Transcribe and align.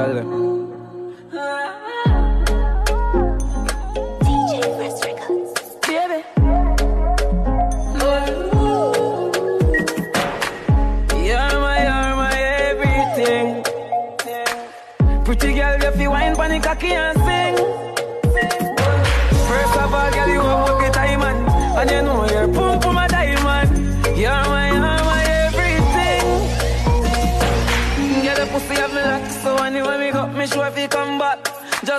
girl 0.00 0.59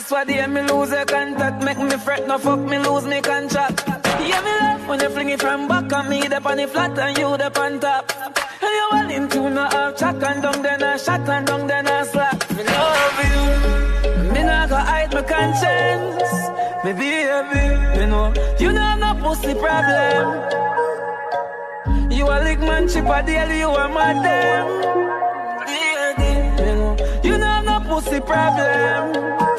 Just 0.01 0.09
for 0.09 0.25
the 0.25 0.47
me 0.47 0.61
lose 0.63 0.89
your 0.89 1.05
contact, 1.05 1.63
make 1.63 1.77
me 1.77 1.91
fret, 1.91 2.27
no 2.27 2.39
fuck 2.39 2.57
me 2.57 2.79
lose 2.79 3.05
me 3.05 3.21
contract. 3.21 3.83
Yeah, 3.87 4.41
me 4.41 4.51
love 4.59 4.87
when 4.87 4.99
you 4.99 5.09
fling 5.09 5.29
it 5.29 5.39
from 5.39 5.67
back 5.67 5.93
and 5.93 6.09
me 6.09 6.27
The 6.27 6.37
on 6.37 6.67
flat 6.69 6.97
and 6.97 7.17
you 7.19 7.37
the 7.37 7.61
on 7.61 7.79
top. 7.79 8.11
And 8.63 8.73
you 8.77 8.87
well 8.91 9.11
into 9.11 9.49
no 9.51 9.61
half 9.69 9.95
chat 9.97 10.23
and 10.23 10.41
down 10.41 10.63
then 10.63 10.81
I 10.81 10.97
shot 10.97 11.29
and 11.29 11.45
down 11.45 11.67
then 11.67 11.87
I 11.87 12.03
slap. 12.05 12.49
Me 12.49 12.63
love 12.63 13.19
you, 13.29 14.33
me 14.33 14.41
not 14.41 14.69
gonna 14.69 14.85
hide 14.85 15.13
my 15.13 15.21
conscience. 15.21 16.33
Me 16.83 16.93
baby, 16.93 17.99
you 17.99 18.07
know, 18.07 18.33
you 18.59 18.71
know 18.73 18.81
I'm 18.81 18.99
no 19.01 19.13
pussy 19.21 19.53
problem. 19.53 20.49
You 22.09 22.25
a 22.25 22.41
lick 22.43 22.59
man 22.59 22.87
chip 22.87 23.05
a 23.05 23.21
deal, 23.21 23.51
you 23.53 23.69
a 23.69 23.87
madam. 23.87 24.67
You 27.23 27.37
know, 27.37 27.45
I'm 27.45 27.65
no 27.65 27.79
pussy 27.81 28.19
problem. 28.19 29.50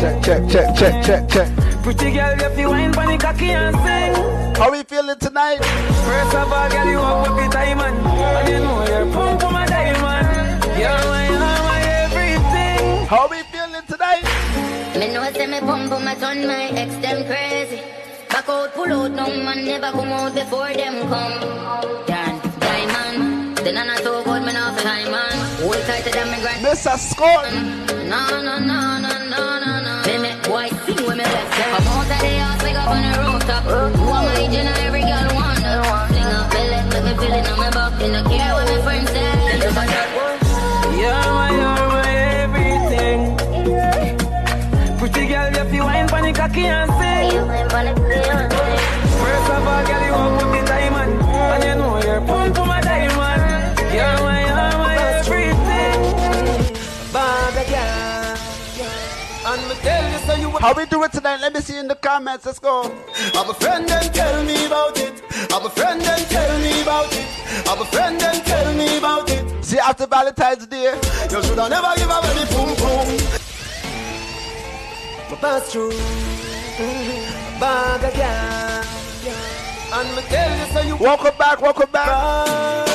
Check, 0.00 0.22
check, 0.22 0.48
check, 0.48 0.76
check, 0.76 1.04
check, 1.04 1.28
check. 1.28 1.48
Pretty 1.82 2.10
girl, 2.12 2.40
if 2.40 2.58
you 2.58 2.70
wine 2.70 2.90
pon 2.90 3.06
the 3.12 3.18
cocky 3.18 3.50
and 3.50 3.76
sing. 3.84 4.54
How 4.56 4.70
we 4.72 4.82
feeling 4.82 5.18
tonight? 5.18 5.58
First 5.58 6.34
of 6.36 6.50
all, 6.50 6.70
girl, 6.70 6.86
you 6.88 6.98
have 6.98 7.28
work 7.28 7.44
it 7.44 7.52
time 7.52 7.80
and 7.80 7.98
and 8.06 8.48
you 8.48 8.58
know 8.64 8.86
you're 8.88 9.12
pump 9.12 9.42
for 9.42 9.50
my 9.50 9.66
diamond. 9.66 10.64
You're 10.80 10.88
my, 10.88 11.28
you're 11.28 11.38
my 11.68 11.80
everything. 12.00 13.06
How 13.08 13.28
we 13.28 13.42
feeling 13.52 13.84
tonight? 13.86 14.24
Me 14.96 15.12
know 15.12 15.30
say 15.34 15.46
me 15.46 15.60
pump 15.60 15.90
my 15.90 16.14
turn 16.14 16.46
my 16.46 16.70
ex 16.80 16.96
them 16.96 17.26
crazy. 17.26 17.82
Back 18.30 18.48
out, 18.48 18.72
pull 18.72 18.90
out, 18.90 19.10
no 19.10 19.26
man 19.26 19.66
never 19.66 19.90
come 19.92 20.12
out 20.12 20.34
before 20.34 20.72
them 20.72 20.96
come. 21.10 22.06
Dan, 22.06 22.40
diamond. 22.58 23.58
Then 23.58 23.76
I'm 23.76 23.86
not 23.86 23.98
so 23.98 24.24
good, 24.24 24.44
me 24.46 24.54
not 24.54 24.78
time 24.78 25.10
man. 25.10 25.60
Hold 25.60 25.74
tight 25.84 26.04
to 26.04 26.10
them, 26.10 26.30
me 26.30 26.40
grind. 26.40 26.64
Mr. 26.64 26.96
Scott. 26.96 27.44
Mm. 27.44 27.90
No, 28.10 28.26
no, 28.42 28.58
no, 28.58 28.98
no, 28.98 28.98
no, 28.98 29.58
no, 29.60 29.79
them. 32.10 32.18
Come 32.18 32.18
out 32.18 32.24
of 32.24 32.30
the 32.30 32.38
house, 32.38 32.62
wake 32.62 32.76
up 32.76 32.88
on 32.90 33.02
the 33.02 33.10
rooftop. 33.22 33.62
Who 33.64 34.06
am 34.10 34.26
I, 34.26 34.48
Jenna? 34.50 34.72
Every 34.86 35.02
girl 35.02 35.30
wonder. 35.34 35.78
Sing 36.10 36.26
up, 36.26 36.50
belly, 36.50 36.78
make 36.90 37.04
me 37.06 37.12
feel 37.20 37.34
it 37.34 37.46
on 37.50 37.56
my 37.58 37.70
back. 37.70 37.92
The 37.98 38.20
care 38.28 38.52
what 38.54 38.66
my 38.66 38.78
friends 38.82 39.10
say. 39.10 39.30
Think 39.50 39.64
about 39.70 39.86
that. 39.86 40.08
You're 41.00 41.28
my, 41.38 41.48
you're 41.54 41.88
my 41.94 42.10
everything. 42.44 43.20
Pretty 44.98 45.22
girl, 45.28 45.48
wine 45.86 46.34
cocky 46.34 46.64
and 46.66 46.90
sing. 46.98 47.99
How 60.60 60.74
we 60.74 60.84
do 60.84 61.02
it 61.04 61.12
tonight? 61.12 61.40
Let 61.40 61.54
me 61.54 61.60
see 61.60 61.78
in 61.78 61.88
the 61.88 61.94
comments. 61.94 62.44
Let's 62.44 62.58
go. 62.58 62.82
I'm 63.32 63.48
a 63.48 63.54
friend 63.54 63.90
and 63.90 64.12
tell 64.12 64.44
me 64.44 64.66
about 64.66 64.98
it. 64.98 65.22
I'm 65.50 65.64
a 65.64 65.70
friend 65.70 66.02
and 66.02 66.26
tell 66.26 66.58
me 66.58 66.82
about 66.82 67.10
it. 67.10 67.26
I'm 67.66 67.80
a 67.80 67.84
friend 67.86 68.22
and 68.22 68.44
tell 68.44 68.74
me 68.74 68.98
about 68.98 69.30
it. 69.30 69.64
See 69.64 69.78
after 69.78 70.06
Valentine's 70.06 70.66
Day. 70.66 70.92
You 71.30 71.42
should 71.42 71.56
have 71.56 71.70
never 71.70 71.94
give 71.96 72.10
up 72.10 72.24
any 72.26 72.44
boom 72.52 72.76
boom. 72.76 73.08
My 75.30 75.36
pass 75.40 75.72
through. 75.72 75.96
Bag 77.58 78.12
again. 78.12 78.84
And 79.94 80.14
me 80.14 80.22
tell 80.28 80.58
you 80.58 80.72
so 80.74 80.80
you 80.82 80.96
Welcome 80.96 81.38
back, 81.38 81.62
welcome 81.62 81.90
back. 81.90 82.86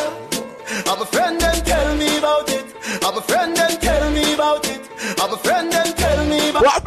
I'm 0.85 1.01
a 1.01 1.05
friend 1.07 1.41
and 1.41 1.65
tell 1.65 1.95
me 1.95 2.19
about 2.19 2.47
it. 2.47 2.65
I'm 3.03 3.17
a 3.17 3.21
friend 3.21 3.57
and 3.57 3.81
tell 3.81 4.11
me 4.11 4.35
about 4.35 4.69
it. 4.69 4.87
I'm 5.19 5.33
a 5.33 5.37
friend 5.37 5.73
and 5.73 5.97
tell 5.97 6.25
me 6.25 6.49
about 6.51 6.63
What 6.63 6.83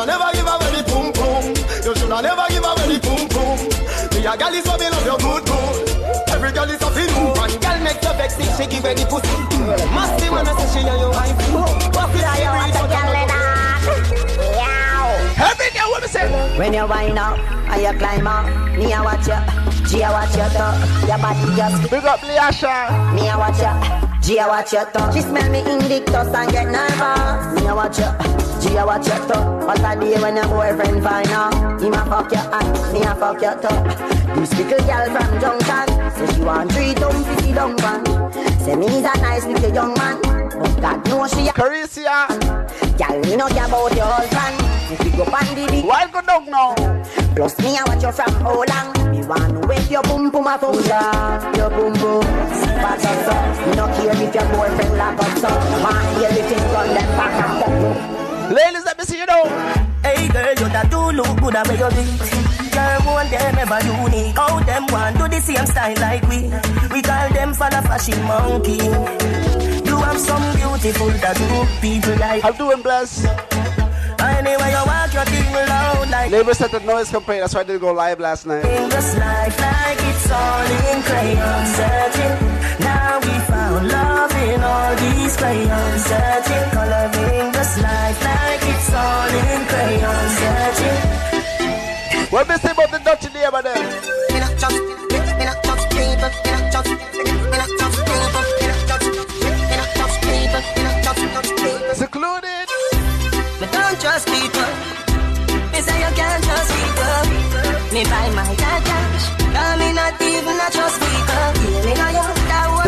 You 0.00 0.06
should 0.06 0.16
have 0.16 0.24
never 0.24 0.32
give 0.32 0.48
up 0.48 0.64
any 0.64 0.80
boom 0.88 1.12
boom. 1.12 1.44
You 1.84 1.92
should 1.92 2.08
have 2.08 2.24
never 2.24 2.48
give 2.48 2.64
up 2.64 2.80
any 2.80 2.96
boom 3.04 3.28
boom. 3.28 3.60
Me 4.16 4.24
a 4.24 4.32
gal 4.32 4.48
is 4.54 4.64
what 4.64 4.80
me 4.80 4.88
love 4.88 5.04
your 5.04 5.18
good 5.20 5.44
good. 5.44 5.76
Every 6.32 6.48
gal 6.56 6.64
is 6.70 6.80
a 6.80 6.88
fin. 6.88 7.12
One 7.36 7.52
gal 7.60 7.76
make 7.84 8.00
you 8.00 8.08
vex 8.16 8.32
if 8.40 8.48
she 8.56 8.64
give 8.64 8.88
any 8.88 9.04
pussy. 9.04 9.28
Must 9.92 10.16
be 10.16 10.32
when 10.32 10.48
I 10.48 10.56
say 10.56 10.72
she 10.72 10.80
and 10.88 11.04
your 11.04 11.12
wife. 11.12 11.36
What 11.92 12.08
is 12.16 12.24
she 12.32 12.48
read 12.48 12.72
for 12.80 12.88
the 12.88 12.96
Every 15.36 15.68
day, 15.68 15.84
what 15.84 16.00
me 16.00 16.08
say? 16.08 16.24
When 16.56 16.72
you 16.72 16.88
wind 16.88 17.18
up 17.18 17.36
and 17.68 17.82
you 17.84 17.92
climb 18.00 18.24
up, 18.26 18.48
me 18.78 18.94
a 18.96 19.04
watch 19.04 19.28
you, 19.28 19.36
G 19.84 20.00
a 20.00 20.08
watch 20.08 20.32
you 20.32 20.48
too. 20.48 20.72
Your 21.12 21.20
body 21.20 21.44
just 21.60 21.76
Big 21.90 22.06
up 22.08 22.20
Liasha. 22.20 23.12
me 23.12 23.28
a 23.28 23.36
watch 23.36 23.60
you, 23.60 23.68
G 24.30 24.38
a 24.38 24.46
watch 24.46 24.72
you 24.72 24.84
too. 24.94 25.12
She 25.12 25.22
smell 25.22 25.50
me 25.50 25.58
invictus 25.58 26.32
and 26.32 26.52
get 26.52 26.68
nervous. 26.70 27.60
Me 27.60 27.66
a 27.66 27.74
watch 27.74 27.98
you, 27.98 28.06
G 28.62 28.76
a 28.76 28.86
watch 28.86 29.08
you 29.08 29.18
too. 29.26 29.42
What 29.66 29.80
a 29.80 29.98
day 29.98 30.22
when 30.22 30.36
your 30.36 30.46
boyfriend 30.46 31.02
find 31.02 31.26
out, 31.30 31.82
him 31.82 31.94
a 31.94 32.06
fuck 32.06 32.30
you 32.30 32.38
and 32.38 32.92
me 32.92 33.02
a 33.02 33.12
fuck 33.16 33.42
you 33.42 33.50
too. 33.58 34.38
This 34.38 34.54
little 34.56 34.86
girl 34.86 35.06
from 35.10 35.40
Junction, 35.40 36.12
say 36.14 36.32
she 36.32 36.40
want 36.42 36.70
three 36.70 36.94
dumb 36.94 37.24
fifty 37.24 37.52
dumb 37.52 37.74
man. 37.82 38.06
Say 38.60 38.76
me 38.76 38.86
is 38.86 39.04
a 39.04 39.18
nice 39.18 39.46
little 39.46 39.74
young 39.74 39.94
man, 39.94 40.22
but 40.22 40.80
God 40.80 41.08
knows 41.08 41.32
she 41.32 41.48
a 41.48 41.52
Caricia. 41.52 42.28
Girl, 42.98 43.20
me 43.22 43.34
no 43.34 43.48
care 43.48 43.66
about 43.66 43.96
your 43.96 44.06
husband. 44.06 44.70
If 44.92 45.04
you 45.06 45.10
go 45.12 45.24
big 45.24 45.84
Why 45.84 46.06
go 46.06 46.20
down 46.22 46.50
now? 46.50 46.74
Plus 47.34 47.58
me 47.60 47.76
I 47.76 47.84
watch 47.86 48.02
you 48.02 48.12
from 48.12 48.32
how 48.42 48.64
long 48.64 49.10
Me 49.12 49.24
want 49.24 49.62
to 49.62 49.68
wake 49.68 49.88
your 49.88 50.02
boom 50.02 50.30
boom 50.30 50.48
a 50.48 50.58
function 50.58 51.54
Your 51.54 51.70
boom 51.70 51.92
boom 51.92 52.69
Fast 52.82 53.06
up 53.06 53.18
so 53.26 53.72
no 53.76 53.86
care 53.94 54.16
if 54.16 54.34
your 54.34 54.46
boyfriend 54.52 54.96
lock 54.96 55.18
up 55.20 55.38
so 55.38 55.48
Want 55.84 56.08
hear 56.18 56.30
the 56.30 56.42
thing 56.48 56.64
them 56.96 57.10
back 57.18 57.34
and 57.44 58.54
Ladies, 58.54 58.84
let 58.84 58.98
me 58.98 59.04
see 59.04 59.18
you 59.18 59.26
now. 59.26 59.44
Hey 60.02 60.26
girl, 60.28 60.50
you 60.50 60.68
that 60.74 60.90
do 60.90 60.98
look 61.12 61.38
good 61.40 61.54
at 61.54 61.68
where 61.68 61.78
you 61.78 61.90
beat. 61.94 62.72
Girl, 62.72 63.00
one 63.14 63.30
them 63.30 63.58
ever 63.62 63.80
unique. 63.86 64.34
How 64.34 64.58
them 64.60 64.86
want 64.90 65.18
do 65.18 65.28
the 65.28 65.40
same 65.40 65.66
style 65.66 65.94
like 66.02 66.26
we. 66.26 66.50
We 66.90 67.00
call 67.02 67.28
them 67.30 67.54
for 67.54 67.70
the 67.70 67.80
fashion 67.86 68.18
monkey. 68.26 68.82
You 69.86 69.96
have 70.02 70.18
some 70.18 70.42
beautiful 70.56 71.10
tattoo 71.22 71.62
people 71.80 72.16
like. 72.18 72.44
I'm 72.44 72.56
doing 72.56 72.82
blessed. 72.82 73.26
Anyway, 74.18 74.70
you 74.70 74.82
walk 74.86 75.14
your 75.14 75.24
thing 75.26 75.52
loud 75.52 76.10
like. 76.10 76.30
Neighbors 76.30 76.58
said 76.58 76.70
the 76.70 76.80
noise 76.80 77.10
complaint. 77.10 77.42
That's 77.42 77.54
why 77.54 77.60
I 77.60 77.64
didn't 77.64 77.82
go 77.82 77.92
live 77.92 78.18
last 78.20 78.46
night. 78.46 78.64
In 78.64 78.88
this 78.88 79.16
life 79.16 79.60
like 79.60 79.98
it's 80.00 80.30
all 80.30 80.66
in 80.90 81.02
crayon 81.02 81.66
searching. 81.66 82.59
We 83.22 83.34
found 83.50 83.88
love 83.88 84.32
in 84.48 84.60
all 84.62 84.94
these 84.96 85.36
crayons 85.36 86.04
searching. 86.04 86.66
Coloring 86.76 87.52
this 87.52 87.72
life 87.82 88.20
like 88.24 88.62
it's 88.72 88.92
all 88.94 89.28
in 89.28 89.60
crayon 89.70 90.28
searching. 90.40 91.00
What 92.30 92.48
me 92.48 92.56
say 92.56 92.70
about 92.70 92.90
the 92.90 92.98
Dutch 93.04 93.24
neighbor 93.34 93.62
then? 93.62 94.19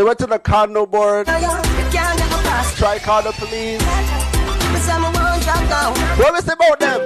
They 0.02 0.06
went 0.06 0.18
to 0.18 0.26
the 0.26 0.40
condo 0.40 0.84
board. 0.84 1.28
know 1.28 1.38
you. 1.38 1.46
You 1.46 1.86
can't 1.94 2.18
get 2.18 2.26
a 2.26 2.38
pass. 2.42 2.74
Try 2.74 2.98
call 2.98 3.22
the 3.22 3.30
police. 3.38 3.78
Me 3.78 4.78
say 4.82 4.98
me 4.98 5.06
won't 5.14 5.38
drop 5.46 5.62
down. 5.70 5.94
What 6.18 6.34
me 6.34 6.40
say 6.42 6.58
about 6.58 6.80
them? 6.82 7.00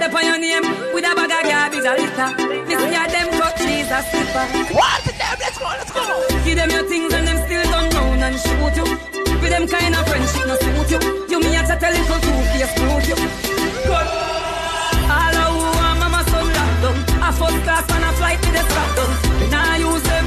Step 0.00 0.14
on 0.16 0.24
your 0.24 0.40
name 0.40 0.64
with 0.96 1.04
a 1.04 1.12
bag 1.12 1.28
of 1.28 1.44
garbage 1.44 1.84
a 1.84 1.92
litter. 1.92 2.28
Me 2.64 2.72
see 2.72 3.04
them 3.04 3.28
cut 3.36 3.52
cheese 3.60 3.92
a 3.92 4.00
slipper. 4.00 4.48
What? 4.72 5.04
Them, 5.04 5.36
let's 5.44 5.58
go, 5.60 5.68
let's 5.76 5.92
go. 5.92 6.00
Give 6.48 6.56
them 6.56 6.70
your 6.72 6.88
things 6.88 7.12
and 7.12 7.28
them 7.28 7.36
still 7.44 7.64
turn 7.68 7.92
round 7.92 8.24
and 8.24 8.36
shoot 8.40 8.76
you. 8.80 8.88
With 9.44 9.52
them 9.52 9.68
kind 9.68 9.92
of 9.92 10.08
friendship 10.08 10.48
no 10.48 10.56
suit 10.56 10.88
you. 10.88 11.00
You 11.28 11.38
me 11.44 11.52
a 11.52 11.68
chat 11.68 11.84
a 11.84 11.88
little 11.92 12.16
two 12.16 12.32
face 12.56 12.72
fruit 12.80 13.04
you. 13.12 13.18
Good. 13.84 14.08
All 15.04 15.36
of 15.36 15.52
who 15.52 15.68
are 15.84 15.96
mama 16.00 16.24
son 16.32 16.48
locked 16.48 16.80
down. 16.80 16.96
A 17.20 17.32
first 17.36 17.60
class 17.60 17.84
and 17.92 18.04
a 18.08 18.12
flight 18.16 18.40
with 18.40 18.56
a 18.56 18.64
strap 18.64 18.96
down. 18.96 19.28
We 19.36 19.84
use 19.84 20.02
them, 20.02 20.24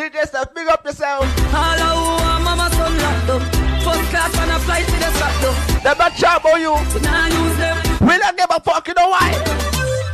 DJ 0.00 0.16
big 0.54 0.66
up 0.66 0.80
yourself. 0.82 1.28
All 1.52 1.76
our 1.76 2.40
mama 2.40 2.72
son 2.72 2.88
locked 3.04 3.36
up. 3.36 3.42
First 3.84 4.08
class 4.08 4.32
on 4.40 4.48
a 4.48 4.56
flight 4.64 4.88
to 4.88 4.96
the 4.96 5.12
spot 5.12 5.34
though. 5.44 5.52
They 5.84 5.92
not 5.92 6.16
chat 6.16 6.40
about 6.40 6.56
you. 6.56 6.72
We 6.72 7.04
nah 7.04 7.28
use 7.28 7.56
them. 7.60 7.76
We 8.08 8.16
don't 8.16 8.32
give 8.32 8.48
a 8.48 8.60
fuck, 8.64 8.88
you 8.88 8.94
know 8.96 9.12
why? 9.12 9.28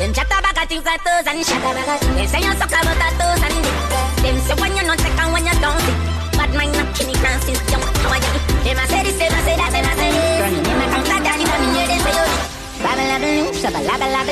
Them 0.02 0.10
chat 0.10 0.26
about 0.26 0.58
things 0.66 0.82
like 0.82 0.98
toes 1.06 1.30
and 1.30 1.38
shut 1.46 1.62
about 1.62 2.02
They 2.18 2.26
say 2.26 2.42
you 2.42 2.50
suck 2.58 2.74
about 2.74 2.98
that 2.98 3.14
toes 3.14 3.38
and 3.46 3.54
dick. 3.62 3.78
Them 4.26 4.42
say 4.42 4.58
when 4.58 4.74
you're 4.74 4.90
not 4.90 4.98
sick 4.98 5.14
and 5.22 5.30
when 5.30 5.46
you 5.46 5.54
sick. 5.54 5.94
Bad 6.34 6.50
mind 6.50 6.74
not 6.74 6.90
since 7.46 7.62
young. 7.70 7.78
How 7.78 8.10
are 8.10 8.18
you? 8.18 8.42
Them 8.66 8.82
say 8.90 9.06
this, 9.06 9.14
them 9.22 9.38
say 9.46 9.54
that, 9.54 9.70
them 9.70 9.86
say 9.94 10.10
this. 10.10 10.66
Come 10.90 11.06
back, 11.06 11.22
them 11.22 11.46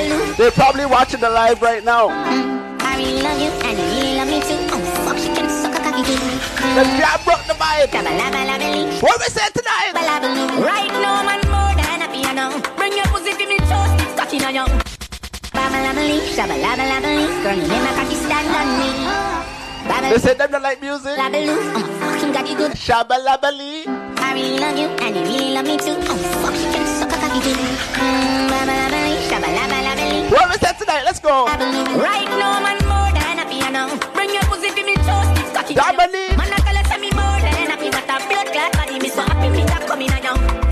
you. 0.02 0.18
Oh, 0.18 0.34
They're 0.36 0.50
probably 0.50 0.86
watching 0.86 1.20
the 1.20 1.30
live 1.30 1.62
right 1.62 1.84
now. 1.84 2.10
Mm, 2.10 2.82
I 2.82 2.98
really 2.98 3.22
love 3.22 3.38
you 3.38 3.50
and 3.62 3.78
I 3.78 4.13
a 6.04 6.16
cocky 6.16 6.98
jam 6.98 7.18
broke 7.24 7.44
the 7.46 7.54
vibe. 7.54 9.02
What 9.02 9.18
we 9.18 9.26
say 9.26 9.48
tonight? 9.54 9.92
Right 9.94 10.92
now, 11.00 11.22
man, 11.24 11.40
more 11.48 11.74
than 11.76 12.02
a 12.02 12.08
piano. 12.12 12.60
Bring 12.76 12.92
your 12.96 13.06
pussy 13.06 13.32
to 13.32 13.46
me, 13.46 13.58
toast 13.58 14.00
it, 14.00 14.16
cocky 14.16 14.44
on 14.44 14.54
you. 14.54 14.64
Babalabali, 15.52 16.20
shabalabalabaloo. 16.34 17.42
Girl, 17.42 17.56
you 17.56 17.68
make 17.68 17.82
my 17.82 17.92
cocky 17.94 18.16
stand 18.16 18.48
on 18.52 18.68
me. 18.78 18.90
They 20.10 20.18
say 20.18 20.34
them 20.34 20.50
don't 20.50 20.62
like 20.62 20.80
music. 20.80 21.16
Babaloo, 21.16 21.74
I'm 21.74 21.84
a 21.84 21.88
fucking 22.00 22.32
got 22.32 22.46
good. 22.56 22.72
Shabalabali. 22.72 23.86
I 24.18 24.34
really 24.34 24.58
love 24.58 24.76
you 24.78 24.88
and 25.04 25.16
you 25.16 25.22
really 25.22 25.54
love 25.54 25.66
me 25.66 25.76
too. 25.76 25.96
Oh 25.96 26.16
fuck, 26.42 26.54
you 26.54 26.68
can 26.72 26.84
suck 26.98 27.12
a 27.12 27.16
cocky. 27.16 27.52
Mm, 27.54 28.48
babalabali, 28.50 29.16
shabalabalabaloo. 29.28 30.30
What 30.30 30.50
we 30.50 30.56
say 30.58 30.72
tonight? 30.78 31.04
Let's 31.04 31.20
go. 31.20 31.46
Right 31.46 32.28
now, 32.38 32.60
man, 32.60 32.78
more 32.88 33.10
than 33.12 33.38
a 33.38 33.46
piano. 33.48 33.88
Bring 34.12 34.30
your 34.34 34.42
pussy 34.44 34.70
to 34.70 34.84
me, 34.84 34.96
toast 34.96 35.33
cocky. 35.74 35.96
Damali. 35.96 36.36
Man, 36.36 36.52
I 36.52 36.82
tell 36.82 36.98
you, 36.98 37.00
me 37.00 37.10
more 37.10 37.40
than 37.40 37.54
body, 38.72 38.98
me 39.00 39.08
so 39.08 39.22
happy 39.22 39.48
me 39.50 39.64
coming 39.86 40.63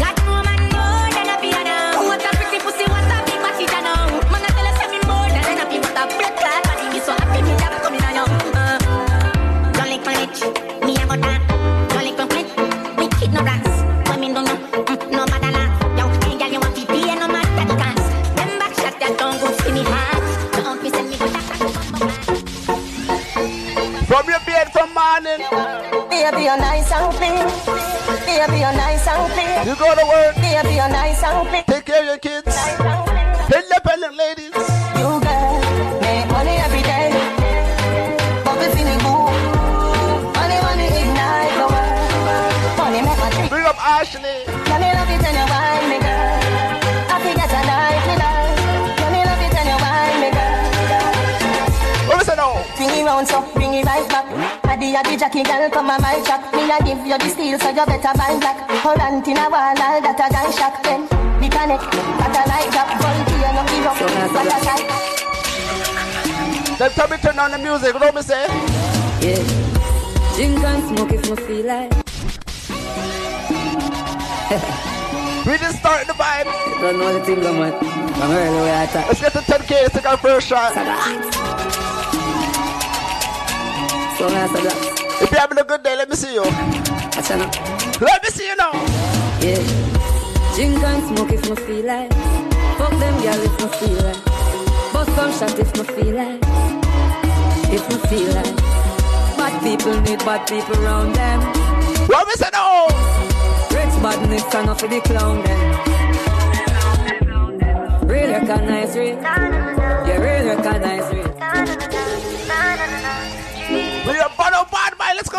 Baby, 26.22 26.44
you're 26.44 26.56
nice 26.56 26.92
and 26.92 27.12
clean. 27.16 27.34
Baby, 28.24 28.60
you're 28.60 28.72
nice 28.72 29.08
and 29.08 29.32
clean. 29.32 29.66
You 29.66 29.74
go 29.74 29.92
to 29.92 30.06
work. 30.06 30.36
Baby, 30.36 30.76
you're 30.76 30.88
nice 30.88 31.20
and 31.20 31.48
clean. 31.48 31.64
Take 31.64 31.84
care 31.84 31.98
of 31.98 32.06
your 32.06 32.18
kids. 32.18 32.46
Nice 32.46 33.70
and 33.72 33.82
clean. 33.82 34.16
Ladies. 34.16 34.91
Addy 54.94 55.08
addy 55.08 55.16
Jackie 55.16 55.42
girl 55.42 55.70
come 55.70 55.88
on 55.88 56.02
my 56.02 56.20
track. 56.22 56.52
Me 56.52 56.70
a 56.70 56.76
give 56.84 57.06
you 57.06 57.16
the 57.16 57.28
steel 57.30 57.58
so 57.58 57.70
you 57.70 57.86
better 57.86 58.12
buy 58.12 58.36
black. 58.38 58.68
Current 58.68 59.26
in 59.26 59.38
a 59.38 59.48
wall 59.48 59.54
all 59.54 59.74
that 59.74 60.20
a 60.20 60.28
guy 60.28 60.50
shock 60.52 60.82
then. 60.82 61.08
The 61.40 61.48
connect, 61.48 61.88
that 62.20 62.36
a 62.36 62.44
light 62.44 62.68
drop. 62.68 62.92
Volunteer 63.00 63.56
no 63.56 63.64
give 63.72 63.88
up. 63.88 63.96
What 64.36 64.52
a 64.52 64.60
sight. 64.60 64.84
Them 66.78 66.90
tell 66.92 67.08
me 67.08 67.16
turn 67.16 67.38
on 67.38 67.50
the 67.52 67.58
music. 67.58 67.94
What 67.94 68.14
me 68.14 68.20
say? 68.20 68.44
Yeah. 69.24 69.40
Drink 70.36 70.62
and 70.62 70.82
smoke 70.88 71.12
if 71.12 71.24
me 71.30 71.36
feel 71.36 71.66
like. 71.66 71.92
We 75.46 75.58
just 75.58 75.78
start 75.80 76.06
the 76.06 76.12
vibe. 76.12 76.44
Don't 76.80 76.98
know 77.00 77.18
the 77.18 77.24
thing, 77.24 77.40
go 77.40 77.52
man. 77.52 77.72
From 77.80 78.30
early 78.30 78.56
way 78.58 78.82
I 78.82 78.86
talk. 78.86 79.08
Let's 79.08 79.20
get 79.20 79.32
to 79.32 79.40
10k. 79.40 79.70
Let's 79.70 79.94
take 79.94 80.06
our 80.06 80.16
first 80.16 80.46
shot. 80.46 82.01
So 84.22 84.28
me 84.28 84.36
I 84.36 84.46
say 84.46 84.62
that. 84.62 84.78
If 85.20 85.30
you're 85.32 85.40
having 85.40 85.58
a 85.58 85.64
good 85.64 85.82
day, 85.82 85.96
let 85.96 86.08
me 86.08 86.14
see 86.14 86.34
you. 86.34 86.42
Watch 86.42 87.26
out 87.34 87.42
now. 87.42 87.50
Let 87.98 88.22
me 88.22 88.30
see 88.30 88.46
you 88.46 88.54
now. 88.54 88.70
Yeah. 89.42 89.58
Drink 90.54 90.78
and 90.78 91.02
smoke 91.10 91.32
if 91.34 91.42
me 91.50 91.56
feel 91.66 91.86
like. 91.90 92.14
Fuck 92.78 92.94
them 93.02 93.18
girl 93.18 93.42
if 93.42 93.50
me 93.58 93.66
feel 93.82 93.98
like. 94.06 94.22
Bust 94.94 95.10
some 95.18 95.32
shot 95.34 95.58
if 95.58 95.74
me 95.74 95.82
feel 95.82 96.14
like. 96.14 96.38
If 97.74 97.82
me 97.90 97.98
feel 98.06 98.30
like. 98.30 98.62
Bad 99.34 99.58
people 99.58 99.98
need 100.02 100.20
bad 100.20 100.46
people 100.46 100.78
around 100.84 101.14
them. 101.18 101.42
What 102.06 102.22
we 102.28 102.34
say 102.38 102.50
now? 102.52 102.86
Rich 103.74 103.98
badness 104.06 104.46
stand 104.46 104.70
up 104.70 104.78
for 104.78 104.86
the 104.86 105.00
clown 105.00 105.42
them. 105.42 105.58
Real 108.06 108.30
recognize 108.30 108.94
real. 108.94 109.18
Yeah, 109.18 110.18
real 110.22 110.46
recognize 110.54 111.10
real. 111.12 112.51
We 114.06 114.18
are 114.18 114.30
bad 114.36 114.52
up 114.52 114.70
bad 114.70 114.98
boy. 114.98 115.14
Let's 115.14 115.28
go. 115.28 115.38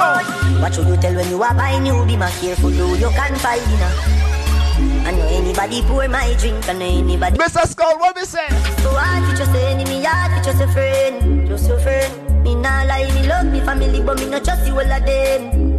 What 0.62 0.74
should 0.74 0.88
you 0.88 0.96
tell 0.98 1.16
when 1.16 1.30
you 1.30 1.44
are 1.44 1.54
buying 1.54 1.86
you? 1.86 2.06
Be 2.06 2.16
more 2.16 2.30
careful 2.40 2.70
who 2.70 2.96
you 2.96 3.10
can 3.12 3.36
in 3.36 4.24
I 5.06 5.12
know 5.12 5.28
anybody 5.28 5.82
pour 5.84 6.08
my 6.08 6.34
drink, 6.40 6.68
I 6.70 6.74
know 6.74 6.86
anybody. 6.86 7.38
Mr. 7.38 7.68
Skull, 7.68 8.00
what 8.00 8.16
we 8.16 8.24
say? 8.24 8.48
So 8.80 8.90
hard 8.96 9.28
with 9.28 9.40
your 9.40 9.68
enemy, 9.68 10.04
hard 10.04 10.32
with 10.32 10.46
just 10.46 10.62
a 10.62 10.68
friend, 10.72 11.48
just 11.48 11.68
your 11.68 11.80
friend. 11.80 12.44
Me 12.44 12.56
nah 12.56 12.84
lie, 12.84 13.12
me 13.14 13.28
love 13.28 13.48
me 13.48 13.60
family, 13.62 14.02
but 14.02 14.18
me 14.20 14.30
not 14.30 14.46
trust 14.46 14.66
you 14.66 14.74
all 14.74 14.80
of 14.80 15.06
them. 15.06 15.74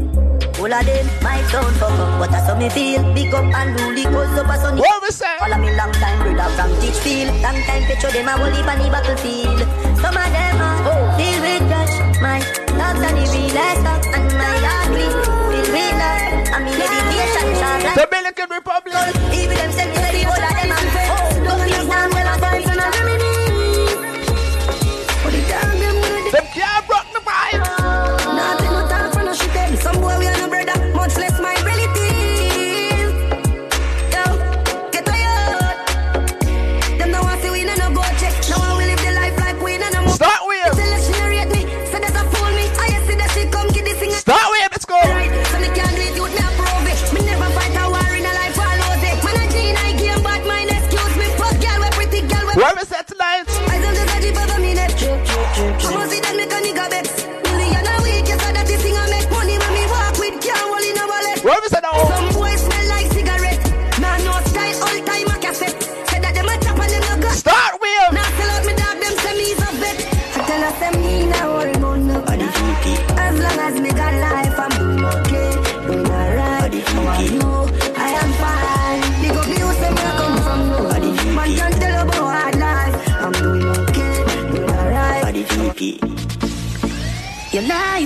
All 0.60 0.72
of 0.72 0.84
them, 0.86 1.06
my 1.22 1.42
sound 1.48 1.74
fuck 1.76 1.90
up, 1.90 2.20
but 2.20 2.30
that's 2.30 2.46
how 2.48 2.58
me 2.58 2.68
feel. 2.68 3.02
Big 3.14 3.32
up 3.32 3.44
and 3.44 3.80
rule 3.80 4.04
cause 4.12 4.38
up 4.38 4.48
a 4.48 4.56
sunny. 4.58 4.80
What 4.80 5.02
we 5.02 5.08
say? 5.08 5.36
Follow 5.38 5.58
me 5.58 5.74
long 5.74 5.92
time, 5.92 6.20
brother 6.20 6.52
from 6.54 6.70
Teachfield. 6.80 7.32
Long 7.42 7.56
time 7.64 7.84
picture 7.84 8.12
them 8.12 8.28
a 8.28 8.32
holy 8.32 8.60
on 8.60 8.78
the 8.78 8.88
battlefield. 8.92 9.60
Some 10.04 10.16
of 10.16 10.28
them 10.36 10.60
are 10.60 10.80
oh, 10.84 11.16
filled 11.16 11.40
with 11.40 11.68
cash. 11.68 12.20
My 12.20 12.63
the 18.36 18.54
Republic. 18.54 19.14
even 19.32 19.56
them 19.56 19.70
me 19.72 20.43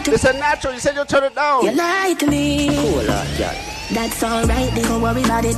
to 0.08 0.14
It's 0.14 0.24
a 0.24 0.32
natural. 0.32 0.74
You 0.74 0.80
said 0.80 0.94
you'll 0.94 1.04
turn 1.04 1.24
it 1.24 1.34
down. 1.34 1.64
you 1.64 1.72
lie 1.72 2.14
to 2.18 2.26
me. 2.26 2.68
Cool, 2.76 3.10
uh, 3.10 3.26
yeah. 3.38 3.54
That's 3.92 4.22
alright, 4.22 4.74
don't 4.74 5.00
worry 5.00 5.22
about 5.22 5.44
it. 5.44 5.56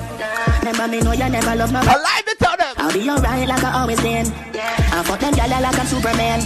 Remember 0.61 0.87
me 0.87 1.01
know 1.01 1.13
you 1.13 1.29
never 1.29 1.55
love 1.57 1.73
nobody. 1.73 1.99
Alive 1.99 2.25
to 2.27 2.37
tell 2.39 2.57
them. 2.57 2.75
I'll 2.77 2.93
be 2.93 3.11
alright 3.11 3.49
like 3.49 3.65
I 3.65 3.81
always 3.81 4.01
been. 4.01 4.27
Yeah. 4.55 4.75
I 4.93 5.03
fuck 5.03 5.21
them 5.21 5.35
gyal 5.35 5.51
like 5.51 5.79
I'm 5.79 5.87
Superman. 5.87 6.41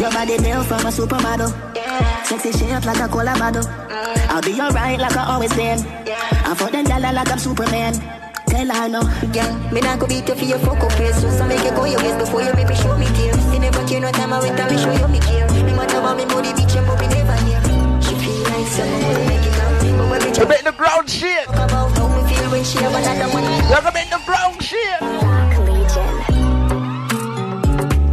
Your 0.00 0.10
body 0.10 0.38
built 0.38 0.66
from 0.66 0.80
a 0.80 0.90
supermodel. 0.90 1.52
Yeah. 1.76 2.22
Sexy 2.22 2.52
shape 2.52 2.84
like 2.86 3.00
a 3.00 3.08
cola 3.08 3.36
model. 3.38 3.64
I'll 4.32 4.40
be 4.40 4.58
alright 4.60 4.98
like 4.98 5.16
I 5.16 5.24
always 5.34 5.52
been. 5.52 5.78
Yeah. 6.06 6.16
I 6.46 6.54
fuck 6.54 6.72
them 6.72 6.86
gyal 6.86 7.12
like 7.12 7.30
I'm 7.30 7.38
Superman. 7.38 7.92
Tell 8.48 8.66
tell 8.66 8.76
her 8.76 8.88
no. 8.88 9.02
Girl, 9.32 9.52
me 9.72 9.80
not 9.80 9.98
go 10.00 10.06
beat 10.06 10.26
you 10.26 10.34
for 10.34 10.44
your 10.44 10.58
fuck 10.60 10.80
up 10.80 10.92
face. 10.92 11.20
So 11.20 11.46
make 11.46 11.62
you 11.62 11.70
go 11.70 11.84
your 11.84 12.00
ways 12.00 12.16
before 12.16 12.42
you 12.42 12.52
make 12.54 12.68
me 12.68 12.74
show 12.76 12.96
me 12.96 13.06
care. 13.12 13.36
You 13.52 13.58
never 13.60 13.86
care 13.86 14.00
no 14.00 14.10
time 14.10 14.32
I 14.32 14.40
wait 14.40 14.58
and 14.58 14.70
me 14.70 14.78
show 14.78 14.92
you 14.92 15.08
me 15.08 15.20
care. 15.20 15.49
No 16.10 16.16
matter 16.16 16.34
what 16.34 16.42
me 16.42 16.50
body 16.50 16.60
beat 16.60 16.74
you, 16.74 16.82
but 16.82 16.98
we 16.98 17.06
never 17.06 17.36
hear. 17.46 17.62
She 18.02 18.14
feel 18.18 18.42
like 18.50 18.66
someone 18.66 19.26
make 19.30 19.46
it 19.46 19.54
up. 19.62 19.78
But 19.78 20.10
when 20.10 20.20
we 20.20 20.30
You 20.36 20.46
make 20.48 20.64
the 20.64 20.72
ground 20.72 21.08
shit. 21.08 21.46
about 21.46 21.96
how 21.96 22.08
me 22.08 22.22
feel 22.34 22.50
when 22.50 22.64
she 22.64 22.78
have 22.78 22.94
another 22.94 23.28
one. 23.32 23.44
You're 23.44 23.78
gonna 23.78 23.92
make 23.94 24.10
the 24.10 24.18
ground 24.26 24.60
shit. 24.60 24.98
Dark 24.98 25.54
Legion. 25.70 26.14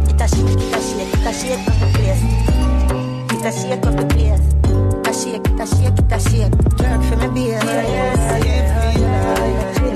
It 0.06 0.20
a 0.20 0.28
shake, 0.30 0.62
it 0.62 0.74
a 0.74 0.80
shake, 0.86 1.10
it 1.10 1.26
a 1.26 1.32
shake 1.34 1.66
up 1.66 1.74
the 1.82 1.86
place. 1.98 2.22
It 3.34 3.44
a 3.44 3.50
shake 3.50 3.86
up 3.86 3.94
the 3.98 4.06
place. 4.14 4.46
It 4.94 5.08
a 5.08 5.12
shake, 5.18 5.46
it 5.50 5.58
a 5.58 5.66
shake, 5.66 5.98
it 5.98 6.12
a 6.12 6.18
shake. 6.22 6.54
Jerk 6.78 7.02
for 7.02 7.16
me 7.18 7.28
beer. 7.34 7.58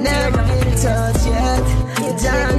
Never 0.03 0.43
been 0.43 0.75
touched 0.75 1.27
yet. 1.27 1.63
You 2.03 2.11
don't 2.19 2.23
know, 2.23 2.51
baby. 2.51 2.52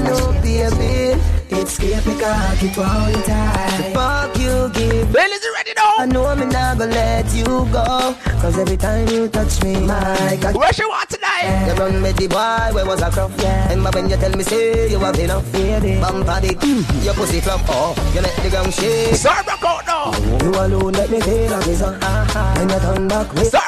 Escape 1.63 2.05
me 2.05 2.20
cocky 2.20 2.67
all 2.75 3.08
the 3.08 3.24
time. 3.25 3.93
Fuck 3.93 4.38
you, 4.38 4.70
give. 4.74 5.13
Ladies, 5.13 5.43
you 5.46 5.53
ready 5.55 5.72
I 5.98 6.05
now? 6.05 6.12
know 6.12 6.36
me 6.36 6.46
not 6.48 6.77
gonna 6.77 6.91
let 6.91 7.34
you 7.34 7.46
go. 7.46 8.13
Cause 8.41 8.60
every 8.60 8.75
time 8.75 9.08
you 9.08 9.29
touch 9.29 9.63
me, 9.63 9.79
my 9.79 10.38
God. 10.41 10.58
Where 10.58 10.74
she 10.74 10.84
want 10.84 11.10
tonight? 11.10 11.67
You 11.67 11.74
run 11.75 12.01
with 12.01 12.17
the 12.17 12.27
boy, 12.27 12.75
where 12.75 12.86
was 12.86 13.01
I 13.01 13.10
crop? 13.12 13.32
Yeah. 13.38 13.72
And 13.72 13.82
when 13.82 14.10
you 14.10 14.17
tell 14.17 14.36
me, 14.36 14.43
say 14.43 14.91
you 14.91 15.00
have 15.00 15.17
enough, 15.17 15.50
baby. 15.53 16.01
Bumper 16.01 16.41
dick, 16.41 16.62
your 17.01 17.13
pussy 17.13 17.39
flop, 17.39 17.62
oh. 17.70 17.96
You 18.13 18.22
make 18.22 18.36
the 18.43 18.50
ground 18.50 18.74
shake. 18.74 19.15
Start 19.15 19.46
back 19.46 19.63
out 19.63 19.86
now. 19.88 20.12
You 20.43 20.50
alone 20.51 20.91
let 20.91 21.10
me 21.10 21.22
feel 21.22 21.50
like 21.50 21.63
this, 21.63 21.82
uh, 21.82 21.98
uh, 22.01 22.55
When 22.58 22.70
you 22.70 22.79
turn 22.79 23.08
back 23.08 23.32
with 23.32 23.48
Start 23.48 23.53
back 23.53 23.53
out 23.53 23.62
now. 23.62 23.62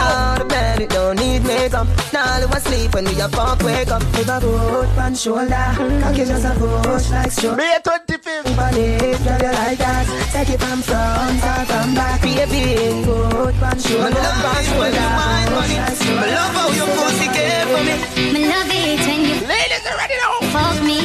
All 0.00 0.38
the 0.38 0.44
bed, 0.44 0.80
it 0.80 0.90
don't 0.90 1.16
need 1.16 1.42
makeup. 1.44 1.86
Now 2.12 2.38
you 2.38 2.46
asleep 2.46 2.94
when 2.94 3.04
we 3.04 3.20
a 3.20 3.28
fuck 3.28 3.60
wake 3.62 3.90
up. 3.90 4.02
If 4.14 4.28
I 4.28 4.40
put 4.40 4.88
one 4.96 5.14
shoulder, 5.14 5.66
cocky 6.02 6.24
just 6.24 6.44
a 6.44 6.52
push 6.58 7.10
like 7.10 7.30
stroke. 7.32 7.56
May 7.56 7.78
25th. 7.84 8.56
Body, 8.56 8.98
girl, 8.98 9.40
you 9.44 9.52
like 9.60 9.78
that. 9.78 10.04
Take 10.32 10.50
it 10.54 10.60
from 10.60 10.80
front 10.82 11.42
or 11.42 11.64
from 11.66 11.94
back, 11.94 12.22
baby. 12.22 13.04
Put 13.04 13.54
one 13.60 13.78
shoulder, 13.78 14.24
one 14.54 14.64
shoulder, 14.68 15.08
push 15.52 15.74
like 15.76 15.96
stroke. 15.98 16.26
love 16.36 16.54
how 16.56 16.68
your 16.78 16.88
pussy 16.96 17.28
care 17.36 17.64
for 17.66 17.82
me. 17.86 17.94
Me 18.32 18.40
love 18.48 18.70
it 18.70 19.00
when 19.06 19.20
you 19.28 19.36
Ladies, 19.46 19.82
you 19.84 19.96
ready 19.96 20.16
now? 20.22 20.38
fuck 20.52 20.82
me. 20.82 20.98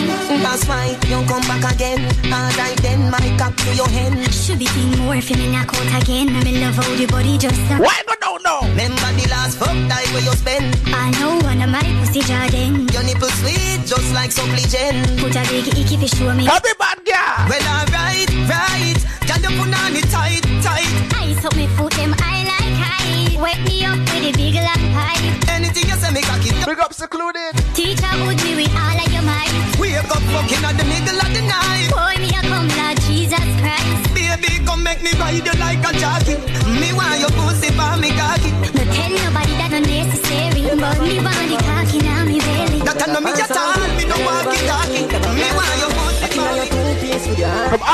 That's 0.44 0.68
why 0.68 0.98
you 1.10 1.20
come 1.28 1.42
back 1.50 1.66
again. 1.74 2.02
Alright 2.32 2.78
then, 2.82 3.10
my 3.10 3.20
cock 3.38 3.56
to 3.56 3.76
your 3.76 3.88
hand. 3.90 4.20
Should 4.34 4.60
be 4.60 4.66
seeing 4.68 4.98
more 5.00 5.16
if 5.16 5.30
you 5.30 5.38
knock 5.52 5.74
out 5.74 6.02
again. 6.02 6.28
Me 6.44 6.62
love 6.62 6.76
how 6.76 6.96
the 6.96 7.06
body 7.08 7.38
just 7.38 7.60
a 7.72 7.76
Why 7.78 8.02
go 8.08 8.16
down 8.22 8.40
now? 8.44 8.62
Remember 8.84 9.16
the 9.16 9.30
last 9.32 9.56
fuck 9.56 9.72
time 9.88 10.12
where 10.12 10.28
you 10.28 10.36
spend. 10.36 10.76
I 10.92 11.08
know 11.16 11.40
one 11.48 11.64
of 11.64 11.72
my 11.72 11.88
pussy 12.04 12.20
Jordan. 12.20 12.84
Your 12.92 13.04
nipple 13.08 13.32
sweet, 13.40 13.80
just 13.88 14.12
like 14.12 14.28
supplicant. 14.28 15.08
Put 15.24 15.40
a 15.40 15.44
big 15.48 15.72
icky 15.72 15.96
fi 15.96 16.08
show 16.12 16.36
me. 16.36 16.44
Happy 16.44 16.76
bad 16.76 17.00
girl. 17.08 17.48
Well, 17.48 17.64
alright, 17.64 18.28
right. 18.44 19.00
Can 19.24 19.40
you 19.40 19.56
put 19.56 19.72
on 19.72 19.96
it 19.96 20.04
tight, 20.12 20.44
tight? 20.60 20.92
Ice 21.24 21.46
up 21.48 21.56
me 21.56 21.68
foot 21.80 21.96
them 21.96 22.12
I 22.20 22.44
like 22.44 22.76
high. 22.76 23.40
Wet 23.40 23.60
me 23.64 23.88
up 23.88 24.04
with 24.04 24.28
a 24.28 24.32
big 24.36 24.60
long 24.60 24.86
pipe. 24.92 25.32
Anything 25.48 25.88
you 25.88 25.96
say, 25.96 26.12
me 26.12 26.20
cocky. 26.20 26.52
Big 26.52 26.80
up 26.84 26.92
secluded. 26.92 27.56
Teacher 27.72 28.12
would 28.28 28.36
me 28.44 28.68
with 28.68 28.76
all 28.76 29.00
of 29.00 29.08
your 29.16 29.24
might. 29.24 29.56
Wake 29.80 30.12
up 30.12 30.24
fucking 30.36 30.60
at 30.60 30.76
the 30.76 30.84
middle 30.84 31.24
of 31.24 31.32
the 31.32 31.44
night. 31.48 31.88
Boy, 31.88 32.20
me 32.20 32.36
a 32.36 32.42
come 32.52 32.68
Lord 32.68 33.00
Jesus 33.08 33.48
Christ. 33.64 34.12
Baby, 34.12 34.60
come 34.68 34.84
make 34.84 35.00
me 35.00 35.16
ride 35.16 35.40
you 35.40 35.56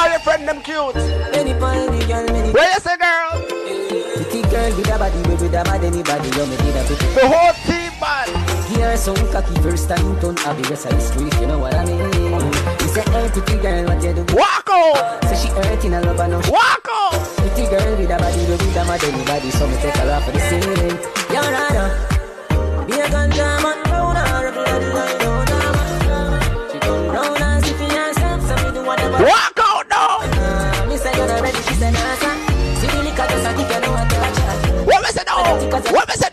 All 0.09 0.15
your 0.15 0.21
friends, 0.21 0.45
them 0.47 0.61
cute. 0.63 0.95
Any 1.37 1.53
party, 1.53 2.01
girl, 2.09 2.25
many 2.33 2.49
Where 2.49 2.73
you 2.73 2.79
say, 2.81 2.97
girl? 2.97 3.45
pretty 4.17 4.41
girl 4.49 4.73
with 4.73 4.89
a 4.89 4.97
body, 4.97 5.21
with 5.29 5.45
a 5.45 5.49
bad 5.53 5.83
anybody, 5.85 6.29
you 6.33 6.45
make 6.49 6.65
it 6.65 6.73
a 6.73 6.83
pretty. 6.89 7.05
The 7.13 7.29
whole 7.29 7.53
team, 7.69 7.93
man. 8.01 8.25
Here 8.73 8.97
some 8.97 9.21
cocky 9.29 9.53
first 9.61 9.87
time 9.87 10.19
turn 10.19 10.35
happy 10.37 10.63
rest 10.63 10.87
of 10.87 10.97
the 10.97 10.99
street, 10.99 11.33
you 11.39 11.45
know 11.45 11.59
what 11.59 11.75
I 11.75 11.85
mean? 11.85 12.01
He 12.81 12.87
said, 12.89 13.07
hey, 13.09 13.29
pretty 13.29 13.61
girl, 13.61 13.85
what 13.85 14.01
you 14.01 14.13
do? 14.17 14.25
Walk 14.33 14.65
out. 14.71 15.23
So 15.29 15.35
she 15.37 15.47
hurting 15.53 15.93
a 15.93 16.01
love, 16.01 16.19
I 16.19 16.25
know. 16.25 16.41
Walk 16.49 16.87
out. 16.89 17.13
Pretty 17.37 17.69
girl 17.69 17.93
with 17.93 18.09
a 18.09 18.17
body, 18.17 18.41
with 18.49 18.65
a 18.65 18.85
mad 18.89 19.03
anybody, 19.03 19.51
so 19.51 19.67
me 19.67 19.75
take 19.77 19.93
her 19.93 20.09
off 20.09 20.27
of 20.27 20.33
the 20.33 20.41
ceiling. 20.49 20.97
You're 21.29 21.53
right, 21.53 22.87
Be 22.89 22.97
a 22.97 23.05
ganja 23.13 23.61
man, 23.61 23.77
round 23.93 24.17
her, 24.17 24.47
every 24.47 24.65
other 24.73 24.89
night, 24.89 25.21
round 25.21 25.49
her. 25.49 25.59
What? 35.49 36.19
me 36.19 36.28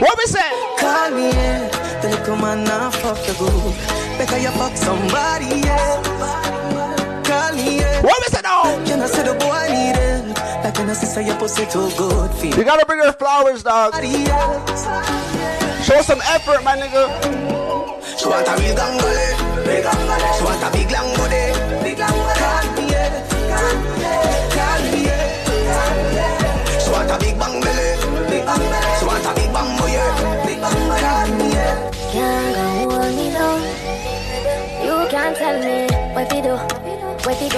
What 0.00 0.16
we 0.16 0.26
say? 0.26 0.50
Call 0.78 1.10
me, 1.10 1.28
yeah. 1.30 1.66
The 2.02 2.08
little 2.10 2.36
man 2.36 2.62
now 2.62 2.90
fuck 2.90 3.18
the 3.26 3.34
good. 3.34 3.74
Better 4.18 4.38
you 4.38 4.50
fuck 4.54 4.76
somebody, 4.76 5.66
yeah. 5.66 6.02
Call 7.26 7.52
me, 7.56 7.78
yeah. 7.78 8.02
What 8.02 8.14
we 8.22 8.26
say 8.30 8.40
now? 8.42 8.62
Can 8.86 9.00
I 9.00 9.06
say 9.06 9.24
the 9.24 9.34
boy 9.34 9.66
need 9.66 9.98
it? 9.98 10.38
Like 10.62 10.74
can 10.74 10.88
I 10.88 10.92
say 10.92 11.26
your 11.26 11.36
pussy 11.36 11.66
too 11.66 11.90
good 11.98 12.30
for 12.30 12.46
You 12.46 12.64
gotta 12.64 12.86
bring 12.86 13.00
her 13.00 13.12
flowers, 13.12 13.64
dog. 13.64 13.94
Show 15.82 16.00
some 16.02 16.20
effort, 16.30 16.62
my 16.62 16.76
nigga. 16.78 17.08
She 18.18 18.26
want 18.28 18.46
a 18.46 18.54
big 18.56 18.76
gangale, 18.76 19.64
big 19.64 19.84
gangale. 19.84 20.38
She 20.38 20.44
want 20.44 20.62
a 20.62 20.70
big 20.70 20.87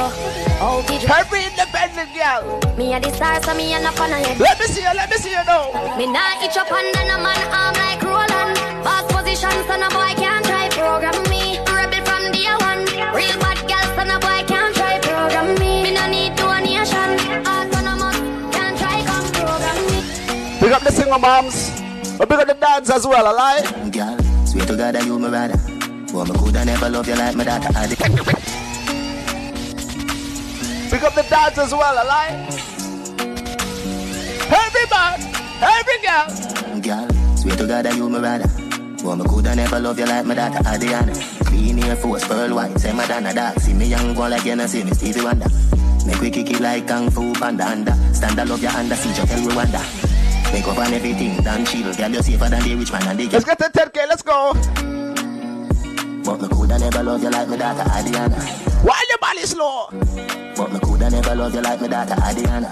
go, 0.00 0.08
how 0.60 0.80
to 0.82 0.94
do. 0.98 1.06
Every 1.06 1.44
independent 1.44 2.10
girl. 2.16 2.42
Me 2.76 2.94
a 2.94 3.00
the 3.00 3.10
star, 3.12 3.42
so 3.42 3.54
me 3.54 3.74
a 3.74 3.78
no 3.80 3.90
fan 3.92 4.12
of 4.12 4.20
yet. 4.20 4.40
Let 4.40 4.58
me 4.58 4.66
see 4.66 4.82
you, 4.82 4.94
let 4.94 5.08
me 5.10 5.16
see 5.16 5.30
you 5.30 5.44
now. 5.44 5.96
Me 5.98 6.06
nah 6.06 6.44
itch 6.44 6.56
up 6.56 6.70
under 6.72 7.04
no 7.10 7.16
man 7.20 7.40
arm 7.52 7.74
like 7.76 8.02
Roland. 8.02 8.56
Boss 8.84 9.04
position, 9.12 9.52
so 9.68 9.74
no 9.76 9.88
boy 9.92 10.12
can't 10.16 10.44
try 10.44 10.68
program 10.72 11.18
me. 11.28 11.60
Rebel 11.68 12.02
from 12.08 12.32
day 12.32 12.48
one. 12.68 12.84
Real 13.16 13.36
bad 13.44 13.60
girl, 13.68 13.86
so 13.96 14.02
no 14.08 14.16
boy 14.24 14.40
can't 14.48 14.74
try 14.74 14.96
program 15.04 15.48
me. 15.60 15.72
Me 15.84 15.90
no 15.92 16.04
need 16.08 16.32
donation. 16.36 17.10
Autonomous, 17.44 18.18
can't 18.54 18.74
try 18.80 18.98
come 19.04 19.28
program 19.36 19.78
me. 19.88 19.98
Big 20.60 20.72
up 20.72 20.82
the 20.82 20.92
single 20.92 21.18
moms. 21.18 21.58
But 22.16 22.28
big 22.28 22.40
up 22.40 22.48
the 22.48 22.54
dads 22.54 22.90
as 22.90 23.06
well, 23.06 23.26
alright? 23.26 23.64
Girl, 23.92 24.16
swear 24.44 24.66
to 24.66 24.76
God 24.76 24.94
that 24.94 25.04
you 25.06 25.18
my 25.18 25.28
rather. 25.28 25.58
Boy, 26.12 26.24
me 26.24 26.32
coulda 26.32 26.64
never 26.64 26.88
love 26.90 27.08
you 27.08 27.16
like 27.16 27.36
my 27.36 27.44
daughter. 27.44 27.70
I 27.74 27.86
did. 27.86 28.49
Big 30.90 31.04
up 31.04 31.14
the 31.14 31.22
dads 31.22 31.56
as 31.56 31.72
well, 31.72 31.98
alright? 31.98 32.32
Every 34.50 34.86
man, 34.90 35.20
every 35.62 35.98
girl. 36.02 36.26
Girl, 36.80 37.36
swear 37.36 37.56
to 37.56 37.66
God 37.66 37.94
you 37.94 38.08
my 38.08 38.18
rather. 38.18 38.48
Boy, 39.02 39.14
me 39.14 39.24
coulda 39.24 39.54
never 39.54 39.78
love 39.78 39.98
you 39.98 40.06
like 40.06 40.26
my 40.26 40.34
daughter. 40.34 40.58
Adriana. 40.68 41.14
Clean 41.44 41.78
Air 41.84 41.94
Force, 41.94 42.26
pearl 42.26 42.54
white, 42.54 42.76
say 42.80 42.92
Madonna 42.92 43.32
dark. 43.32 43.60
See 43.60 43.72
me 43.72 43.86
young, 43.86 44.14
go 44.14 44.26
like 44.26 44.44
you 44.44 44.56
know, 44.56 44.66
see 44.66 44.82
me 44.82 44.90
Stevie 44.90 45.22
Wonder. 45.22 45.46
Make 46.06 46.20
we 46.20 46.30
kick 46.30 46.50
it 46.50 46.60
like 46.60 46.88
Kung 46.88 47.08
Fu 47.08 47.32
Panda 47.34 47.68
under. 47.68 47.94
Stand 48.12 48.40
up, 48.40 48.48
love 48.48 48.60
your 48.60 48.72
under, 48.72 48.96
see 48.96 49.10
you 49.10 49.26
tell 49.26 49.38
Rwanda. 49.46 50.52
Make 50.52 50.66
up 50.66 50.78
on 50.78 50.92
everything, 50.92 51.40
damn 51.44 51.64
chill. 51.64 51.94
Girl, 51.94 52.10
you 52.10 52.22
safer 52.22 52.48
than 52.48 52.62
the 52.64 52.74
rich 52.74 52.90
man 52.90 53.06
and 53.06 53.18
the 53.20 53.28
Let's 53.28 53.44
get 53.44 53.58
to 53.58 53.64
10K, 53.64 54.08
let's 54.08 54.22
go. 54.22 54.54
But 56.24 56.42
me 56.42 56.48
coulda 56.48 56.78
never 56.80 57.02
love 57.04 57.22
you 57.22 57.30
like 57.30 57.48
me 57.48 57.56
daughter 57.56 57.88
Adiana. 57.88 58.84
Why 58.84 59.04
your 59.08 59.18
body 59.18 59.42
slow? 59.42 60.49
But 60.60 60.72
me 60.74 60.78
coulda 60.80 61.08
never 61.08 61.34
love 61.34 61.54
you 61.54 61.62
like 61.62 61.80
me 61.80 61.88
daughter 61.88 62.14
Adiana. 62.16 62.68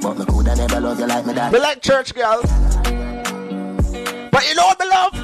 But 0.00 0.18
me 0.18 0.24
coulda 0.24 0.54
never 0.54 0.80
love 0.80 1.00
you 1.00 1.06
like 1.08 1.26
me 1.26 1.34
daughter. 1.34 1.52
Me 1.52 1.58
like 1.58 1.82
church 1.82 2.14
girl. 2.14 2.42
But 4.30 4.48
you 4.48 4.54
know 4.54 4.66
what 4.66 4.78
me 4.78 4.86
love? 4.88 5.14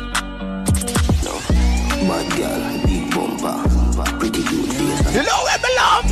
No. 1.23 1.38
Bad 2.09 2.26
girl, 2.37 2.83
big 2.85 3.14
bumper, 3.14 3.62
pretty 4.19 4.42
good 4.42 4.73
face. 4.75 5.14
You 5.14 5.23
know 5.23 5.38
what 5.38 5.62
me 5.62 5.69
love? 5.76 6.07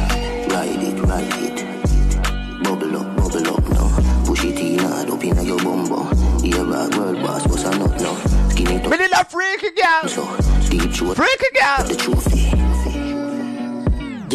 Ride 0.52 0.84
it, 0.84 1.00
ride 1.02 1.34
it. 1.42 2.62
Bubble 2.62 2.96
up, 2.96 3.16
bubble 3.16 3.48
up 3.56 3.68
now. 3.70 3.88
Push 4.24 4.44
it 4.44 4.60
in 4.60 4.78
hard 4.78 5.10
up 5.10 5.24
in 5.24 5.44
your 5.44 5.58
bumbo. 5.58 6.04
Here 6.44 6.62
a 6.62 6.88
world 6.96 7.20
boss, 7.24 7.44
what's 7.48 7.64
a 7.64 7.76
nut 7.76 8.00
now? 8.00 8.14
Skin 8.50 8.68
it 8.68 8.86
up. 8.86 8.90
Me 8.90 9.04
a 9.04 9.24
freaky 9.24 9.70
girl. 9.72 10.08
So, 10.08 10.22
deep 10.70 10.92
throat. 10.92 11.16
Freaky 11.16 11.50
girl. 11.58 11.87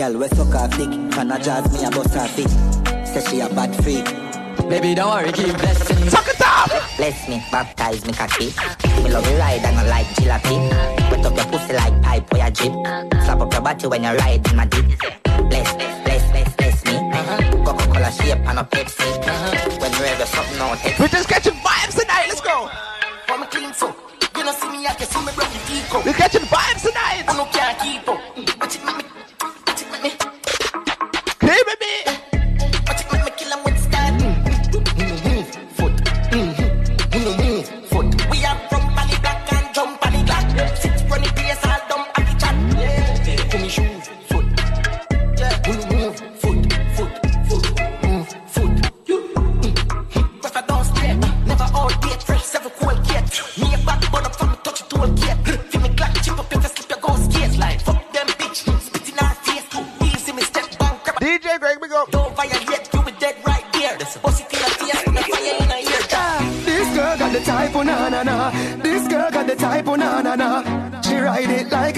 Girl, 0.03 0.19
we 0.19 0.27
suck 0.27 0.51
her 0.51 0.67
thick, 0.67 1.11
can 1.11 1.31
I 1.31 1.39
jazz 1.39 1.71
me 1.71 1.85
a 1.85 1.89
bust 1.89 2.13
her 2.13 2.27
feet. 2.27 2.49
Say 3.07 3.23
she 3.23 3.39
a 3.39 3.47
bad 3.47 3.73
freak. 3.81 4.03
Baby, 4.67 4.95
don't 4.95 5.09
worry, 5.09 5.31
keep 5.31 5.55
blessing. 5.55 6.09
Suck 6.09 6.27
it 6.27 6.41
up. 6.41 6.67
Bless 6.97 7.29
me, 7.29 7.41
baptize 7.49 8.05
me 8.05 8.11
cocky. 8.11 8.47
Me 9.01 9.09
love 9.09 9.25
you 9.31 9.37
ride 9.37 9.63
and 9.63 9.79
I 9.79 9.87
like 9.87 10.07
jalopy. 10.19 10.59
Wet 11.09 11.25
up 11.25 11.37
your 11.37 11.45
pussy 11.45 11.71
like 11.71 12.01
pipe 12.01 12.33
or 12.33 12.37
your 12.37 12.49
jeep. 12.49 12.73
Slap 13.23 13.39
up 13.39 13.53
your 13.53 13.61
body 13.61 13.87
when 13.87 14.03
you 14.03 14.09
ride 14.09 14.45
in 14.45 14.57
my 14.57 14.65
deep. 14.65 14.87
Bless, 15.49 15.73
bless, 15.73 16.31
bless, 16.31 16.55
bless 16.57 16.83
me. 16.83 17.63
Coca-Cola 17.63 18.11
shape 18.11 18.43
and 18.45 18.59
a 18.59 18.63
Pepsi. 18.63 19.07
When 19.79 19.91
you 19.93 20.03
ever 20.03 20.25
something 20.25 20.59
out, 20.59 20.99
We're 20.99 21.07
just 21.07 21.29
catching 21.29 21.53
vibes 21.53 21.97
tonight. 21.97 22.25
Let's 22.27 22.41
go. 22.41 22.69
I'm 23.29 23.41
a 23.41 23.47
clean 23.47 23.73
so. 23.73 23.95
You 24.35 24.43
know 24.43 24.51
see 24.51 24.67
me, 24.67 24.85
I 24.85 24.95
can 24.95 25.07
see 25.07 25.23
me 25.23 25.31
broke 25.33 25.53
ego. 25.71 26.01
We're 26.03 26.11
catching 26.11 26.42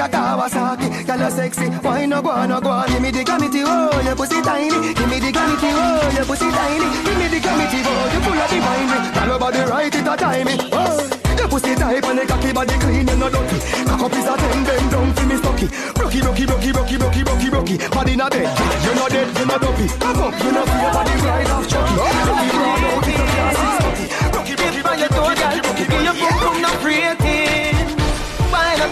a 0.05 0.09
Kawasaki. 0.09 1.05
Girl, 1.05 1.19
you 1.19 1.31
sexy. 1.31 1.67
Why 1.81 2.05
no 2.05 2.21
go 2.21 2.45
no 2.45 2.61
go? 2.61 2.83
Give 2.87 3.01
me 3.01 3.11
the 3.11 3.23
gravity, 3.23 3.61
oh, 3.65 4.01
your 4.01 4.15
pussy 4.15 4.41
tiny. 4.41 4.93
Give 4.93 5.09
me 5.09 5.19
the 5.19 5.31
gravity, 5.31 5.69
oh, 5.73 6.11
your 6.15 6.25
pussy 6.25 6.49
tiny. 6.51 6.87
Give 7.05 7.17
me 7.17 7.27
the 7.27 7.39
gravity, 7.41 7.79
oh, 7.85 8.13
you 8.13 8.19
full 8.21 8.39
of 8.39 8.49
divine. 8.49 8.87
Girl, 9.13 9.27
your 9.27 9.39
body 9.39 9.59
right, 9.71 9.95
it 9.95 10.07
a 10.07 10.15
timing. 10.15 10.59
Oh. 10.71 11.09
Your 11.37 11.49
pussy 11.49 11.75
tight 11.75 12.05
and 12.05 12.19
the 12.19 12.25
cocky 12.25 12.53
body 12.53 12.77
clean 12.79 13.09
and 13.09 13.19
no 13.19 13.29
dirty. 13.29 13.59
Cock 13.85 14.01
up 14.01 14.13
is 14.13 14.25
a 14.25 14.33
ten, 14.37 14.63
bend 14.63 14.91
down 14.91 15.13
for 15.13 15.25
me 15.25 15.35
stocky. 15.37 15.67
Brocky, 15.93 16.19
brocky, 16.21 16.45
brocky, 16.45 16.71
brocky, 16.71 16.97
brocky, 16.97 17.23
brocky, 17.23 17.49
brocky. 17.49 17.75
Body 17.91 18.13
a 18.13 18.27
bed, 18.29 18.47
you 18.85 18.93
no 18.95 19.05
dead, 19.09 19.27
you 19.37 19.45
no 19.45 19.57
dopey. 19.59 19.87
Cock 19.99 20.17
up, 20.25 20.33
you 20.41 20.51
no 20.51 20.63
feel 20.65 20.81
your 20.81 20.93
body 20.93 21.15
right 21.25 21.49
off 21.51 21.67
chucky. 21.67 21.93
Brocky, 21.95 22.49
broad 22.55 22.83
out, 22.87 23.07
it's 23.09 23.19
a 23.19 23.25
classic 23.35 23.71
stocky. 23.77 24.05
Brocky, 24.31 24.53
brocky, 24.55 24.79
If 24.79 24.85
I 24.85 24.95
get 24.95 25.11
told, 25.11 25.35
girl, 25.35 25.73
give 25.75 25.91
your 25.91 26.15
boom 26.15 26.35
boom 26.39 26.61
not 26.61 26.83
rating. 26.83 27.24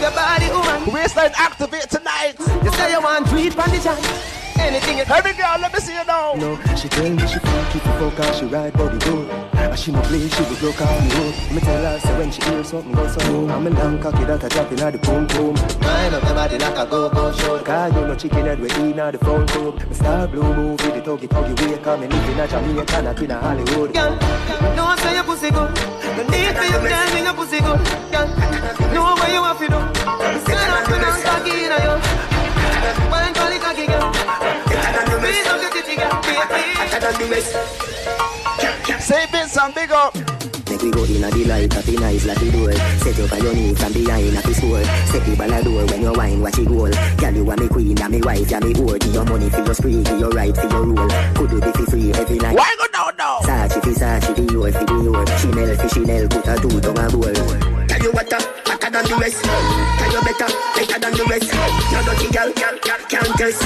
Wind 0.03 0.17
up 0.17 0.39
your 0.41 0.51
body, 0.51 0.67
woman. 0.67 0.93
Waistline 0.93 1.31
activate 1.37 1.89
tonight. 1.89 2.35
You 2.37 2.71
say 2.73 2.91
you 2.91 3.01
want 3.01 3.25
tweet 3.29 3.57
on 3.57 3.69
the 3.69 3.79
chat. 3.79 4.33
Anything 4.59 4.97
you 4.97 5.03
Every 5.07 5.31
girl, 5.33 5.57
let 5.61 5.71
me 5.71 5.79
see 5.79 5.93
you 5.95 6.03
now. 6.05 6.33
No, 6.33 6.59
she 6.75 6.89
tell 6.89 7.09
me 7.09 7.25
she 7.25 7.39
feel 7.39 7.65
keep 7.71 7.83
the 7.83 7.91
fuck 7.99 8.19
out, 8.19 8.35
she 8.35 8.45
ride 8.45 8.73
body 8.73 8.97
good. 8.99 9.29
And 9.55 9.79
she 9.79 9.91
no 9.93 10.01
play, 10.01 10.27
she 10.27 10.43
go 10.43 10.55
broke 10.59 10.81
off 10.81 11.09
the 11.09 11.15
road. 11.15 11.55
Me 11.55 11.61
tell 11.61 11.83
her, 11.83 11.99
say 11.99 12.17
when 12.17 12.31
she 12.31 12.41
hear 12.43 12.63
something 12.65 12.91
go 12.91 13.07
so 13.07 13.31
low. 13.31 13.49
I'm 13.49 13.65
a 13.65 13.69
long 13.69 13.99
cocky 13.99 14.25
that 14.25 14.43
a 14.43 14.49
drop 14.49 14.71
in 14.71 14.77
the 14.77 14.99
pum 14.99 15.25
pum. 15.27 15.55
Mind 15.81 16.15
up 16.15 16.23
your 16.23 16.35
body 16.35 16.57
like 16.57 16.77
a 16.77 16.85
go-go 16.85 17.31
show. 17.31 17.63
Cause 17.63 17.93
you 17.93 18.01
no 18.01 18.15
chicken 18.15 18.45
head 18.45 18.59
we 18.59 18.67
eat 18.67 18.95
now 18.95 19.09
the 19.09 19.17
phone 19.19 19.47
tube. 19.47 19.87
Me 19.87 19.95
star 19.95 20.27
blue 20.27 20.53
movie, 20.53 20.83
the 20.83 21.01
tuggy 21.01 21.27
tuggy 21.27 21.55
way. 21.61 21.77
Come 21.79 22.03
and 22.03 22.13
live 22.13 22.29
in 22.29 22.39
a 22.39 22.47
Jamaica, 22.47 23.01
not 23.01 23.21
in 23.21 23.31
a 23.31 23.39
Hollywood. 23.39 23.93
Girl, 23.93 24.15
no 24.75 24.83
one 24.83 24.97
say 24.97 25.13
your 25.15 25.23
pussy 25.23 25.49
good. 25.49 25.71
No 26.17 26.23
need 26.27 26.55
for 26.55 26.63
you 26.63 26.89
girl 26.91 27.17
in 27.17 27.23
your 27.23 27.33
pussy 27.33 27.59
good. 27.59 27.79
Girl, 28.11 28.27
know 28.93 29.15
what 29.15 29.31
you 29.31 29.43
have 29.43 29.59
to 29.59 29.67
do. 29.67 29.92
Stand 30.23 30.71
up 30.71 30.87
and 30.89 31.05
I'm 31.05 31.21
cocky 31.21 31.51
in 31.51 31.71
you. 31.83 31.95
Wine 33.11 33.33
call 33.33 33.51
it 33.51 33.61
cocky 33.61 33.85
girl. 33.87 34.11
Please 35.19 35.43
don't 35.45 35.59
get 35.61 35.75
it 35.75 35.97
girl. 35.99 36.15
Say 38.99 39.25
Vince 39.31 39.57
and 39.57 39.73
big 39.75 39.91
up. 39.91 40.15
Make 40.69 40.81
we 40.81 40.91
go 40.91 41.03
in 41.03 41.23
a 41.23 41.29
the 41.29 41.45
light 41.45 41.75
of 41.75 41.85
the 41.85 41.95
nice 41.99 42.25
like 42.25 42.39
the 42.39 42.51
door. 42.51 42.71
Set 43.03 43.19
up 43.19 43.33
on 43.33 43.43
your 43.43 43.53
knee 43.53 43.75
from 43.75 43.93
behind 43.93 44.35
at 44.37 44.43
the 44.43 44.53
store. 44.55 44.83
Set 45.11 45.23
the 45.27 45.35
ball 45.35 45.61
door 45.61 45.85
when 45.85 46.01
you 46.01 46.13
wine, 46.13 46.41
watch 46.41 46.57
it 46.57 46.67
goal. 46.67 46.89
Girl, 47.17 47.33
you 47.35 47.51
are 47.51 47.57
me 47.57 47.67
queen, 47.67 48.01
and 48.01 48.11
me 48.11 48.21
wife, 48.21 48.49
you 48.49 48.59
me 48.59 48.73
whore. 48.73 48.97
Give 48.99 49.13
your 49.13 49.25
money 49.25 49.49
for 49.49 49.61
your 49.61 49.75
spree, 49.75 50.01
give 50.03 50.19
your 50.19 50.29
right 50.31 50.55
for 50.55 50.67
your 50.67 50.83
rule. 50.83 51.09
Could 51.35 51.49
do 51.51 51.59
this 51.59 51.75
for 51.75 51.85
free 51.91 52.11
every 52.13 52.37
night. 52.39 52.55
Why 52.57 52.75
go 52.79 52.87
down 52.89 53.13
now? 53.17 53.39
Sachi 53.43 53.83
fi 53.83 53.91
Sachi, 53.91 54.33
the 54.33 54.43
your 54.53 54.71
fi 54.71 54.83
your. 55.03 55.25
Chanel 55.37 55.75
fi 55.77 55.87
Chanel, 55.93 56.27
put 56.27 56.47
a 56.47 56.55
two 56.57 56.79
tongue 56.81 56.97
a 56.97 57.09
bowl. 57.11 57.85
Tell 57.85 58.01
you 58.01 58.11
what, 58.11 58.33
uh, 58.33 58.72
than 58.93 59.05
the 59.05 59.15
rest. 59.15 59.43
Tell 59.43 60.11
you 60.13 60.21
better, 60.21 60.49
better 60.77 60.99
than 60.99 61.13
the 61.17 61.25
rest. 61.25 61.49
You 61.89 61.99
dirty 62.05 62.29
girl, 62.29 62.53
girl, 62.53 62.77
girl, 62.77 63.01
can't 63.09 63.37
test. 63.37 63.63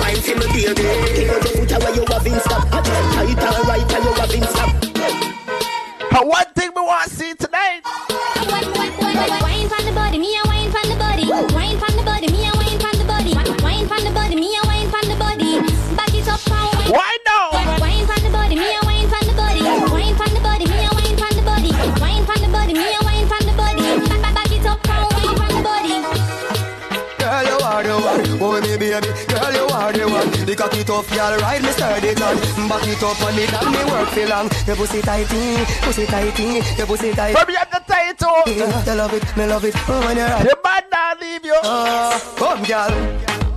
Wine 0.00 0.16
for 0.16 0.36
me, 0.40 0.46
baby. 0.48 0.88
Kick 1.12 1.28
out 1.28 1.44
your 1.44 1.52
foot 1.52 1.72
away, 1.72 1.92
you 1.94 2.04
have 2.08 2.26
in 2.26 2.40
stop. 2.40 2.68
Tight 2.70 3.28
and 3.28 3.68
right, 3.68 3.92
and 3.92 4.04
you 4.04 4.12
have 4.12 4.34
in 4.34 4.44
stop. 4.44 4.70
But 6.10 6.26
one 6.26 6.46
thing 6.54 6.70
we 6.74 6.80
want 6.80 7.10
to 7.10 7.14
see 7.14 7.34
tonight. 7.34 7.82
Cocky 30.80 30.84
tough, 30.84 31.16
girl, 31.16 31.38
ride 31.38 31.62
me 31.62 31.70
sturdy 31.70 32.14
gun. 32.14 32.36
Back 32.68 32.86
it 32.86 33.02
up 33.02 33.22
on 33.22 33.38
it 33.38 33.52
and 33.52 33.70
me 33.70 33.84
work 33.90 34.08
for 34.08 34.26
long. 34.26 34.50
Your 34.66 34.76
pussy 34.76 35.02
tighty, 35.02 35.64
pussy 35.82 36.06
tighty, 36.06 36.62
your 36.76 36.86
pussy 36.86 37.12
tight. 37.12 37.34
Baby, 37.34 37.56
I'm 37.58 37.66
the 37.70 37.80
title. 37.86 38.42
I 38.46 38.94
love 38.94 39.14
it, 39.14 39.36
me 39.36 39.46
love 39.46 39.64
it. 39.64 39.74
Oh, 39.88 40.00
when 40.06 40.16
you're 40.16 40.26
right. 40.26 40.44
The 40.44 40.56
man 40.64 40.82
not 40.92 41.20
leave 41.20 41.44
you. 41.44 41.56
Oh, 41.62 42.34
come, 42.36 42.64
girl. 42.64 42.90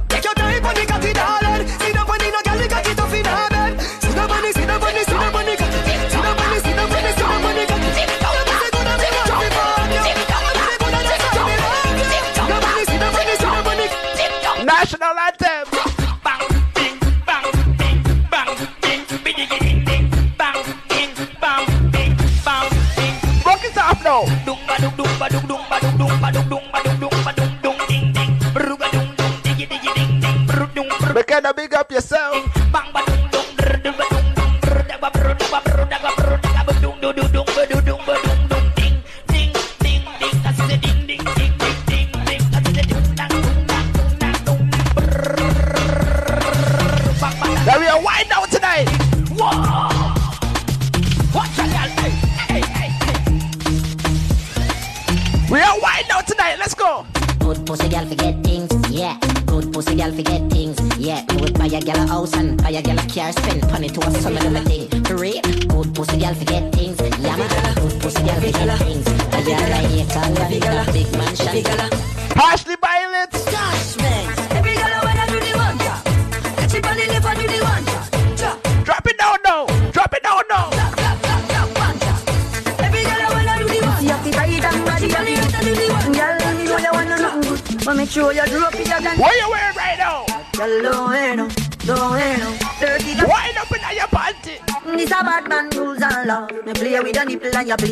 Take 0.09 0.23
your 0.23 0.33
time 0.33 0.65
on 0.65 0.75
the 0.75 0.85
cocky, 0.85 1.13
darling. 1.13 1.67
Sit 1.67 1.97
up 1.97 2.09
on 2.09 2.17
the 2.17 2.31
no 2.31 2.41
girl, 2.43 2.57
the 2.57 2.67
cocky 2.67 2.95
tough 2.95 3.13
in 3.13 3.25
her 3.25 3.49
bed. 3.49 3.81
Sit 4.01 4.17
up 4.17 4.31
on 4.31 4.41
the, 4.41 4.51
sit 4.53 4.69
up 4.69 4.83
on 4.83 4.93
the, 4.93 5.03
sit 5.03 5.15
up 5.15 5.35
on 5.35 5.45
the 5.45 5.55
cocky. 5.55 5.79
Sit 6.09 6.25
up 6.25 6.39
on 6.39 6.49
the, 6.51 6.59
sit 6.59 6.77
up 6.77 6.91
on 6.91 7.03
the, 7.03 7.11
sit 7.13 7.23
up 7.23 7.45
on 7.45 7.55
the 7.55 7.65
cocky. 7.67 7.83
Your 8.23 8.39
pussy 8.49 8.63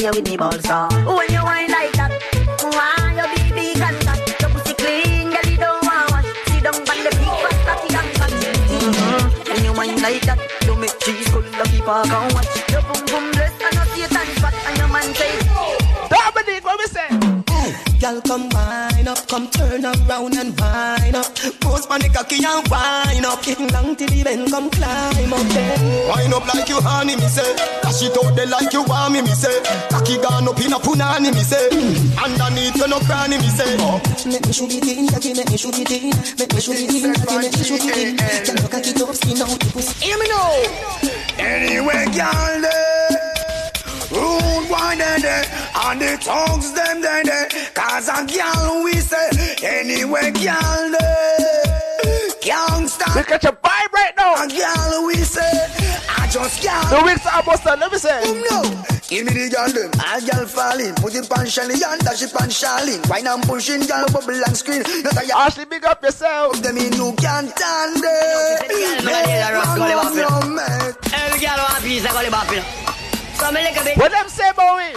nipple 0.02 0.18
and 0.18 0.18
you 0.18 0.22
play 0.22 0.22
with 0.22 0.30
me 0.30 0.38
balls 0.38 0.64
saw 0.64 0.90
When 0.90 1.30
you 1.32 1.44
whine 1.44 1.70
like 1.70 1.94
that 1.94 2.12
Why 2.62 3.14
you 3.18 3.26
be 3.36 3.54
big 3.54 3.82
and 3.82 3.98
fat 4.04 4.42
Your 4.42 4.50
pussy 4.50 4.74
clean, 4.74 5.30
girl, 5.30 5.52
you 5.52 5.58
don't 5.58 5.86
want 5.86 6.12
wash 6.12 6.26
Sit 6.48 6.64
down 6.64 6.76
on 6.76 6.98
the 7.04 7.12
big 7.12 7.34
fat 7.44 7.58
cocky 7.68 7.96
and 7.96 8.12
fat 8.18 8.32
mm-hmm. 8.82 9.54
When 9.54 9.64
you 9.64 9.74
whine 9.74 10.02
like 10.02 10.22
that 10.22 10.40
You 10.66 10.76
make 10.76 10.98
cheese 11.00 11.30
good, 11.30 11.46
lucky 11.58 11.82
park 11.82 12.08
and 12.08 12.34
watch 12.34 12.72
Your 12.72 12.82
boom 12.82 13.06
boom 13.06 13.32
bless 13.32 13.54
and 13.62 13.76
your 13.76 13.86
Satan 13.86 14.28
fat 14.42 14.54
And 14.68 14.78
your 14.78 14.88
man 14.88 15.14
say 15.16 15.34
Dominic, 16.10 16.64
what 16.66 16.80
we 16.80 16.88
say? 16.88 17.42
Girl, 18.02 18.20
come 18.22 18.50
wine 18.50 19.08
up, 19.08 19.28
come 19.28 19.48
turn 19.52 19.86
around 19.86 20.36
and 20.36 20.60
wine 20.60 21.14
up. 21.14 21.30
Pose 21.62 21.86
on 21.86 22.02
the 22.02 22.10
cocky 22.10 22.44
and 22.44 22.68
wine 22.68 23.24
up. 23.24 23.44
Getting 23.44 23.68
down 23.68 23.96
till 23.96 24.10
the 24.10 24.24
bend, 24.24 24.50
come 24.50 24.72
climb 24.72 25.32
up 25.32 25.46
there. 25.54 26.10
Wind 26.10 26.34
up 26.34 26.52
like 26.52 26.68
you 26.68 26.82
honey, 26.82 27.16
me 27.16 27.28
say. 27.30 27.56
Dash 27.84 28.02
it 28.02 28.18
out 28.18 28.36
there 28.36 28.48
like 28.48 28.74
you 28.74 28.82
want 28.84 29.14
me, 29.14 29.22
me 29.22 29.30
say. 29.38 29.51
Punani, 30.92 31.32
me 31.32 31.40
eh? 31.40 31.44
say. 31.44 31.68
Underneath 32.20 32.76
you 32.76 32.88
no 32.88 33.00
cranny, 33.00 33.38
me 33.38 33.48
eh? 33.48 33.56
say. 33.56 33.78
Oh. 33.80 34.02
Make 34.26 34.46
me 34.46 34.54
shoot 34.54 34.74
it 34.74 34.84
in, 34.84 35.08
cocky, 35.08 35.34
make 35.34 35.50
me 35.50 35.58
shoot 35.58 35.78
it 35.80 35.92
in. 35.92 36.12
Make 36.38 36.54
me 36.54 36.60
shoot 36.60 36.76
it 36.76 36.92
in, 36.92 37.14
cocky, 37.16 37.38
make 37.38 37.56
me 37.56 37.64
shoot 37.64 37.84
it 37.84 37.98
in. 37.98 38.16
Girl, 38.18 38.56
look 38.62 38.72
cocky 38.72 38.92
top, 38.94 39.16
skin 39.16 39.42
out 39.42 39.60
the 39.60 39.68
pussy. 39.72 40.06
Hear 40.06 40.18
me 40.20 40.28
now. 40.28 40.52
Anyway, 41.40 42.06
girl, 42.12 42.62
there. 42.62 43.32
Rude 44.12 44.70
wine 44.70 44.98
there, 44.98 45.20
there. 45.20 45.46
And 45.76 46.02
the 46.02 46.18
tongues 46.20 46.74
them 46.74 47.02
there, 47.02 47.24
there. 47.24 47.48
Cause 47.74 48.10
a 48.10 48.28
girl 48.28 48.84
we 48.84 48.94
say. 49.00 49.56
Anyway, 49.64 50.32
girl, 50.32 50.84
there. 50.92 51.72
Can't 52.42 52.90
stop. 52.90 53.16
We 53.16 53.24
catch 53.24 53.46
a 53.46 53.54
vibe 53.54 53.94
right 53.94 54.14
now. 54.18 54.44
A 54.44 54.48
girl 54.48 55.06
we 55.06 55.16
say. 55.16 55.52
I 56.10 56.28
just 56.30 56.62
can't. 56.62 56.90
The 56.90 57.06
weeks 57.06 57.26
are 57.26 57.38
almost 57.38 57.64
done. 57.64 57.80
Let 57.80 57.92
me 57.92 57.98
say. 57.98 58.24
Boom 58.24 58.44
no. 58.50 58.81
Give 59.12 59.28
me 59.28 59.36
the 59.36 59.52
girl 59.52 59.68
them. 59.68 59.92
A 60.08 60.24
girl 60.24 60.48
falling. 60.48 60.96
Put 60.96 61.20
it 61.20 61.28
on 61.36 61.44
Shelly 61.44 61.76
and 61.84 62.00
dash 62.00 62.24
it 62.24 62.32
on 62.32 62.48
Charlene. 62.48 63.04
Wine 63.12 63.28
and 63.28 63.44
pushing, 63.44 63.84
girl 63.84 64.08
bubble 64.08 64.40
and 64.40 64.56
screen. 64.56 64.88
Not 65.04 65.20
a 65.20 65.28
Ashley, 65.36 65.66
big 65.68 65.84
up 65.84 66.00
yourself. 66.00 66.56
them 66.64 66.80
in 66.80 66.96
you 66.96 67.12
can't 67.20 67.52
stand 67.52 68.00
it. 68.00 69.04
Manila 69.04 69.52
rock, 69.52 69.76
gully 69.76 69.96
bop, 70.00 70.16
you 70.16 70.24
know. 70.24 70.56
No. 70.56 70.64
Every 71.12 71.44
girl 71.44 71.60
want 71.60 71.76
a 71.76 71.82
piece 71.84 72.08
of 72.08 72.16
gully 72.16 72.32
bop, 72.32 72.48
you. 72.56 72.64
So 73.36 73.52
me 73.52 73.60
lick 73.60 73.76
a 73.76 73.84
bit. 73.84 73.98
What 74.00 74.16
them 74.16 74.32
say 74.32 74.48
about 74.48 74.80
me? 74.80 74.96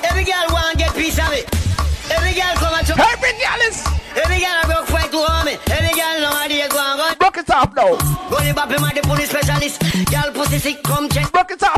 Every 0.00 0.24
girl 0.24 0.48
want 0.48 0.80
get 0.80 0.96
piece 0.96 1.20
of 1.20 1.28
it. 1.36 1.44
Every 2.08 2.32
girl 2.32 2.56
come 2.56 2.72
and 2.72 2.86
chop. 2.88 2.96
Every 2.96 3.36
girl 3.36 3.60
is 3.68 3.84
Every 4.16 4.40
girl 4.40 4.56
a 4.56 4.64
broke 4.64 4.88
fight 4.88 5.10
to 5.12 5.20
harm 5.20 5.44
me. 5.44 5.60
Every 5.68 5.92
girl 5.92 6.16
know 6.24 6.32
how 6.32 6.48
they 6.48 6.64
go 6.72 6.80
and 6.80 6.96
go. 6.96 7.14
broke 7.20 7.36
it 7.36 7.50
off 7.52 7.68
now. 7.76 8.00
Gully 8.32 8.52
bop, 8.56 8.72
him 8.72 8.80
a 8.80 8.88
the 8.96 9.04
police 9.04 9.28
specialist. 9.28 9.76
Girl 10.08 10.32
pussy 10.32 10.56
sick, 10.56 10.82
come 10.82 11.10
check. 11.10 11.30
Broke 11.30 11.52
it 11.52 11.62
off 11.62 11.75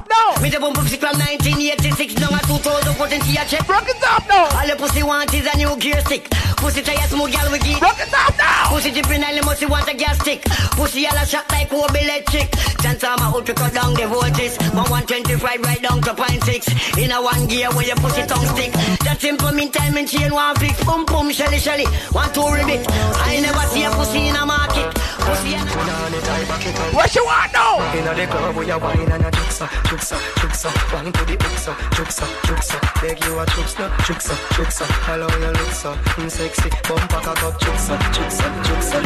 Me 0.59 0.64
the 0.64 0.75
boom 0.75 0.75
pussy 0.75 0.97
from 0.97 1.14
1986, 1.23 2.18
now 2.18 2.35
a 2.35 2.40
2014 2.42 3.23
see 3.23 3.38
a 3.38 3.44
check. 3.47 3.62
Broke 3.66 3.87
it 3.87 4.03
off 4.03 4.27
now. 4.27 4.51
All 4.59 4.66
the 4.66 4.75
pussy 4.75 5.03
want 5.05 5.33
is 5.33 5.47
a 5.47 5.55
new 5.57 5.77
gear 5.79 6.01
stick. 6.03 6.27
Pussy 6.59 6.83
try 6.83 6.94
a 6.99 7.07
smooth 7.07 7.31
girl 7.31 7.47
we 7.53 7.59
give. 7.62 7.79
Broke 7.79 8.01
it 8.03 8.11
off 8.11 8.35
now. 8.35 8.66
Pussy 8.75 8.90
dripping 8.90 9.23
and 9.23 9.38
the 9.38 9.42
musty 9.47 9.66
want 9.66 9.87
a 9.87 9.94
gas 9.94 10.18
stick. 10.18 10.42
Pussy 10.75 11.07
all 11.07 11.14
a 11.14 11.25
shot 11.27 11.47
like 11.53 11.71
Kobe 11.71 12.03
electric. 12.03 12.51
Chance 12.83 13.05
I'm 13.05 13.23
out 13.23 13.47
to 13.47 13.55
cut 13.55 13.73
down 13.73 13.94
the 13.94 14.07
voltage. 14.11 14.59
From 14.75 14.90
125 14.90 15.62
right 15.62 15.83
down 15.83 16.03
to 16.03 16.14
point 16.14 16.42
six. 16.42 16.66
In 16.99 17.12
a 17.12 17.23
one 17.23 17.47
gear 17.47 17.71
where 17.71 17.87
your 17.87 17.97
pussy 18.03 18.27
tongue 18.27 18.47
stick. 18.59 18.73
That's 19.07 19.07
That 19.07 19.21
simple 19.21 19.53
mean 19.53 19.71
time 19.71 19.97
and 19.97 20.09
chain 20.09 20.35
one 20.35 20.57
fix. 20.57 20.83
Boom 20.83 21.05
boom 21.07 21.31
shelly 21.31 21.59
shelly. 21.62 21.87
One 22.11 22.33
two 22.35 22.42
ribbit. 22.51 22.83
I 22.90 23.38
never 23.38 23.62
see 23.71 23.85
a 23.85 23.90
pussy 23.90 24.27
in 24.27 24.35
a 24.35 24.44
market. 24.44 24.98
What 25.29 27.14
you 27.14 27.25
want 27.25 27.53
now? 27.53 27.77
Inna 27.95 28.14
the 28.14 28.27
club 28.27 28.57
we 28.57 28.71
a 28.71 28.79
wine 28.79 29.12
and 29.12 29.25
a 29.25 29.31
juksa, 29.31 29.67
juksa, 29.85 30.17
juksa. 30.41 30.71
One 30.95 31.12
to 31.12 31.25
the 31.27 31.37
juksa, 31.37 31.75
juksa, 31.97 32.25
juksa. 32.49 33.03
Beg 33.03 33.25
you 33.25 33.38
a 33.38 33.45
juksa, 33.45 33.91
juksa, 34.07 34.35
juksa. 34.57 34.85
Hello, 35.05 35.29
you 35.29 35.53
look 35.53 35.73
so 35.73 35.93
mm, 35.93 36.31
sexy. 36.31 36.71
Bumper 36.88 37.21
cock 37.21 37.43
up, 37.45 37.61
juksa, 37.61 37.99
juksa. 38.17 38.45
Juksa, 38.64 38.99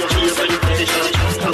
your 0.00 0.08
favorite 0.08 0.60
position. 0.62 1.45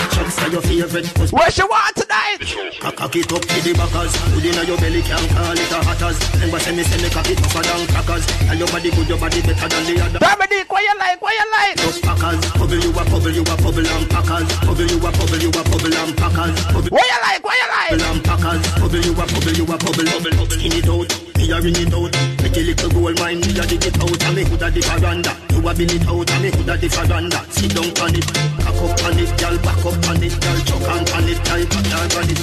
Your 0.52 0.60
favorite 0.60 1.08
What 1.32 1.56
you 1.56 1.64
want 1.64 1.96
tonight? 1.96 2.36
Cock 2.76 3.16
it 3.16 3.32
up 3.32 3.40
to 3.40 3.56
the 3.64 3.72
backers. 3.72 4.12
Put 4.36 4.44
inna 4.44 4.62
your 4.68 4.76
belly, 4.76 5.00
can't 5.00 5.24
call 5.32 5.56
it 5.56 5.72
a 5.72 5.80
hatters. 5.80 6.20
Remember 6.36 6.60
say 6.60 6.76
me 6.76 6.84
say 6.84 7.00
me 7.00 7.08
cock 7.08 7.24
it 7.24 7.40
tougher 7.40 7.64
than 7.64 7.88
crackers. 7.88 8.26
Tell 8.28 8.58
your 8.60 8.68
body 8.68 8.90
good, 8.92 9.08
your 9.08 9.16
body 9.16 9.40
better 9.40 9.64
than 9.64 9.82
the 9.88 9.96
other. 10.04 10.20
Dominic, 10.20 10.68
what 10.68 10.84
you 10.84 10.92
like? 11.00 11.16
What 11.24 11.32
you 11.32 11.46
like? 11.56 11.76
Tough 11.80 12.04
packers, 12.04 12.44
bubble 12.52 12.76
you 12.84 12.92
a 12.92 13.00
bubble, 13.00 13.32
you 13.32 13.40
a 13.40 13.54
bubble 13.64 13.80
and 13.80 14.04
packers. 14.12 14.44
Bubble 14.60 14.84
you 14.84 14.98
a 15.00 15.08
bubble, 15.08 15.40
you 15.40 15.48
a 15.48 15.62
bubble 15.64 15.96
and 15.96 16.12
packers. 16.20 16.56
What 16.92 17.00
you 17.00 17.18
like? 17.24 17.40
What 17.40 17.56
you 17.56 17.68
like? 17.72 17.90
bubble 17.96 18.12
and 18.12 18.20
packers. 18.20 18.60
Bubble 18.76 19.00
you 19.00 19.12
a 19.16 19.24
bubble, 19.24 19.56
you 19.56 19.64
a 19.64 19.76
bubble, 19.80 20.04
bubble, 20.04 20.36
bubble. 20.36 20.52
Skin 20.52 20.76
it 20.76 20.84
out, 20.84 21.31
me 21.36 21.50
a 21.50 21.60
ring 21.60 21.76
it 21.76 21.94
out. 21.94 22.12
Make 22.42 22.56
a 22.56 22.60
little 22.62 22.90
gold 22.90 23.18
mine, 23.18 23.40
me 23.40 23.58
a 23.58 23.64
dig 23.66 23.84
it 23.86 23.98
out. 24.00 24.22
And 24.22 24.34
me 24.36 24.44
coulda 24.44 24.70
the 24.70 24.80
veranda. 24.80 25.32
You 25.52 25.68
a 25.68 25.72
bill 25.74 25.92
it 25.92 26.06
out, 26.08 26.30
and 26.30 26.42
me 26.42 26.50
coulda 26.50 26.76
the 26.76 26.88
veranda. 26.88 27.40
Sit 27.50 27.74
down 27.74 27.90
on 28.02 28.14
it, 28.14 28.26
back 28.58 28.76
up 28.76 29.04
on 29.04 29.18
it, 29.18 29.30
girl, 29.38 29.56
back 29.62 29.84
up 29.84 30.08
on 30.08 30.22
it, 30.22 30.34
girl, 30.40 30.58
chuck 30.66 30.88
on 30.90 31.02
on 31.14 31.28
it, 31.28 31.40
girl, 31.44 31.62
back 31.66 31.84
down 31.90 32.10
on 32.16 32.30
it. 32.30 32.40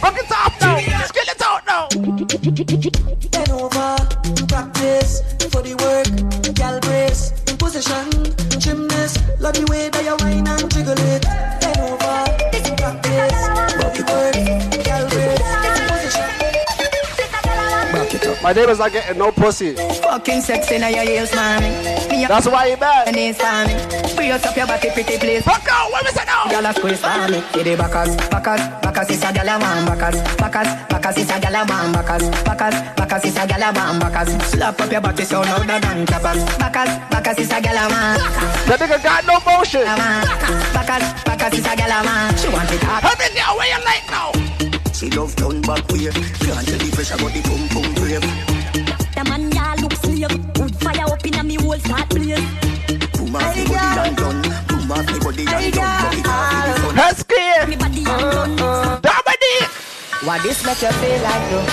Broke 0.00 0.18
it 0.18 0.32
off 0.32 0.54
now. 0.60 0.78
Skill 1.06 1.30
it 1.32 1.42
out 1.42 1.62
now. 1.66 1.88
Bend 3.32 3.50
over, 3.50 3.96
practice 4.46 5.22
for 5.50 5.62
the 5.62 5.74
work, 5.80 6.54
gal 6.54 6.80
brace, 6.80 7.32
position, 7.58 8.06
gymnast, 8.60 9.22
love 9.40 9.54
the 9.54 9.64
way 9.70 9.88
that 9.88 10.04
you 10.04 10.16
whine 10.20 10.46
and 10.46 10.70
jiggle 10.70 10.94
it. 10.98 11.22
Bend 11.60 11.80
over, 11.80 12.26
practice 12.76 13.55
My 18.46 18.52
neighbors 18.52 18.78
are 18.78 18.88
getting 18.88 19.18
no 19.18 19.32
pussy. 19.32 19.74
Fucking 19.74 20.40
sexy 20.40 20.78
now 20.78 20.86
your 20.86 21.02
heels. 21.02 21.32
Me 21.34 22.26
That's 22.30 22.46
why 22.46 22.66
you 22.66 22.76
bad. 22.76 23.12
knees 23.12 23.36
for 23.42 23.66
me. 23.66 23.74
Brace 24.14 24.46
up 24.46 24.56
your 24.56 24.68
body, 24.68 24.88
pretty 24.94 25.18
please. 25.18 25.42
Fuck 25.42 25.66
out. 25.68 25.90
What 25.90 26.04
we 26.04 26.12
say 26.12 26.24
now? 26.24 26.44
Gyal 26.46 26.70
a 26.70 26.72
squeeze 26.72 27.00
for 27.02 27.26
me. 27.26 27.42
Get 27.50 27.64
the 27.66 27.74
backers, 27.74 28.14
backers, 28.30 28.62
backers 28.86 29.10
is 29.10 29.22
a 29.24 29.34
gyal 29.34 29.50
a 29.50 29.58
man. 29.58 29.84
Backers, 29.84 30.22
backers, 30.38 30.68
backers 30.86 31.16
is 31.18 31.28
a 31.28 31.40
gyal 31.42 31.58
a 31.58 31.66
man. 31.66 31.90
Backers, 31.90 32.30
backers, 32.46 32.76
backers 32.94 33.24
is 33.24 33.36
a 33.36 33.40
gyal 33.50 33.66
a 33.66 33.72
man. 33.74 33.98
Backers, 33.98 34.30
slap 34.46 34.80
up 34.80 34.92
your 34.92 35.00
body 35.00 35.24
so 35.24 35.40
louder 35.40 35.80
than 35.82 36.06
clappers. 36.06 36.44
Backers, 36.56 36.92
backers 37.10 37.38
is 37.42 37.50
a 37.50 37.58
gyal 37.58 37.82
a 37.82 37.90
man. 37.90 38.18
That 38.70 38.78
nigga 38.78 39.02
got 39.02 39.26
no 39.26 39.42
motion. 39.42 39.82
Man. 39.82 40.22
Backers, 40.70 41.02
backers 41.26 41.58
is 41.58 41.66
a 41.66 41.74
gyal 41.74 41.98
a 41.98 42.04
man. 42.06 42.36
She 42.38 42.46
want 42.46 42.70
it 42.70 42.78
hot. 42.86 43.02
Every 43.10 43.26
girl, 43.34 43.58
what 43.58 43.66
you 43.66 43.82
like 43.82 44.06
now? 44.06 44.45
She 44.96 45.10
love 45.10 45.36
turn 45.36 45.60
back 45.60 45.86
way. 45.92 46.08
Can't 46.08 46.64
tell 46.64 46.80
the 46.80 46.90
pressure 46.94 47.18
got 47.18 47.28
the 47.28 47.42
pum 47.44 47.68
pum 47.68 47.84
brave. 48.00 48.24
The 49.12 49.24
man 49.28 49.52
ya 49.52 49.74
look 49.76 49.92
slave. 49.92 50.32
Wood 50.56 50.74
fire 50.80 51.04
up 51.04 51.26
in 51.26 51.34
a 51.34 51.44
me 51.44 51.56
whole 51.56 51.78
start 51.78 52.08
blaze. 52.08 52.40
Boom 53.12 53.36
off 53.36 53.52
the 53.52 53.68
body 53.68 54.08
and 54.08 54.16
done. 54.16 54.40
Boom 54.64 54.90
off 54.90 55.04
the 55.04 55.20
body 55.20 55.44
and 55.44 55.74
done. 55.74 55.84
Rock 56.00 56.16
it 56.16 56.24
off 56.24 56.48
with 56.48 56.76
the 56.76 56.80
fun. 56.80 56.96
Husky. 56.96 57.44
Me 57.68 57.76
body 57.76 58.08
and 58.08 58.56
done. 58.56 58.56
Dominic. 59.04 59.68
Why 60.24 60.38
this 60.40 60.64
make 60.64 60.80
you 60.80 60.88
feel 60.88 61.20
like 61.20 61.44
though? 61.52 61.68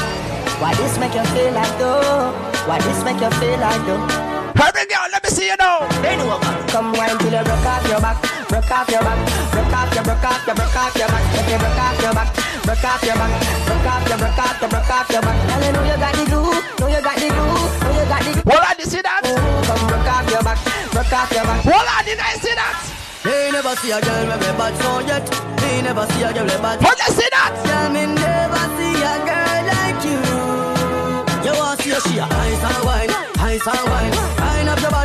Why 0.59 0.75
this 0.75 0.99
make 0.99 1.15
you 1.15 1.23
feel 1.31 1.53
like 1.53 1.79
though? 1.79 2.35
Why 2.67 2.77
this 2.83 3.03
make 3.07 3.21
you 3.23 3.31
feel 3.39 3.57
like 3.57 3.85
though? 3.87 4.42
Every 4.63 4.87
girl, 4.87 5.07
let 5.11 5.21
me 5.23 5.29
see 5.29 5.47
you 5.51 5.57
now. 5.59 5.83
Come 6.71 6.93
wine 6.95 7.17
till 7.19 7.35
you 7.35 7.43
broke 7.43 7.67
off 7.67 7.83
your 7.83 7.99
back, 7.99 8.17
broke 8.47 8.71
off 8.71 8.87
your 8.87 9.03
back, 9.03 9.19
broke 9.51 9.75
off 9.75 9.91
your, 9.93 10.03
broke 10.07 10.23
off 10.23 10.47
your, 10.47 10.55
broke 10.55 10.77
off 10.79 10.95
your 10.95 11.07
back, 11.11 11.23
if 11.35 11.51
you 11.51 11.57
broke 11.59 11.83
off 11.83 11.99
your 11.99 12.13
back, 12.15 12.29
broke 12.63 12.85
off 12.87 13.03
your 13.03 13.15
back, 13.19 13.31
broke 13.67 13.87
off 13.91 14.07
your, 14.07 14.17
broke 14.17 14.39
off 14.39 14.61
your, 14.61 14.69
broke 14.71 14.89
off 14.89 15.09
your 15.11 15.21
back. 15.21 15.37
Girl, 15.43 15.61
you 15.67 15.71
know 15.75 15.83
you 15.83 15.97
got 15.99 16.13
the 16.15 16.23
glue, 16.31 16.47
know 16.79 16.87
you 16.87 17.01
got 17.03 17.15
the 17.19 17.27
glue, 17.27 17.59
know 17.83 17.91
you 17.91 18.05
got 18.07 18.23
the 18.23 18.31
glue. 18.33 18.47
Well, 18.47 18.63
I 18.63 18.73
did 18.73 18.87
see 18.87 19.03
that. 19.03 19.21
Come 19.67 19.83
broke 19.83 20.07
off 20.07 20.31
your 20.31 20.43
back, 20.47 20.59
broke 20.95 21.11
off 21.11 21.31
your 21.35 21.43
back. 21.43 21.65
Well, 21.67 21.83
I 21.83 21.99
did 22.07 22.19
I 22.23 22.33
see 22.39 22.55
that. 22.55 22.79
Me 23.27 23.51
never 23.51 23.75
see 23.83 23.91
a 23.91 23.99
girl 23.99 24.25
with 24.31 24.47
a 24.47 24.51
bad 24.55 24.73
so 24.79 25.03
yet. 25.03 25.27
Me 25.59 25.83
never 25.83 26.07
see 26.07 26.23
a 26.23 26.31
girl 26.31 26.47
with 26.47 26.55
a 26.55 26.61
bad. 26.63 26.79
Well, 26.79 26.95
I 27.03 27.09
see 27.11 27.29
that. 27.35 27.51
Girl, 27.67 27.91
me 27.91 28.03
never 28.15 28.63
see 28.79 28.95
a 28.95 29.15
girl 29.27 29.61
like 29.75 30.01
you. 30.07 30.23
You 31.45 31.53
want 31.59 31.79
to 31.83 31.83
see 31.83 31.91
a 31.91 31.99
she 31.99 32.17
a 32.17 32.25
ice 32.25 32.63
and 32.63 32.81
wine, 32.87 33.11
ice 33.43 33.67
and 33.67 33.85
wine 33.91 34.12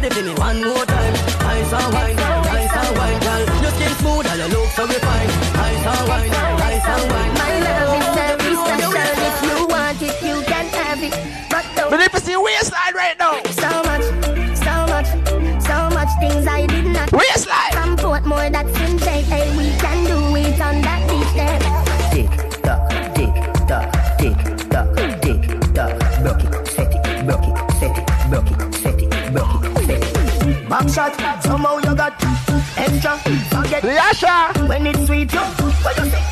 body 0.01 0.15
for 0.15 0.23
me 0.23 0.35
one 0.35 0.63
more 0.63 0.85
time. 0.87 1.15
Ice 1.59 1.73
and 1.73 1.93
wine, 1.93 2.19
ice 2.19 2.77
and 2.81 2.97
wine, 2.97 3.21
girl. 3.21 3.63
Your 3.63 3.73
skin 3.73 3.93
smooth 3.99 4.27
and 4.31 4.39
your 4.39 4.49
look 4.49 4.71
so 4.71 4.87
refined. 4.87 5.33
Ice 5.59 5.87
and 5.93 6.09
wine, 6.09 6.31
ice 6.71 6.87
and 6.95 7.05
wine. 7.11 7.35
My 7.43 7.55
love 7.67 8.41
is 8.47 8.59
special. 8.63 8.93
If 9.29 9.37
you 9.43 9.67
want 9.67 10.03
it, 10.03 10.17
you 10.23 10.43
can 10.47 10.67
have 10.79 11.03
it. 11.03 11.15
But 11.51 11.65
don't. 11.75 11.91
But 11.91 12.01
if 12.01 12.13
you 12.15 12.21
see 12.21 12.37
waistline 12.37 12.95
right 12.95 13.19
now. 13.19 13.48
Shot. 30.69 31.43
Somehow 31.43 31.79
you 31.79 31.95
got 31.95 32.13
extra. 32.77 33.17
Forget 33.51 33.83
the 33.83 33.97
Asha. 33.97 34.69
When 34.69 34.87
it's 34.87 35.07
sweet, 35.07 35.33
you 35.33 35.41
what 35.41 35.97
you 35.97 36.05
say? 36.11 36.23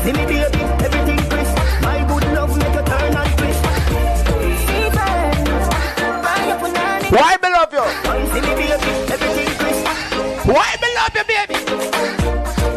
See 0.00 0.12
me 0.12 0.24
baby, 0.24 0.60
everything 0.86 1.20
crisp. 1.28 1.56
My 1.82 1.98
good 2.08 2.24
love 2.32 2.56
make 2.56 2.72
you 2.72 2.82
turn 2.82 3.14
and 3.20 3.30
twist. 3.38 3.62
Why 7.12 7.36
me 7.42 7.48
love 7.52 7.72
you? 7.72 7.84
See 8.32 8.40
me 8.40 8.52
baby, 8.56 8.72
everything 9.12 9.52
crisp. 9.60 9.84
Why 10.48 10.76
me 10.80 10.88
love 10.96 11.14
you, 11.14 11.24
baby? 11.28 11.56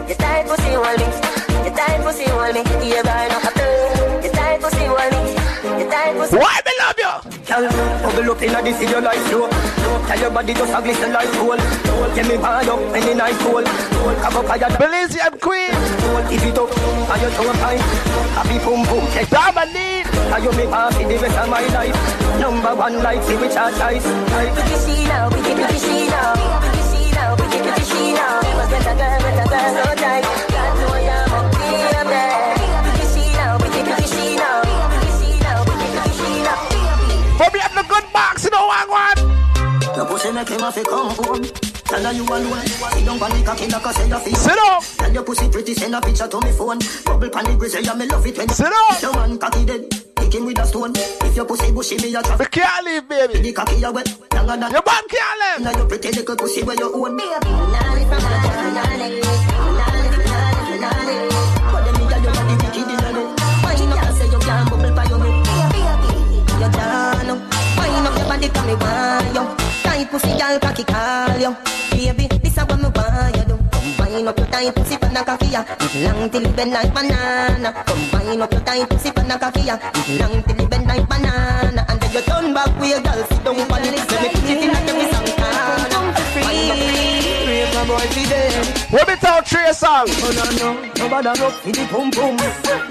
You 0.10 0.16
tight 0.16 0.46
pussy 0.48 0.74
hold 0.74 1.00
me. 1.00 1.06
You 1.64 1.72
tight 1.74 2.02
pussy 2.04 2.26
hold 2.30 2.54
me. 2.54 2.62
You 2.90 3.04
burn 3.04 3.33
Why 6.44 6.60
me 6.68 6.74
love 6.84 7.00
you? 7.00 7.14
Girl, 7.48 7.64
bubble 8.04 8.32
up 8.36 8.42
inna 8.44 8.60
this 8.62 8.76
video 8.76 9.00
like 9.00 9.24
flow. 9.32 9.48
Tell 10.08 10.20
your 10.20 10.32
body 10.32 10.54
just 10.54 10.76
a 10.76 10.82
glisten 10.84 11.14
like 11.14 11.32
gold. 11.40 11.64
Get 12.16 12.28
me 12.28 12.36
hard 12.36 12.68
up 12.68 12.80
any 12.92 13.14
night 13.16 13.40
cold. 13.40 13.66
Cock 14.20 14.36
up 14.36 14.48
higher. 14.52 14.76
Belizian 14.76 15.40
Queen. 15.40 15.72
If 16.28 16.44
it 16.44 16.60
up, 16.60 16.68
and 16.68 17.22
you 17.24 17.32
toe 17.32 17.54
high. 17.64 17.80
Happy 18.36 18.60
boom 18.60 18.84
boom. 18.92 19.08
Take 19.16 19.30
Dominique. 19.32 20.12
And 20.36 20.44
you 20.44 20.52
make 20.52 20.68
happy 20.68 21.04
the 21.08 21.16
rest 21.24 21.38
of 21.40 21.48
my 21.48 21.64
life. 21.72 21.96
Number 22.42 22.76
one 22.76 22.98
like 23.02 23.24
see 23.24 23.38
which 23.38 23.56
are 23.56 23.72
choice. 23.72 24.04
Pretty 24.04 24.76
she 24.84 25.08
now, 25.08 25.30
pretty 25.30 25.54
pretty 25.56 25.80
she 25.80 26.08
now. 26.12 26.36
Pretty 26.60 26.84
she 26.92 27.12
now, 27.16 27.36
pretty 27.40 27.60
pretty 27.64 27.84
she 27.88 28.14
now. 28.20 28.42
Must 28.60 28.70
get 28.70 28.84
a 28.84 28.94
girl 29.00 29.20
with 29.24 29.44
a 29.44 29.48
girl 29.48 29.72
so 29.80 29.96
tight. 29.96 30.43
Box, 38.14 38.46
you 38.46 38.52
know 38.52 38.66
what 38.66 38.88
one. 38.88 39.20
Your 39.96 40.06
pussy 40.06 40.32
make 40.32 40.48
him 40.48 40.60
have 40.62 40.76
to 40.76 40.84
come 40.84 41.10
home. 41.10 41.44
Tell 41.44 42.04
her 42.04 42.14
you 42.14 42.24
alone. 42.24 42.66
Sit 42.66 43.06
down 43.06 43.22
on 43.22 43.30
the 43.30 43.44
cocky 43.46 43.68
like 43.68 43.86
I 43.86 43.92
say 43.92 44.08
your 44.08 44.20
feet. 44.20 44.38
Sit 44.38 44.56
down. 44.56 44.82
Tell 44.82 45.14
your 45.14 45.24
pussy 45.24 45.50
pretty, 45.50 45.74
send 45.74 45.96
a 45.96 46.02
picture 46.02 46.28
to 46.28 46.40
me 46.42 46.52
phone. 46.52 46.80
Bubble 47.06 47.30
the 47.30 47.56
grizzly, 47.58 47.84
yeah, 47.84 47.94
me 47.94 48.06
love 48.08 48.26
it 48.26 48.38
when 48.38 48.50
Sit 48.50 48.72
down. 48.72 49.02
Your 49.02 49.14
man 49.14 49.38
cocky 49.38 49.66
dead. 49.66 49.90
Kick 50.16 50.34
him 50.34 50.46
with 50.46 50.60
a 50.60 50.66
stone. 50.66 50.94
If 50.96 51.36
your 51.36 51.46
pussy 51.46 51.72
bushy, 51.72 51.98
me 51.98 52.16
a 52.16 52.24
trap. 52.24 52.40
We 52.40 52.46
can't 52.46 52.86
leave, 52.86 53.08
baby. 53.10 53.42
The 53.42 53.54
cocky 53.54 53.76
you 53.76 53.92
wet. 53.92 54.08
Longer 54.34 54.58
than 54.58 54.72
Your 54.72 54.84
man 54.86 55.04
can't 55.10 55.40
leave. 55.42 55.66
Now 55.66 55.78
your 55.78 55.88
pretty 55.88 56.12
little 56.12 56.36
pussy 56.36 56.64
where 56.64 56.78
you 56.78 56.94
own. 56.94 57.18
Tight 68.44 70.12
pussy, 70.12 70.38
girl, 70.38 70.60
cocky 70.60 70.84
call 70.84 71.40
you. 71.40 71.56
Baby, 71.92 72.28
this 72.44 72.58
is 72.58 72.64
what 72.64 72.78
me 72.78 72.90
want 72.92 73.36
you 73.38 73.46
do. 73.46 73.56
Combine 73.72 74.28
up 74.28 74.38
your 74.38 74.48
tight 74.48 74.76
pussy 74.76 74.98
pan 74.98 75.16
a 75.16 75.24
cocky 75.24 75.48
ya. 75.48 75.64
Long 76.04 76.30
till 76.30 76.44
it 76.44 76.56
bend 76.56 76.72
like 76.72 76.94
banana. 76.94 77.72
Combine 77.86 78.42
up 78.42 78.52
your 78.52 78.62
tight 78.62 78.90
pussy 78.90 79.12
pan 79.12 79.32
a 79.32 79.40
cocky 79.40 79.62
ya. 79.62 79.78
Long 80.20 80.44
till 80.44 80.60
it 80.60 80.70
bend 80.70 80.88
like 80.88 81.08
banana. 81.08 81.86
And 81.88 82.02
then 82.02 82.12
you 82.12 82.22
turn 82.22 82.54
back 82.54 82.80
with 82.80 82.90
your 82.90 83.00
girl, 83.00 83.24
sit 83.24 83.44
down 83.46 83.72
on 83.72 83.84
it. 83.86 84.43
Let 88.94 89.08
me 89.08 89.16
tell 89.18 89.42
Trey 89.42 89.66
a 89.70 89.74
song. 89.74 90.06
Oh 90.06 90.30
no 90.38 90.46
no, 90.62 90.70
nobody 91.02 91.34
look 91.42 91.54
for 91.66 91.72
the 91.74 91.82
pum 91.90 92.12
pum. 92.14 92.38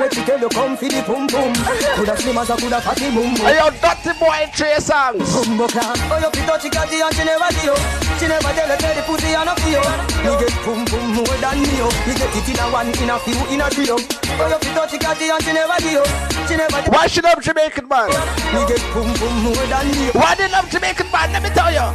Let 0.03 0.11
me 0.11 0.23
tell 0.27 0.41
you 0.41 0.49
come 0.51 0.75
for 0.77 0.91
the 0.91 0.99
pum 1.07 1.31
pum. 1.31 1.55
Coulda 1.95 2.17
slim 2.19 2.38
as 2.43 2.51
a 2.51 2.57
coulda 2.59 2.81
fatty 2.83 3.07
bum. 3.15 3.31
Hey, 3.38 3.62
yo, 3.62 3.71
dirty 3.71 4.11
boy 4.19 4.43
Trey 4.51 4.75
Songz. 4.83 5.23
Bumbo 5.31 5.71
clan. 5.71 5.95
Oh, 6.11 6.19
you 6.19 6.31
fit 6.35 6.43
touch 6.43 6.67
catty 6.75 6.99
and 6.99 7.15
she 7.15 7.23
never 7.23 7.47
do. 7.55 7.71
She 8.19 8.27
never 8.27 8.51
tell 8.51 8.67
her 8.67 8.79
tell 8.83 8.95
the 8.99 9.03
pussy 9.07 9.31
and 9.31 9.47
a 9.47 9.55
feel. 9.62 9.87
You 10.27 10.35
get 10.43 10.55
pum 10.67 10.83
pum 10.91 11.07
more 11.23 11.37
than 11.38 11.57
me. 11.62 11.71
You 11.71 12.15
get 12.19 12.35
it 12.35 12.49
in 12.51 12.59
a 12.59 12.67
one, 12.75 12.91
in 12.91 13.07
a 13.07 13.17
few, 13.23 13.38
in 13.55 13.62
a 13.62 13.71
trio. 13.71 13.95
Oh, 13.95 14.47
you 14.51 14.59
fit 14.59 14.75
touch 14.75 14.95
catty 14.99 15.31
and 15.31 15.38
she 15.47 15.55
never 15.55 15.79
do. 15.87 16.03
She 16.51 16.59
never. 16.59 16.83
Why 16.91 17.07
she 17.07 17.23
love 17.23 17.38
Jamaican 17.38 17.87
man? 17.87 18.11
You 18.51 18.67
get 18.67 18.83
pum 18.91 19.07
pum 19.23 19.35
more 19.47 19.67
than 19.71 19.87
me. 19.95 20.11
oh. 20.11 20.19
Why 20.19 20.35
they 20.35 20.51
love 20.51 20.67
Jamaican 20.67 21.07
man? 21.15 21.31
Let 21.31 21.47
me 21.47 21.51
tell 21.55 21.71
you. 21.71 21.87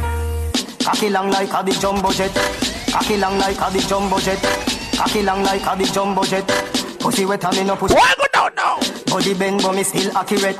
Cocky 0.80 1.10
long 1.12 1.28
like 1.28 1.52
a 1.52 1.60
big 1.62 1.76
jumbo 1.76 2.08
jet. 2.16 2.32
Cocky 2.90 3.16
long 3.16 3.38
like 3.38 3.60
a 3.60 3.70
big 3.72 3.86
jumbo 3.86 4.18
jet. 4.18 4.38
Cocky 4.96 5.22
long 5.22 5.42
like 5.42 5.64
a 5.66 5.76
big 5.76 5.92
jumbo 5.92 6.24
jet. 6.24 6.46
Pussy 6.98 7.24
wet 7.24 7.44
and 7.44 7.56
me 7.56 7.64
no 7.64 7.76
pussy. 7.76 7.94
Why 7.94 8.14
go 8.16 8.24
down 8.32 8.54
now? 8.56 8.78
Body 9.06 9.34
bend 9.34 9.62
but 9.62 9.74
me 9.74 9.82
still 9.82 10.16
accurate. 10.16 10.56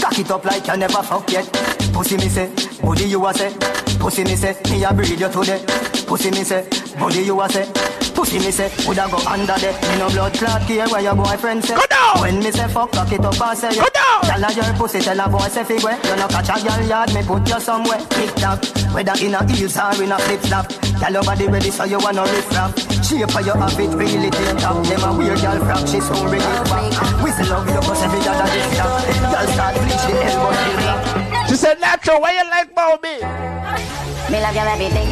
Cock 0.00 0.18
it 0.18 0.30
up 0.30 0.44
like 0.44 0.66
you 0.66 0.76
never 0.76 1.02
fuck 1.02 1.30
yet. 1.30 1.46
Pussy 1.92 2.16
me 2.16 2.28
say, 2.28 2.52
body 2.82 3.04
you 3.04 3.26
a 3.26 3.34
say. 3.34 3.54
Pussy 3.98 4.24
me 4.24 4.36
say, 4.36 4.56
me 4.70 4.84
a 4.84 4.92
breed 4.92 5.18
you 5.18 5.28
today. 5.28 5.64
Pussy 6.06 6.30
me 6.30 6.44
say, 6.44 6.66
body 6.98 7.22
you 7.22 7.40
a 7.40 7.48
say. 7.48 7.66
Pussy 8.14 8.38
me 8.38 8.50
say, 8.50 8.70
woulda 8.86 9.08
go 9.10 9.18
under 9.26 9.56
there. 9.58 9.72
Me 9.72 9.98
no 9.98 10.08
blood 10.10 10.34
clot 10.34 10.62
care 10.66 10.86
where 10.88 11.00
your 11.02 11.14
boyfriend 11.14 11.64
say. 11.64 11.74
Go 11.74 11.82
down. 11.88 12.20
When 12.20 12.38
me 12.38 12.50
say 12.50 12.68
fuck, 12.68 12.92
cock 12.92 13.10
it 13.12 13.24
up 13.24 13.40
and 13.40 13.58
say. 13.58 13.74
Go 13.74 13.88
down. 13.88 14.20
Tell 14.22 14.42
her 14.42 14.52
your 14.52 14.74
pussy, 14.74 15.00
tell 15.00 15.18
a 15.20 15.28
boy 15.28 15.48
say 15.48 15.64
figure. 15.64 15.96
You 16.04 16.16
no 16.16 16.28
catch 16.28 16.50
a 16.50 16.62
girl 16.62 16.86
yard, 16.86 17.14
me 17.14 17.22
put 17.22 17.48
you 17.48 17.60
somewhere. 17.60 17.98
Tick 18.10 18.34
tock, 18.36 18.62
whether 18.92 19.16
in 19.24 19.34
a 19.34 19.40
heels 19.50 19.76
or 19.76 20.02
in 20.02 20.12
a 20.12 20.18
flip 20.18 20.40
flop. 20.40 20.68
Tell 21.00 21.12
your 21.12 21.22
body 21.24 21.46
ready 21.48 21.70
so 21.70 21.84
you 21.84 21.98
wanna 21.98 22.22
riff 22.22 22.50
rap. 22.52 22.78
Shape 23.02 23.30
for 23.30 23.40
your 23.40 23.56
have 23.56 23.80
it 23.80 23.90
really 23.96 24.30
take 24.30 24.58
top. 24.58 24.84
Them 24.86 25.02
a 25.02 25.16
weird 25.16 25.40
girl 25.40 25.58
frack, 25.64 25.82
she 25.90 26.00
so 26.00 26.14
bring 26.28 26.42
it 26.42 26.64
back. 26.70 27.22
Whistle 27.24 27.46
love 27.48 27.68
you 27.68 27.80
cause 27.80 28.02
every 28.02 28.20
other 28.20 28.48
this 28.52 28.74
stop. 28.74 29.02
Girl 29.32 29.46
start 29.54 29.74
bleach 29.80 30.04
the 30.06 30.24
elbow 30.30 30.50
black. 30.52 31.48
She 31.48 31.56
said, 31.56 31.80
Natural, 31.80 32.20
why 32.20 32.32
you 32.32 32.48
like 32.50 32.70
about 32.70 33.02
me? 33.02 34.01
Me 34.32 34.40
love 34.40 34.56
you 34.56 34.64
everything. 34.64 35.08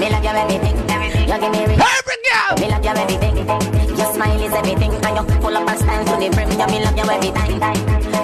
Me 0.00 0.08
love 0.08 0.24
you 0.24 0.32
everything. 0.32 0.76
You 1.28 1.36
give 1.36 1.52
me 1.52 1.58
everything. 1.68 1.84
Every 1.84 2.18
girl. 2.24 2.52
Me 2.56 2.66
love 2.72 2.84
you 2.84 2.96
everything. 2.96 3.36
Your 3.98 4.08
smile 4.14 4.40
is 4.40 4.54
everything. 4.56 4.92
And 5.04 5.16
you 5.20 5.24
full 5.40 5.56
up 5.56 5.68
of 5.68 5.76
style 5.78 6.04
to 6.08 6.14
the 6.16 6.28
brim. 6.32 6.48
You 6.56 6.66
me 6.72 6.78
love 6.80 6.96
you 6.96 7.04
every 7.04 7.30
time. 7.36 7.60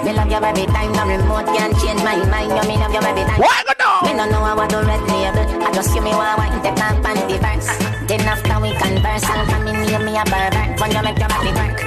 Me 0.03 0.11
love 0.17 0.31
you 0.33 0.41
every 0.41 0.65
time. 0.65 0.91
The 0.97 1.03
remote 1.05 1.45
can 1.53 1.71
change 1.77 2.01
my 2.01 2.17
mind. 2.25 2.49
You 2.57 2.63
me 2.65 2.75
love 2.81 2.93
you 2.93 3.05
every 3.05 3.23
time. 3.23 3.39
Why 3.39 3.61
go 3.69 3.73
down? 3.77 4.01
Me 4.05 4.11
no 4.17 4.25
know 4.25 4.41
how 4.43 4.65
to 4.65 4.77
red 4.81 5.01
label. 5.05 5.45
I 5.61 5.71
just 5.71 5.93
give 5.93 6.03
me 6.03 6.09
one 6.09 6.37
wine, 6.41 6.57
take 6.65 6.81
off 6.81 6.97
panty 7.05 7.37
first. 7.37 7.69
Then 8.09 8.21
after 8.25 8.57
we 8.61 8.73
converse, 8.81 9.23
I'll 9.29 9.45
come 9.45 9.67
in 9.67 9.77
near 9.85 9.99
me 10.01 10.17
a 10.17 10.25
pervert. 10.25 10.81
When 10.81 10.89
you 10.89 11.01
make 11.05 11.19
your 11.21 11.29
body 11.29 11.53
work, 11.53 11.77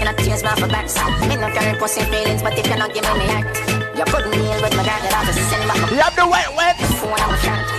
you 0.00 0.04
not 0.08 0.16
change 0.24 0.42
my 0.42 0.56
for 0.56 0.68
backs. 0.72 0.96
Me 1.28 1.36
no 1.36 1.52
carry 1.52 1.76
pussy 1.78 2.00
feelings, 2.08 2.42
but 2.42 2.56
if 2.56 2.64
you 2.66 2.76
not 2.76 2.92
give 2.94 3.04
me 3.04 3.12
me 3.20 3.26
heart, 3.28 3.44
you 3.96 4.04
couldn't 4.08 4.32
deal 4.32 4.60
with 4.64 4.72
my 4.76 4.84
girl. 4.88 5.04
I'll 5.12 5.24
just 5.28 5.40
send 5.52 5.68
back 5.68 5.90
You 5.92 6.00
have 6.00 6.16
the 6.16 6.26
wet, 6.28 6.48
wet. 6.56 6.76
phone 7.00 7.12
and 7.20 7.30
my 7.32 7.38
shot. 7.44 7.73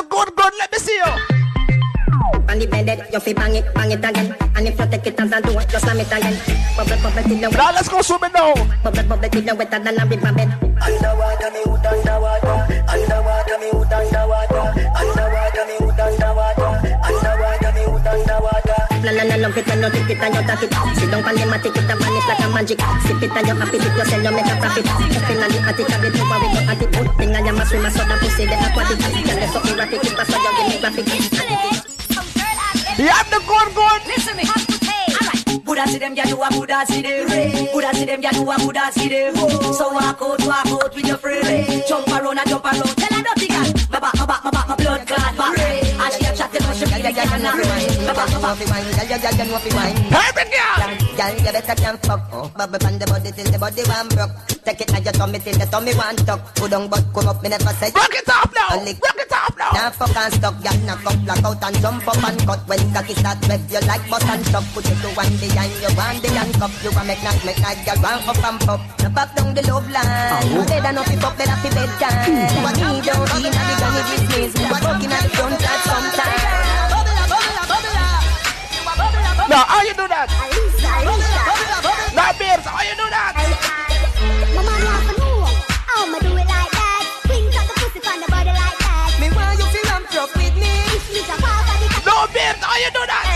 You 0.00 0.06
the 0.06 0.16
good, 0.16 0.34
good. 0.34 0.52
Let 0.58 0.72
me 0.72 0.78
see 0.78 0.96
you. 0.96 1.12
On 2.48 2.58
the 2.58 2.66
bed, 2.66 3.08
you 3.12 3.20
fi 3.20 3.34
bang 3.34 3.56
it, 3.56 3.74
bang 3.74 3.90
it 3.90 3.98
again. 3.98 4.34
And 4.56 4.68
if 4.68 4.78
you 4.80 4.86
take 4.86 5.06
it 5.06 5.20
as 5.20 5.30
a 5.30 5.42
do 5.42 5.58
it, 5.58 5.68
just 5.68 5.84
slam 5.84 6.00
it 6.00 6.06
again. 6.06 6.40
Bubble, 6.74 6.96
bubble 7.02 7.22
till 7.22 7.36
you 7.36 7.50
Now 7.50 7.72
let's 7.72 7.88
go 7.88 8.00
swimming 8.00 8.32
now. 8.32 8.54
Bubble, 8.82 9.02
bubble 9.04 9.28
till 9.28 9.44
you 9.44 9.54
wetter 9.54 9.78
than 9.78 10.00
a 10.00 10.06
river 10.06 10.32
bed. 10.32 10.48
Underwater, 10.80 11.50
me 11.52 11.62
hood 11.68 11.84
underwater. 11.84 12.56
Underwater, 12.88 13.58
me 13.60 13.68
hood 13.76 13.92
underwater. 13.92 14.64
Underwater, 14.96 15.64
me 15.68 15.76
hood 15.84 16.00
underwater. 16.00 16.70
Underwater, 17.04 17.72
me 17.76 17.82
hood 17.84 18.06
underwater. 18.06 18.89
La 19.00 19.12
la 19.12 19.24
la 19.24 19.36
love 19.36 19.56
it 19.56 19.66
when 19.66 19.80
you 19.80 19.90
take 19.90 20.10
it 20.10 20.20
and 20.20 20.34
you 20.34 20.42
take 20.44 20.62
it. 20.62 20.72
Sit 21.00 21.10
down 21.10 21.24
on 21.24 21.34
the 21.34 21.46
mat, 21.48 21.62
take 21.62 21.76
it 21.76 21.88
and 21.88 22.00
vanish 22.00 22.26
like 22.28 22.44
a 22.44 22.48
magic. 22.52 22.80
Sip 23.08 23.16
make 23.16 23.32
a 23.32 23.54
profit. 24.60 24.86
Up 24.86 25.30
in 25.30 25.40
the 25.40 25.58
attic, 25.64 25.88
have 25.88 26.04
it 26.04 26.20
over 26.20 26.38
with 26.40 26.52
your 26.52 26.68
attic. 26.68 26.90
Good 26.92 27.08
thing 27.16 27.34
I 27.34 27.40
am 27.40 27.56
a 27.56 27.64
swimmer, 27.64 27.90
so 27.90 28.04
that 28.04 28.20
pussy 28.20 28.44
the 28.44 28.56
aquatic. 28.60 29.00
So 29.00 29.08
me 29.08 29.22
graphic. 30.80 31.08
Have 33.00 33.30
the 33.30 33.40
good, 33.48 33.68
good. 33.74 34.00
Listen 34.06 34.36
me. 34.36 34.44
Buddha 35.64 35.86
see 35.88 35.98
them, 35.98 36.14
ya 36.14 36.24
do 36.24 36.42
a 36.42 36.50
Buddha 36.50 36.84
see 36.86 37.00
them. 37.00 37.72
Buddha 37.72 37.94
see 37.94 38.04
them, 38.04 38.20
ya 38.20 38.30
do 38.32 38.50
a 38.50 38.58
Buddha 38.58 38.92
see 38.92 39.08
them. 39.08 39.34
So 39.72 39.92
walk 39.92 40.20
out, 40.20 40.44
walk 40.44 40.66
out 40.66 40.94
with 40.94 41.06
your 41.06 41.16
friend. 41.16 41.84
Jump 41.88 42.08
around 42.08 42.38
and 42.38 42.48
jump 42.48 42.64
around. 42.64 42.96
Tell 42.96 43.16
her 43.16 43.22
girl. 43.48 43.79
My 43.90 43.98
back, 43.98 44.14
my 44.14 44.26
back, 44.26 44.44
my 44.44 44.50
back, 44.50 44.68
my 44.68 44.76
blood 44.76 45.06
clot 45.06 45.36
back. 45.36 45.58
And 45.58 46.12
she 46.14 46.24
a 46.26 46.30
chat, 46.36 46.50
tell 46.52 46.62
her 46.62 46.74
she 46.74 46.86
feel 46.86 47.02
like 47.02 47.16
you're 47.16 47.38
not 47.42 47.54
right. 47.58 47.98
My 48.06 48.12
back, 48.14 48.28
my 48.30 48.40
back. 48.40 48.56
Every 50.10 50.46
girl. 50.50 50.78
Girl, 51.16 51.32
you 51.36 51.52
better 51.52 51.74
can 51.74 51.96
fuck. 51.98 52.20
Oh, 52.32 52.48
bubble 52.56 52.86
on 52.86 52.98
the 52.98 53.06
body 53.06 53.30
till 53.32 53.50
the 53.50 53.58
body 53.58 53.82
one 53.84 54.08
broke. 54.14 54.32
Take 54.64 54.80
it 54.82 54.92
now, 54.92 55.00
your 55.00 55.12
tummy 55.12 55.38
till 55.40 55.58
the 55.58 55.66
tummy 55.66 55.92
one 55.94 56.16
tuck. 56.22 56.40
Put 56.54 56.72
on 56.72 56.88
butt, 56.88 57.04
come 57.12 57.28
up, 57.28 57.42
me 57.42 57.48
never 57.50 57.74
say. 57.82 57.90
Rock 57.94 58.14
it 58.14 58.28
up 58.28 58.50
now. 58.54 58.78
Only- 58.78 58.94
Rock 59.02 59.18
it 59.18 59.32
up 59.32 59.54
now. 59.58 59.70
Now 59.74 59.90
fuck 59.90 60.16
and 60.16 60.32
stuck, 60.34 60.56
girl, 60.62 60.78
knock 60.86 61.04
up, 61.06 61.16
black 61.26 61.44
out 61.44 61.62
and 61.64 61.76
jump 61.82 62.06
up 62.08 62.22
and 62.24 62.38
cut. 62.46 62.60
When 62.68 62.80
cocky 62.94 63.14
start 63.14 63.38
web, 63.48 63.60
you 63.68 63.80
like 63.90 64.04
bust 64.08 64.26
and 64.30 64.42
stop. 64.46 64.64
Put 64.72 64.86
it 64.86 64.96
to 65.02 65.08
one 65.18 65.34
behind 65.42 65.72
you, 65.82 65.90
one 65.98 66.18
the 66.22 66.28
handcuff. 66.30 66.72
You 66.84 66.90
can 66.94 67.06
make 67.06 67.22
night, 67.26 67.42
make 67.44 67.60
night, 67.60 67.80
girl, 67.84 67.98
run 68.00 68.22
up 68.22 68.38
and 68.40 68.58
pop. 68.62 68.80
Now 69.02 69.10
back 69.10 69.34
down 69.36 69.50
the 69.54 69.62
love 69.66 69.88
line. 69.90 70.46
Oh. 70.54 70.64
Better 70.70 70.92
not 70.94 71.06
pick 71.10 71.24
up, 71.24 71.34
better 71.36 71.56
fi 71.60 71.68
bedtime. 71.74 72.64
What 72.64 72.76
me 72.78 73.00
don't 73.02 73.44
in 73.44 73.54
at 75.10 75.22
the 75.22 75.28
front 75.30 75.56
at 75.56 75.80
some 75.88 76.04
time. 76.12 76.36
No, 79.48 79.56
how 79.56 79.82
you 79.82 79.94
do 79.94 80.06
that? 80.06 80.28
No, 82.12 82.24
babes, 82.38 82.66
how 82.68 82.82
you 82.84 82.94
do 82.94 83.08
that? 83.08 83.32
To 84.52 84.60
know 86.12 86.20
do 86.20 86.36
it 86.36 86.46
like 86.46 86.70
that. 86.76 87.04
The 87.24 87.74
pussy 87.80 88.00
the 88.20 88.28
body 88.30 88.52
like 88.52 88.78
that. 88.84 89.16
Me 89.18 89.28
want 89.32 89.58
you 89.58 89.66
i 89.72 90.28
with 90.36 90.54
me. 90.60 90.72
No, 92.04 92.26
babes, 92.34 92.60
how 92.60 92.76
you 92.76 92.90
do 92.92 93.06
that? 93.06 93.29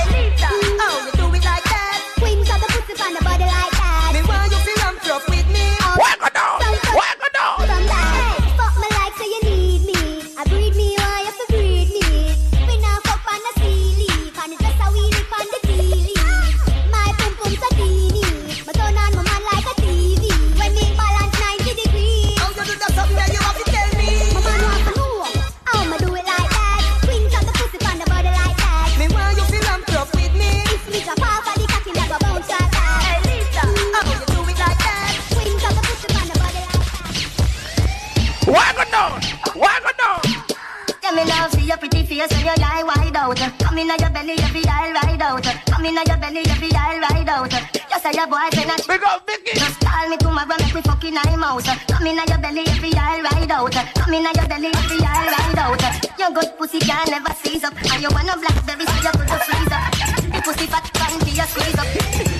Boyfriend 48.50 48.80
a 48.80 48.87
Big 48.87 49.02
up, 49.04 49.26
Vicky. 49.26 49.59
Just 49.59 49.80
call 49.80 50.09
me 50.09 50.16
tomorrow, 50.16 50.57
make 50.59 50.74
me 50.74 50.83
fucking 50.83 51.16
eye 51.16 51.37
out. 51.38 51.64
Come 51.88 52.07
in 52.07 52.16
your 52.16 52.38
belly, 52.38 52.64
every 52.66 52.92
eye 52.94 53.20
ride 53.22 53.50
out. 53.50 53.72
Come 53.72 54.14
in 54.14 54.24
your 54.24 54.48
belly, 54.48 54.68
every 54.68 54.98
eye 55.00 55.28
ride 55.33 55.59
out. 55.59 56.18
Your 56.18 56.30
good 56.33 56.57
pussy 56.59 56.80
can 56.80 57.09
never 57.11 57.33
seize 57.42 57.64
up, 57.64 57.74
and 57.74 58.02
you 58.02 58.11
want 58.11 58.28
a 58.28 58.38
blackberry 58.38 58.85
so 58.85 58.96
you 59.00 59.12
could 59.12 59.40
freeze 59.46 59.72
up. 59.72 59.92
The 60.33 60.40
pussy 60.44 60.66
fat 60.66 60.90
can 60.92 61.18
be 61.24 61.38
a 61.40 61.46
squeeze 61.46 61.78
up. 61.78 61.88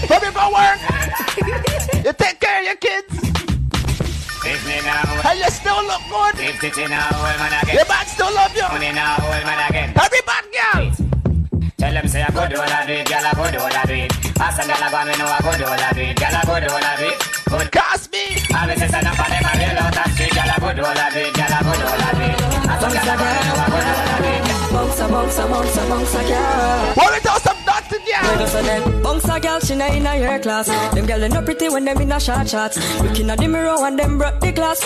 Come 0.09 0.23
here 0.23 0.33
for 0.33 0.49
work. 0.53 0.79
you 2.05 2.13
take 2.13 2.41
care 2.41 2.61
of 2.61 2.67
your 2.67 2.77
kids. 2.77 3.25
And 4.47 5.39
you 5.39 5.51
still 5.51 5.83
look 5.85 6.03
good. 6.11 6.35
Fifty 6.61 6.87
now, 6.87 7.09
old 7.17 7.39
man 7.41 7.63
again. 7.63 7.77
Your 7.77 7.89
man 7.89 8.07
still 8.07 8.33
love 8.35 8.55
you. 8.55 8.69
Money 8.69 8.93
now, 8.93 9.17
old 9.23 9.45
man 9.45 9.71
again. 9.71 9.93
Every 9.97 10.21
bad 10.27 10.45
girl. 10.53 11.04
Tell 11.95 12.03
them 12.03 12.11
say 12.11 12.23
I 12.25 12.27
could 12.27 12.51
do 12.51 12.59
all 12.59 12.67
I 12.67 12.87
do 12.87 12.93
it, 12.93 13.07
girl 13.07 13.23
I 13.23 13.31
could 13.39 13.53
do 13.55 13.61
all 13.63 13.71
I 13.71 13.85
do 13.87 13.95
it. 13.95 14.11
Ask 14.43 14.59
a 14.59 14.67
girl 14.67 14.83
I 14.83 14.91
go 14.91 14.99
me 15.07 15.15
know 15.15 15.31
I 15.31 15.39
could 15.47 15.59
do 15.63 15.67
all 15.71 15.79
I 15.79 15.93
do 15.95 16.03
it, 16.03 16.19
girl 16.19 16.35
I 16.35 16.43
could 16.43 16.63
do 16.67 16.75
all 16.75 16.83
I 16.83 16.95
do 16.99 17.07
it. 17.07 17.19
Good. 17.47 17.71
Cast 17.71 18.11
me. 18.11 18.35
I 18.51 18.67
be 18.67 18.75
say 18.75 18.91
stand 18.91 19.07
up 19.07 19.15
for 19.15 19.31
them 19.31 19.47
a 19.47 19.53
real 19.55 19.79
out 19.79 19.95
of 19.95 20.11
street, 20.11 20.35
girl 20.35 20.51
I 20.51 20.59
could 20.59 20.75
do 20.75 20.83
all 20.83 20.91
I 20.91 21.07
do 21.15 21.23
it, 21.23 21.31
girl 21.39 21.55
I 21.55 21.61
could 21.63 21.79
do 21.79 21.87
all 21.87 22.03
I 22.03 22.11
do 22.19 22.27
it. 22.35 22.43
Ask 22.67 22.83
a 22.83 22.91
girl 22.91 22.99
I 22.99 23.15
go 23.15 23.27
me 23.31 23.41
know 23.47 23.63
I 23.63 23.71
could 23.71 23.85
do 23.87 23.95
all 23.95 24.11
I 24.11 24.19
do 24.19 24.31
it. 24.35 24.43
Bounce 24.75 24.99
a 24.99 25.07
bounce 25.07 25.39
a 25.39 25.45
bounce 25.47 25.79
a 25.79 25.83
bounce 25.87 26.15
a 26.19 26.23
girl. 26.27 26.99
What 26.99 27.15
we 27.15 27.19
do 27.23 27.35
some 27.47 27.64
dirty 28.15 28.27
girl? 28.27 28.37
Where 28.37 28.39
does 28.39 28.53
them 28.53 29.03
bounce 29.03 29.29
a 29.29 29.41
girl? 29.41 29.61
She 29.61 29.75
not 29.75 29.95
in 29.95 30.07
a 30.07 30.19
your 30.19 30.39
class. 30.41 30.69
Them 30.95 31.07
girl 31.07 31.21
they 31.21 31.29
no 31.29 31.43
pretty 31.43 31.69
when 31.69 31.85
them 31.85 32.01
in 32.01 32.13
a 32.13 32.21
short 32.21 32.49
shorts. 32.49 33.03
Looking 33.03 33.31
at 33.31 33.39
the 33.39 33.49
mirror 33.49 33.77
and 33.79 33.99
them 33.99 34.19
broke 34.19 34.41
the 34.41 34.53
glass. 34.53 34.81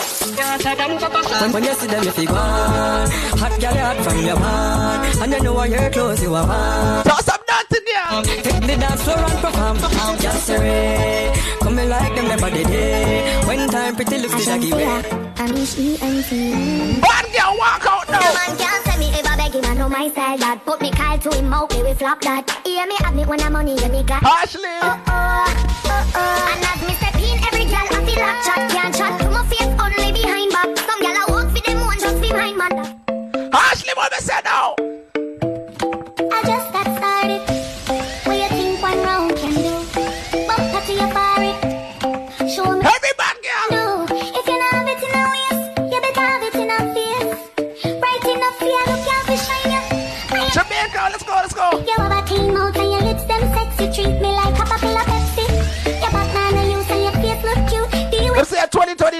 When, 1.41 1.51
when 1.51 1.63
you 1.63 1.73
see 1.73 1.87
them, 1.87 2.03
you 2.03 2.11
feel 2.11 2.25
gone. 2.25 3.09
Hot 3.09 3.61
girl, 3.61 3.73
you 3.73 3.79
hot 3.79 3.97
from 4.03 4.25
your 4.25 4.39
man, 4.39 5.23
and 5.23 5.33
you 5.33 5.43
know 5.43 5.53
what 5.53 5.69
your 5.69 5.89
clothes 5.91 6.21
you 6.21 6.33
are 6.33 6.47
man. 6.47 7.03
Do 7.03 7.11
some 7.21 7.41
dirty 7.47 7.79
girl. 7.85 8.23
Take 8.23 8.61
the 8.61 8.77
dance 8.79 9.03
floor 9.03 9.17
and 9.17 9.39
perform. 9.39 9.77
Just 10.19 10.45
say, 10.47 11.33
coming 11.61 11.89
like 11.89 12.15
them 12.15 12.27
never 12.27 12.49
did 12.49 12.67
it. 12.69 13.47
When 13.47 13.69
time 13.69 13.95
pretty 13.95 14.17
looks 14.19 14.33
the 14.33 14.51
daggy 14.51 14.73
way. 14.73 15.29
Bad 17.01 17.25
girl, 17.33 17.57
walk 17.57 17.85
out 17.85 18.09
No 18.09 18.19
now. 18.19 18.88
Man 18.99 19.11
can 19.11 19.11
say 19.11 19.11
me 19.11 19.19
ever 19.19 19.37
beg 19.37 19.53
him, 19.53 19.65
I 19.65 19.73
know 19.75 19.89
my 19.89 20.09
style 20.09 20.37
that. 20.37 20.65
Put 20.65 20.81
me 20.81 20.91
Kyle 20.91 21.17
to 21.17 21.29
him 21.35 21.53
out, 21.53 21.73
we 21.73 21.93
flop 21.93 22.21
that. 22.21 22.49
Hear 22.65 22.85
me 22.87 22.95
have 22.99 23.15
me 23.15 23.25
when 23.25 23.41
I'm 23.41 23.53
money, 23.53 23.75
yeah 23.75 23.87
me 23.87 24.03
got 24.03 24.23
Ashley. 24.23 24.63
Oh 24.81 24.99
oh, 25.07 25.45
oh 25.85 26.11
oh 26.15 26.53
And 26.53 26.65
as 26.65 26.81
me 26.87 26.93
step 26.95 27.15
in, 27.15 27.37
every 27.47 27.65
girl 27.65 27.87
I 27.91 28.05
feel 28.05 28.19
like 28.19 28.43
chat 28.45 28.71
Can't 28.71 28.95
chat. 28.95 29.19
To 29.21 29.29
my 29.29 29.45
face, 29.47 29.73
only 29.79 30.11
behind 30.11 30.51
back. 30.51 30.77
Some 30.77 30.99
girl 30.99 31.15
I 31.17 31.25
walk 31.29 31.55
for 31.55 31.61
them 31.61 31.85
one 31.85 31.99
just 31.99 32.21
behind 32.21 32.57
man 32.57 32.88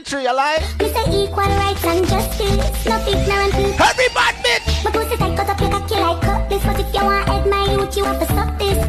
say 0.06 0.22
2023, 0.22 0.24
you 0.24 0.36
lie? 0.36 0.60
me 0.80 0.88
say 0.90 1.24
equal 1.24 1.44
rights 1.44 1.84
and 1.86 2.08
justice? 2.08 2.86
No 2.86 2.96
ignorant 3.08 3.54
people. 3.54 3.86
Every 3.86 4.10
bad 4.14 4.36
bitch. 4.44 4.84
My 4.84 4.92
pussy 4.92 5.18
tight, 5.18 5.36
cut 5.36 5.50
up 5.50 5.60
your 5.60 5.70
cocky 5.70 5.96
like 5.96 6.22
cutlass. 6.22 6.64
But 6.66 6.80
if 6.80 6.94
you 6.94 7.04
want 7.04 7.28
head 7.28 7.46
my 7.48 7.66
youth, 7.72 7.98
you 7.98 8.04
have 8.06 8.20
to 8.20 8.26
stop 8.26 8.58
this. 8.60 8.80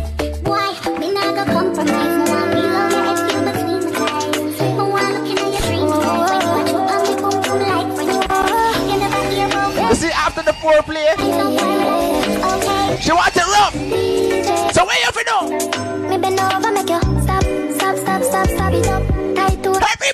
Boy, 0.41 0.71
me 0.99 1.13
not 1.13 1.35
go 1.35 1.45
compromise. 1.53 2.15
Me 2.17 2.25
want 2.31 2.53
feel 2.53 2.77
on 2.79 2.91
your 2.91 3.03
head, 3.07 3.19
feel 3.27 3.43
between 3.49 3.81
my 3.85 3.93
thighs. 3.99 4.61
Me 4.61 4.85
want 4.93 5.11
looking 5.15 5.39
at 5.39 5.51
your 5.51 5.63
dreams. 5.67 5.91
When 5.91 6.07
you 6.07 6.47
watch 6.51 6.71
up 6.71 6.91
on 6.91 7.01
me, 7.03 7.13
boom 7.23 7.37
boom 7.43 7.61
like 7.71 7.91
when 7.97 8.07
you 8.11 8.19
You 8.91 8.97
never 9.01 9.23
hear 9.31 9.47
about 9.47 9.91
You 9.91 9.97
see, 9.97 10.13
after 10.13 10.43
the 10.43 10.55
foreplay, 10.63 11.09
Okay, 12.51 12.97
she 13.01 13.13
wants 13.13 13.37
it 13.37 13.47
rough. 13.55 13.75
So 14.75 14.85
where 14.87 14.99
you 15.01 15.25
know? 15.27 15.43
Me 16.09 16.19
bend 16.19 16.41
over, 16.41 16.73
make 16.73 16.89
you 16.89 17.01
stop, 17.23 17.43
stop, 17.75 17.97
stop, 17.97 18.23
stop, 18.23 18.47
stop 18.47 18.73
it 18.73 18.87
up. 18.87 19.21
Tight 19.35 20.11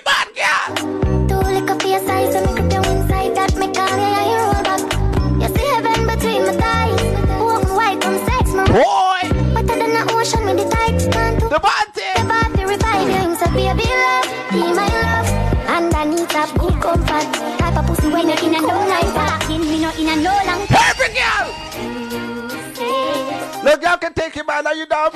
the 11.57 11.61
body. 11.61 12.13
the 12.29 12.93
you. 13.09 13.17
Him 13.17 13.35
say, 13.35 13.51
baby 13.57 13.89
love, 13.89 14.29
be 14.53 14.63
my 14.77 14.89
love. 15.05 15.29
Underneath 15.67 16.29
that 16.37 16.51
good 16.59 16.77
comfort. 16.81 17.27
Type 17.59 17.77
of 17.77 17.87
pussy 17.87 18.09
when 18.09 18.29
you're 18.29 18.43
in 18.45 18.55
a 18.55 18.61
no 18.61 18.77
that. 19.17 19.49
In 19.51 19.61
me 19.61 19.81
no 19.81 19.91
in 19.97 20.09
a 20.09 20.17
no 20.21 20.35
long. 20.49 20.63
Every 20.69 21.11
girl. 21.17 21.47
Look, 23.65 23.83
y'all 23.83 23.99
can 23.99 24.13
take 24.15 24.35
him 24.35 24.47
man. 24.47 24.67
Are 24.67 24.75
you 24.75 24.87
dumb? 24.87 25.13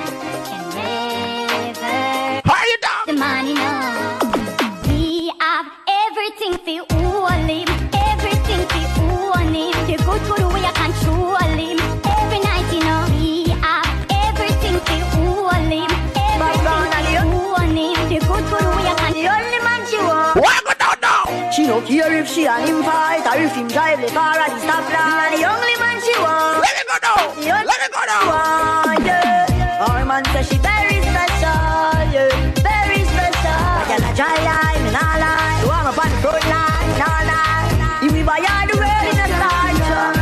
She 21.61 21.67
no 21.67 21.77
care 21.79 22.11
if 22.11 22.27
she 22.27 22.47
and 22.47 22.67
him 22.67 22.81
fight 22.81 23.21
or 23.21 23.37
if 23.37 23.53
him 23.53 23.67
drive 23.67 24.01
the 24.01 24.07
car 24.07 24.33
at 24.33 24.49
the 24.49 24.57
stoplight. 24.65 25.37
The 25.37 25.45
only 25.45 25.75
man 25.77 26.01
she 26.01 26.09
want. 26.17 26.57
Let 26.57 26.73
me 26.73 26.83
go 26.89 26.97
now. 27.05 27.21
Let 27.37 27.77
me 27.77 27.87
go 27.93 28.01
now. 28.01 28.25
Want, 28.33 29.05
yeah. 29.05 29.85
Our 29.85 30.01
man 30.03 30.25
say 30.33 30.41
she 30.41 30.57
very 30.57 30.97
special, 31.05 32.01
yeah. 32.09 32.33
Very 32.65 33.05
special. 33.05 33.61
I 33.77 33.85
got 33.93 34.01
a 34.01 34.11
dry 34.17 34.33
line, 34.41 34.89
and 34.89 34.97
I 34.97 35.21
lie. 35.21 35.61
You 35.61 35.69
want 35.69 35.85
me 35.85 36.01
on 36.01 36.09
the 36.09 36.17
front 36.25 36.45
line, 36.49 36.97
nah, 36.97 37.29
nah. 37.29 38.01
You 38.01 38.09
will 38.09 38.25
buy 38.25 38.41
all 38.41 38.65
the 38.65 38.75
world 38.81 39.05
in 39.13 39.21
a 39.21 39.27
sideshow. 39.37 40.17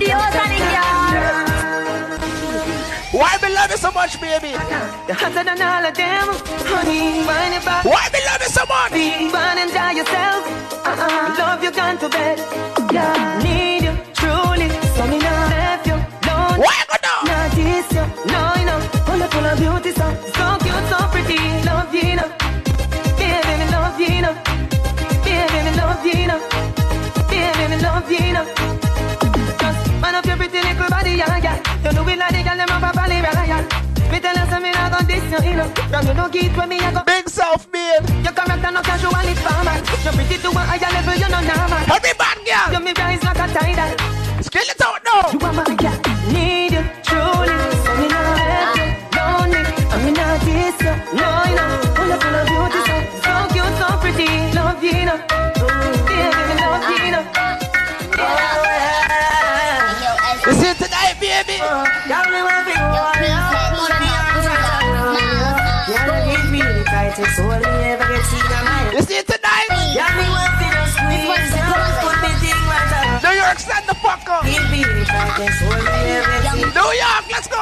The 0.00 0.08
house 0.08 0.40
and 0.40 0.52
the 0.56 0.72
car. 0.72 1.20
Why 3.12 3.36
me 3.44 3.48
love 3.52 3.70
you 3.72 3.76
so 3.76 3.90
much, 3.92 4.16
baby? 4.24 4.56
You're 4.56 5.20
hotter 5.20 5.44
than 5.44 5.60
all 5.60 5.84
of 5.84 5.92
them, 5.92 6.32
honey. 6.64 7.28
Wind 7.28 7.60
it 7.60 7.64
back, 7.68 7.84
Why 7.84 8.08
me 8.08 8.24
love 8.24 8.40
you 8.40 8.48
so 8.48 8.64
much? 8.64 8.88
be 8.96 9.28
fun 9.28 9.58
and 9.60 9.68
enjoy 9.68 10.00
yourself. 10.00 10.57
Love 10.84 11.62
you 11.62 11.72
gone 11.72 11.98
to 11.98 12.08
bed. 12.08 12.38
Yeah, 12.92 13.38
need 13.42 13.82
you 13.84 13.94
truly. 14.14 14.68
So 14.96 15.06
me 15.06 15.18
not 15.18 15.50
left 15.50 15.86
you 15.86 15.94
alone. 15.94 16.58
Why 16.64 16.78
go 16.90 16.96
down? 17.06 17.22
Not 17.26 17.50
this 17.52 17.88
you, 17.96 18.04
no, 18.32 18.40
you 18.58 18.66
know. 18.66 18.80
Full 19.06 19.22
full 19.32 19.46
of 19.46 19.58
beauty, 19.58 19.92
so 19.92 20.06
so 20.36 20.44
cute, 20.62 20.86
so 20.90 20.98
pretty. 21.12 21.38
Love 21.68 21.94
you, 21.94 22.16
know. 22.16 22.28
Baby, 23.18 23.52
me 23.60 23.66
love 23.74 23.98
you, 24.00 24.22
know. 24.22 24.34
Baby, 25.24 25.58
me 25.66 25.72
love 25.80 26.04
you, 26.06 26.26
know. 26.30 26.40
Baby, 27.30 27.64
me 27.70 27.76
love 27.82 28.10
you, 28.10 28.32
know. 28.32 28.44
Just 29.60 29.80
man 30.02 30.14
up 30.14 30.26
your 30.26 30.36
pretty 30.36 30.60
little 30.60 30.88
body, 30.88 31.12
yeah, 31.22 31.38
yeah. 31.38 31.56
You 31.84 31.92
know 31.92 32.04
we 32.04 32.16
like 32.16 32.32
the 32.32 32.42
girl 32.42 32.56
them 32.56 32.70
up 32.70 32.82
a 32.88 32.96
valley, 32.96 33.16
yeah, 33.16 33.77
I 35.28 35.30
got 35.30 35.40
this, 35.40 35.50
you 35.50 35.56
know. 35.56 35.68
From 35.68 36.06
you 36.06 36.14
don't 36.14 36.32
get 36.32 36.56
with 36.56 36.68
me, 36.68 36.78
I 36.80 36.92
go. 36.92 37.02
Big 37.04 37.28
self 37.28 37.70
made. 37.72 38.00
Your 38.24 38.32
character 38.32 38.70
no 38.72 38.80
casual, 38.80 39.12
it's 39.28 39.40
formal. 39.40 39.76
You're 40.04 40.12
pretty 40.16 40.36
to 40.40 40.48
a 40.48 40.62
higher 40.64 40.92
level, 40.92 41.14
you 41.20 41.28
know 41.28 41.40
normal. 41.44 41.84
Every 41.92 42.14
bad 42.16 42.38
girl. 42.48 42.72
You 42.72 42.80
me 42.80 42.92
rise 42.96 43.22
like 43.22 43.36
a 43.36 43.46
tidal. 43.52 43.92
Skill 44.42 44.62
it 44.64 44.80
out 44.80 45.04
now. 45.04 45.28
You 45.32 45.38
are 45.44 45.52
my 45.52 45.64
girl, 45.76 46.00
need 46.32 46.72
you 46.72 46.84
truly. 47.04 47.56
So 47.84 47.92
me 48.00 48.08
not 48.08 48.40
left 48.40 48.80
you 48.80 48.88
lonely, 49.20 49.60
and 49.92 50.00
me 50.04 50.10
not 50.16 50.40
kiss 50.40 50.80
you. 50.80 50.94
No, 51.12 51.28
you 51.44 51.56
know, 51.60 51.68
full 51.92 52.12
of 52.12 52.18
full 52.24 52.36
of 52.40 52.44
beauty, 52.48 52.80
so 52.88 52.96
so 53.20 53.32
cute, 53.52 53.74
so 53.76 53.86
pretty. 54.00 54.28
Love 54.56 54.82
you, 54.82 55.04
know. 55.04 55.18
New 76.78 76.90
York, 76.94 77.24
let's 77.26 77.48
go. 77.48 77.58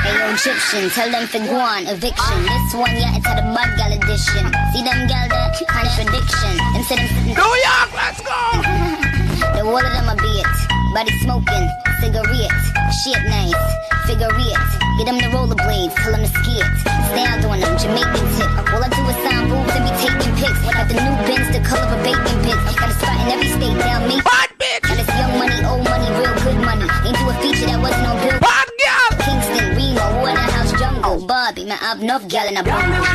Hey, 0.00 0.16
Egyptian, 0.32 0.88
tell 0.90 1.10
them 1.10 1.28
to 1.28 1.38
go 1.44 1.60
on, 1.60 1.86
eviction. 1.86 2.38
This 2.48 2.72
one, 2.72 2.96
yeah, 2.96 3.12
it's 3.12 3.28
a 3.28 3.36
the 3.36 3.44
mud 3.44 3.68
gal 3.76 3.92
edition. 3.92 4.48
See 4.72 4.80
them 4.80 5.04
gal, 5.04 5.28
that 5.28 5.52
contradiction. 5.68 6.54
Instead 6.72 7.04
of 7.04 7.08
sitting 7.12 7.36
New 7.36 7.54
York, 7.60 7.90
let's 7.92 8.24
go. 8.24 8.40
the 9.56 9.62
wall 9.68 9.84
of 9.84 9.92
them 9.92 10.08
a 10.08 10.16
beat. 10.16 10.48
body 10.96 11.12
smoking, 11.20 11.66
cigarettes, 12.00 12.64
shit 13.04 13.20
nice, 13.28 13.52
figure 14.08 14.32
eight. 14.32 14.70
Get 14.96 15.12
them 15.12 15.20
the 15.20 15.28
rollerblades, 15.28 15.92
tell 16.00 16.16
them 16.16 16.24
to 16.24 16.30
skid. 16.40 16.64
Stand 17.12 17.44
on 17.44 17.60
them, 17.60 17.76
Jamaican 17.76 18.26
tip. 18.40 18.48
All 18.72 18.80
I 18.80 18.88
do 18.88 19.02
is 19.12 19.18
sign 19.20 19.44
boobs 19.52 19.76
and 19.76 19.84
be 19.84 19.92
taking 20.00 20.32
pics. 20.40 20.60
Got 20.64 20.88
the 20.88 20.96
new 20.96 21.14
bins, 21.28 21.52
the 21.52 21.60
color 21.68 21.84
of 21.84 21.94
a 21.94 22.02
bacon. 22.02 22.48
Got 22.48 22.88
a 22.88 22.94
spot 22.96 23.12
in 23.12 23.28
every 23.28 23.48
state 23.52 23.76
down 23.76 24.08
me. 24.08 24.20
Bad 24.24 24.50
bitch! 24.56 24.99
Do 27.80 27.86
a 27.86 27.90
wasn't 27.90 28.06
on 28.06 28.16
bill. 28.20 28.38
Bad 28.40 28.68
girl! 28.80 29.10
Kingston, 29.24 29.76
Remo, 29.76 30.22
Waterhouse, 30.22 30.72
Jungle, 30.78 31.26
Bobby, 31.26 31.64
man, 31.64 31.78
I've 31.80 32.02
enough 32.02 32.28
gal 32.28 32.48
in 32.48 32.56
a 32.56 32.62
bundle. 32.62 33.00
Me! 33.00 33.06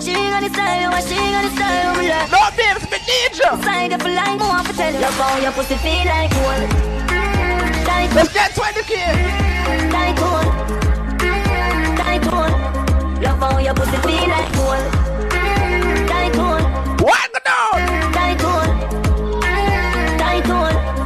She 0.00 0.12
got 0.12 0.42
the 0.42 0.50
style, 0.52 0.90
what 0.90 1.02
she 1.04 1.16
got 1.16 1.42
the 1.42 1.50
style, 1.56 1.94
No, 2.30 2.38
babes, 2.56 2.84
me 2.90 2.98
need 3.08 3.32
you! 3.32 3.50
Side 3.64 3.92
up 3.92 4.02
more 4.38 4.62
for 4.62 4.72
tell 4.74 4.92
you 4.92 5.00
Love 5.00 5.42
your 5.42 5.52
pussy 5.52 5.76
feel 5.76 6.04
like 6.04 6.30
gold 6.30 6.68
Let's 8.14 8.32
get 8.32 8.52
20k! 8.52 8.92
Like 9.90 10.16
gold 10.16 10.46
Like 11.98 12.22
gold 12.30 12.77
Love 13.20 13.38
how 13.38 13.58
your 13.58 13.74
pussy 13.74 13.96
feel 14.06 14.28
like 14.28 14.52
gold 14.54 14.84
Like 16.08 16.32
gold 16.32 16.62
What 17.00 17.32
go 17.32 17.40
down? 17.44 17.78
Like 18.12 18.38
gold 18.38 18.70
Like 20.20 20.44
gold 20.46 20.98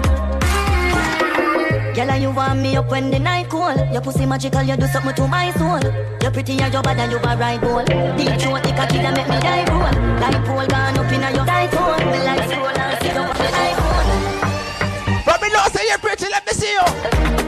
Girl, 1.95 2.17
you 2.17 2.31
want 2.31 2.61
me 2.61 2.77
up 2.77 2.91
when 2.91 3.11
the 3.11 3.19
night 3.19 3.49
cold. 3.51 3.79
Your 3.93 4.01
pussy 4.01 4.25
magical, 4.25 4.63
you 4.63 4.77
do 4.77 4.87
something 4.87 5.15
to 5.15 5.29
my 5.29 5.53
soul. 5.53 5.81
You're 6.23 6.31
pretty 6.31 6.59
and 6.59 6.73
you're 6.73 6.83
bad 6.83 6.99
and 6.99 7.13
you 7.13 7.19
a 7.19 7.37
right 7.37 7.61
goal. 7.61 7.85
Deep 7.85 8.41
throat, 8.41 8.63
the 8.63 8.73
cocky 8.73 8.99
that 8.99 9.15
make 9.15 9.29
me 9.29 9.39
die 9.41 9.65
roll. 9.69 9.93
Like 10.19 10.45
pole 10.47 10.67
gone 10.67 10.99
up 10.99 11.13
in 11.13 11.21
your 11.37 11.45
die 11.45 11.67
hole. 11.67 11.99
Me 12.11 12.19
like 12.25 12.49
scroll 12.49 12.67
and 12.67 13.03
sit 13.03 13.17
up 13.17 13.29
on 13.29 13.37
the 13.37 13.53
iPhone. 13.69 15.25
But 15.27 15.43
me 15.43 15.49
know 15.51 15.67
say 15.71 15.87
you're 15.87 15.99
pretty, 15.99 16.29
let 16.31 16.47
me 16.47 16.53
see 16.53 16.73
you! 16.73 17.41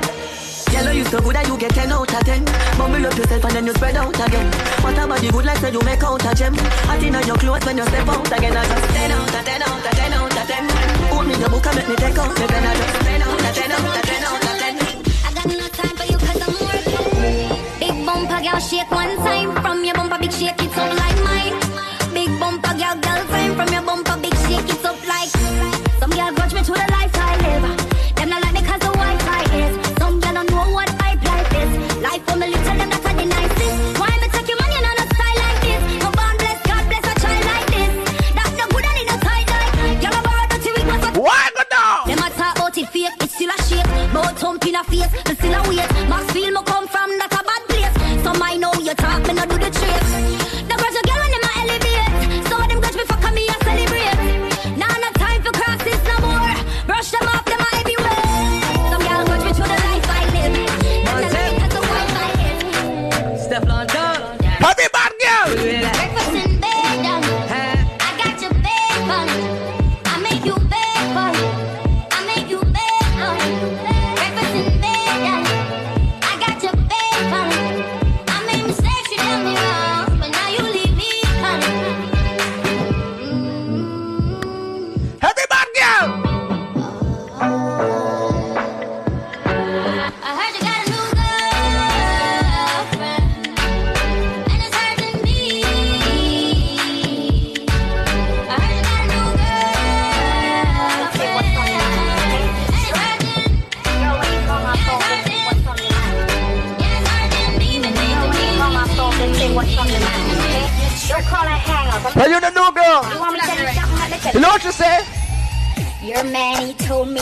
Girl, 0.75 0.91
you 0.91 1.05
so 1.07 1.21
good 1.23 1.39
that 1.39 1.47
you 1.47 1.57
get 1.57 1.71
10 1.71 1.93
out 1.93 2.03
of 2.03 2.25
10. 2.27 2.43
Bumble 2.75 3.07
up 3.07 3.15
yourself 3.15 3.45
and 3.47 3.55
then 3.55 3.67
you 3.67 3.75
spread 3.79 3.95
out 3.95 4.11
again. 4.11 4.51
What 4.83 4.99
about 4.99 5.23
the 5.23 5.31
good 5.31 5.47
like 5.47 5.59
so 5.63 5.69
you 5.71 5.79
make 5.87 6.03
out 6.03 6.19
a 6.19 6.35
gem? 6.35 6.55
Hot 6.91 6.99
in 6.99 7.15
on 7.15 7.23
your 7.31 7.39
clothes 7.39 7.63
when 7.63 7.79
you 7.79 7.87
step 7.87 8.09
out 8.11 8.27
again. 8.27 8.57
I 8.59 8.67
just 8.67 8.83
10 8.91 9.15
out 9.15 9.23
of 9.23 9.45
10 9.47 9.63
out 9.63 9.87
of 9.87 9.95
10 9.95 10.13
out 10.19 10.35
of 10.35 10.51
10. 10.51 11.15
Open 11.15 11.29
me 11.31 11.35
the 11.39 11.47
book 11.47 11.63
and 11.63 11.77
make 11.79 11.87
me 11.87 11.95
take 11.95 12.19
out 12.19 12.35
the 12.35 12.47
pen. 12.51 12.67
I 12.67 12.75
just 12.75 13.07
10 13.07 13.23
out 13.23 13.39
of 13.39 13.55
10 13.55 13.71
out 13.71 13.87
of 13.87 14.03
10 14.03 14.27
out 14.27 14.43
of 14.51 14.57
10. 14.67 14.75
I 15.15 15.31
got 15.31 15.47
no 15.47 15.67
time 15.79 15.95
for 15.95 16.07
you 16.11 16.19
I'm 16.19 16.59
working. 16.59 17.55
Big 17.79 17.95
bumper 18.03 18.41
girl 18.43 18.59
shake 18.59 18.91
one 18.91 19.15
time. 19.23 19.55
From 19.63 19.79
your 19.87 19.95
bumper 19.95 20.19
big 20.19 20.35
shake 20.35 20.59
it 20.59 20.75
up 20.75 20.91
like 20.91 21.19
mine. 21.23 21.55
Big 22.11 22.35
bumper 22.43 22.75
girl 22.75 22.99
girl 22.99 23.23
time. 23.31 23.55
From 23.55 23.71
your 23.71 23.85
bumper 23.87 24.19
big 24.19 24.35
shake 24.43 24.67
it 24.75 24.83
up 24.83 24.99
like. 25.07 25.31
Some 26.03 26.11
girl 26.19 26.35
face, 44.97 45.29
me 45.29 45.35
still 45.35 45.55
a 45.55 45.69
wait. 45.69 46.09
Max 46.09 46.33
feel 46.33 46.53
me 46.53 46.63
come 46.65 46.87
from 46.87 47.11
that 47.19 47.33
a 47.33 47.43
bad 47.49 47.63
place. 47.69 48.23
Some 48.23 48.43
I 48.43 48.57
know 48.57 48.73
you 48.75 48.95
talk, 48.95 49.27
me 49.27 49.35
no 49.35 49.47
do 49.47 49.59
the 49.59 49.71
trick. 49.71 49.84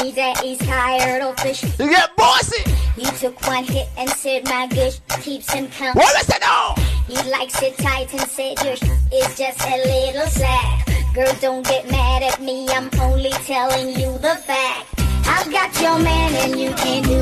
Me 0.03 0.11
that 0.13 0.39
he's 0.39 0.59
tired 0.59 1.23
of 1.23 1.39
fish. 1.41 1.63
You 1.79 1.89
get 1.91 2.17
bossy! 2.17 2.63
He 2.97 3.05
took 3.19 3.41
one 3.47 3.65
hit 3.65 3.89
and 3.97 4.09
said 4.11 4.45
my 4.45 4.67
good 4.67 4.99
keeps 5.21 5.53
him 5.53 5.69
count. 5.69 5.97
What 5.97 6.17
I 6.17 6.23
said 6.23 6.41
no? 6.41 6.75
He 7.07 7.31
likes 7.31 7.63
it 7.63 7.77
tight 7.79 8.13
and 8.13 8.29
said 8.29 8.63
your 8.65 8.77
sh- 8.77 8.83
is 9.13 9.39
just 9.39 9.61
a 9.61 9.77
little 9.77 10.27
slack. 10.27 10.87
Girl, 11.15 11.33
don't 11.41 11.67
get 11.67 11.91
mad 11.91 12.23
at 12.23 12.41
me, 12.41 12.69
I'm 12.71 12.91
only 13.01 13.31
telling 13.45 13.89
you 13.89 14.13
the 14.19 14.37
fact. 14.47 14.87
I've 15.27 15.51
got 15.51 15.81
your 15.81 15.99
man 15.99 16.35
and 16.35 16.61
you 16.61 16.71
can't 16.75 17.07
do 17.07 17.22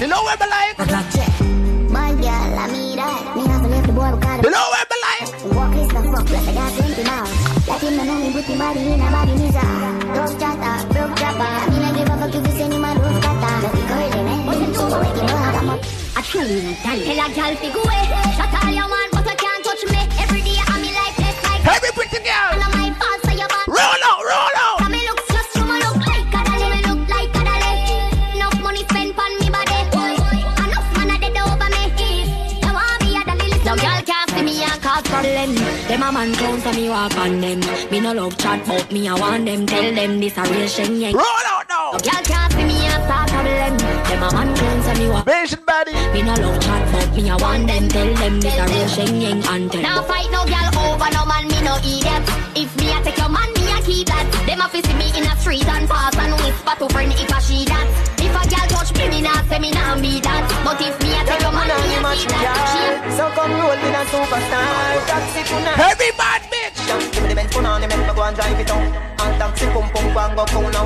You 0.00 0.08
know 0.08 0.22
where 0.24 0.36
me 0.36 0.46
like? 0.50 0.78
a. 0.78 0.84
My 1.94 2.10
girl, 2.18 2.58
I 2.58 2.66
mean 2.66 2.96
that. 2.98 3.36
Me 3.36 3.46
have 3.46 3.62
to 3.62 3.68
leave 3.68 3.86
the 3.86 3.92
boy 3.92 4.10
because 4.18 4.42
You 4.42 4.50
know 4.50 4.66
where 4.74 4.86
me 4.90 4.96
like? 5.06 5.30
Walk 5.54 5.74
is 5.78 5.88
the 5.88 6.00
fuck, 6.10 6.26
plus 6.26 6.48
I 6.48 6.52
got 6.52 6.74
20 6.74 7.04
miles. 7.04 7.30
Let 7.68 7.80
him 7.80 7.96
know 8.02 8.18
me 8.18 8.32
put 8.34 8.44
him 8.44 8.58
body 8.58 8.80
in 8.90 9.00
a 9.00 9.08
body 9.14 9.34
nisa. 9.38 9.62
Dog 10.10 10.32
chatter, 10.40 10.66
uh, 10.66 10.82
broke 10.90 11.14
chopper. 11.14 11.70
Me 11.70 11.78
not 11.78 11.94
give 11.94 12.10
a 12.10 12.14
fuck 12.18 12.34
if 12.34 12.42
you 12.42 12.52
send 12.58 12.72
him 12.74 12.84
uh. 12.84 12.90
a 12.90 12.98
roof 12.98 13.22
cutter. 13.22 13.54
Don't 13.62 13.74
be 13.74 13.82
curly, 13.86 14.22
man. 14.26 14.46
But 14.46 14.58
him 14.58 14.74
so 14.74 14.84
wet, 14.90 15.14
you 15.14 15.22
know 15.22 15.38
how 15.38 15.58
I'm 15.62 15.70
up. 15.70 15.80
I 16.16 16.20
truly 16.26 16.58
gal. 16.82 16.98
Tell 16.98 17.20
a 17.22 17.26
gal 17.30 17.54
to 17.54 17.68
go 17.70 17.80
away. 17.86 18.04
Shut 18.34 18.50
all 18.50 18.72
your 18.74 18.88
man, 18.90 19.03
a 36.04 36.12
man 36.12 36.34
clown 36.34 36.60
so 36.60 36.72
me 36.72 36.88
walk 36.88 37.16
on 37.16 37.40
them. 37.40 37.60
Me 37.90 38.00
no 38.00 38.12
love 38.12 38.36
chat 38.36 38.60
but 38.66 38.92
me 38.92 39.08
I 39.08 39.14
want 39.14 39.44
them. 39.46 39.66
Tell 39.66 39.94
them 39.94 40.20
this 40.20 40.36
a 40.36 40.42
real 40.42 40.68
sheng 40.68 40.96
yang. 40.96 41.14
Roll 41.14 41.46
out 41.52 41.64
now! 41.68 41.92
No 41.92 41.98
girl 41.98 42.22
can't 42.24 42.52
see 42.52 42.64
me 42.64 42.76
and 42.84 43.02
start 43.04 43.28
problem. 43.30 43.76
Them 43.78 44.22
a 44.22 44.28
man 44.36 44.50
clown 44.56 44.82
so 44.82 44.92
me 45.00 45.08
walk. 45.08 45.28
Asian 45.28 45.62
body! 45.64 45.92
Me 46.12 46.20
no 46.22 46.34
love 46.34 46.60
chat 46.60 46.84
but 46.92 47.08
me 47.16 47.30
I 47.30 47.36
want 47.36 47.66
them. 47.66 47.88
Tell 47.88 48.14
them 48.14 48.40
this 48.40 48.58
a 48.58 48.64
real 48.68 48.88
sheng 48.88 49.20
yang 49.20 49.42
and 49.48 49.72
tell. 49.72 49.82
Now 49.82 50.02
fight 50.02 50.30
no 50.30 50.44
girl 50.44 50.68
over 50.84 51.10
no 51.16 51.24
man, 51.24 51.48
me 51.48 51.58
no 51.62 51.74
idiot. 51.80 52.24
If 52.56 52.70
me 52.76 52.92
a 52.92 53.00
take 53.02 53.16
your 53.16 53.28
man, 53.28 53.48
me 53.56 53.64
a 53.72 53.78
keep 53.82 54.06
that. 54.08 54.26
Them 54.46 54.60
a 54.60 54.68
fi 54.68 54.80
see 54.84 54.96
me 55.00 55.08
in 55.16 55.24
a 55.24 55.34
street 55.40 55.66
and 55.66 55.88
pass 55.88 56.16
and 56.16 56.34
whisper 56.42 56.74
to 56.80 56.86
friend 56.92 57.12
if 57.12 57.32
a 57.32 57.40
she 57.40 57.64
that. 57.64 57.88
If 59.04 59.12
a 59.12 59.12
girl 59.12 59.12
touch 59.12 59.12
me 59.12 59.12
See 59.12 59.12
me 59.12 59.20
now, 59.20 59.42
say 59.48 59.58
me 59.58 59.70
now 59.70 60.00
be 60.00 60.20
that. 60.20 60.48
But 60.64 60.80
if 60.80 60.96
me, 61.02 61.12
I 61.12 61.24
tell 61.24 61.40
you, 61.40 61.52
man, 61.52 61.68
me, 61.68 61.96
I 61.96 62.16
be 62.16 62.24
that. 62.32 63.12
So 63.16 63.28
come 63.36 63.52
roll 63.52 63.72
in 63.72 63.94
a 63.94 64.02
superstar. 64.08 65.06
Taxi 65.06 65.42
tonight. 65.44 65.76
Heavy 65.76 66.10
bad 66.16 66.42
bitch. 66.48 67.12
Give 67.12 67.22
me 67.22 67.28
the 67.28 67.34
Benz 67.34 67.52
punani, 67.52 67.88
make 67.88 67.98
me 67.98 68.14
go 68.14 68.22
and 68.22 68.36
drive 68.36 68.58
it 68.58 68.66
down. 68.66 68.82
And 69.20 69.38
taxi 69.38 69.66
pum 69.66 69.90
pum 69.90 70.12
go 70.12 70.20
and 70.20 70.36
go 70.36 70.44
cool 70.46 70.70
now. 70.70 70.84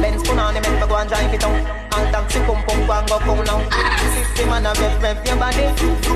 Benz 0.00 0.22
punani, 0.22 0.62
make 0.62 0.80
me 0.80 0.86
go 0.86 0.96
and 0.96 1.08
drive 1.08 1.34
it 1.34 1.40
down. 1.40 1.85
And 1.96 2.12
taxi 2.12 2.40
pum 2.44 2.60
pum 2.68 2.86
go 2.86 2.92
and 2.92 3.08
go 3.08 3.16
cool 3.24 3.40
now. 3.48 3.64
System 4.12 4.52
and 4.52 4.68
a 4.68 4.72
rev 4.76 5.00
rev 5.00 5.16
your 5.24 5.36
body. 5.40 5.64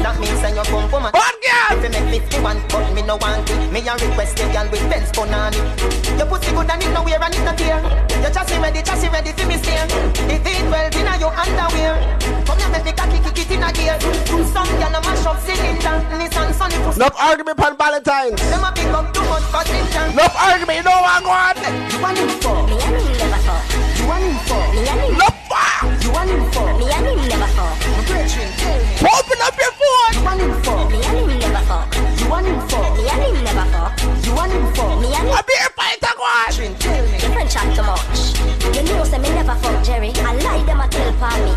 That 0.04 0.20
means 0.20 0.40
that 0.44 0.52
you 0.52 0.64
pum 0.68 0.84
pum. 0.92 1.08
Bad 1.08 1.36
girl. 1.40 1.72
If 1.72 1.80
you 1.80 1.90
make 1.96 2.20
51, 2.28 2.60
but 2.68 2.92
me 2.92 3.00
no 3.00 3.16
want 3.16 3.48
it. 3.48 3.72
Me 3.72 3.80
a 3.88 3.96
request 3.96 4.36
a 4.40 4.44
girl 4.52 4.68
with 4.68 4.84
Benz 4.92 5.08
punani. 5.08 5.56
Your 6.20 6.28
pussy 6.28 6.52
good 6.52 6.68
and 6.68 6.84
it 6.84 6.92
no 6.92 7.00
wear 7.00 7.16
and 7.16 7.32
it 7.32 7.44
no 7.48 7.52
tear. 7.56 7.80
Your 8.20 8.28
chassis 8.28 8.60
ready, 8.60 8.84
chassis 8.84 9.08
ready 9.08 9.32
for 9.32 9.48
me 9.48 9.56
steer. 9.56 9.88
It 10.28 10.44
well 10.68 10.84
in 10.92 11.08
your 11.16 11.32
underwear. 11.32 11.96
Come 12.44 12.60
here, 12.60 12.70
make 12.76 12.84
me 12.84 12.92
cocky 12.92 13.18
kick 13.24 13.40
it 13.40 13.50
in 13.56 13.64
a 13.64 13.72
gear. 13.72 13.96
Some 14.52 14.68
girl 14.76 14.92
a 14.92 15.00
mash 15.00 15.24
up 15.24 15.40
cylinder. 15.40 15.96
Nissan 16.12 16.52
Sunny 16.60 16.76
pussy. 16.84 17.00
Enough 17.00 17.16
argument 17.16 17.56
on 17.56 17.72
Valentine's. 17.80 18.36
Them 18.52 18.68
a 18.68 18.70
pick 18.76 18.92
up 18.92 19.08
too 19.16 19.24
much 19.32 19.48
position. 19.48 20.12
Enough 20.12 20.36
argument, 20.36 20.76
you 20.76 20.84
know 20.84 21.00
what 21.00 21.24
I'm 21.24 21.56
You 21.88 21.98
want 22.04 22.20
him 22.20 22.28
for? 22.44 22.68
Me 22.68 22.76
and 22.76 23.00
him 23.00 23.16
never 23.16 23.40
fuck. 23.48 23.64
You 23.96 24.04
want 24.04 24.24
him 24.28 24.36
for? 24.44 24.60
Me 24.76 24.84
and 24.84 25.00
him. 25.00 25.14
Enough 25.16 25.32
fuck. 25.32 25.39
For? 27.60 27.70
Open 29.06 29.38
up 29.42 29.56
your 29.58 29.72
phone. 29.72 30.14
You 30.14 30.24
want 30.24 30.40
him 30.40 30.62
for? 30.62 30.90
Me 30.90 31.02
and 31.04 31.18
him 31.18 31.38
never 31.38 31.64
fuck. 31.66 31.94
You 32.18 32.28
want 32.28 32.46
him 32.46 32.60
for? 32.68 32.96
Me 32.96 33.08
and 33.08 33.22
him 33.22 33.44
never 33.44 33.66
fuck. 33.70 33.92
You 34.24 34.34
want 34.34 34.52
him 34.52 34.66
for? 34.74 34.96
Me 35.00 35.14
and 35.14 35.28
him. 35.28 35.36
Beer 35.46 35.68
fight, 35.76 36.02
a 36.02 36.12
one. 36.18 36.46
Brethren, 36.46 36.74
tell 36.78 37.06
me. 37.06 37.18
Friend 37.18 37.50
chat 37.50 37.76
too 37.76 37.82
much. 37.82 38.20
You 38.76 38.82
know, 38.84 39.04
say 39.04 39.18
me 39.18 39.28
never 39.30 39.54
fuck 39.56 39.84
Jerry. 39.84 40.12
I 40.16 40.34
lie 40.36 40.62
them 40.64 40.80
a 40.80 40.88
tell 40.88 41.12
pa 41.14 41.30
me. 41.44 41.52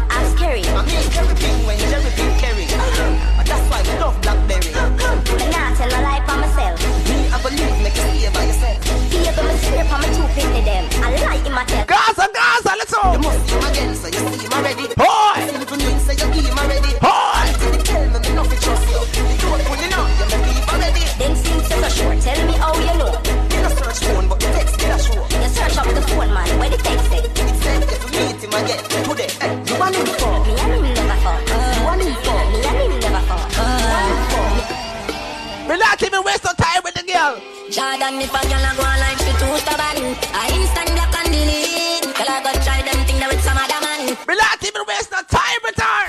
Jordan, 37.74 38.22
if 38.22 38.30
a 38.30 38.38
girl 38.46 38.62
a 38.62 38.72
go 38.78 38.86
like 38.86 39.18
she 39.18 39.34
too 39.34 39.50
stubborn 39.58 40.14
I 40.30 40.46
instant 40.54 40.94
block 40.94 41.10
and 41.10 41.34
delete 41.34 42.06
Girl 42.14 42.30
I 42.30 42.38
go 42.46 42.54
try 42.62 42.86
them 42.86 43.02
thing 43.10 43.18
there 43.18 43.26
with 43.34 43.42
some 43.42 43.58
other 43.58 43.82
man 43.82 44.14
Me 44.30 44.36
not 44.38 44.62
even 44.62 44.86
waste 44.86 45.10
no 45.10 45.18
time 45.26 45.58
with 45.66 45.82
her. 45.82 46.06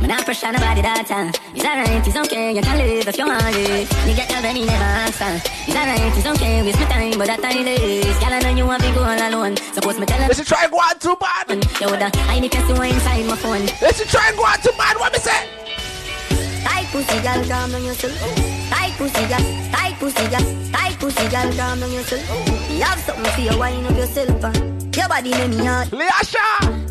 Me 0.00 0.08
not 0.08 0.24
pressure 0.24 0.48
nobody 0.48 0.80
that 0.80 1.04
time 1.04 1.28
It's 1.52 1.60
alright, 1.60 2.00
it's 2.00 2.16
okay, 2.16 2.56
you 2.56 2.62
can 2.64 2.78
live 2.80 3.04
if 3.04 3.18
you 3.20 3.26
want 3.28 3.52
it 3.52 3.84
You 4.08 4.16
get 4.16 4.32
your 4.32 4.40
baby 4.40 4.64
never 4.64 4.88
answer 5.04 5.28
uh. 5.28 5.68
It's 5.68 5.76
alright, 5.76 6.08
it's 6.08 6.24
okay, 6.24 6.64
waste 6.64 6.80
my 6.80 6.86
time 6.88 7.18
But 7.20 7.26
that 7.36 7.44
time 7.44 7.68
is 7.68 8.16
Girl 8.24 8.32
I 8.32 8.40
know 8.40 8.56
you 8.56 8.64
want 8.64 8.80
to 8.80 8.88
go 8.96 9.04
all 9.04 9.20
alone 9.28 9.60
Suppose 9.76 10.00
me 10.00 10.08
tell 10.08 10.24
her 10.24 10.28
Let's 10.32 10.40
try 10.48 10.64
and 10.64 10.72
go 10.72 10.80
on 10.80 10.96
too 10.96 11.20
bad. 11.20 11.52
You 11.52 11.92
woulda 11.92 12.08
hide 12.24 12.40
the 12.40 12.48
casino 12.48 12.80
inside 12.80 13.28
my 13.28 13.36
phone 13.36 13.68
Let's 13.84 14.00
try 14.08 14.32
and 14.32 14.36
go 14.40 14.48
on 14.48 14.56
too 14.64 14.72
bad. 14.72 14.96
What 14.96 15.12
me 15.12 15.20
say? 15.20 15.67
Tight 16.88 17.04
pussy, 17.04 17.20
girl, 17.20 17.44
calm 17.44 17.70
down 17.70 17.84
yourself. 17.84 18.18
Tight 18.70 18.92
pussy, 18.96 19.26
girl, 19.28 19.72
tight 19.72 19.94
pussy, 20.00 20.28
girl, 20.30 20.72
tight 20.72 20.98
pussy, 20.98 21.28
girl, 21.28 21.52
calm 21.52 21.80
down 21.80 21.92
yourself. 21.92 22.70
You 22.70 22.82
have 22.82 22.98
something 23.00 23.32
for 23.32 23.40
you, 23.42 23.58
wind 23.58 23.86
up 23.86 23.94
yourself. 23.94 24.42
Uh. 24.42 24.52
Your 24.96 25.08
body 25.08 25.30
make 25.32 25.50
me 25.50 25.66
hard. 25.66 25.88
Leasha. 25.88 26.38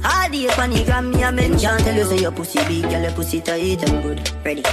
All 0.06 0.30
the 0.30 0.62
on 0.62 0.70
the 0.70 0.84
gram, 0.86 1.10
me 1.10 1.24
a 1.24 1.32
mention. 1.32 1.78
Tell 1.80 1.96
you 1.96 2.04
say 2.06 2.20
your 2.20 2.32
pussy 2.32 2.60
big, 2.66 2.84
girl, 2.84 3.02
your 3.02 3.12
pussy 3.14 3.42
tight 3.42 3.90
and 3.90 4.04
good. 4.04 4.32
Ready? 4.46 4.64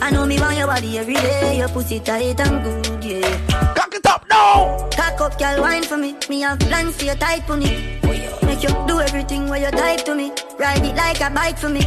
I 0.00 0.10
know 0.10 0.24
me 0.24 0.40
want 0.40 0.56
your 0.56 0.68
body 0.68 0.96
every 0.96 1.14
day. 1.16 1.58
Your 1.58 1.68
pussy 1.68 2.00
tight 2.00 2.40
and 2.40 2.64
good, 2.64 3.04
yeah. 3.04 3.74
Cock 3.74 3.94
it 3.94 4.06
up 4.06 4.24
now. 4.30 4.88
Cock 4.96 5.20
up, 5.20 5.38
girl, 5.38 5.60
wine 5.60 5.82
for 5.82 5.98
me. 5.98 6.16
Me 6.30 6.40
have 6.40 6.58
plans 6.60 6.96
for 6.96 7.04
your 7.04 7.16
tight 7.16 7.42
pony. 7.46 8.00
Make 8.42 8.62
you 8.62 8.70
do 8.88 9.00
everything 9.00 9.50
where 9.50 9.60
you 9.60 9.70
type 9.70 10.02
to 10.06 10.14
me. 10.14 10.32
Ride 10.58 10.82
it 10.82 10.96
like 10.96 11.20
a 11.20 11.28
bike 11.28 11.58
for 11.58 11.68
me. 11.68 11.82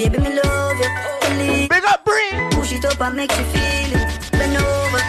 Baby, 0.00 0.16
me 0.16 0.32
love 0.32 0.80
you. 0.80 0.88
Believe. 1.20 1.68
Big 1.68 1.84
up, 1.84 2.02
Bree. 2.06 2.32
Push 2.52 2.72
it 2.72 2.86
up 2.86 2.98
and 3.02 3.16
make 3.16 3.30
you 3.36 3.44
feel 3.52 4.00
it. 4.00 4.32
Bend 4.32 4.56
over. 4.56 5.02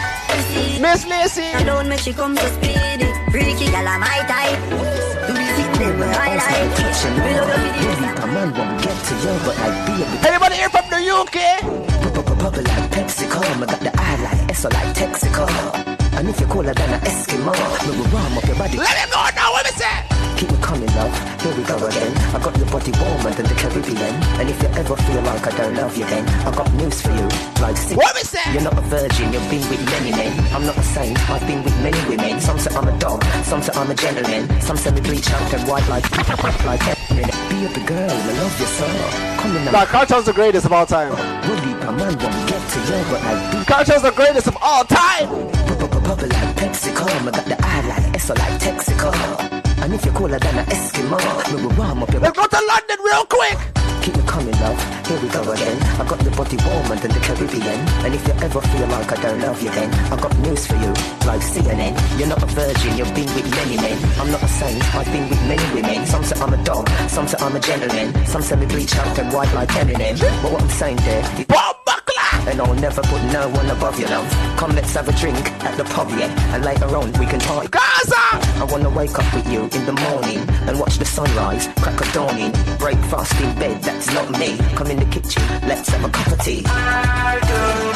Miss 0.84 1.06
Lacey. 1.08 1.48
I 1.56 1.64
don't 1.64 1.88
make 1.88 2.00
she 2.00 2.12
come 2.12 2.36
so 2.36 2.46
speedy. 2.60 3.08
Freaky 3.32 3.72
gal, 3.72 3.88
I'm 3.88 4.00
my 4.00 4.20
type. 4.28 4.60
Do 4.68 5.32
the 5.32 5.44
thing 5.56 5.72
them 5.80 5.98
where 5.98 6.12
I 6.12 6.36
like. 6.36 6.76
Me 7.24 7.32
love 7.40 7.72
you. 7.80 8.22
A 8.22 8.26
man 8.36 8.52
won't 8.52 8.82
get 8.84 8.98
to 9.08 9.14
you, 9.16 9.32
but 9.48 9.56
I 9.64 9.68
be 9.86 9.92
a 9.96 10.06
bit 10.12 10.26
Anybody 10.28 10.56
here 10.56 10.68
from 10.68 10.84
the 10.90 11.00
UK? 11.00 11.92
bubble 12.42 12.62
like 12.62 12.90
Pepsi 12.90 13.24
I 13.30 13.64
got 13.64 13.80
the 13.80 13.92
eye 13.96 14.16
like 14.26 14.50
S 14.50 14.64
like 14.64 14.94
Texaco. 14.98 15.46
And 16.18 16.28
if 16.28 16.38
you're 16.40 16.48
cooler 16.50 16.74
than 16.74 16.90
an 16.90 17.00
Eskimo, 17.00 17.54
we 17.86 17.96
will 17.96 18.10
warm 18.12 18.36
up 18.36 18.44
your 18.44 18.56
body. 18.56 18.76
Let 18.76 18.94
me 18.98 19.04
go 19.10 19.24
now. 19.34 19.52
What 19.52 19.64
me 19.64 19.70
say? 19.72 19.81
Keep 20.72 20.80
me 20.80 20.86
coming, 20.86 20.96
love. 20.96 21.40
Here 21.42 21.56
we 21.56 21.62
go 21.64 21.76
again. 21.86 22.16
I 22.32 22.38
got 22.40 22.56
your 22.56 22.66
body 22.66 22.92
warmer 22.96 23.30
than 23.30 23.46
the 23.46 23.54
Caribbean. 23.54 24.14
And 24.40 24.48
if 24.48 24.62
you 24.62 24.68
ever 24.68 24.96
feel 24.96 25.22
like 25.22 25.46
I 25.46 25.56
don't 25.56 25.74
love 25.74 25.96
you, 25.96 26.04
then 26.06 26.26
I 26.46 26.50
got 26.54 26.72
news 26.74 27.02
for 27.02 27.10
you. 27.12 27.28
Like, 27.60 27.76
see, 27.76 27.94
What 27.94 28.14
me 28.14 28.22
say? 28.22 28.52
You're 28.52 28.62
not 28.62 28.78
a 28.78 28.80
virgin, 28.82 29.32
you've 29.32 29.50
been 29.50 29.68
with 29.68 29.84
many 29.84 30.12
men. 30.12 30.32
I'm 30.54 30.64
not 30.64 30.76
a 30.76 30.82
saint, 30.82 31.18
I've 31.28 31.46
been 31.46 31.62
with 31.62 31.76
many 31.82 31.98
women. 32.08 32.40
Some 32.40 32.58
say 32.58 32.74
I'm 32.74 32.88
a 32.88 32.98
dog, 32.98 33.24
some 33.44 33.62
say 33.62 33.72
I'm 33.74 33.90
a 33.90 33.94
gentleman. 33.94 34.60
Some 34.60 34.76
say 34.76 34.90
me 34.92 35.00
bleach 35.00 35.30
out 35.30 35.52
and 35.52 35.68
white 35.68 35.88
like 35.88 36.08
like 36.64 36.80
Be 37.50 37.66
a 37.66 37.68
big 37.68 37.86
girl, 37.86 38.10
I 38.10 38.32
love 38.32 38.60
you 38.60 38.66
so. 38.66 38.86
Come 39.40 39.56
in 39.56 39.64
Nah. 39.66 39.84
Kartel's 39.84 40.26
the 40.26 40.32
greatest 40.32 40.66
of 40.66 40.72
all 40.72 40.86
time. 40.86 41.10
Woody, 41.48 41.72
a 41.84 41.92
man 41.92 42.16
won't 42.18 42.48
get 42.48 42.62
to 42.72 42.78
you, 42.80 42.98
but 43.10 43.20
I 43.20 43.32
be 43.52 43.58
Kartel's 43.68 44.02
the 44.02 44.12
greatest 44.12 44.46
of 44.46 44.56
all 44.62 44.84
time. 44.84 45.28
Bubble 46.02 46.28
like 46.28 46.56
Pepsi 46.56 46.90
I 46.92 47.30
got 47.30 47.44
the 47.44 47.56
eye 47.60 47.86
like 47.86 48.14
S 48.14 48.28
like 48.30 48.60
Texaco. 48.60 49.61
And 49.82 49.92
if 49.94 50.04
you're 50.04 50.14
cooler 50.14 50.38
than 50.38 50.58
an 50.58 50.66
Eskimo, 50.66 51.18
we 51.50 51.66
will 51.66 51.74
warm 51.74 52.04
up 52.04 52.12
your 52.12 52.20
Let's 52.22 52.38
go 52.38 52.46
to 52.46 52.60
London 52.70 52.98
real 53.04 53.26
quick. 53.26 53.58
Keep 54.02 54.16
me 54.16 54.22
coming, 54.26 54.54
love. 54.62 54.78
Here 55.08 55.20
we 55.20 55.28
go 55.28 55.42
again. 55.42 55.76
I 55.98 56.06
got 56.06 56.22
your 56.22 56.34
body 56.36 56.56
warmer 56.64 56.94
than 56.94 57.10
the 57.10 57.18
Caribbean. 57.18 57.80
And 58.06 58.14
if 58.14 58.26
you 58.26 58.34
ever 58.34 58.60
feel 58.60 58.86
like 58.86 59.10
I 59.10 59.20
don't 59.22 59.40
love 59.40 59.60
you, 59.60 59.70
then 59.70 59.92
I 60.12 60.16
got 60.16 60.38
news 60.38 60.66
for 60.68 60.76
you. 60.76 60.94
Like 61.26 61.42
CNN, 61.42 61.98
you're 62.16 62.28
not 62.28 62.42
a 62.42 62.46
virgin, 62.46 62.96
you've 62.96 63.12
been 63.14 63.26
with 63.34 63.50
many 63.50 63.76
men. 63.76 63.98
I'm 64.20 64.30
not 64.30 64.42
a 64.42 64.48
saint, 64.48 64.82
I've 64.94 65.06
been 65.06 65.28
with 65.28 65.42
many 65.50 65.74
women. 65.74 66.06
Some 66.06 66.22
say 66.22 66.40
I'm 66.40 66.54
a 66.54 66.62
dog, 66.64 66.88
some 67.08 67.26
say 67.26 67.38
I'm 67.40 67.56
a 67.56 67.60
gentleman. 67.60 68.26
Some 68.26 68.42
say 68.42 68.54
me 68.54 68.66
bleach 68.66 68.94
out 68.94 69.18
and 69.18 69.32
white 69.32 69.52
like 69.52 69.68
Eminem. 69.70 70.14
But 70.42 70.52
what 70.52 70.62
I'm 70.62 70.68
saying 70.68 70.96
there, 70.98 71.22
is-. 71.40 71.81
And 72.48 72.60
I'll 72.60 72.74
never 72.74 73.02
put 73.02 73.22
no 73.32 73.48
one 73.48 73.68
above 73.70 73.98
you, 73.98 74.06
love. 74.06 74.28
Come, 74.56 74.72
let's 74.72 74.94
have 74.94 75.08
a 75.08 75.12
drink 75.12 75.50
at 75.64 75.76
the 75.76 75.84
pub, 75.84 76.08
yeah. 76.10 76.54
And 76.54 76.64
later 76.64 76.96
on, 76.96 77.12
we 77.14 77.26
can 77.26 77.40
party. 77.40 77.68
Gaza. 77.68 78.16
I 78.60 78.66
wanna 78.70 78.90
wake 78.90 79.18
up 79.18 79.34
with 79.34 79.50
you 79.50 79.62
in 79.62 79.86
the 79.86 79.92
morning 79.92 80.40
and 80.68 80.78
watch 80.78 80.98
the 80.98 81.04
sunrise, 81.04 81.68
crack 81.80 82.00
a 82.00 82.12
dawning, 82.12 82.52
breakfast 82.78 83.40
in 83.40 83.54
bed, 83.58 83.82
that's 83.82 84.12
not 84.12 84.30
me. 84.38 84.56
Come 84.74 84.88
in 84.88 84.98
the 84.98 85.06
kitchen, 85.06 85.42
let's 85.66 85.88
have 85.88 86.04
a 86.04 86.08
cup 86.08 86.26
of 86.28 86.40
tea. 86.40 86.62
I 86.66 87.38
don't 87.40 87.92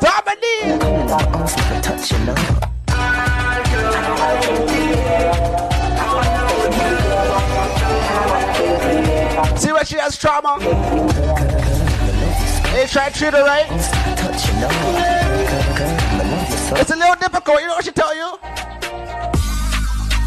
Dominique. 0.00 0.89
Touch 1.82 2.12
you 2.12 2.18
now. 2.26 2.34
See 9.56 9.72
what 9.72 9.86
she 9.86 9.96
has 9.96 10.16
trauma. 10.16 10.58
They 12.72 12.86
try 12.86 13.08
to 13.10 13.18
treat 13.18 13.34
her 13.34 13.44
right. 13.44 13.66
Touch 14.16 14.46
you 14.46 14.54
now. 14.60 14.70
It's 16.80 16.90
a 16.90 16.96
little 16.96 17.16
difficult. 17.16 17.60
You 17.60 17.66
know 17.66 17.74
what 17.74 17.84
she 17.84 17.92
tell 17.92 18.14
you? 18.14 18.38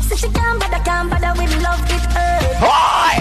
Say 0.07 0.15
she 0.17 0.29
can't 0.29 0.59
bother, 0.59 0.83
can't 0.83 1.09
bother 1.09 1.33
with 1.39 1.53
love 1.63 1.81
with 1.81 2.05
her. 2.13 2.39
Boy. 2.59 3.15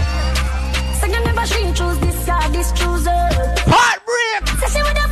Say 1.00 1.08
you 1.10 1.20
never 1.24 1.46
she 1.46 1.72
choose 1.72 1.98
this 2.00 2.26
guy, 2.26 2.48
this 2.48 2.72
choose 2.72 3.06
her. 3.06 3.28
Heartbreak. 3.66 4.48
Say 4.60 4.68
she 4.74 4.82
woulda 4.82 5.00
fuck 5.08 5.11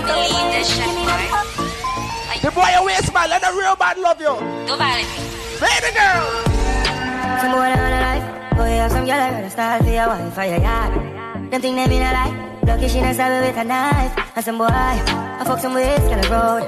The 0.00 0.06
boy. 2.50 2.64
The 2.64 2.72
you 2.72 2.86
waste 2.86 3.12
man, 3.12 3.28
let 3.28 3.42
the 3.42 3.52
real 3.52 3.76
man 3.76 4.00
love 4.00 4.20
you. 4.20 4.34
Violate 4.80 5.06
Baby 5.60 5.92
girl. 5.92 6.24
Some 7.40 7.52
boy 7.52 7.68
on 7.68 7.76
the 7.76 8.00
life. 8.00 8.24
Boy, 8.56 8.80
have 8.80 8.92
some 8.92 9.04
girl 9.04 9.20
I 9.20 9.30
rather 9.30 9.50
start 9.50 9.82
for 9.82 9.90
your 9.90 10.06
wife 10.08 10.32
for 10.32 10.44
your 10.44 10.60
yard. 10.60 10.92
Them 11.50 11.60
think 11.60 11.76
they 11.76 11.86
mean 11.86 12.00
a 12.00 12.12
lie. 12.12 12.60
Lucky 12.64 12.88
she 12.88 13.00
not 13.02 13.14
stab 13.14 13.44
with 13.44 13.56
a 13.56 13.64
knife. 13.64 14.36
And 14.36 14.44
some 14.44 14.56
boy, 14.56 14.68
I 14.70 15.42
fuck 15.44 15.58
some 15.60 15.74
ways 15.74 15.98
kind 16.08 16.24
of 16.24 16.30
road. 16.30 16.64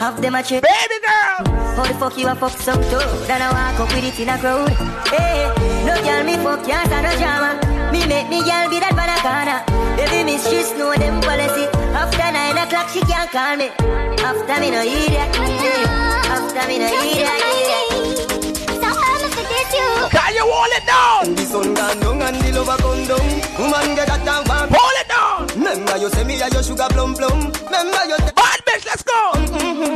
Half 0.00 0.20
them 0.20 0.34
a 0.34 0.42
trick. 0.42 0.62
Baby 0.62 0.98
girl. 1.06 1.54
How 1.76 1.84
the 1.84 1.94
fuck 1.94 2.18
you 2.18 2.26
a 2.26 2.34
fuck 2.34 2.52
some? 2.58 2.80
Then 3.28 3.42
I 3.42 3.52
walk 3.52 3.80
up 3.80 3.94
with 3.94 4.04
it 4.04 4.18
in 4.18 4.28
a 4.28 4.38
crowd. 4.38 4.70
Hey, 5.06 5.52
no 5.86 5.94
girl 6.02 6.24
me 6.24 6.36
fuck 6.42 6.66
no 6.66 7.18
drama. 7.18 7.75
Me 7.92 8.06
make 8.06 8.28
me 8.28 8.42
girl 8.42 8.68
be 8.70 8.78
that 8.80 8.94
banana. 8.96 9.64
Baby 9.96 10.24
mistress 10.24 10.72
know 10.76 10.94
them 10.94 11.20
policy. 11.20 11.66
After 11.94 12.28
nine 12.32 12.58
o'clock 12.58 12.88
she 12.90 13.00
can't 13.00 13.30
call 13.30 13.56
me. 13.56 13.68
After 14.20 14.56
me 14.60 14.70
no 14.70 14.82
idiot. 14.82 15.30
Yeah. 15.62 16.34
After 16.34 16.64
me 16.68 16.78
no 16.78 16.88
idiot. 16.90 17.40
So 18.80 18.88
I'ma 18.90 19.28
forget 19.32 19.68
you. 19.72 19.88
Can 20.12 20.30
you 20.34 20.44
hold 20.44 20.74
it 20.76 20.84
down? 20.86 21.34
The 21.34 21.44
sun 21.46 21.74
gone 21.74 22.00
down 22.00 22.22
and 22.22 22.36
the 22.42 22.48
lover 22.52 22.78
gone 22.82 23.04
down. 23.06 23.26
Woman 23.58 23.94
get 23.96 24.06
that 24.08 24.22
down 24.24 24.42
warm. 24.48 24.68
Hold 24.72 24.98
it 25.00 25.08
down. 25.08 25.46
Remember 25.56 25.96
you 25.96 26.10
say 26.10 26.24
me 26.24 26.40
a 26.40 26.48
your 26.50 26.62
sugar 26.62 26.88
plum 26.90 27.14
plum. 27.14 27.52
Remember 27.64 28.02
you. 28.10 28.18
Bad 28.36 28.60
bitch, 28.66 28.84
let's 28.84 29.02
go. 29.02 29.16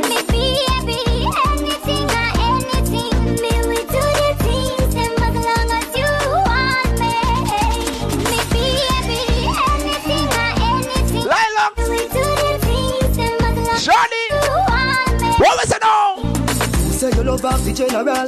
You 17.41 17.47
say 17.47 17.53
off 17.55 17.65
the 17.65 17.73
general. 17.73 18.27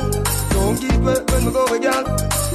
Don't 0.49 0.81
give 0.81 1.05
way 1.05 1.13
when 1.29 1.45
we 1.45 1.51
go 1.53 1.65
again. 1.69 2.03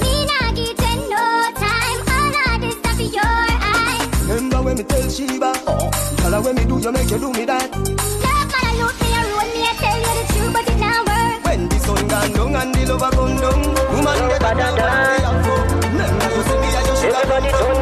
Me 0.03 0.27
nah 0.27 0.51
give 0.59 0.75
them 0.75 1.01
no 1.07 1.23
time. 1.55 2.03
All 2.11 2.35
of 2.35 2.59
this 2.59 2.75
stuff 2.83 2.99
in 2.99 3.15
your 3.15 3.23
eyes. 3.23 4.11
Remember 4.27 4.63
when 4.63 4.77
me 4.79 4.83
tell 4.83 5.07
Sheba. 5.09 5.55
Tell 5.55 5.71
oh, 5.71 6.35
her 6.35 6.41
when 6.43 6.57
me 6.57 6.65
do 6.65 6.81
you 6.83 6.91
make 6.91 7.11
you 7.15 7.19
do 7.23 7.31
me 7.31 7.45
that. 7.47 7.71
Love 7.71 8.51
man, 8.51 8.59
I 8.59 8.75
look 8.75 8.97
me 8.99 9.07
a 9.07 9.23
road 9.31 9.49
me. 9.55 9.63
I 9.63 9.75
tell 9.79 9.99
you 10.03 10.13
the 10.19 10.25
truth, 10.35 10.51
but 10.51 10.67
it 10.67 10.79
not 10.83 11.07
work. 11.07 11.47
When 11.47 11.69
the 11.69 11.79
sun 11.79 12.03
gone 12.11 12.33
down 12.35 12.57
and 12.59 12.75
the 12.75 12.83
lover 12.91 13.11
gone 13.15 13.37
down. 13.39 13.63
Woman 13.95 14.19
get 14.27 14.43
that 14.43 14.55
down 14.59 14.75
warm. 14.83 15.63
Remember 15.95 16.27
you 16.27 16.43
say 16.43 16.59
me 16.59 16.69
a 16.75 16.81
your 16.91 16.97
sugar 16.99 17.23
plum 17.23 17.47
plum. 17.55 17.79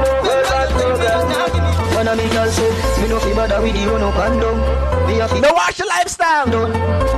One 1.97 2.09
of 2.13 2.17
me 2.21 2.29
girl 2.29 2.49
say, 2.53 2.69
me 2.69 2.96
no 3.17 3.23
fi 3.23 3.35
bother 3.35 3.63
with 3.63 3.77
you 3.77 3.99
no 3.99 4.11
condom. 4.13 4.59
Me 5.07 5.21
a 5.21 5.29
fi 5.29 5.41
No 5.41 5.53
watch 5.55 5.79
your 5.79 5.89
lifestyle. 5.89 6.49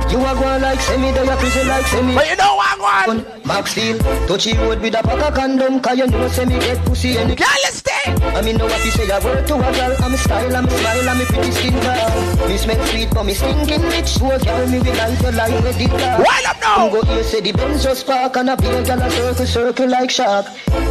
You 0.09 0.17
a 0.17 0.33
go 0.33 0.57
like 0.61 0.79
semi, 0.79 1.11
do 1.11 1.21
you 1.25 1.37
prison 1.37 1.67
like 1.67 1.85
semi. 1.87 2.15
But 2.15 2.29
you 2.29 2.35
know 2.37 2.55
what 2.55 2.67
I'm 2.71 2.79
going. 3.05 3.45
Max 3.45 3.71
Steel, 3.71 3.97
touchy 4.27 4.55
road 4.57 4.79
with 4.81 4.95
a 4.95 5.03
pack 5.03 5.21
of 5.21 5.33
condom, 5.33 5.79
cause 5.81 5.97
you 5.97 6.07
know 6.07 6.27
semi 6.29 6.57
get 6.59 6.77
pussy 6.85 7.17
any. 7.17 7.35
Girl, 7.35 7.47
let's 7.63 7.77
stay. 7.77 8.05
I 8.05 8.41
mean, 8.41 8.57
know 8.57 8.65
what 8.65 8.83
you 8.85 8.91
say, 8.91 9.09
a 9.09 9.19
word 9.23 9.45
to 9.47 9.55
a 9.55 9.71
girl. 9.73 9.95
I'm 9.99 10.15
style, 10.15 10.55
I'm 10.55 10.69
smile, 10.69 11.09
I'm 11.09 11.21
a 11.21 11.25
pretty 11.25 11.51
skin 11.51 11.73
girl. 11.73 12.47
Me 12.47 12.57
smell 12.57 12.85
sweet, 12.87 13.09
but 13.11 13.23
me 13.25 13.33
stinking 13.33 13.81
rich. 13.81 14.07
Sure, 14.07 14.39
girl, 14.39 14.67
me 14.67 14.79
will 14.79 14.95
like 14.95 15.21
your 15.21 15.31
line 15.33 15.63
with 15.63 15.81
it, 15.81 15.89
girl. 15.89 16.17
Wind 16.23 16.45
up 16.47 16.57
now. 16.61 16.89
Go 16.89 17.01
here, 17.03 17.23
say 17.23 17.41
the 17.41 17.51
Benz 17.51 17.83
just 17.83 18.05
park, 18.05 18.37
and 18.37 18.49
a 18.49 18.55
big 18.55 18.85
girl 18.85 19.01
a 19.01 19.09
circle, 19.11 19.45
circle 19.45 19.89
like 19.89 20.09
shark. 20.09 20.45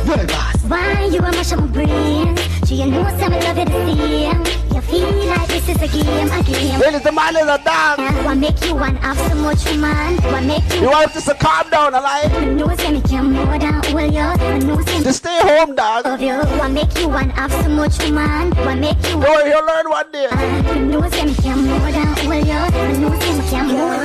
Well, 0.07 0.27
boss. 0.27 0.63
Why 0.65 1.09
you 1.11 1.21
a 1.21 1.33
mash 1.33 1.53
up 1.53 1.61
my 1.61 1.67
brain? 1.67 2.58
Do 2.69 2.75
you 2.75 2.85
know 2.85 3.03
some 3.19 3.33
love 3.33 3.57
you 3.57 3.65
the 3.65 3.97
same? 3.97 4.45
You 4.75 4.81
feel 4.83 5.27
like 5.27 5.49
this 5.49 5.71
is 5.71 5.81
a 5.81 5.89
game, 5.89 6.29
a 6.29 6.43
game. 6.43 6.79
Ladies, 6.79 7.03
the 7.03 7.13
man 7.13 7.35
is 7.35 7.49
a 7.49 7.57
dog. 7.65 7.99
What 8.27 8.37
make 8.37 8.63
you 8.63 8.75
want 8.75 8.99
have 8.99 9.17
so 9.17 9.37
much 9.37 9.65
man? 9.79 10.19
What 10.31 10.45
make 10.45 10.75
you 10.75 10.83
You 10.83 10.91
want 10.91 11.15
just 11.15 11.29
to 11.29 11.35
calm 11.37 11.71
down, 11.71 11.95
alive? 11.95 12.31
I 12.31 12.45
know 12.45 12.69
say 12.77 12.93
me 12.93 13.01
can 13.01 13.33
more 13.33 13.59
than 13.59 13.77
all 13.77 14.01
you. 14.13 14.21
I 14.21 14.59
know 14.59 14.83
say 14.83 15.03
Just 15.03 15.25
stay 15.25 15.39
home, 15.41 15.77
dog. 15.77 16.05
love 16.05 16.21
you. 16.21 16.37
What 16.61 16.71
make 16.73 16.95
you 16.99 17.09
want 17.09 17.33
have 17.33 17.51
so 17.53 17.71
much 17.71 17.97
man? 18.11 18.51
What 18.51 18.77
make 18.77 19.03
you 19.09 19.17
Boy, 19.17 19.49
you'll 19.49 19.65
learn 19.65 19.89
one 19.89 20.13
day. 20.13 20.27
I 20.31 20.79
know 20.79 21.09
say 21.09 21.25
me 21.25 21.35
can 21.37 21.65
more 21.65 21.91
than 21.91 22.07
all 22.07 22.35
you. 22.35 22.53
I 22.53 22.93
know 23.01 23.19
say 23.19 23.33
me 23.33 23.49
can 23.49 23.67
more. 23.73 23.97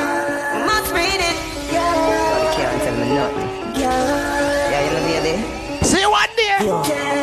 Must 0.72 0.93
read 0.93 1.20
it. 1.20 1.36
You 1.68 1.84
can't 2.55 2.82
tell 2.82 2.95
me 2.95 3.11
nothing. 3.11 3.82
Yeah, 3.82 4.88
you 4.88 4.91
know, 4.95 5.03
baby. 5.22 5.84
See 5.84 5.99
you 5.99 6.09
one 6.09 6.30
day. 6.38 6.57
Must 6.61 7.22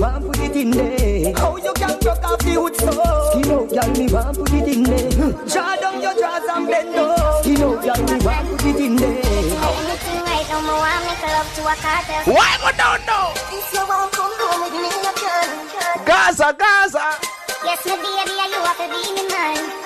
want 0.00 0.26
put 0.26 0.38
it 0.38 0.56
in 0.56 0.70
there. 0.70 1.32
How 1.36 1.56
you 1.56 1.72
can 1.74 1.98
broke 2.00 2.24
off 2.24 2.38
the 2.38 2.52
hood 2.56 2.76
so? 2.76 2.90
Skin 3.30 3.52
out, 3.52 3.68
girl, 3.68 3.90
me 3.94 4.06
want 4.08 4.36
put 4.38 4.52
it 4.52 4.68
in 4.68 4.82
there. 4.82 5.32
Draw 5.46 5.76
down 5.76 6.00
your 6.00 6.14
drawers 6.16 6.48
and 6.48 6.66
bend 6.66 6.90
low. 6.96 7.40
Skin 7.42 7.60
out, 7.60 7.84
girl, 7.84 8.00
me 8.08 8.24
want 8.24 8.48
put 8.48 8.64
it 8.64 8.80
in 8.80 8.96
there. 8.96 9.20
Anything 9.20 10.20
right 10.24 10.46
now, 10.48 10.60
me 10.64 10.72
want 10.72 11.04
make 11.04 11.22
love 11.28 11.50
to 11.54 11.62
a 11.68 11.74
cartel. 11.76 12.34
Why 12.34 12.56
go 12.64 12.70
down 12.76 12.98
now? 13.06 13.32
If 13.52 13.68
you 13.74 13.84
won't 13.84 14.10
come 14.12 14.32
home 14.40 14.60
with 14.64 14.74
me, 14.80 14.88
you 14.88 15.12
can. 15.20 16.04
Gaza, 16.06 16.56
Gaza. 16.56 17.20
Yes, 17.62 17.84
my 17.84 17.96
baby, 18.00 18.34
and 18.40 18.50
you 18.56 18.60
have 18.64 18.78
to 18.80 18.88
be 18.88 19.00
me 19.14 19.28
man. 19.28 19.79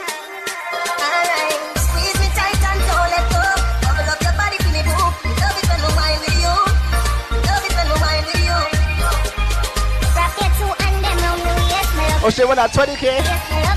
Oh 12.26 12.30
shit, 12.30 12.48
what 12.48 12.54
that 12.54 12.72
20k? 12.72 13.73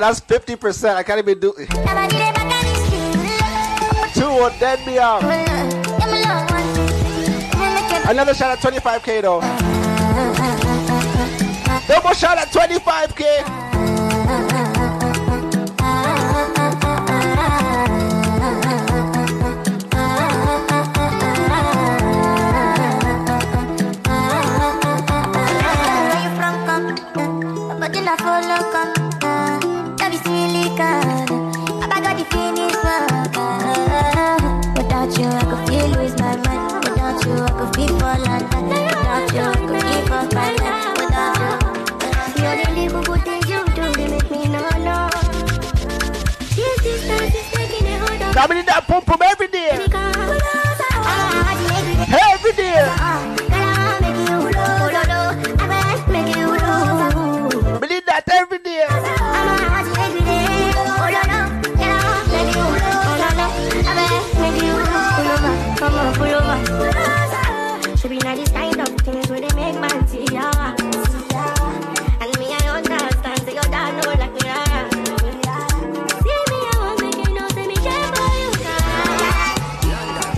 That's 0.00 0.20
50%. 0.20 0.94
I 0.94 1.02
can't 1.02 1.18
even 1.18 1.38
do 1.38 1.52
it. 1.56 1.68
Two 4.14 4.28
will 4.28 4.50
dead 4.58 4.84
me 4.86 4.98
out. 4.98 5.22
Another 8.08 8.34
shot 8.34 8.50
at 8.50 8.58
25k 8.58 9.22
though. 9.22 9.40
Double 11.86 12.14
shot 12.14 12.38
at 12.38 12.48
25k. 12.48 13.69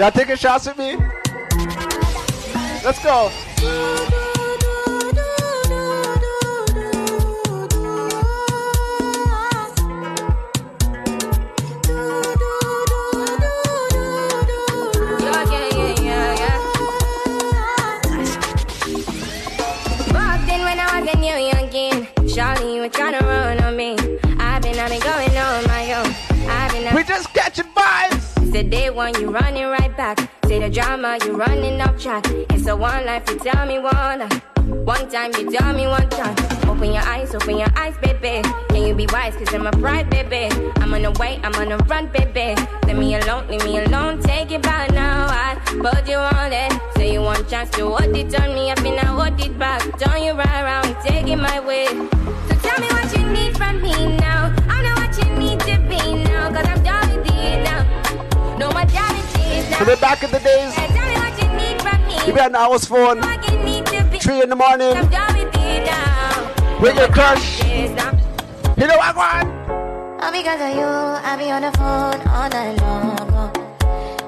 Y'all 0.03 0.11
taking 0.11 0.35
shots 0.35 0.67
with 0.67 0.77
me? 0.79 0.97
Let's 2.85 3.01
go. 3.05 3.31
Drama, 31.19 31.25
you 31.25 31.37
running 31.37 31.81
off 31.81 32.01
track. 32.01 32.25
It's 32.51 32.67
a 32.67 32.77
one 32.77 33.07
life, 33.07 33.29
you 33.29 33.39
tell 33.39 33.67
me 33.67 33.79
one. 33.79 34.29
One 34.85 35.09
time, 35.11 35.33
you 35.39 35.51
tell 35.51 35.73
me 35.75 35.87
one 35.87 36.09
time. 36.09 36.37
Open 36.69 36.93
your 36.93 37.03
eyes, 37.03 37.35
open 37.35 37.59
your 37.59 37.69
eyes, 37.77 37.97
baby. 37.99 38.47
Can 38.69 38.87
you 38.87 38.95
be 38.95 39.07
wise? 39.13 39.35
Cause 39.37 39.53
I'm 39.55 39.67
a 39.67 39.73
pride, 39.73 40.09
baby. 40.11 40.55
I'm 40.77 40.95
on 40.95 41.03
the 41.03 41.11
way, 41.13 41.41
I'm 41.43 41.55
on 41.55 41.69
the 41.69 41.79
run, 41.85 42.07
baby. 42.09 42.61
Leave 42.87 42.97
me 42.97 43.15
alone, 43.17 43.49
leave 43.49 43.65
me 43.65 43.79
alone. 43.79 44.23
Take 44.23 44.53
it 44.53 44.63
back 44.63 44.91
now. 44.93 45.27
I 45.29 45.57
put 45.65 46.09
you 46.09 46.17
on 46.17 46.53
it. 46.53 46.73
Say 46.97 47.13
you 47.13 47.21
want 47.21 47.49
chance 47.49 47.71
to 47.71 47.89
hold 47.89 48.17
it 48.17 48.41
on 48.41 48.55
me. 48.55 48.71
I've 48.71 48.83
been 48.83 48.99
I 48.99 49.07
hold 49.07 49.41
it 49.41 49.59
back. 49.59 49.81
Turn 49.99 50.23
you 50.23 50.33
right 50.33 50.63
around, 50.63 50.97
take 51.05 51.27
it 51.27 51.37
my 51.37 51.61
way. 51.61 51.87
So 51.87 52.55
tell 52.63 52.81
me 52.81 52.87
what 52.89 53.17
you 53.17 53.27
need 53.29 53.57
from 53.57 53.83
me 53.83 54.17
now. 54.17 54.55
I 54.69 54.83
know 54.83 54.95
what 54.95 55.13
you 55.19 55.29
need 55.39 55.61
to 55.61 55.79
be 55.89 56.25
now. 56.25 56.51
Cause 56.53 56.67
I'm 56.67 56.83
done 56.83 57.17
with 57.17 57.27
it 57.27 57.65
now. 57.65 58.59
No 58.59 58.71
damages 58.71 59.71
now. 59.71 59.81
Remember 59.81 60.01
back 60.01 60.23
in 60.23 60.31
the 60.31 60.39
days, 60.39 60.92
you 62.27 62.33
be 62.33 62.41
on 62.41 62.53
the 62.53 62.59
house 62.59 62.85
phone, 62.85 63.19
What 63.21 63.51
you 63.51 63.59
need 63.59 63.87
to 63.87 64.05
be. 64.11 64.19
three 64.19 64.43
in 64.43 64.49
the 64.49 64.57
morning, 64.57 64.95
with 64.95 65.13
it 65.13 65.85
now. 65.85 66.81
with 66.81 66.97
your 66.97 67.09
crush. 67.09 67.63
You 67.65 68.87
know 68.89 68.97
what, 68.97 69.15
man? 69.17 69.47
All 70.23 70.31
because 70.33 70.61
of 70.61 70.77
you, 70.77 70.87
I 70.87 71.37
be 71.37 71.51
on 71.51 71.63
the 71.63 71.73
phone 71.73 72.21
all 72.29 72.49
night 72.49 72.81
long. 72.81 73.53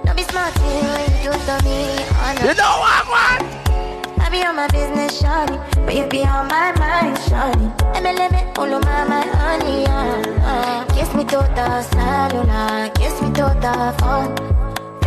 Don't 0.04 0.16
be 0.16 0.22
smart 0.24 0.54
till 0.54 0.74
you 0.74 1.30
do 1.30 1.32
to 1.32 1.56
me. 1.64 1.78
all 2.18 2.34
night 2.34 2.44
You 2.44 2.54
know 2.54 2.74
what, 2.84 3.04
man? 3.14 4.20
I 4.20 4.28
be 4.30 4.42
on 4.44 4.56
my 4.56 4.66
business, 4.68 5.22
shawty, 5.22 5.56
but 5.86 5.94
you 5.94 6.06
be 6.08 6.22
on 6.24 6.48
my 6.48 6.72
mind, 6.78 7.16
shawty. 7.18 7.66
Let 7.94 8.02
me 8.02 8.12
let 8.14 8.32
me 8.32 8.38
all 8.56 8.72
of 8.74 8.84
my, 8.84 9.04
my 9.04 9.22
honey, 9.22 9.86
uh, 9.86 10.42
uh. 10.42 10.84
Kiss 10.94 11.14
me 11.14 11.24
to 11.24 11.38
the 11.54 11.82
cellular, 11.82 12.90
kiss 12.94 13.20
me 13.22 13.28
to 13.38 13.56
the 13.60 13.94
phone. 14.00 14.53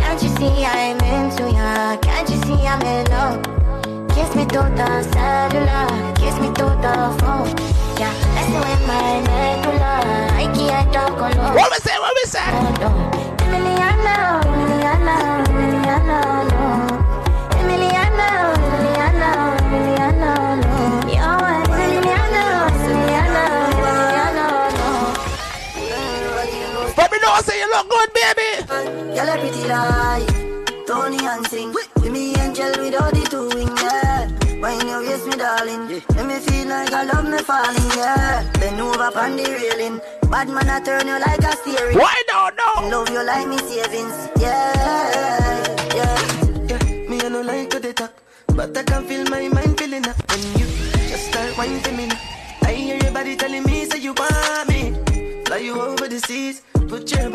Can't 0.08 0.22
you 0.22 0.30
see 0.40 0.64
I'm 0.64 0.96
into 1.04 1.50
ya? 1.52 1.94
Can't 2.00 2.28
you 2.30 2.40
see 2.48 2.66
I'm 2.66 2.80
in 2.80 3.04
love? 3.12 3.44
Kiss 4.16 4.34
me 4.34 4.46
to 4.46 4.64
the 4.72 5.02
cellular, 5.12 5.86
kiss 6.16 6.34
me 6.40 6.48
to 6.48 6.64
the 6.80 7.12
phone. 7.20 7.52
Yeah, 8.00 8.14
that's 8.32 8.48
with 8.48 8.82
my 8.88 9.20
medulla. 9.28 10.00
I 10.32 10.48
can't 10.56 10.88
talk 10.94 11.12
alone. 11.12 11.54
What 11.54 11.70
we 11.70 11.76
say? 11.84 11.92
What 12.00 12.14
we 12.16 12.24
say? 12.24 12.40
Emiliana, 13.44 14.40
Emiliana, 14.48 15.44
Emiliana, 15.44 16.18
no. 16.50 16.64
Emiliana, 17.60 18.28
Emiliana, 18.64 19.30
Emiliana, 19.60 20.32
no. 20.64 20.72
Yo, 21.04 21.30
Emiliana, 21.84 22.44
Emiliana, 22.80 23.44
Emiliana, 23.76 24.46
no. 24.72 24.88
Let 26.96 27.08
me 27.12 27.18
know, 27.20 27.30
I 27.30 27.42
say 27.44 27.60
you 27.60 27.68
look 27.70 27.86
good, 27.90 28.07
baby. 28.18 28.50
Girl, 29.14 29.28
a 29.28 29.34
pretty 29.38 29.64
like 29.68 30.86
Tony 30.86 31.18
and 31.24 31.46
sing. 31.46 31.72
With 31.72 32.10
me 32.10 32.34
angel 32.36 32.72
without 32.82 33.12
the 33.12 33.24
two 33.30 33.48
wing, 33.54 33.72
yeah. 33.76 34.28
Wine 34.60 34.88
your 34.88 35.00
waist, 35.06 35.26
me 35.26 35.36
darling. 35.36 36.02
Let 36.16 36.26
me 36.26 36.38
feel 36.40 36.68
like 36.68 36.92
I 36.92 37.04
love 37.04 37.28
me 37.28 37.38
falling, 37.38 37.90
yeah. 37.96 38.50
Bend 38.58 38.80
over 38.80 39.10
on 39.18 39.36
the 39.36 39.44
railing. 39.44 40.00
Bad 40.30 40.48
man, 40.48 40.68
I 40.68 40.80
turn 40.80 41.06
you 41.06 41.18
like 41.18 41.40
a 41.40 41.52
steering. 41.56 41.98
Why 41.98 42.22
no, 42.28 42.50
no? 42.60 42.88
Love 42.88 43.10
you 43.10 43.24
like 43.24 43.46
me 43.48 43.58
savings, 43.58 44.16
yeah, 44.40 45.76
yeah. 45.94 46.18
Yeah, 46.70 47.08
me 47.08 47.20
I 47.22 47.28
no 47.28 47.40
like 47.42 47.70
to 47.70 47.80
they 47.80 47.92
talk, 47.92 48.12
but 48.48 48.76
I 48.76 48.82
can 48.82 49.04
feel 49.06 49.24
my 49.30 49.48
mind 49.48 49.78
feeling 49.78 50.06
up 50.06 50.16
when 50.30 50.40
you 50.58 50.66
just 51.08 51.28
start 51.30 51.56
whining 51.56 51.80
for 51.80 51.92
me. 51.92 52.06
Now. 52.06 52.18
I 52.62 52.72
hear 52.74 52.96
your 53.02 53.12
body 53.12 53.36
telling 53.36 53.62
me 53.64 53.84
say 53.86 53.98
you 53.98 54.12
want 54.12 54.32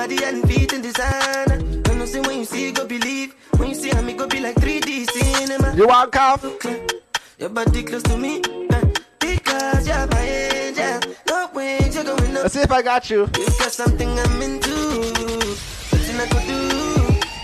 body 0.03 0.23
and 0.25 0.45
feet 0.49 0.73
in 0.73 0.81
designer. 0.81 1.59
I 1.87 1.93
know 1.95 2.05
say 2.05 2.19
when 2.19 2.39
you 2.39 2.45
see 2.45 2.73
go 2.73 2.85
believe, 2.85 3.33
when 3.57 3.69
you 3.69 3.75
see 3.75 3.89
how 3.89 4.01
me 4.01 4.11
go 4.11 4.27
be 4.27 4.41
like 4.41 4.55
3D 4.55 5.09
cinema. 5.09 5.73
You 5.77 5.87
want 5.87 6.11
cough? 6.11 6.43
Your 7.39 7.49
body 7.49 7.83
close 7.83 8.03
to 8.03 8.17
me, 8.17 8.41
because 9.19 9.87
you're 9.87 10.07
my 10.07 10.25
angel. 10.59 10.99
No 11.29 11.49
way 11.53 11.79
you're 11.93 12.03
going 12.03 12.35
up. 12.35 12.43
Let's 12.43 12.53
see 12.53 12.61
if 12.61 12.71
I 12.71 12.81
got 12.81 13.09
you. 13.09 13.21
You 13.37 13.45
got 13.61 13.71
something 13.71 14.09
I'm 14.19 14.41
into. 14.41 14.75
Nothing 15.93 16.17
I 16.23 16.27
could 16.31 16.47
do. 16.51 16.61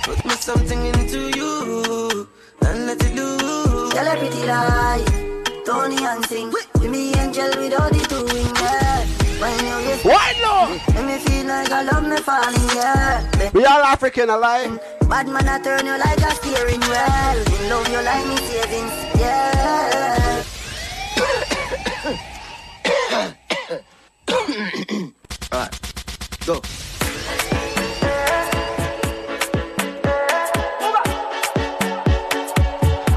Put 0.04 0.26
me 0.26 0.36
something 0.50 0.86
into 0.86 1.20
you. 1.40 2.28
And 2.68 2.88
let 2.88 3.02
it 3.02 3.16
loose. 3.16 3.94
Girl, 3.94 4.08
a 4.12 4.18
pretty 4.18 4.44
like 4.52 5.66
Tony 5.66 6.04
and 6.04 6.26
sing. 6.26 6.52
With 6.52 6.92
me 6.92 7.14
angel 7.16 7.52
without 7.58 7.94
the 7.94 8.02
two 8.10 8.26
wing, 8.34 8.54
yeah. 8.56 9.19
Why 9.40 10.36
no? 10.42 10.78
Let 10.94 11.06
me 11.06 11.18
feel 11.20 11.48
like 11.48 11.72
I 11.72 11.84
love 11.84 12.04
me 12.04 12.18
falling, 12.18 12.76
yeah. 12.76 13.52
We 13.54 13.64
all 13.64 13.82
African, 13.84 14.30
alive. 14.30 14.82
Bad 15.08 15.30
man, 15.30 15.48
I 15.48 15.62
turn 15.62 15.86
you 15.86 15.98
like 15.98 16.20
a 16.20 16.32
steering 16.36 16.82
wheel. 16.82 17.46
In 17.56 17.70
love 17.70 17.88
you 17.88 18.02
like 18.02 18.28
me 18.28 18.36
savings, 18.36 18.92
yeah. 19.18 20.44
Alright, 25.54 25.74
go. 26.46 26.62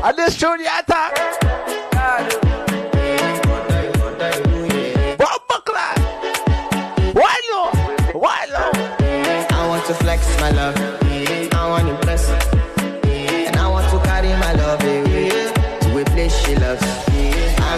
And 0.04 0.16
this 0.16 0.38
tune 0.38 0.60
you 0.60 0.66
attack. 0.66 1.41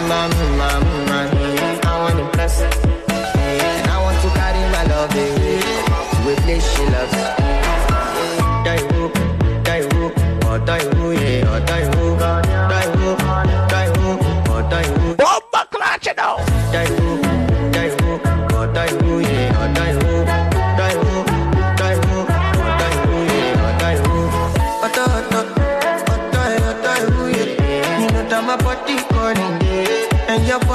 I'm 0.07 0.31
a 0.31 0.44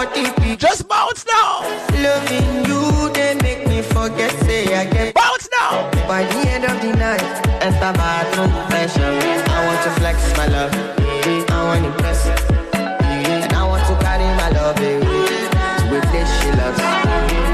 40 0.06 0.56
Just 0.56 0.88
bounce 0.88 1.26
now. 1.26 1.60
Loving 1.92 2.64
you, 2.64 3.12
they 3.12 3.34
make 3.42 3.68
me 3.68 3.82
forget, 3.82 4.30
say 4.44 4.64
I 4.74 4.86
get. 4.86 5.14
Bounce 5.14 5.46
now. 5.52 5.90
By 6.08 6.24
the 6.24 6.40
end 6.48 6.64
of 6.64 6.80
the 6.80 6.92
night, 6.96 7.20
at 7.60 7.74
the 7.82 7.92
bathroom 7.98 8.50
pressure. 8.70 9.12
I 9.56 9.66
want 9.66 9.80
to 9.84 9.90
flex 10.00 10.16
my 10.38 10.46
love. 10.46 10.72
I 10.74 11.64
want 11.68 11.84
to 11.84 11.90
impress. 11.90 12.26
And 12.72 13.52
I 13.52 13.62
want 13.68 13.84
to 13.88 13.94
carry 14.02 14.24
my 14.40 14.48
love 14.56 14.78
away. 14.78 15.00
To 15.00 15.98
a 15.98 16.00
place 16.08 16.30
she 16.40 16.50
loves. 16.52 16.80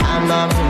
I'm 0.06 0.30
a 0.30 0.65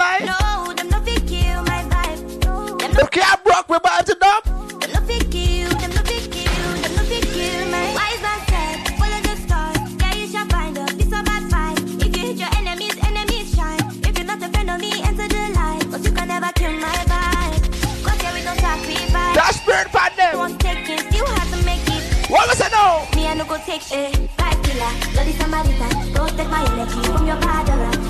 life. 0.00 0.24
No, 0.24 0.72
them 0.74 0.88
no 0.90 1.00
fit 1.00 1.26
kill 1.26 1.62
my 1.64 1.82
vibe. 1.92 2.44
No, 2.44 2.76
them 2.76 2.92
Them 2.92 3.06
can't 3.08 3.44
broke 3.44 3.68
me 3.70 3.78
bad 3.82 4.06
to 4.06 4.14
dump. 4.14 4.44
Them 4.80 4.90
no 4.94 5.00
fit 5.08 5.30
kill, 5.30 5.68
them 5.80 5.90
no 5.96 6.02
fit 6.08 6.26
kill, 6.32 6.68
them 6.82 6.92
no 6.96 7.02
fit 7.10 7.24
kill 7.34 7.66
my 7.74 7.84
wise 7.98 8.22
man 8.26 8.40
said, 8.50 8.76
follow 8.98 9.20
the 9.28 9.34
stars, 9.44 9.78
yeah 10.00 10.14
you 10.14 10.26
shall 10.32 10.46
find 10.46 10.76
a 10.78 10.86
piece 10.98 11.12
of 11.18 11.24
advice. 11.36 11.80
If 12.04 12.16
you 12.16 12.22
hit 12.28 12.36
your 12.42 12.52
enemies, 12.60 12.96
enemies 13.10 13.54
shine. 13.54 13.84
If 14.08 14.16
you're 14.18 14.26
not 14.26 14.42
a 14.42 14.48
friend 14.48 14.70
of 14.70 14.80
me, 14.80 14.92
enter 15.02 15.28
the 15.28 15.42
light. 15.58 15.84
But 15.90 16.00
you 16.04 16.12
can 16.12 16.28
never 16.28 16.50
kill 16.60 16.72
my 16.72 16.96
vibe. 17.12 17.62
Cause 18.04 18.22
yeah 18.22 18.32
we 18.34 18.42
don't 18.42 18.60
sacrifice. 18.60 19.36
That 19.36 19.52
spirit 19.60 19.88
pan 19.94 20.12
them. 20.16 20.38
Once 20.38 20.56
taken, 20.58 20.98
still 21.10 21.26
have 21.26 21.50
to 21.52 21.58
make 21.64 21.86
it. 21.88 22.02
What 22.30 22.48
was 22.48 22.60
it 22.60 22.72
now? 22.72 23.06
Me 23.14 23.26
I 23.26 23.34
no 23.34 23.44
go 23.44 23.56
take 23.66 23.82
shit. 23.82 24.12
Life 24.38 24.60
killer, 24.64 24.92
bloody 25.12 25.32
Samaritan. 25.32 26.12
Don't 26.14 26.32
take 26.36 26.48
my 26.48 26.64
energy 26.72 27.00
from 27.12 27.26
your 27.26 27.40
father. 27.42 28.09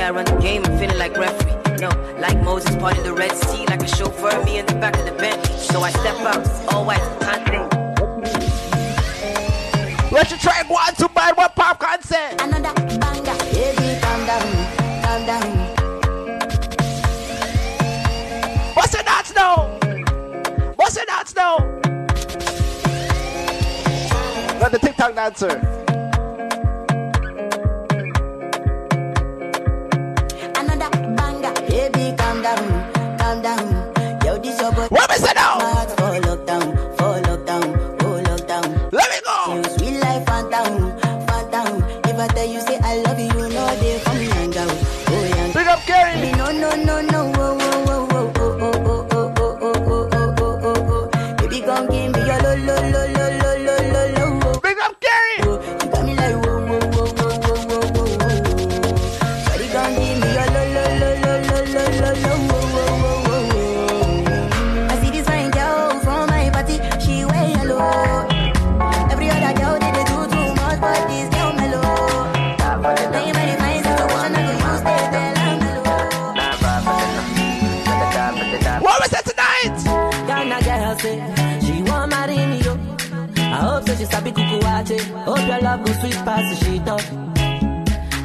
way 0.00 0.06
I 0.06 0.10
run 0.10 0.24
the 0.24 0.36
game, 0.40 0.64
I'm 0.64 0.78
feeling 0.78 0.98
like 0.98 1.16
referee. 1.16 1.78
No, 1.78 1.88
like 2.18 2.42
Moses 2.42 2.74
parting 2.76 3.02
the 3.02 3.12
Red 3.12 3.32
Sea, 3.32 3.66
like 3.66 3.82
a 3.82 3.88
chauffeur, 3.88 4.42
me 4.44 4.58
in 4.58 4.66
the 4.66 4.74
back 4.74 4.96
of 4.98 5.04
the 5.04 5.12
bench. 5.12 5.44
So 5.46 5.80
I 5.80 5.90
step 5.90 6.16
out, 6.20 6.46
all 6.72 6.84
white, 6.84 7.00
confident. 7.20 7.72
Let 10.12 10.30
you 10.30 10.38
try 10.38 10.62
one 10.66 10.94
to 10.96 11.08
buy 11.08 11.32
what 11.34 11.54
popcorn 11.54 12.02
said. 12.02 12.40
Another 12.40 12.74
banger. 12.98 13.36
Baby, 13.52 14.00
calm 14.00 14.26
down, 14.26 14.48
calm 15.02 15.26
down. 15.26 15.50
What's 18.74 18.94
it 18.94 19.04
dance 19.06 19.34
now? 19.34 19.78
What's 20.76 20.96
it 20.96 21.06
dance 21.08 21.34
now? 21.36 21.58
Not 24.60 24.72
the 24.72 24.78
TikTok 24.78 25.14
dancer. 25.14 25.79
Sweet 86.00 86.16
past 86.24 86.48
the 86.50 86.56
shit 86.64 86.88
up. 86.88 87.02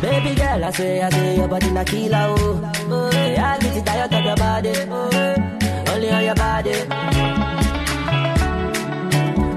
Baby 0.02 0.36
girl, 0.36 0.64
I 0.64 0.72
say, 0.72 1.02
I 1.02 1.10
say 1.10 1.36
your 1.38 1.48
body 1.48 1.72
na 1.72 1.84
killer 1.84 2.26
oh. 2.30 2.72
Oh, 2.90 3.12
yeah, 3.12 3.54
I 3.54 3.60
get 3.60 3.78
it 3.78 3.86
tired 3.86 4.14
of 4.14 4.24
your 4.24 4.36
body. 4.36 4.74
Oh, 4.90 5.94
only 5.94 6.10
on 6.12 6.24
your 6.24 6.36
body. 6.36 6.74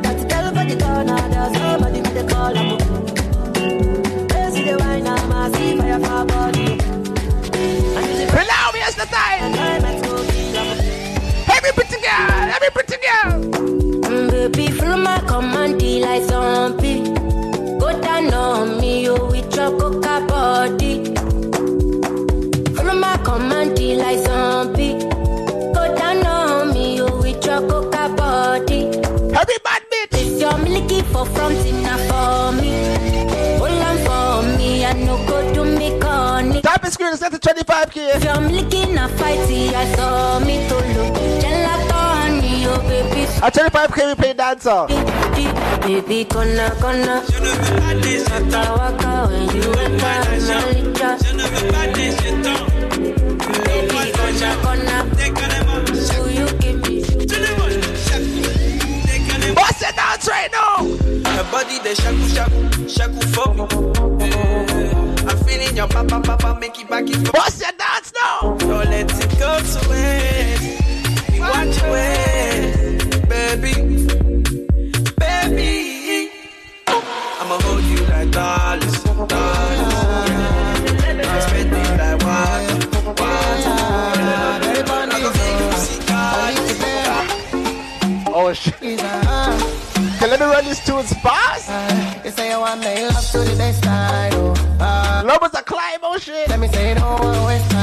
Got 0.05 0.17
to 0.19 0.25
tell 0.27 0.49
for 0.55 0.65
the 0.65 0.77
corner, 0.83 1.21
there's 1.33 1.57
somebody 1.59 2.01
with 2.01 2.15
the 2.15 2.25
call 2.33 2.57
I'm 2.59 2.79
the 4.67 4.77
wine, 4.81 5.07
I'm 5.07 5.33
a 5.33 5.51
fire 5.79 6.01
for 6.01 6.25
body. 6.33 6.69
Allow 8.43 8.67
me 8.73 8.81
as 8.81 8.95
the 8.95 9.07
time. 9.07 9.98
type 37.79 37.93
kid. 37.93 38.23
From 38.23 38.49
licking 38.49 38.97
a 38.97 39.09
fighty, 39.09 39.73
I 39.73 39.85
saw 39.95 40.39
me 40.41 40.67
to 40.69 40.75
look. 40.75 41.15
Gelato 41.43 42.01
honey, 42.19 42.67
oh 42.67 42.81
baby. 42.89 43.27
I 43.43 43.51
tell 43.51 43.65
you, 43.65 43.71
pipe 43.71 43.93
can 43.93 44.17
play 44.17 44.33
dancer. 44.33 44.87
Baby, 45.83 46.25
gonna, 46.25 46.75
gonna. 46.81 47.23
Je 47.31 47.39
ne 47.41 47.49
veux 47.49 47.75
pas 47.81 47.95
des. 48.03 48.19
Waka 48.79 49.13
when 49.31 49.45
you 49.55 49.71
wake 49.77 50.03
up, 50.03 50.27
Malika. 50.49 51.11
Je 51.23 51.33
ne 51.35 51.45
veux 51.53 51.67
pas 51.73 51.87
des 51.95 52.11
jetons. 52.21 52.63
Baby, 53.65 54.01
gonna, 54.63 54.99
you 56.35 56.47
give. 56.59 56.79
What's 59.55 59.79
the 59.81 59.93
dance 59.97 60.29
right 60.29 60.51
now? 60.53 60.77
Her 61.31 61.45
body, 61.51 61.79
the 61.79 61.95
shaku 61.95 62.29
shaku, 62.29 62.89
shaku 62.89 63.21
for 63.33 63.55
me. 63.55 64.08
Yeah. 65.59 65.65
I'm 65.65 65.75
feeling 65.75 65.77
your 65.77 65.89
papa 65.89 66.21
papa 66.21 66.59
make 66.61 66.79
it 66.79 66.89
back 66.89 67.09
it 67.09 67.17
for 67.17 67.33
What's 67.33 67.61
your 67.61 67.73
dance 67.73 68.13
now? 68.15 68.57
Don't 68.59 68.91
let 68.91 69.11
it 69.11 69.39
go 69.39 69.59
to 69.59 69.89
waste. 69.91 70.63
We 71.33 71.41
want 71.41 71.77
you 71.77 71.91
waste, 71.91 73.29
baby, 73.29 73.73
baby. 75.19 76.31
I'ma 76.87 77.59
hold 77.61 77.85
you 77.85 77.99
like 78.07 78.31
dollars, 78.31 79.03
dollars. 79.05 79.29
Yeah. 80.29 81.27
I 81.27 81.41
spend 81.41 81.73
it 81.73 81.91
like 81.99 82.21
water, 82.23 82.79
water. 83.09 83.77
I 85.11 85.21
go 85.21 85.31
make 85.39 85.59
you 85.61 85.73
see 85.79 85.99
Oh 88.33 88.53
shit. 88.53 88.75
Okay, 90.19 90.29
let 90.29 90.39
me 90.41 90.47
run 90.47 90.65
these 90.65 90.81
tunes 90.85 91.13
fast. 91.15 91.69
You 92.25 92.31
say 92.31 92.51
you 92.51 92.59
want 92.61 92.81
me 92.81 93.07
love 93.07 93.31
to 93.31 93.39
the 93.39 93.55
best 93.57 93.88
bullshit. 96.19 96.49
Let 96.49 96.59
me 96.59 96.69
say 96.69 96.95
no, 96.95 97.07
I 97.07 97.37
always 97.37 97.78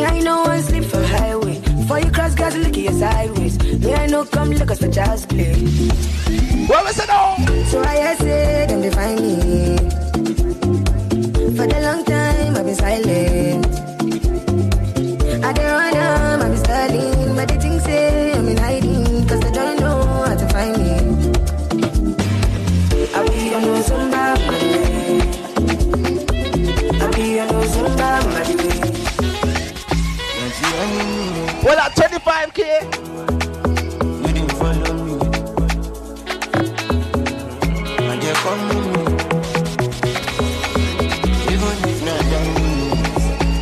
Me, 0.00 0.06
I 0.06 0.18
know 0.20 0.40
one 0.44 0.62
sleep 0.62 0.84
for 0.84 1.02
highway. 1.02 1.60
Before 1.60 1.98
you 2.00 2.10
cross, 2.10 2.34
guys, 2.34 2.56
look 2.56 2.68
at 2.68 2.78
your 2.78 2.92
sideways. 2.92 3.58
Me, 3.84 3.92
I 3.92 4.06
know 4.06 4.24
come 4.24 4.50
look 4.50 4.70
us 4.70 4.78
for 4.78 4.90
child's 4.90 5.26
play. 5.26 5.52
What 6.70 6.84
was 6.86 6.98
it 6.98 7.10
all? 7.10 7.36
So 7.66 7.82
I 7.82 8.14
say, 8.14 8.39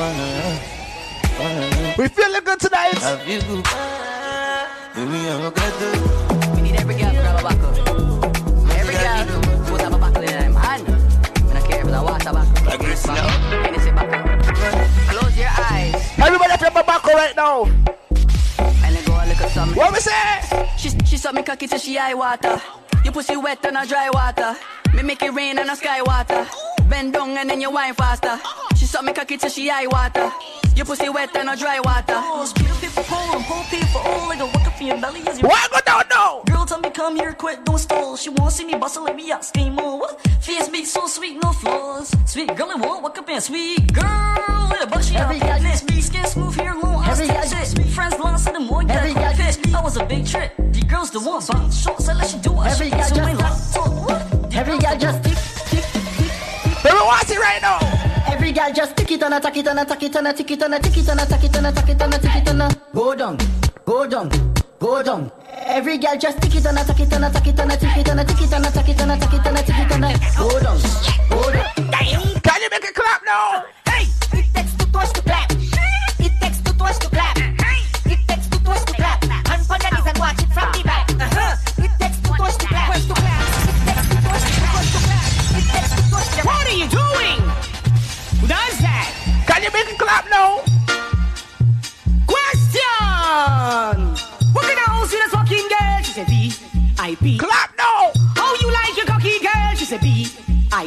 We 0.00 0.06
feeling 2.08 2.40
good 2.42 2.58
tonight. 2.58 2.96
I 3.02 3.20
feel 3.20 3.42
good. 3.42 3.64
Baby, 4.94 5.28
I'm 5.28 5.44
a. 5.44 5.52
We 6.56 6.62
need 6.62 6.76
every 6.80 6.94
girl 6.94 7.10
to 7.10 7.20
have 7.20 7.38
a 7.38 7.42
buckle. 7.42 7.74
Every 8.72 8.94
girl 8.94 9.26
put 9.66 9.80
have 9.82 9.92
a 9.92 9.98
buckle 9.98 10.22
in 10.22 10.30
them 10.30 10.54
hand. 10.54 10.88
I 10.88 11.52
don't 11.52 11.68
care 11.68 11.80
if 11.80 11.86
it's 11.86 11.94
a 11.94 12.02
water 12.02 12.32
buckle. 12.32 12.64
Like 12.64 12.80
this 12.80 13.06
now. 13.06 13.28
Anything 13.62 13.94
buckle. 13.94 14.22
Close 15.10 15.36
your 15.36 15.50
eyes. 15.50 15.94
Everybody 16.18 16.56
from 16.56 16.72
my 16.72 16.82
back 16.82 17.04
right 17.04 17.36
now. 17.36 17.64
And 17.66 18.96
then 18.96 19.04
go 19.04 19.12
a 19.12 19.28
look 19.28 19.40
at 19.42 19.50
something. 19.50 19.76
What 19.76 19.92
we 19.92 20.00
say? 20.00 20.66
She, 20.78 20.88
she 21.04 21.18
suck 21.18 21.34
me 21.34 21.42
cocky 21.42 21.66
till 21.66 21.78
she 21.78 21.98
eye 21.98 22.14
water. 22.14 22.58
You 23.04 23.12
pussy 23.12 23.36
wet 23.36 23.66
and 23.66 23.76
a 23.76 23.86
dry 23.86 24.08
water. 24.08 24.56
Me 24.94 25.02
make 25.02 25.20
it 25.22 25.34
rain 25.34 25.58
and 25.58 25.68
a 25.68 25.76
sky 25.76 26.00
water. 26.00 26.46
Bend 26.88 27.12
down 27.12 27.36
and 27.36 27.50
then 27.50 27.60
you 27.60 27.70
wine 27.70 27.92
faster. 27.92 28.40
She 28.69 28.69
suck 28.90 29.04
me 29.04 29.12
cocky 29.12 29.36
till 29.36 29.48
she 29.50 29.70
eye 29.70 29.86
water. 29.86 30.30
You 30.74 30.84
pussy 30.84 31.08
wet 31.08 31.34
and 31.36 31.48
a 31.48 31.56
dry 31.56 31.78
water. 31.80 32.18
people 32.80 33.02
pull, 33.04 33.42
pull 33.44 33.62
people, 33.70 34.00
oh, 34.04 34.26
like 34.28 34.40
a 34.40 34.46
walk 34.46 34.66
up 34.66 34.80
in 34.80 34.86
your 34.88 35.00
belly 35.00 35.20
as 35.28 35.40
you 35.40 35.46
What 35.46 35.70
go 35.70 35.78
down 35.86 36.02
now? 36.10 36.42
Girl, 36.46 36.64
tell 36.66 36.80
me 36.80 36.90
come 36.90 37.16
here, 37.16 37.32
quick, 37.32 37.64
don't 37.64 37.78
stall. 37.78 38.16
She 38.16 38.30
wanna 38.30 38.50
see 38.50 38.64
me 38.64 38.74
bustle, 38.74 39.04
let 39.04 39.14
me 39.16 39.30
ask 39.30 39.54
me 39.54 39.70
more. 39.70 40.00
What? 40.00 40.20
Face 40.40 40.68
big, 40.68 40.86
so 40.86 41.06
sweet, 41.06 41.40
no 41.42 41.52
flaws. 41.52 42.14
Sweet 42.26 42.54
girl, 42.56 42.70
I 42.70 42.74
want 42.76 43.02
walk 43.02 43.18
up 43.18 43.28
in 43.28 43.40
sweet 43.40 43.92
girl. 43.92 44.68
With 44.70 44.82
a 44.82 44.86
buck, 44.86 45.02
she 45.02 45.14
Every 45.16 45.38
got 45.38 45.60
this 45.60 45.82
big 45.82 46.02
skin, 46.02 46.24
smooth 46.26 46.54
hair, 46.56 46.74
long 46.74 47.04
Every 47.06 47.28
eyes, 47.30 47.52
guy- 47.52 47.64
shit. 47.64 47.86
Friends 47.90 48.18
lost 48.18 48.48
in 48.48 48.54
the 48.54 48.60
morning, 48.60 48.90
Every 48.90 49.14
got 49.14 49.36
guy- 49.36 49.52
fish. 49.52 49.56
That 49.70 49.84
was 49.84 49.96
a 49.98 50.04
big 50.04 50.26
trip. 50.26 50.52
The 50.56 50.82
girls 50.82 51.10
the 51.10 51.20
ones, 51.20 51.46
but 51.48 51.70
short, 51.70 52.00
so 52.02 52.12
let 52.14 52.28
she 52.28 52.38
do 52.38 52.52
what 52.52 52.66
Every 52.72 52.86
she 52.86 52.90
guy 52.92 53.02
so 53.02 53.14
my 53.16 53.34
just- 53.34 53.76
laptop. 53.76 54.08
What? 54.08 54.54
Every 54.54 54.78
girl 54.78 54.96
just 54.96 55.22
tick, 55.24 55.38
tick, 55.68 55.84
tick. 56.16 56.82
Baby, 56.82 56.96
watch 57.04 57.30
it 57.30 57.38
right 57.38 57.60
now. 57.60 57.78
Every 58.50 58.62
girl 58.62 58.72
just 58.74 58.96
tick 58.96 59.12
it 59.12 59.22
and 59.22 59.32
attack 59.32 59.56
it 59.56 59.68
and 59.68 59.78
attack 59.78 60.02
it 60.02 60.16
and 60.16 60.26
attack 60.26 60.50
it 60.50 60.60
and 60.60 60.74
attack 60.74 60.96
it 60.96 61.08
and 61.08 61.20
attack 61.20 61.44
it 61.44 61.56
and 61.56 61.66
attack 61.68 61.88
it 61.88 62.02
and 62.02 62.14
attack 62.14 62.36
it 62.36 62.48
and 62.48 62.80
go 62.92 63.14
down, 63.14 63.38
go 63.84 64.08
down, 64.08 64.28
go 64.80 65.02
down. 65.04 65.30
Every 65.52 65.98
girl 65.98 66.18
just 66.18 66.42
tick 66.42 66.56
it 66.56 66.66
and 66.66 66.76
attack 66.76 66.98
it 66.98 67.12
and 67.12 67.26
attack 67.26 67.46
it 67.46 67.60
and 67.60 67.70
attack 67.70 67.96
it 67.96 68.08
and 68.08 68.18
attack 68.18 68.42
it 68.42 68.52
and 68.52 68.66
attack 68.66 68.88
it 68.88 69.00
and 69.00 69.12
attack 69.12 69.34
it 69.34 69.46
and 69.46 69.56
attack 69.56 69.78
it 69.78 69.92
and 69.92 70.36
go 70.36 70.58
down, 70.58 70.78
go 71.30 71.52
down. 71.52 72.40
Can 72.42 72.60
you 72.60 72.70
make 72.72 72.82
it 72.82 72.92
clap 72.92 73.22
now? 73.24 73.66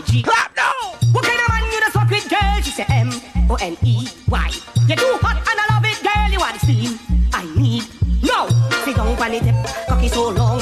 B-I-G. 0.04 0.24
Clap 0.24 0.56
now. 0.56 0.98
What 1.12 1.24
kind 1.24 1.40
of 1.40 1.48
man 1.50 1.72
you 1.72 1.80
the 1.80 1.92
swap 1.92 2.10
with 2.10 2.30
girl? 2.30 2.62
She 2.62 2.72
said 2.72 2.88
M-O-N-E-Y. 2.90 4.52
You're 4.88 4.98
too 4.98 5.18
hot 5.22 5.38
and 5.38 5.60
I 5.60 5.66
love 5.72 5.86
it, 5.86 6.02
girl. 6.04 6.32
You 6.32 6.40
want 6.40 6.60
steam? 6.60 7.00
I 7.34 7.46
need. 7.56 7.84
No! 8.24 8.48
Sit 8.84 8.96
down 8.96 9.08
on 9.08 9.32
the 9.32 9.40
tip. 9.40 9.56
Cocky 9.88 10.08
so 10.08 10.30
long 10.30 10.53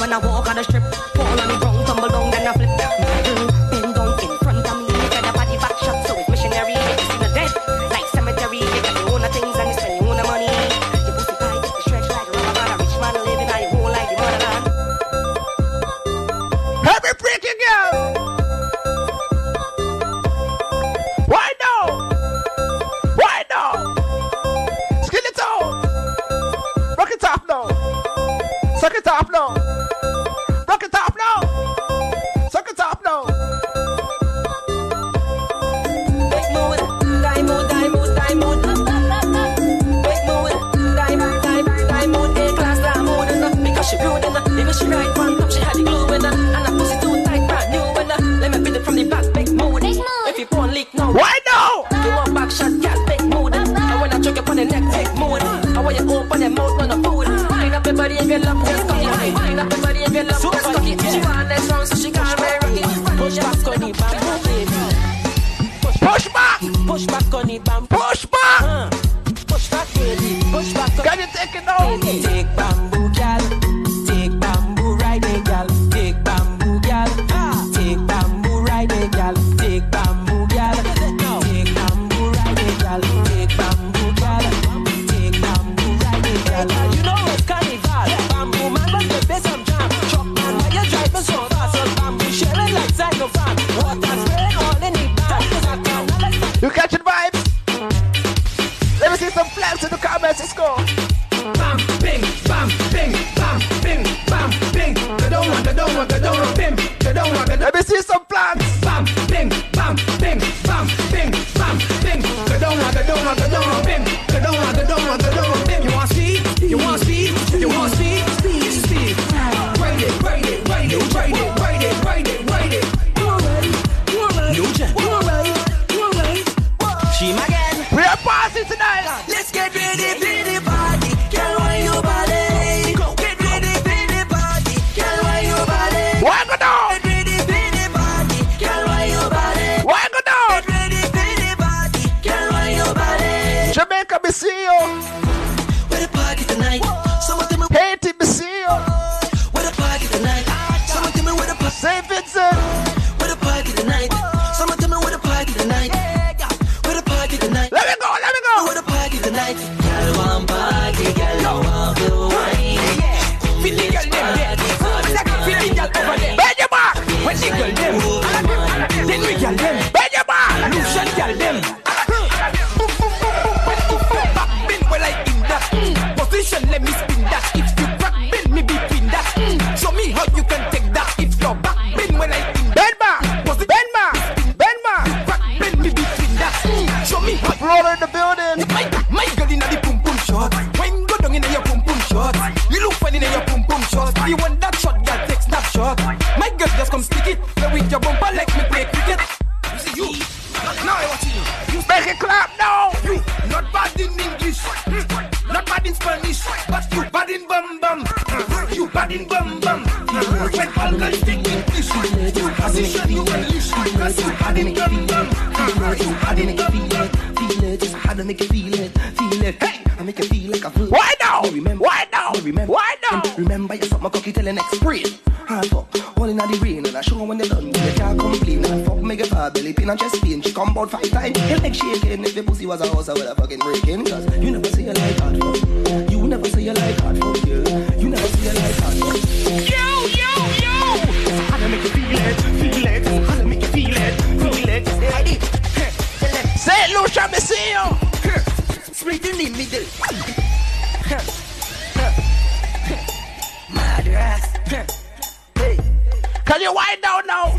out 257.22 257.26
now. 257.26 257.50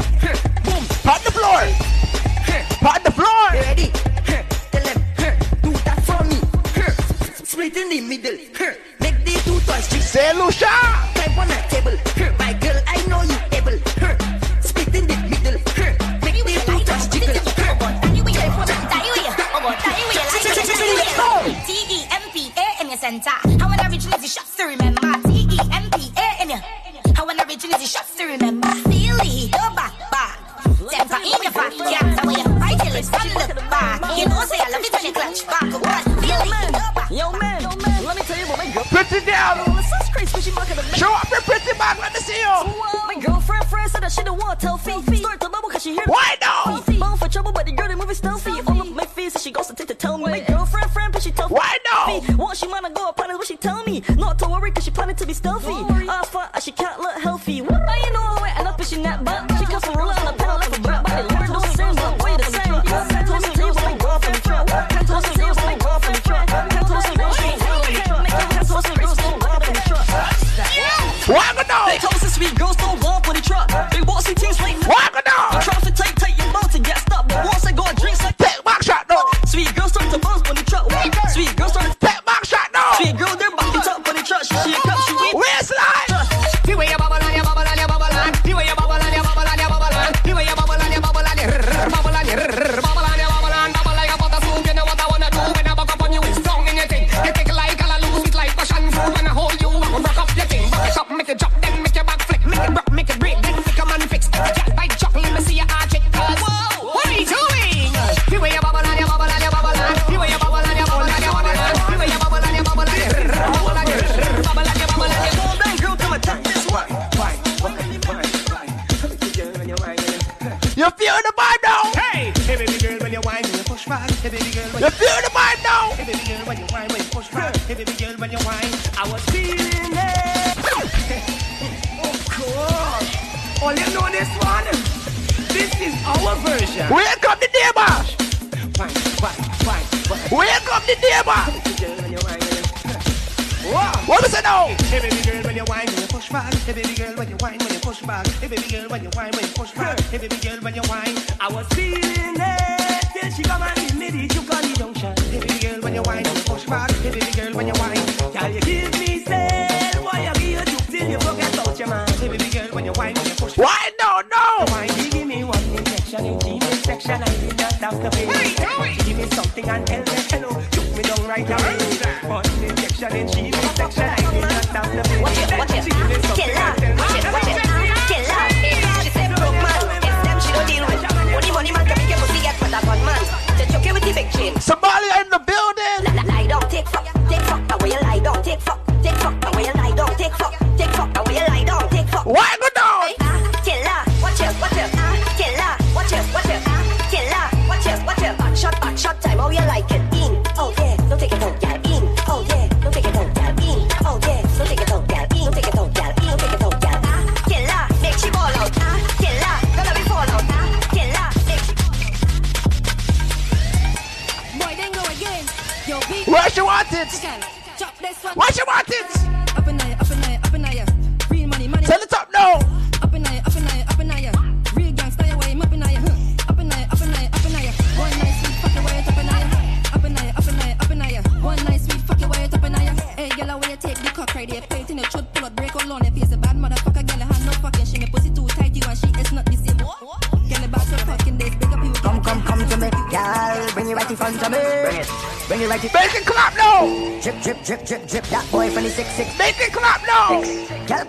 Boom, 0.63 0.83
pat 1.03 1.21
the 1.23 1.31
floor. 1.31 1.61
Pat 2.79 3.03
the 3.03 3.11
floor. 3.11 3.49
Ready? 3.53 3.91
Tell 4.71 4.83
them, 4.83 5.03
do 5.61 5.71
that 5.83 5.99
for 6.03 6.23
me. 6.25 6.37
Split 7.45 7.77
in 7.77 7.89
the 7.89 8.01
middle. 8.01 8.37
Make 8.99 9.23
the 9.25 9.31
two 9.45 9.59
toys. 9.61 9.85
Say 10.03 10.33
Lucia. 10.33 10.72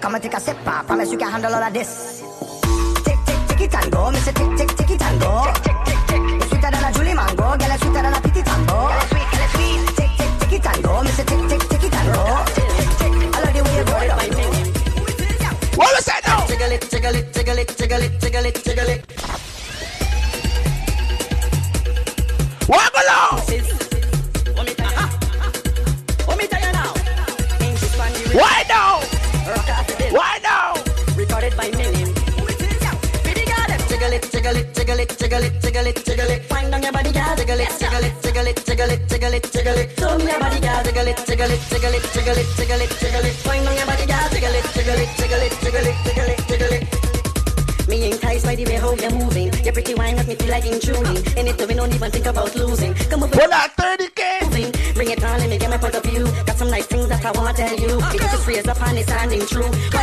Come 0.05 0.17
and 0.17 0.23
take 0.23 0.35
a 0.35 0.41
sip, 0.41 0.59
I 0.67 0.83
promise 0.83 1.11
you 1.11 1.17
can 1.17 1.31
handle 1.31 1.55
all 1.55 1.63
of 1.63 1.73
this. 1.73 2.14
true. 59.47 59.94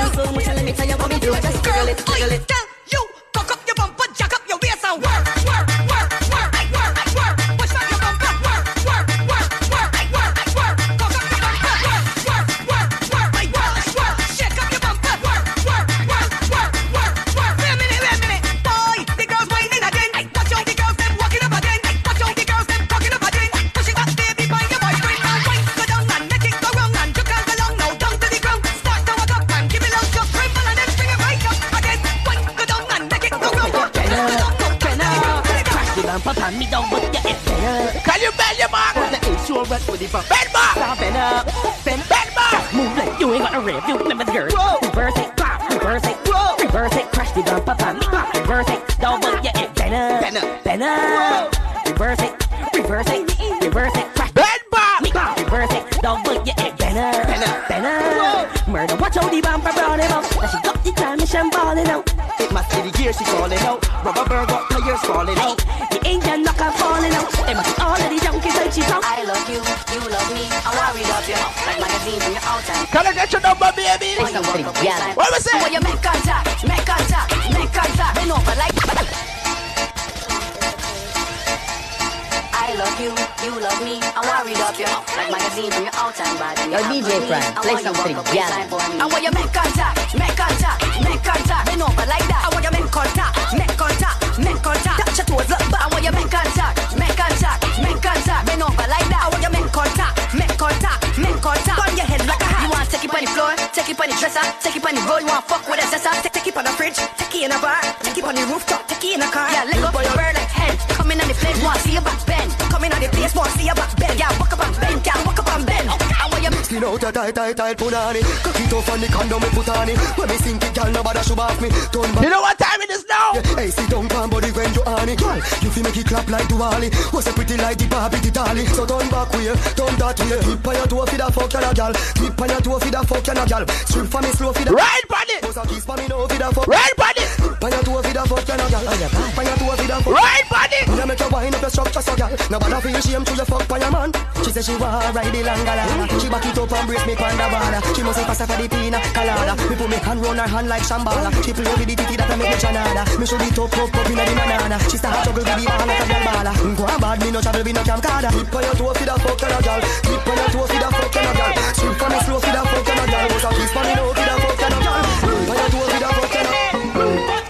Way, 129.41 129.55
turn 129.73 129.93
that 129.97 130.17
way. 130.19 130.39
Tip 130.41 130.67
on 130.67 130.75
your 130.75 130.87
toe 130.87 131.05
for 131.05 131.17
the 131.17 131.27
fuck 131.31 131.53
and 131.55 131.65
a 131.65 131.71
gal. 131.73 131.93
Tip 131.93 132.41
on 132.41 132.49
your 132.49 132.61
toe 132.61 132.79
for 132.79 132.91
the 132.91 133.01
fuck 133.01 133.27
and 133.27 133.39
a 133.39 133.43
gal. 133.45 133.63
Strip 133.89 134.07
for 134.07 134.21
me 134.21 134.29
slow 134.37 134.53
for 134.53 134.65
the. 134.65 134.71
Right 134.71 135.05
body. 135.09 135.35
Was 135.43 135.57
a 135.57 135.63
kiss 135.67 135.85
for 135.85 135.97
me 135.97 136.07
no 136.07 136.27
for 136.27 136.37
the 136.37 136.47
fuck. 136.53 136.67
Right 136.67 136.95
body. 136.97 137.25
Tip 137.41 137.63
on 137.63 137.71
your 137.71 137.83
toe 137.83 138.01
for 138.01 138.13
the 138.13 138.23
fuck 138.29 138.49
and 138.49 138.61
a 138.61 138.65
gal. 138.69 138.85
Oh, 138.85 138.97
Tip 139.01 139.37
on 139.37 139.45
your 139.45 139.57
toe 139.57 139.75
for 139.75 139.87
the 139.87 139.97
fuck. 140.01 140.13
Right 140.13 140.45
body. 140.49 140.79
Me 140.89 141.03
make 141.05 141.19
you 141.19 141.29
wind 141.29 141.55
up 141.55 141.61
your 141.61 141.71
structure 141.71 142.01
so 142.01 142.15
gal. 142.15 142.31
Nobody 142.49 142.77
feel 142.81 143.01
shame 143.01 143.25
to 143.25 143.33
your 143.35 143.45
fuck 143.45 143.63
for 143.63 143.79
your 143.79 143.91
man. 143.91 144.11
She 144.51 144.59
say 144.59 144.73
she 144.73 144.75
want 144.83 145.15
ride 145.15 145.31
the 145.31 145.47
langala. 145.47 145.87
She 146.19 146.27
back 146.27 146.43
it 146.43 146.57
up 146.59 146.71
and 146.75 146.83
brace 146.83 147.07
me 147.07 147.15
panda 147.15 147.47
bala. 147.47 147.79
She 147.95 148.03
must 148.03 148.19
say 148.19 148.27
pass 148.27 148.43
for 148.43 148.51
the 148.59 148.67
pina 148.67 148.99
colada. 149.15 149.55
Me 149.55 149.75
put 149.79 149.87
me 149.87 149.95
hand 149.95 150.19
round 150.19 150.39
her 150.43 150.47
hand 150.51 150.67
like 150.67 150.83
shambala. 150.83 151.31
She 151.39 151.55
play 151.55 151.71
with 151.71 151.87
the 151.87 151.95
titty 151.95 152.19
that 152.19 152.27
I 152.27 152.35
make 152.35 152.51
me 152.51 152.57
chanada. 152.59 153.07
Me 153.15 153.23
show 153.23 153.39
the 153.39 153.47
top 153.55 153.71
up 153.79 153.95
up 153.95 154.09
inna 154.11 154.27
the 154.27 154.33
banana. 154.35 154.75
She 154.91 154.99
start 154.99 155.23
juggle 155.23 155.47
with 155.47 155.55
the 155.55 155.63
ball 155.63 155.87
like 155.87 156.03
a 156.03 156.05
girl 156.11 156.23
bala. 156.27 156.51
Go 156.75 156.83
on 156.83 156.99
bad, 156.99 157.19
me 157.23 157.31
no 157.31 157.39
travel 157.39 157.63
with 157.63 157.75
no 157.79 157.81
camcorder. 157.87 158.27
Tip 158.27 158.51
on 158.51 158.63
your 158.67 158.75
toe 158.75 158.91
for 158.91 159.05
the 159.07 159.15
fuck 159.23 159.39
and 159.39 159.55
a 159.55 159.59
gal. 159.63 159.81
Tip 160.03 160.27
on 160.27 160.35
your 160.35 160.49
toe 160.51 160.67
for 160.67 160.79
the 160.83 160.89
fuck 160.99 161.15
and 161.15 161.27
a 161.27 161.31
gal. 161.31 161.51
Swing 161.71 161.95
for 161.95 162.09
me 162.11 162.19
slow 162.27 162.39
for 162.43 162.51
the 162.51 162.61
fuck 162.67 162.89
and 162.91 162.99
a 162.99 163.03
gal. 163.07 163.27
Was 163.31 163.45
a 163.47 163.49
kiss 163.55 163.71
for 163.71 163.83
me 163.87 163.93
no 163.95 164.03
for 164.11 164.27
the 164.27 164.35
fuck 164.35 164.63
and 164.67 164.75
a 164.75 164.79
gal. 164.83 164.99
Tip 165.31 165.47
on 165.47 165.55
your 165.63 165.69
toe 165.71 165.87
for 165.87 165.99
the 166.03 166.09
fuck 166.11 166.35
and 166.35 166.49
a. 166.51 166.55
Bend 166.91 167.40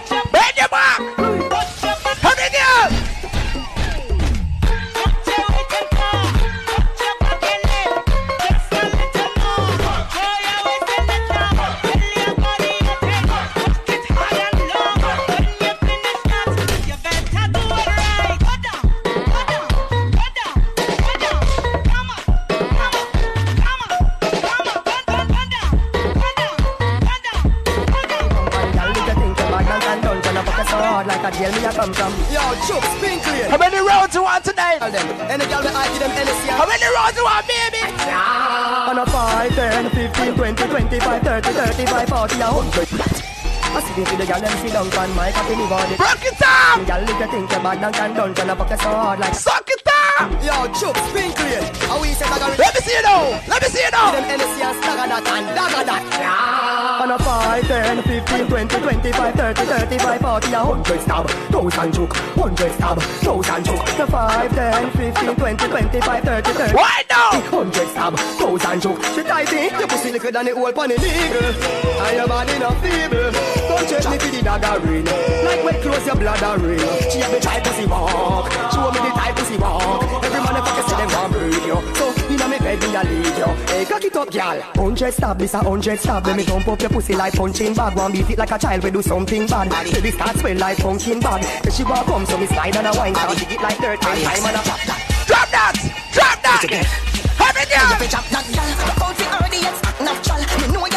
30, 41.40 41.48
35, 41.48 42.08
40, 42.10 42.34
a 42.34 42.48
100 42.52 43.32
I 43.72 43.80
see 43.80 44.04
the 44.04 44.26
girl 44.28 44.36
them 44.36 44.52
sit 44.60 44.72
down 44.76 44.84
on 44.84 45.16
my 45.16 45.32
coffee 45.32 45.56
me 45.56 45.64
body 45.64 45.96
Rock 45.96 46.20
it 46.20 46.36
up! 46.44 46.84
Girl, 46.84 47.08
if 47.08 47.16
you 47.16 47.28
think 47.32 47.48
you're 47.48 47.62
bad 47.64 47.80
and 47.80 47.94
can 47.94 48.12
done, 48.12 48.34
gonna 48.34 48.54
fuck 48.54 48.68
you 48.68 48.76
so 48.76 48.92
hard 48.92 49.18
like 49.18 49.34
Suck 49.34 49.64
it 49.64 49.80
up! 49.88 50.28
Yo, 50.44 50.68
Chuck, 50.76 50.96
spin 51.08 51.32
clear 51.32 51.64
How 51.88 52.02
we 52.02 52.12
say 52.12 52.28
dagger 52.28 52.52
Let 52.60 52.74
me 52.74 52.80
see 52.84 52.92
you 52.92 53.00
now! 53.00 53.40
Let 53.48 53.62
me 53.62 53.68
see 53.72 53.80
you 53.80 53.90
now! 53.90 54.12
Them 54.12 54.24
NSC 54.28 54.60
and 54.60 54.76
stagger 54.76 55.08
that 55.08 55.24
and 55.24 55.46
dagger 55.56 55.84
that 55.88 56.61
On 57.02 57.10
a 57.10 57.18
5, 57.18 57.66
10, 57.66 58.02
15, 58.04 58.46
20, 58.46 58.78
25, 58.78 59.34
30, 59.34 59.62
35, 59.64 60.20
40, 60.20 60.52
a 60.52 60.64
100 60.64 61.00
stab 61.00 61.30
1000 61.50 61.92
choke, 61.92 62.14
100 62.36 62.72
stab, 62.74 63.02
1000 63.26 63.64
choke. 63.64 63.86
The 63.96 64.06
5, 64.06 64.54
10, 64.54 64.90
15, 64.92 65.34
20, 65.34 65.66
25, 65.66 66.22
30, 66.22 66.52
30 66.52 66.74
Why 66.76 67.02
now? 67.10 67.42
100 67.50 67.88
stab, 67.88 68.14
1000 68.14 68.80
choke. 68.82 69.02
She 69.02 69.22
tighty, 69.24 69.74
your 69.74 69.88
pussy 69.88 70.12
liquor 70.12 70.30
than 70.30 70.44
the 70.44 70.52
old 70.52 70.76
pon 70.76 70.90
the 70.90 70.98
needle 71.02 71.50
And 72.06 72.16
your 72.18 72.28
body 72.28 72.58
not 72.60 72.78
feeble. 72.78 73.34
Don't 73.66 73.88
check 73.90 74.06
me 74.06 74.18
for 74.22 74.30
the 74.30 74.40
dagger 74.40 74.86
ring 74.86 75.04
Like 75.42 75.64
when 75.64 75.82
close 75.82 76.06
your 76.06 76.14
bladder 76.14 76.54
ring. 76.62 76.78
She 77.10 77.18
have 77.18 77.32
the 77.32 77.40
type 77.40 77.64
pussy 77.64 77.84
walk. 77.86 78.46
Show 78.70 78.92
me 78.94 79.02
the 79.02 79.10
type 79.10 79.34
pussy 79.34 79.58
walk. 79.58 80.06
Every 80.22 80.38
motherfucker 80.38 80.86
say 80.86 80.96
them 81.02 81.10
want 81.18 81.32
breed 81.34 81.66
you. 81.66 81.82
So 81.98 82.21
inna 82.72 82.88
me 82.88 82.96
a 82.96 83.02
lead 83.02 83.38
you. 83.38 83.44
Hey 83.66 83.84
cock 83.84 84.04
it 84.04 84.16
up 84.16 84.30
gal 84.30 84.60
Hundred 84.74 85.12
stab 85.12 85.38
this 85.38 85.54
a 85.54 85.58
hundred 85.58 85.98
stab 85.98 86.26
Let 86.26 86.36
me 86.36 86.44
dump 86.44 86.68
up 86.68 86.80
your 86.80 86.90
pussy 86.90 87.14
like 87.14 87.34
punching 87.34 87.74
bag. 87.74 87.96
One 87.96 88.12
beat 88.12 88.30
it 88.30 88.38
like 88.38 88.50
a 88.50 88.58
child 88.58 88.84
we 88.84 88.90
do 88.90 89.02
something 89.02 89.46
bad. 89.46 89.92
Baby 89.92 90.10
start 90.10 90.36
swell 90.36 90.56
like 90.56 90.78
pumpkin 90.78 91.20
bag. 91.20 91.44
If 91.66 91.74
she 91.74 91.84
walk 91.84 92.06
come 92.06 92.26
so 92.26 92.38
me 92.38 92.46
slide 92.46 92.76
and 92.76 92.86
a 92.86 92.92
wine 92.96 93.14
Can't 93.14 93.38
dig 93.38 93.52
it 93.52 93.60
like 93.60 93.78
dirt 93.78 94.00
time 94.00 94.16
and 94.16 94.56
a 94.56 94.62
pop 94.62 94.80
that 94.86 95.12
Drop 95.26 95.48
that! 95.50 95.74
Drop 96.12 96.42
that! 96.42 96.62
Have 97.38 97.56
it 97.56 97.68
down! 97.70 98.08
drop 98.08 98.26
that 98.28 98.46
gal 98.52 98.92
it 99.22 99.32
already 99.32 99.58
it's 99.58 99.80
natural. 100.00 100.40
Me 100.60 100.74
know 100.74 100.91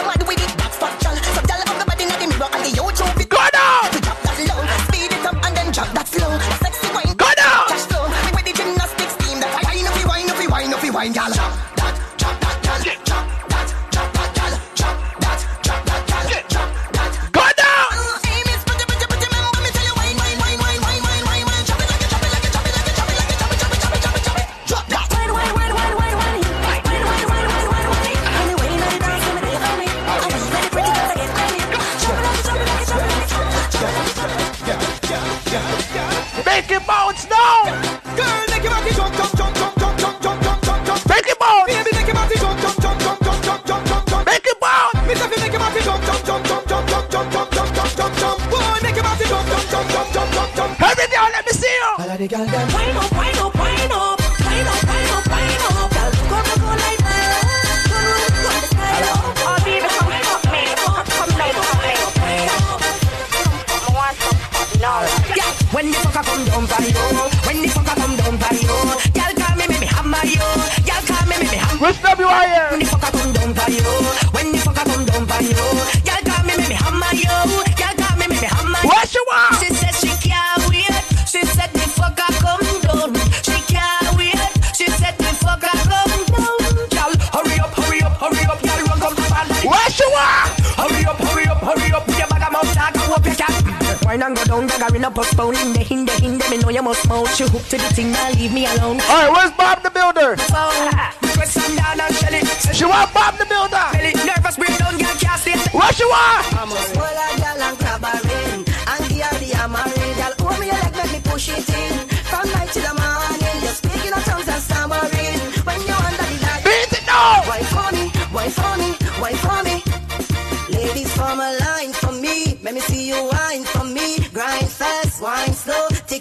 bust 95.16 95.40
in 95.40 95.74
the 95.74 95.80
hinder 95.80 96.12
hinder. 96.20 96.48
Me 96.50 96.58
know 96.58 96.70
you 96.70 96.84
must 96.84 97.08
mount. 97.08 97.40
You 97.40 97.48
hook 97.48 97.64
to 97.72 97.78
the 97.78 97.90
thing, 97.96 98.12
now 98.12 98.30
leave 98.32 98.54
me 98.54 98.66
alone. 98.66 99.00
All 99.08 99.16
right, 99.16 99.32
where's 99.32 99.52
Bob 99.52 99.82
the 99.82 99.90
Builder? 99.90 100.36
She 102.76 102.86
want 102.86 103.14
Bob 103.14 103.38
the 103.38 103.46
Builder. 103.46 103.86
Nervous 104.28 104.58
breakdown, 104.58 104.98
girl, 104.98 105.16
cast 105.16 105.48
it. 105.48 105.74
What 105.74 105.96
she 105.96 106.04
want? 106.06 106.55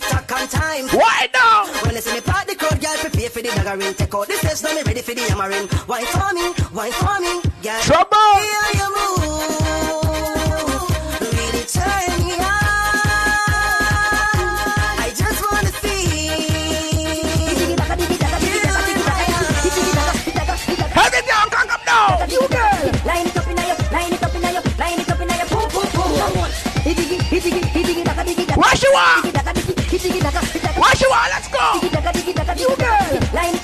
tick-tock 0.04 0.32
on 0.32 0.48
time. 0.48 0.88
Why 0.88 1.28
now? 1.32 1.66
When 1.84 1.96
it's 1.96 2.06
see 2.06 2.14
me 2.14 2.20
party, 2.20 2.54
the 2.54 2.60
girl, 2.60 2.78
prepare 2.78 3.30
for 3.30 3.42
the 3.42 3.48
daggering. 3.48 3.96
Take 3.96 4.14
out 4.14 4.26
the 4.28 4.34
steps, 4.34 4.62
now 4.62 4.74
me 4.74 4.82
ready 4.82 5.02
for 5.02 5.14
the 5.14 5.22
hammering. 5.22 5.68
Wine 5.86 6.06
for 6.06 6.32
me, 6.34 6.52
wine 6.72 6.92
for 6.92 7.20
me, 7.20 7.40
girl. 7.62 7.80
Trouble! 7.82 8.16
Here 8.40 8.72
you 8.80 8.88
move, 8.94 9.22
really 11.20 11.64
turn 11.66 12.10
me 12.24 12.34
on. 12.34 12.48
I 15.00 15.12
just 15.16 15.40
wanna 15.50 15.72
see. 15.80 15.92
It 21.16 21.26
down, 21.28 21.48
come, 21.48 21.68
come 21.68 21.84
down. 21.86 22.28
You 22.28 22.48
girl. 22.48 22.90
Line 23.06 23.26
it 23.28 23.36
up 23.36 23.46
in 23.46 23.56
your, 23.56 23.76
line 23.92 24.12
it 24.12 24.22
up 24.22 24.34
in 24.34 24.42
your, 24.42 24.62
line 24.78 24.98
it 24.98 25.08
up 25.08 25.20
in 25.20 25.28
your, 25.28 25.46
boom, 25.46 25.68
boom, 25.70 25.86
boom. 25.94 26.10
Come 26.18 26.38
on. 26.38 26.50
What 28.56 28.82
you 28.82 28.90
want? 28.92 29.23
Line 33.34 33.63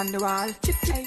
on 0.00 0.12
the 0.12 0.18
wall. 0.18 0.48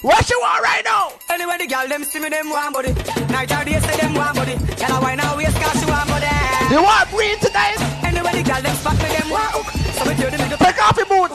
What 0.04 0.30
you 0.30 0.38
want 0.40 0.64
right 0.64 0.86
now? 0.86 1.14
Anyway, 1.30 1.58
the 1.58 1.66
girl 1.66 1.88
them 1.88 2.04
see 2.04 2.20
me 2.20 2.30
them 2.30 2.50
want 2.50 2.76
body. 2.76 2.94
Night 3.34 3.50
or 3.50 3.66
day 3.66 3.80
say 3.80 3.98
them 3.98 4.14
want 4.14 4.36
body. 4.36 4.54
Tell 4.78 4.94
her 4.94 5.02
why 5.02 5.16
now 5.16 5.36
we 5.36 5.46
scarce 5.46 5.80
she 5.82 5.90
want 5.90 6.08
body. 6.08 6.30
You 6.70 6.84
want 6.84 7.10
breathe 7.10 7.42
tonight? 7.42 7.82
Anyway, 8.06 8.34
the 8.38 8.44
girl 8.46 8.62
them 8.62 8.76
spot 8.76 8.98
me 9.02 9.10
them 9.10 9.30
want 9.34 9.52
hook. 9.58 9.68
So 9.98 10.02
we 10.06 10.14
do 10.14 10.30
the 10.30 10.38
middle. 10.38 10.58
Take 10.62 10.78
off 10.86 10.98
your 10.98 11.10
boot. 11.10 11.33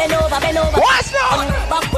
bend 0.00 0.14
over, 0.14 0.40
bend 0.40 0.56
over. 0.56 0.80
What's 0.80 1.10
that? 1.10 1.89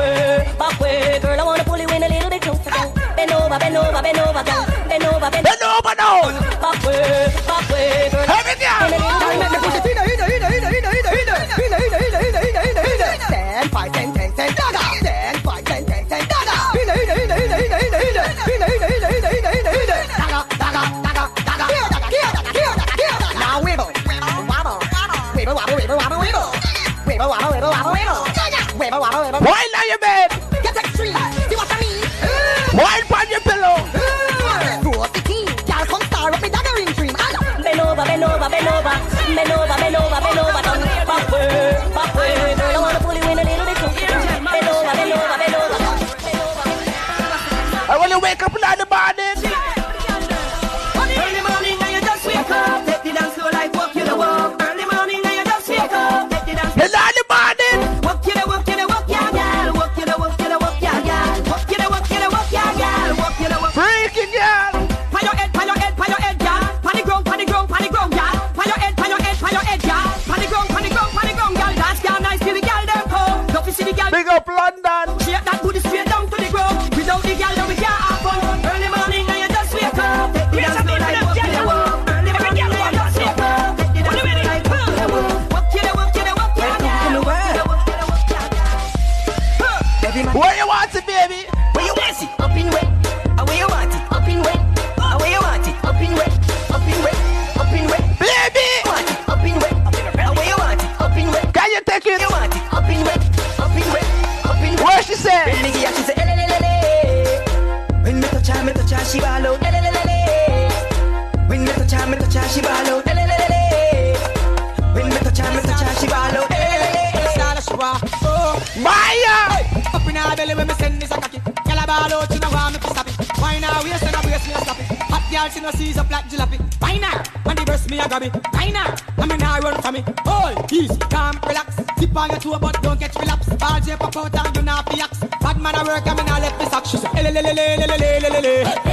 Like 125.53 125.59
she 125.59 125.65
no 125.65 125.71
seas 125.73 125.99
of 125.99 126.09
black 126.09 126.31
jalopy. 126.31 126.59
Why 126.81 126.97
not? 126.97 127.27
When 127.45 127.57
the 127.57 127.65
verse 127.65 127.87
me 127.91 127.99
a 127.99 128.09
grab 128.09 128.23
it. 128.23 128.33
Why 128.53 128.71
now 128.71 128.95
I 129.19 129.27
mean 129.27 129.43
I 129.43 129.59
run 129.59 129.83
from 129.83 129.95
me. 129.95 130.05
Hold, 130.25 130.73
easy, 130.73 130.97
calm, 131.11 131.39
relax. 131.47 131.77
Keep 131.99 132.17
on 132.17 132.31
your 132.31 132.39
toe 132.39 132.59
but 132.59 132.83
don't 132.83 132.99
get 132.99 133.15
relapse. 133.17 133.51
All 133.61 133.81
J 133.81 133.97
pop 133.97 134.17
out 134.17 134.47
and 134.47 134.57
you 134.57 134.63
not 134.63 134.87
be 134.91 135.03
axed. 135.03 135.29
Bad 135.41 135.61
man 135.61 135.75
a 135.75 135.85
work 135.85 136.07
I 136.07 136.15
mean 136.15 136.29
I 136.29 136.41
left 136.41 136.59
me 136.59 136.67
sack. 136.67 136.87
She 136.87 136.97
say, 136.97 138.92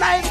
alive. 0.00 0.29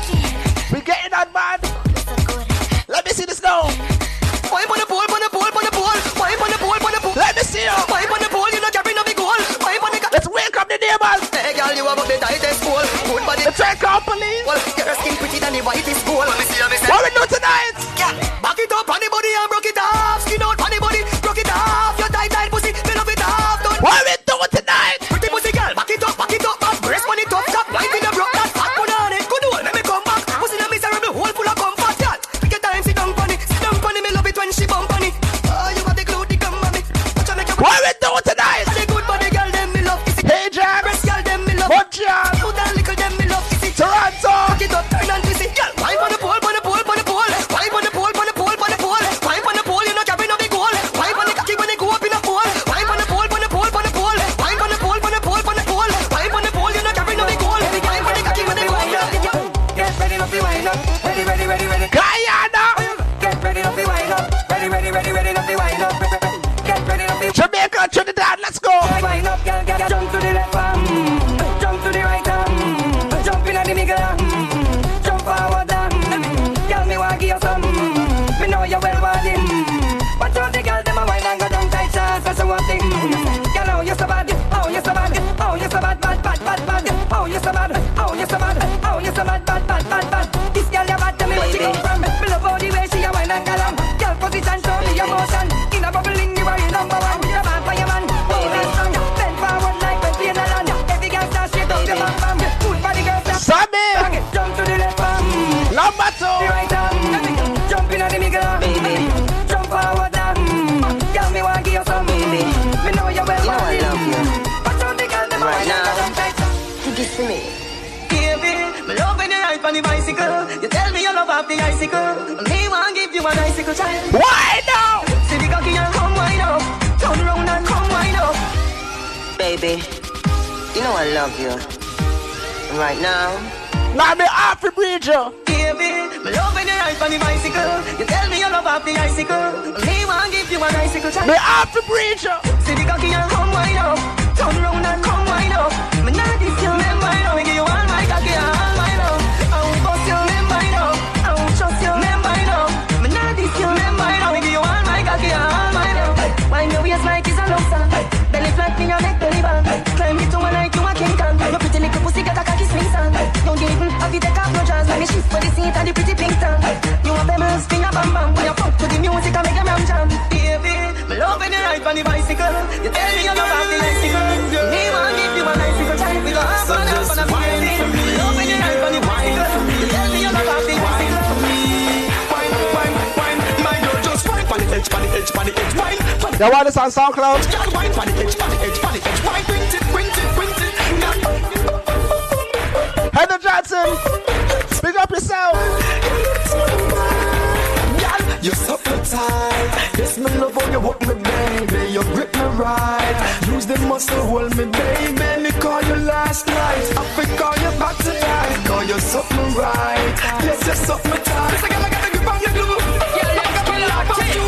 You're 198.42 198.56
so 198.56 198.78
tight. 198.78 199.70
Yes, 199.98 200.18
my 200.18 200.34
love 200.38 200.56
how 200.56 200.72
you 200.72 200.80
want 200.80 201.02
me, 201.02 201.14
baby. 201.14 201.92
You 201.92 202.04
grip 202.16 202.34
me 202.34 202.48
right. 202.56 203.18
Use 203.52 203.66
the 203.66 203.78
muscle, 203.80 204.24
hold 204.32 204.56
me, 204.56 204.64
baby. 204.64 205.44
Me 205.44 205.52
call 205.60 205.82
you 205.84 205.96
last 206.08 206.48
night. 206.48 206.88
I 206.96 207.04
think 207.16 207.38
call 207.38 207.56
you 207.60 207.72
back 207.78 207.98
tonight. 207.98 208.66
Call 208.66 208.84
you 208.86 209.00
something 209.00 209.50
right. 209.60 210.16
Yes, 210.48 210.66
you're 210.66 210.76
something 210.88 211.12
tight. 211.12 211.52
Yes, 211.52 211.64
I 211.64 211.68
gotta, 211.68 211.90
gotta 211.92 212.10
grip 212.16 212.32
on 212.32 212.40
your 212.40 212.54
glue. 212.56 212.80
Yeah, 213.20 213.40
let's 213.40 213.60
I 213.60 214.32
you. 214.32 214.46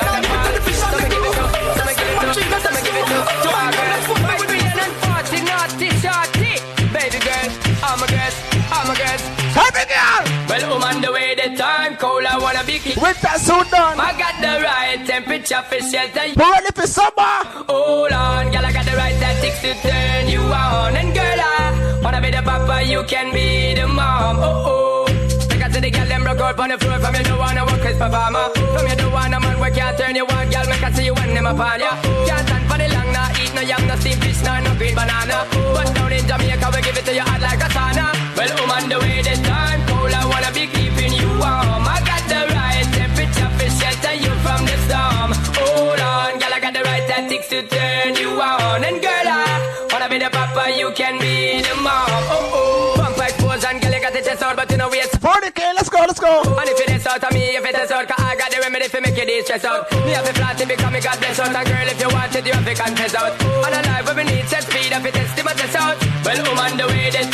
Gotta 0.00 0.20
give 0.24 0.40
it 0.40 0.64
give 1.12 1.44
it 1.44 2.84
give 2.84 2.96
it. 2.96 3.14
Baby 6.94 7.18
girl, 7.20 7.48
I'm 7.84 8.00
a 8.00 8.06
girl, 8.08 8.32
I'm 8.72 8.88
a 8.88 8.94
girl. 8.96 9.20
Happy 9.52 9.84
girl! 9.92 10.22
Well, 10.48 10.64
woman, 10.70 11.03
and 11.94 12.00
cold, 12.00 12.24
I 12.24 12.38
wanna 12.38 12.64
be 12.64 12.78
king. 12.78 13.00
Winter 13.00 13.36
soon 13.38 13.64
done. 13.70 13.98
I 13.98 14.12
got 14.18 14.34
the 14.40 14.54
right 14.62 15.00
temperature 15.06 15.62
for 15.68 15.80
shelter. 15.80 16.26
We're 16.36 16.50
ready 16.50 16.72
for 16.74 16.86
summer. 16.86 17.34
Hold 17.70 18.12
on, 18.12 18.50
girl, 18.52 18.66
I 18.66 18.72
got 18.72 18.84
the 18.84 18.96
right 18.96 19.16
tactics 19.22 19.60
to 19.62 19.72
turn 19.82 20.28
you 20.28 20.40
on. 20.40 20.96
And 20.96 21.14
girl, 21.14 21.40
I 21.40 22.00
wanna 22.02 22.20
be 22.20 22.30
the 22.30 22.42
papa, 22.42 22.82
you 22.84 23.02
can 23.04 23.32
be 23.32 23.74
the 23.74 23.86
mom. 23.86 24.38
Oh 24.40 24.70
oh. 24.70 25.06
Take 25.48 25.72
to 25.72 25.80
the 25.80 25.90
girl, 25.90 26.06
them 26.06 26.22
broke 26.22 26.40
up 26.40 26.58
on 26.58 26.68
the 26.70 26.78
floor. 26.78 26.98
From 26.98 27.14
you, 27.14 27.22
don't 27.22 27.38
wanna 27.38 27.64
work 27.64 27.84
his 27.86 27.96
performer. 27.96 28.46
From 28.74 28.86
you, 28.88 28.96
don't 28.96 29.12
wanna 29.12 29.40
man 29.40 29.56
we 29.60 29.70
can't 29.70 29.96
turn 29.98 30.14
you 30.16 30.26
on. 30.26 30.50
Girl, 30.50 30.66
make 30.66 30.82
I 30.82 30.90
see 30.92 31.04
you 31.04 31.14
when 31.14 31.34
them 31.34 31.46
upon 31.46 31.80
ya. 31.80 31.92
Can't 32.26 32.42
stand 32.46 32.64
for 32.70 32.78
the 32.78 32.88
long, 32.94 33.10
nah, 33.12 33.40
eat 33.40 33.52
no 33.54 33.62
yam, 33.62 33.86
no 33.86 33.94
steam 33.96 34.18
fish, 34.20 34.42
no 34.42 34.52
no 34.60 34.74
green 34.74 34.94
banana. 34.94 35.46
But 35.74 35.94
down 35.94 36.12
in 36.12 36.26
Jamaica, 36.26 36.66
we 36.74 36.80
give 36.82 36.96
it 36.96 37.04
to 37.06 37.14
you 37.14 37.26
hot 37.28 37.43
to 47.54 47.68
turn 47.68 48.16
you 48.16 48.30
on. 48.40 48.82
And 48.82 48.98
girl, 48.98 49.26
I 49.30 49.86
wanna 49.92 50.08
be 50.08 50.18
the 50.18 50.30
papa, 50.30 50.74
you 50.74 50.90
can 50.90 51.20
be 51.20 51.62
the 51.62 51.74
mom. 51.78 52.10
Oh, 52.34 52.50
oh. 52.58 53.00
Pump 53.00 53.16
like 53.16 53.36
pose 53.38 53.62
and 53.62 53.80
girl, 53.80 53.92
you 53.94 54.00
got 54.00 54.12
the 54.12 54.22
chest 54.22 54.42
out, 54.42 54.56
but 54.56 54.70
you 54.70 54.76
know 54.76 54.88
we 54.88 54.98
40k, 54.98 55.60
let's 55.78 55.88
go, 55.88 56.00
let's 56.00 56.18
go. 56.18 56.42
And 56.42 56.68
if 56.68 56.80
it 56.80 56.90
is 56.90 57.06
out 57.06 57.22
of 57.22 57.32
me, 57.32 57.54
if 57.54 57.64
it 57.64 57.76
is 57.78 57.90
out, 57.92 58.08
cause 58.08 58.18
I 58.18 58.34
got 58.34 58.50
the 58.50 58.58
remedy 58.58 58.88
for 58.88 59.00
make 59.00 59.16
it 59.16 59.44
stress 59.44 59.64
out. 59.64 59.90
Me 60.04 60.10
have 60.18 60.26
a 60.26 60.34
flat 60.34 60.58
to 60.58 60.66
become 60.66 60.94
a 60.94 61.00
god 61.00 61.18
bless 61.20 61.38
out. 61.38 61.54
And 61.54 61.66
girl, 61.68 61.86
if 61.86 62.00
you 62.00 62.08
want 62.08 62.34
it, 62.34 62.46
you 62.46 62.52
have 62.52 62.66
to 62.66 62.74
confess 62.74 63.14
out. 63.14 63.32
And 63.40 63.74
a 63.78 63.80
life 63.88 64.04
where 64.06 64.16
we 64.16 64.24
need 64.24 64.46
set 64.48 64.64
speed 64.64 64.92
up, 64.92 65.04
it 65.06 65.16
is 65.16 65.30
to 65.34 65.42
my 65.44 65.54
out. 65.78 65.96
Well, 66.24 66.40
woman, 66.42 66.76
the 66.76 66.86
way 66.90 67.10
that 67.14 67.33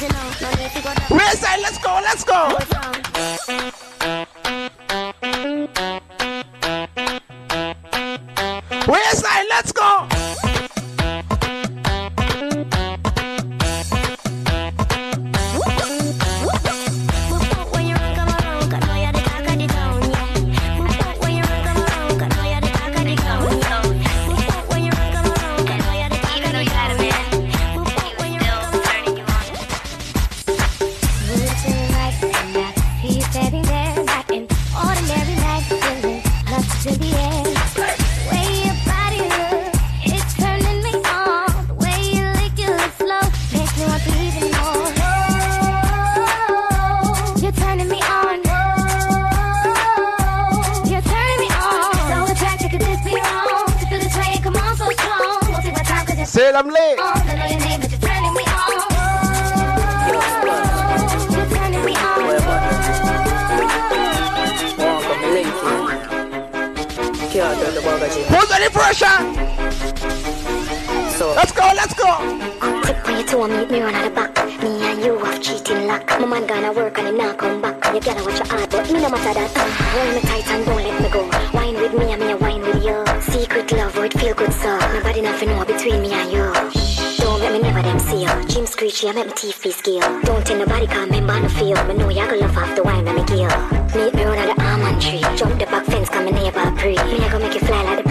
Real 0.00 0.10
side, 1.34 1.60
let's 1.60 1.78
go, 1.78 2.00
let's 2.04 2.22
go. 2.22 2.56
Real 8.86 9.12
side, 9.12 9.46
let's 9.50 9.72
go. 9.72 10.17
Who's 68.58 68.70
pressure? 68.70 69.06
So 71.16 71.32
let's 71.34 71.52
go, 71.52 71.62
let's 71.76 71.94
go. 71.94 72.10
Tip 72.82 73.08
on 73.08 73.14
your 73.14 73.26
toe, 73.26 73.46
meet 73.46 73.70
me 73.70 73.80
run 73.80 73.94
at 73.94 74.08
the 74.08 74.10
back. 74.10 74.34
Me 74.62 74.82
and 74.82 75.00
you 75.04 75.16
have 75.18 75.40
cheating 75.40 75.86
luck. 75.86 76.04
My 76.18 76.26
man 76.26 76.46
gonna 76.46 76.72
work 76.72 76.98
and 76.98 77.06
he 77.08 77.12
not 77.12 77.38
come 77.38 77.62
back. 77.62 77.86
And 77.86 77.94
you 77.94 78.00
gotta 78.00 78.24
watch 78.24 78.38
your 78.38 78.48
heart, 78.48 78.68
but 78.70 78.90
me 78.90 79.00
no 79.00 79.10
matter 79.10 79.34
that. 79.34 79.50
Hold 79.94 80.14
me 80.14 80.20
tight 80.22 80.48
and 80.50 80.66
don't 80.66 80.82
let 80.82 81.00
me 81.00 81.08
go. 81.08 81.22
Wine 81.54 81.74
with 81.74 81.94
me 81.94 82.12
and 82.12 82.20
me 82.20 82.32
a 82.32 82.36
wine 82.36 82.60
with 82.62 82.84
you. 82.84 83.04
Secret 83.20 83.70
love, 83.72 83.96
would 83.96 84.12
feel 84.18 84.34
good 84.34 84.52
so. 84.52 84.76
Nobody 84.92 85.20
nothing 85.20 85.50
know 85.50 85.64
between 85.64 86.02
me 86.02 86.12
and 86.12 86.32
you. 86.32 86.52
Don't 87.18 87.40
let 87.40 87.52
me 87.52 87.60
never 87.60 87.82
them 87.82 87.98
see 88.00 88.22
you. 88.22 88.48
Jim 88.48 88.66
screechy, 88.66 89.08
I 89.08 89.12
make 89.12 89.26
my 89.28 89.32
teeth 89.34 89.62
be 89.62 89.70
skill. 89.70 90.00
Don't 90.22 90.44
tell 90.44 90.58
nobody 90.58 90.86
come 90.88 91.12
in 91.12 91.26
by 91.26 91.38
no 91.38 91.48
feel. 91.48 91.78
Me 91.84 91.94
know 91.94 92.08
you 92.08 92.26
gonna 92.26 92.38
love 92.38 92.58
off 92.58 92.74
the 92.74 92.82
wine 92.82 93.04
that 93.04 93.14
me 93.14 93.22
give. 93.22 93.54
Meet 93.94 94.14
me 94.14 94.22
at 94.22 94.56
the 94.56 94.62
almond 94.64 95.00
tree. 95.00 95.22
Jump 95.36 95.58
the 95.58 95.66
back 95.66 95.84
fence, 95.86 96.08
come 96.08 96.26
in 96.26 96.34
neighbor 96.34 96.72
pre. 96.76 96.96
Me 96.96 97.22
I 97.22 97.28
gonna 97.30 97.44
make 97.46 97.54
you 97.54 97.60
fly 97.60 97.82
like 97.84 98.02
the 98.02 98.07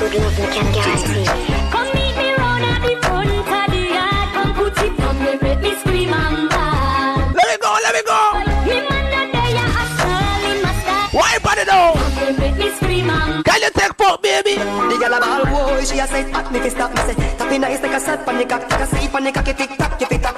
good, 0.00 0.14
love, 0.14 0.38
me 0.38 0.46
can 0.48 0.66
guarantee. 0.72 1.24
Come 1.70 1.90
meet 1.94 2.14
me 2.16 2.28
round 2.40 2.64
at 2.64 2.80
the 2.80 2.92
front 3.04 3.30
of 3.30 3.44
the 3.70 3.82
yard. 3.96 4.28
Come 4.34 4.52
put 4.54 4.78
it 4.80 5.00
on 5.00 5.16
me, 5.20 5.32
make 5.44 5.60
me 5.60 5.72
scream 5.80 6.12
and 6.12 6.48
bad. 6.48 7.34
Let 7.36 7.46
me 7.50 7.56
go, 7.60 7.70
let 7.84 7.92
me 7.96 8.02
go. 8.08 8.20
Me 8.64 8.76
man 8.88 9.28
there, 9.32 9.50
ya 9.56 9.64
a 9.68 9.84
stall 9.92 10.44
in 10.50 10.58
my 10.64 10.72
style. 10.80 11.08
Why 11.12 11.38
body 11.44 11.64
now? 11.68 11.92
Me, 12.16 12.26
make 12.40 12.56
me 12.56 12.68
scream 12.76 13.10
and 13.10 13.44
Can 13.44 13.60
you 13.60 13.70
take 13.76 13.94
fuck, 14.00 14.22
baby? 14.22 14.54
The 14.56 14.96
girl 15.00 15.14
a 15.14 15.20
ball 15.20 15.44
boy, 15.76 15.84
she 15.84 15.98
a 15.98 16.06
say 16.06 16.24
hot, 16.30 16.50
make 16.52 16.64
it 16.64 16.72
stop 16.72 16.90
me 16.94 17.00
say 17.04 17.14
tap 17.14 17.38
Tappy 17.38 17.58
nice 17.58 17.82
like 17.82 17.92
a 17.92 18.00
sad 18.00 18.24
panic 18.24 18.48
cock, 18.48 18.68
take 18.68 18.80
a 18.80 18.86
sleep 18.86 19.10
panic 19.12 19.34
cock, 19.34 19.44
tick 19.44 19.76
tock, 19.76 19.98
keep 19.98 20.12
it 20.12 20.24
up. 20.24 20.36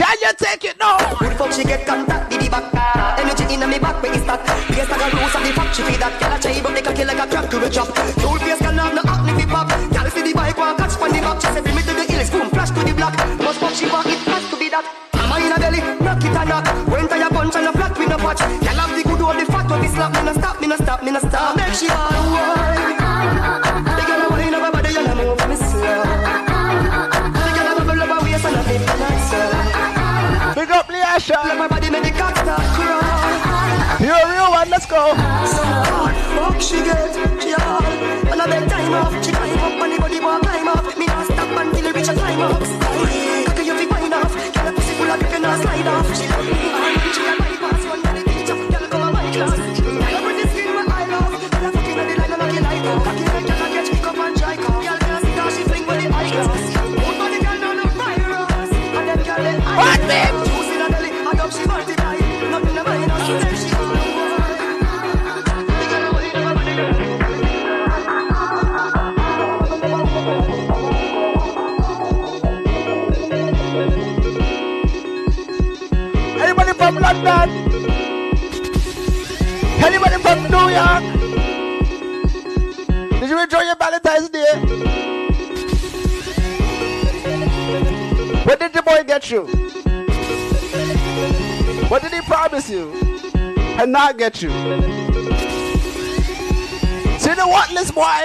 Can 0.00 0.16
you 0.22 0.32
take 0.38 0.64
it 0.64 0.78
now? 0.80 0.96
Good 1.18 1.36
fuck, 1.36 1.52
she 1.52 1.64
get 1.64 1.86
contact, 1.86 2.30
did 2.30 2.40
the 2.40 2.48
back. 2.48 2.64
Energy 3.20 3.44
inna 3.54 3.66
me 3.66 3.78
back, 3.78 4.02
where 4.02 4.14
is 4.14 4.24
that? 4.24 4.40
Yes, 4.70 4.88
I 4.90 4.96
got 4.98 5.12
loose 5.12 5.34
of 5.34 5.42
the 5.44 5.52
fuck, 5.52 5.74
she 5.74 5.82
feed 5.82 6.00
that. 6.00 6.12
Girl 6.20 6.32
a 6.32 6.38
try, 6.40 6.60
but 6.62 6.72
they 6.74 6.94
kill 6.94 7.06
like 7.06 7.18
a 7.18 7.26
crab 7.26 7.50
to 7.50 7.66
a 7.66 7.70
chop. 7.70 7.88
Tool 8.20 8.38
face 8.38 8.62
the 20.00 20.08
fat 20.08 20.16
or 20.16 20.24
the 20.24 20.40
slap. 20.40 20.60
Me 20.60 20.66
no 20.66 20.76
stop, 20.76 21.02
me 21.02 21.10
no 21.10 21.18
stop, 21.20 21.20
me 21.20 21.20
no 21.20 21.20
stop. 21.20 21.56
Make 21.56 21.74
she 21.74 21.88
all 21.88 22.24
wine. 22.32 22.96
The 23.84 24.02
girl 24.08 24.22
a 24.24 24.28
wine 24.30 24.54
over 24.54 24.70
body 24.72 24.96
and 24.96 25.08
a 25.08 25.14
move 25.14 25.48
me 25.48 25.56
slow. 25.56 26.02
The 27.44 27.50
girl 27.56 27.68
a 27.68 27.72
bubble 27.76 28.02
up 28.02 28.08
her 28.08 28.20
waist 28.24 28.44
and 28.44 28.56
a 28.56 28.62
flip 28.64 28.88
and 28.88 29.02
a 29.04 29.10
slow. 29.28 30.54
Big 30.54 30.70
up 30.70 30.86
Leasha. 30.88 31.36
Let 31.44 31.58
my 31.58 31.68
body 31.68 31.90
make 31.90 32.04
the 32.04 32.12
cock 32.12 32.36
start 32.36 32.64
crawl. 32.76 34.00
You're 34.00 34.16
a 34.16 34.30
real 34.32 34.50
one, 34.50 34.70
let's 34.70 34.86
go. 34.86 35.14
Fuck 35.14 36.60
she 36.60 36.80
get, 36.82 37.12
she 37.42 37.52
all 37.54 37.84
And 38.32 38.40
I 38.40 38.46
beg 38.46 38.68
time 38.70 38.94
off, 38.94 39.12
she 39.24 39.32
climb 39.32 39.58
up 39.58 39.82
And 39.82 39.92
the 39.92 39.98
body 40.00 40.20
won't 40.20 40.42
climb 40.42 40.68
off 40.68 40.96
Me 40.96 41.06
not 41.06 41.26
stop 41.26 41.50
until 41.60 41.86
it 41.86 41.94
reach 41.94 42.08
a 42.08 42.14
climax 42.14 42.68
Cocky 43.46 43.64
you 43.64 43.76
fi 43.76 44.00
wind 44.00 44.14
off 44.14 44.32
Girl 44.54 44.68
a 44.68 44.72
pussy 44.72 44.94
full 44.94 45.10
of 45.10 45.18
grip, 45.20 45.32
you 45.32 45.40
not 45.40 45.60
slide 45.60 45.86
off 45.86 46.16
She 46.16 46.26
love 46.28 46.46
me, 46.46 46.54
she 47.12 47.22
a 47.28 47.36
bypass 47.36 47.84
One 47.84 48.29
Anybody 76.42 76.72
from 76.72 76.94
London? 76.96 77.50
Anybody 79.82 80.16
from 80.22 80.42
New 80.50 80.68
York? 80.70 81.09
You 83.40 83.44
enjoy 83.44 83.60
your 83.60 83.76
Valentine's 83.76 84.28
Day? 84.28 84.54
What 88.44 88.60
did 88.60 88.74
your 88.74 88.82
boy 88.82 89.02
get 89.06 89.30
you? 89.30 89.46
What 91.88 92.02
did 92.02 92.12
he 92.12 92.20
promise 92.20 92.68
you 92.68 92.92
and 93.80 93.92
not 93.92 94.18
get 94.18 94.42
you? 94.42 94.50
See 97.18 97.32
the 97.32 97.46
whatless 97.48 97.90
boy? 97.94 98.24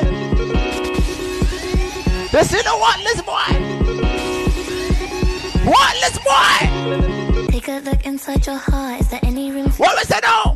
They 2.33 2.43
see 2.43 2.61
the 2.61 2.75
whatless 2.75 3.21
boy? 3.21 3.51
Whatless 5.71 6.17
boy! 6.25 7.51
Take 7.51 7.69
a 7.69 7.79
look 7.89 8.05
inside 8.05 8.45
your 8.45 8.57
heart. 8.57 8.99
Is 8.99 9.07
there 9.07 9.21
any 9.23 9.49
room 9.53 9.69
for 9.71 9.83
What 9.83 9.97
was 9.97 10.09
that 10.09 10.23
now? 10.23 10.54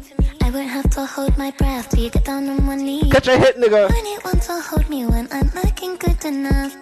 To 0.92 1.06
hold 1.06 1.38
my 1.38 1.52
breath 1.52 1.90
till 1.90 2.00
you 2.00 2.10
get 2.10 2.26
down 2.26 2.50
on 2.50 2.66
one 2.66 2.80
knee. 2.80 3.10
Catch 3.12 3.28
a 3.28 3.38
hit, 3.38 3.58
nigga. 3.58 3.90
When 3.90 4.06
you 4.06 4.20
want 4.26 4.42
to 4.44 4.60
hold 4.60 4.90
me 4.90 5.06
when 5.06 5.28
I'm 5.32 5.50
looking 5.54 5.96
good 5.98 6.26
enough. 6.26 6.76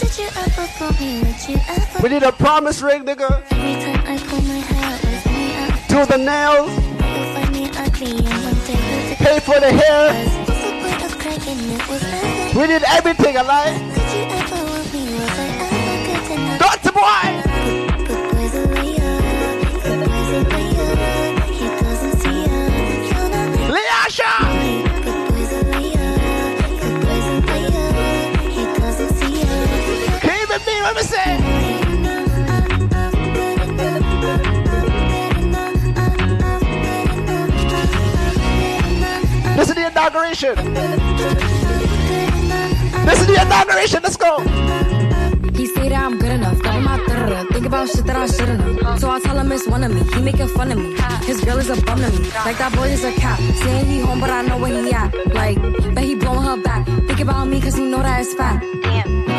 Did 0.00 0.18
you 0.18 0.28
ever 0.36 0.66
want 0.80 1.00
me? 1.00 1.22
Would 1.22 1.48
you 1.48 1.56
ever? 1.68 2.02
We 2.02 2.08
need 2.08 2.24
a 2.24 2.32
promise 2.32 2.82
ring, 2.82 3.04
nigga. 3.04 3.30
Every 3.52 3.74
time 3.80 4.02
I 4.06 4.18
pull 4.26 4.42
my 4.42 4.58
hair, 4.58 4.98
it 4.98 5.06
was 5.06 5.26
me 5.32 5.44
up. 5.62 5.88
Do 5.88 6.04
the 6.12 6.18
nails. 6.18 6.72
You'll 6.74 7.30
find 7.32 7.52
me 7.54 7.70
ugly 7.78 8.10
and 8.18 8.44
one 8.44 8.58
day 8.66 8.80
you'll 9.08 9.22
Pay 9.22 9.40
for 9.40 9.60
the 9.60 9.70
hair. 9.70 10.12
What's 10.44 10.60
the 10.60 10.72
point 10.82 11.02
of 11.04 11.18
crying? 11.20 11.58
It 11.70 11.88
was. 11.88 12.56
We 12.56 12.66
need 12.66 12.82
everything, 12.88 13.36
alive. 13.36 13.78
Did 13.94 14.10
you 14.12 14.24
ever 14.34 14.64
want 14.66 14.92
me? 14.92 15.02
Was 15.14 15.38
I 15.38 15.46
ever 15.62 15.96
good 16.06 16.38
enough? 16.38 16.58
Doctor 16.58 16.92
boy! 16.92 17.43
Say. 31.02 31.38
This 39.56 39.68
is 39.68 39.74
the 39.74 39.86
inauguration. 39.86 40.54
This 43.04 43.20
is 43.20 43.26
the 43.26 43.42
inauguration. 43.42 44.00
Let's 44.02 44.16
go. 44.16 44.38
He 45.54 45.66
said 45.66 45.92
I'm 45.92 46.18
good 46.18 46.32
enough, 46.32 46.60
got 46.62 46.86
out 46.86 47.06
da 47.06 47.44
Think 47.52 47.66
about 47.66 47.88
shit 47.88 48.04
that 48.06 48.16
I 48.16 48.26
shouldn't 48.26 48.82
know. 48.82 48.96
So 48.98 49.10
I 49.10 49.20
tell 49.20 49.38
him 49.38 49.52
it's 49.52 49.66
one 49.68 49.84
of 49.84 49.94
me. 49.94 50.02
He 50.12 50.20
making 50.20 50.48
fun 50.48 50.72
of 50.72 50.78
me. 50.78 50.94
His 51.24 51.40
girl 51.40 51.58
is 51.58 51.70
a 51.70 51.80
bum 51.82 51.98
to 52.00 52.10
me. 52.10 52.18
Like 52.44 52.58
that 52.58 52.72
boy 52.74 52.88
is 52.88 53.04
a 53.04 53.12
cop. 53.20 53.38
Saying 53.38 53.86
he 53.86 54.00
home, 54.00 54.20
but 54.20 54.30
I 54.30 54.42
know 54.42 54.58
where 54.58 54.82
he 54.82 54.92
at. 54.92 55.14
Like, 55.32 55.60
bet 55.94 56.04
he 56.04 56.14
blowing 56.16 56.42
her 56.42 56.56
back. 56.62 56.86
Think 56.86 57.20
about 57.20 57.46
me, 57.46 57.60
cause 57.60 57.76
he 57.76 57.84
know 57.86 58.02
that 58.02 58.20
it's 58.20 58.34
fat. 58.34 58.83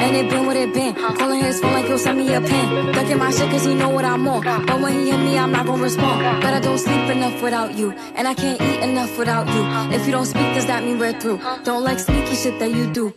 And 0.04 0.16
it 0.16 0.30
been 0.30 0.46
what 0.46 0.58
it 0.58 0.74
been. 0.74 0.94
Calling 0.96 1.42
his 1.42 1.60
phone 1.60 1.74
like 1.74 1.86
he'll 1.86 1.98
send 1.98 2.18
me 2.18 2.34
a 2.34 2.42
pin. 2.42 2.92
Ducking 2.94 3.18
my 3.18 3.32
shit 3.32 3.50
cause 3.50 3.66
he 3.66 3.74
know 3.74 3.90
what 3.90 4.06
I'm 4.06 4.28
on. 4.28 4.44
But 4.66 4.82
when 4.82 4.94
he 4.94 5.12
hit 5.12 5.20
me, 5.20 5.38
I'm 5.38 5.52
not 5.52 5.66
gonna 5.66 5.82
respond. 5.82 6.42
But 6.42 6.54
I 6.54 6.60
don't 6.60 6.78
sleep 6.78 7.10
enough 7.10 7.42
without 7.42 7.76
you. 7.76 7.92
And 8.16 8.28
I 8.28 8.34
can't 8.34 8.62
eat 8.62 8.80
enough 8.90 9.18
without 9.18 9.48
you. 9.48 9.96
If 9.96 10.06
you 10.06 10.12
don't 10.12 10.26
speak, 10.26 10.54
does 10.54 10.66
that 10.68 10.84
mean 10.84 11.00
we're 11.00 11.20
through? 11.20 11.40
Don't 11.64 11.84
like 11.84 12.00
sneaky 12.00 12.36
shit 12.36 12.60
that 12.60 12.72
you 12.72 12.92
do. 12.92 13.14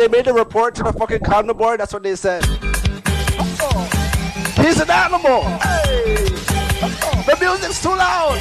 they 0.00 0.08
made 0.08 0.26
a 0.28 0.32
report 0.32 0.74
to 0.74 0.82
the 0.82 0.92
fucking 0.94 1.20
condom 1.20 1.58
board, 1.58 1.78
that's 1.78 1.92
what 1.92 2.02
they 2.02 2.16
said. 2.16 2.42
Oh. 3.38 3.86
He's 4.56 4.80
an 4.80 4.90
animal. 4.90 5.42
Hey. 5.60 6.24
The 7.26 7.36
music's 7.38 7.82
too 7.82 7.90
loud. 7.90 8.40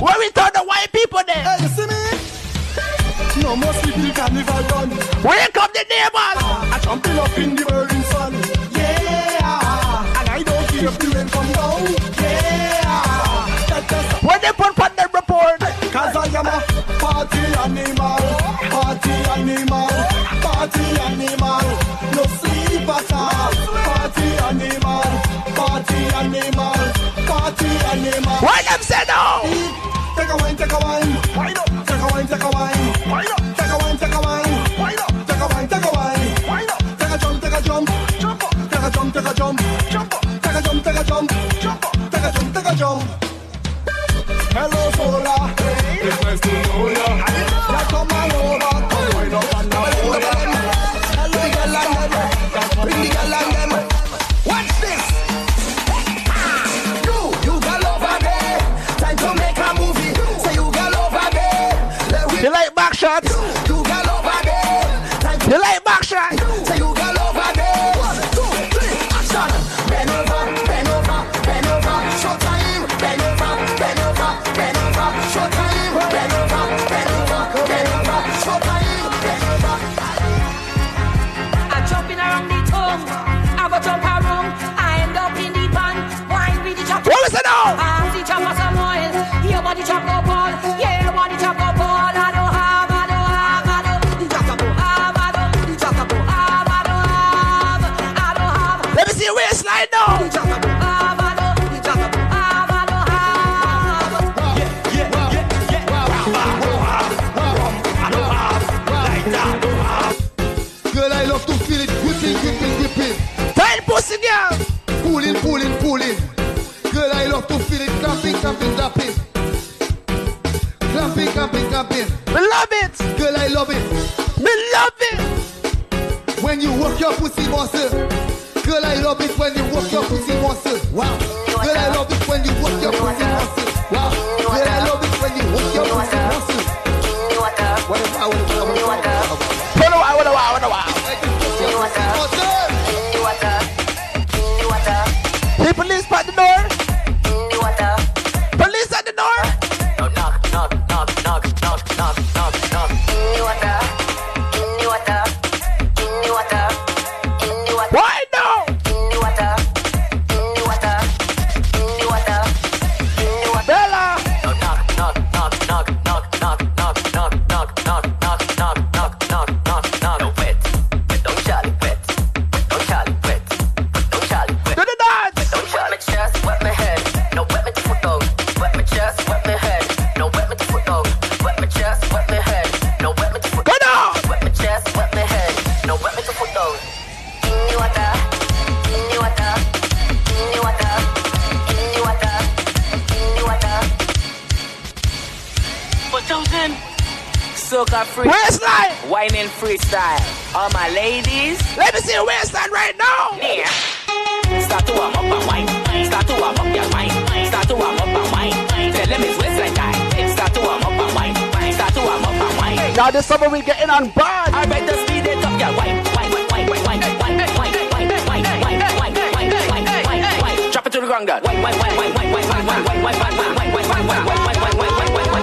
Where 0.00 0.18
we 0.20 0.30
turn 0.30 0.50
the 0.54 0.62
white 0.62 0.92
people 0.92 1.22
there? 1.26 1.42
Hey, 1.42 1.62
you 1.62 1.68
see 1.74 1.86
me? 1.88 3.42
No 3.42 3.56
more 3.56 3.72
sleeping 3.74 4.14
carnival 4.14 4.62
done. 4.68 4.90
Where 5.24 5.48
come 5.48 5.70
the 5.74 5.84
neighbors? 5.88 6.38
Ah, 6.38 6.70
I 6.72 6.78
jumping 6.78 7.18
up 7.18 7.36
in 7.36 7.56
the 7.56 7.64
burning 7.64 8.02
sun. 8.02 8.32
Yeah, 8.70 10.20
and 10.20 10.28
I 10.28 10.42
don't 10.44 10.68
care 10.68 10.86
if 10.86 10.98
the 11.00 11.08
rain 11.08 11.28
come 11.30 11.52
down. 11.52 12.05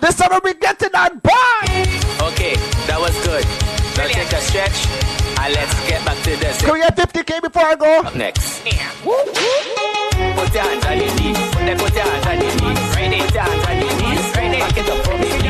This 0.03 0.15
time 0.17 0.37
we 0.43 0.53
get 0.55 0.77
to 0.79 0.89
that 0.91 1.23
bar. 1.23 1.63
Okay, 2.27 2.55
that 2.91 2.99
was 2.99 3.15
good. 3.23 3.45
Now 3.95 4.03
Brilliant. 4.03 4.27
take 4.27 4.35
a 4.35 4.41
stretch 4.43 4.75
and 5.39 5.53
let's 5.55 5.71
get 5.87 6.03
back 6.03 6.17
to 6.27 6.35
this. 6.35 6.59
Can 6.59 6.73
we 6.73 6.79
get 6.81 6.97
50k 6.97 7.41
before 7.41 7.63
I 7.63 7.75
go? 7.75 8.01
Up 8.03 8.13
next. 8.13 8.65
Yeah. 8.67 8.91
Woo, 9.05 9.15
woo. 9.15 9.23
Put 10.35 10.51
your 10.51 10.63
hands 10.67 10.83
on 10.83 10.99
your 10.99 11.15
knees. 11.15 11.39
Put 11.79 11.95
your 11.95 12.03
hands 12.03 12.27
on 12.27 12.35
your 12.35 12.51
knees. 12.51 12.83
Right. 12.99 13.15
Put 13.15 13.31
your 13.31 13.43
hands 13.47 13.63
on 13.63 13.75
your 13.79 13.95
knees. 13.95 14.35
Right. 14.35 14.59
Back 14.59 14.75
it 14.75 14.89
up 14.91 15.05
for 15.07 15.17
me. 15.17 15.42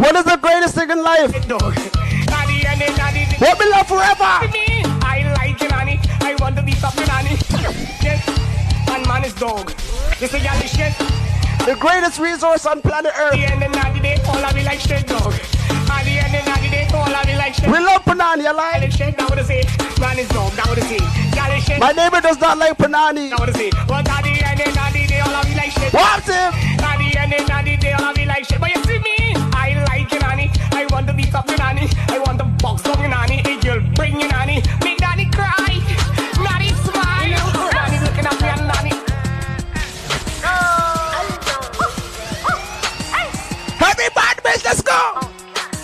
What 0.00 0.16
is 0.16 0.24
the 0.24 0.40
greatest 0.40 0.74
thing 0.74 0.88
in 0.88 1.02
life? 1.02 1.28
What 1.28 1.44
we 3.60 3.68
love 3.68 3.84
forever? 3.86 4.40
I 5.04 5.28
like 5.36 5.60
it, 5.60 5.70
honey. 5.70 6.00
I 6.24 6.34
want 6.40 6.56
to 6.56 6.62
be 6.62 6.72
something, 6.72 7.06
honey. 7.06 7.36
Yes, 8.00 8.24
and 8.88 9.06
man 9.06 9.24
is 9.24 9.34
dog. 9.34 9.74
This 10.18 10.32
is 10.32 10.42
your 10.42 10.54
shit. 10.64 10.96
The 11.68 11.76
greatest 11.78 12.18
resource 12.18 12.64
on 12.64 12.80
planet 12.80 13.12
Earth. 13.12 13.34
The 13.34 13.44
end 13.44 13.62
of 13.62 13.70
the 13.70 14.00
day, 14.00 14.16
all 14.26 14.38
of 14.40 14.54
me 14.54 14.64
like 14.64 14.80
shit, 14.80 15.06
dog. 15.06 15.34
At 15.92 16.04
the 16.08 16.16
end 16.16 16.48
of 16.48 16.48
the 16.48 16.70
day, 16.72 16.88
all 16.94 17.04
of 17.04 17.26
me 17.26 17.36
like 17.36 17.52
shit. 17.52 17.68
We 17.68 17.78
love 17.84 18.02
Panani, 18.08 18.44
you 18.48 18.56
like? 18.56 18.80
Man 20.00 20.16
is 20.18 20.30
dog, 20.30 20.52
that 20.56 20.64
would 20.64 20.80
say. 20.88 20.96
My 21.78 21.92
neighbor 21.92 22.22
does 22.22 22.40
not 22.40 22.56
like 22.56 22.78
Panani. 22.78 23.28
Now 23.28 23.36
would 23.44 23.54
say. 23.54 23.68
But 23.86 24.08
at 24.08 24.24
the 24.24 24.32
end 24.32 24.60
of 24.64 24.72
the 24.96 25.04
day, 25.06 25.20
all 25.20 25.36
of 25.36 25.44
me 25.44 25.54
like 25.56 25.72
shit. 25.72 25.92
What's 25.92 26.24
him? 26.24 26.54
At 26.80 26.96
the 26.96 27.18
end 27.20 27.34
of 27.36 27.64
the 27.68 27.76
day, 27.76 27.92
all 27.92 28.08
of 28.08 28.16
me 28.16 28.24
like 28.24 28.46
shit. 28.46 28.58
But 28.58 28.74
you 28.74 28.82
see 28.84 28.98
me? 28.98 29.19
I 31.32 31.38
want 31.38 31.46
to 31.46 31.52
up 31.52 31.58
your 31.58 31.58
nanny. 31.58 31.88
I 32.08 32.18
want 32.18 32.38
to 32.38 32.44
box 32.62 32.84
up 32.86 32.98
your 32.98 33.08
nanny. 33.08 33.36
Hey, 33.36 33.60
girl, 33.60 33.80
bring 33.94 34.18
your 34.18 34.28
nanny. 34.30 34.62
Make 34.82 35.00
nanny 35.00 35.30
cry. 35.30 35.78
Nanny 36.42 36.70
smile. 36.82 37.70
Nanny 37.70 37.98
looking 38.04 38.26
at 38.26 38.40
me 38.40 38.48
and 38.48 38.66
nanny. 38.66 38.94
Everybody, 43.80 44.40
bitch, 44.42 44.64
let's 44.64 44.82
go. 44.82 45.20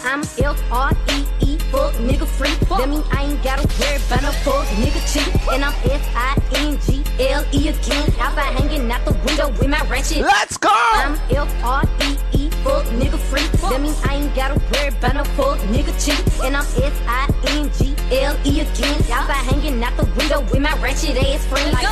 I'm 0.04 0.22
F-R-E-E, 0.22 1.58
fuck 1.70 1.94
nigga 1.94 2.26
free. 2.26 2.54
That 2.68 2.88
mean 2.88 3.04
I 3.12 3.24
ain't 3.24 3.42
gotta 3.42 3.66
worry 3.78 3.96
about 3.96 4.22
no 4.22 4.32
fuck 4.42 4.66
nigga 4.82 5.00
cheat. 5.12 5.28
And 5.52 5.64
I'm 5.64 5.74
F-I-N-G-L-E 5.84 7.68
again. 7.68 8.14
Outside 8.18 8.52
hanging 8.58 8.90
out 8.90 9.04
the 9.04 9.12
window 9.24 9.48
with 9.50 9.68
my 9.68 9.80
ratchet. 9.88 10.22
Let's 10.22 10.56
go! 10.56 10.70
I'm 10.72 11.14
F-R-E-E, 11.30 12.50
fuck 12.64 12.84
nigga 12.86 13.18
free. 13.18 13.35
That 13.66 13.80
mean 13.82 13.94
I 14.04 14.14
ain't 14.14 14.34
gotta 14.34 14.54
worry 14.70 14.88
about 14.94 15.14
no 15.14 15.24
fuck 15.34 15.58
nigga 15.74 15.90
cheat. 15.98 16.22
And 16.44 16.54
I'm 16.56 16.62
F-I-N-G-L-E 16.62 18.60
again. 18.60 18.98
Outside 19.10 19.42
hanging 19.50 19.82
out 19.82 19.96
the 19.96 20.04
window 20.14 20.40
with 20.42 20.60
my 20.60 20.70
ratchet 20.78 21.18
ass 21.18 21.44
friends. 21.50 21.74
Go! 21.74 21.90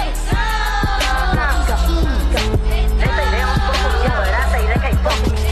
They 2.94 3.10
say 3.10 3.26
they 3.26 3.42
don't 3.42 3.58
fuck 3.58 3.74
with 3.74 3.98
me, 3.98 4.06
but 4.06 4.34
I 4.38 4.46
say 4.54 4.62
they 4.70 4.78
can't 4.86 4.98
fuck 5.02 5.18
with 5.26 5.34
me. 5.34 5.50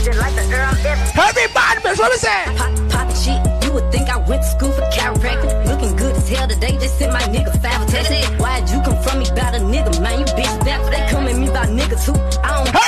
Just 0.00 0.18
like 0.18 0.34
the 0.40 0.44
girl 0.48 0.72
Everybody, 1.14 1.78
bitch, 1.84 1.98
what 2.00 2.10
we 2.10 2.16
say? 2.16 2.44
Pop, 2.56 2.72
pop 2.88 3.12
shit, 3.12 3.36
you 3.64 3.72
would 3.76 3.92
think 3.92 4.08
I 4.08 4.16
went 4.24 4.40
to 4.40 4.48
school 4.48 4.72
for 4.72 4.88
chiropractic. 4.88 5.52
Looking 5.68 5.94
good 5.96 6.16
as 6.16 6.28
hell 6.28 6.48
today, 6.48 6.78
just 6.80 6.98
sent 6.98 7.12
my 7.12 7.20
nigga 7.28 7.52
five 7.60 7.86
text. 7.88 8.10
Why'd 8.40 8.70
you 8.70 8.80
come 8.80 8.96
from 9.02 9.18
me 9.20 9.28
about 9.28 9.54
a 9.54 9.58
nigga, 9.58 10.00
man? 10.00 10.20
You 10.20 10.26
bitch 10.32 10.64
back, 10.64 10.80
they 10.90 11.06
come 11.10 11.28
at 11.28 11.36
me 11.36 11.48
about 11.48 11.68
niggas 11.68 12.06
too. 12.06 12.14
I 12.40 12.64
don't 12.64 12.64
Everybody, 12.64 12.74
bitch! 12.74 12.80
I 12.80 12.83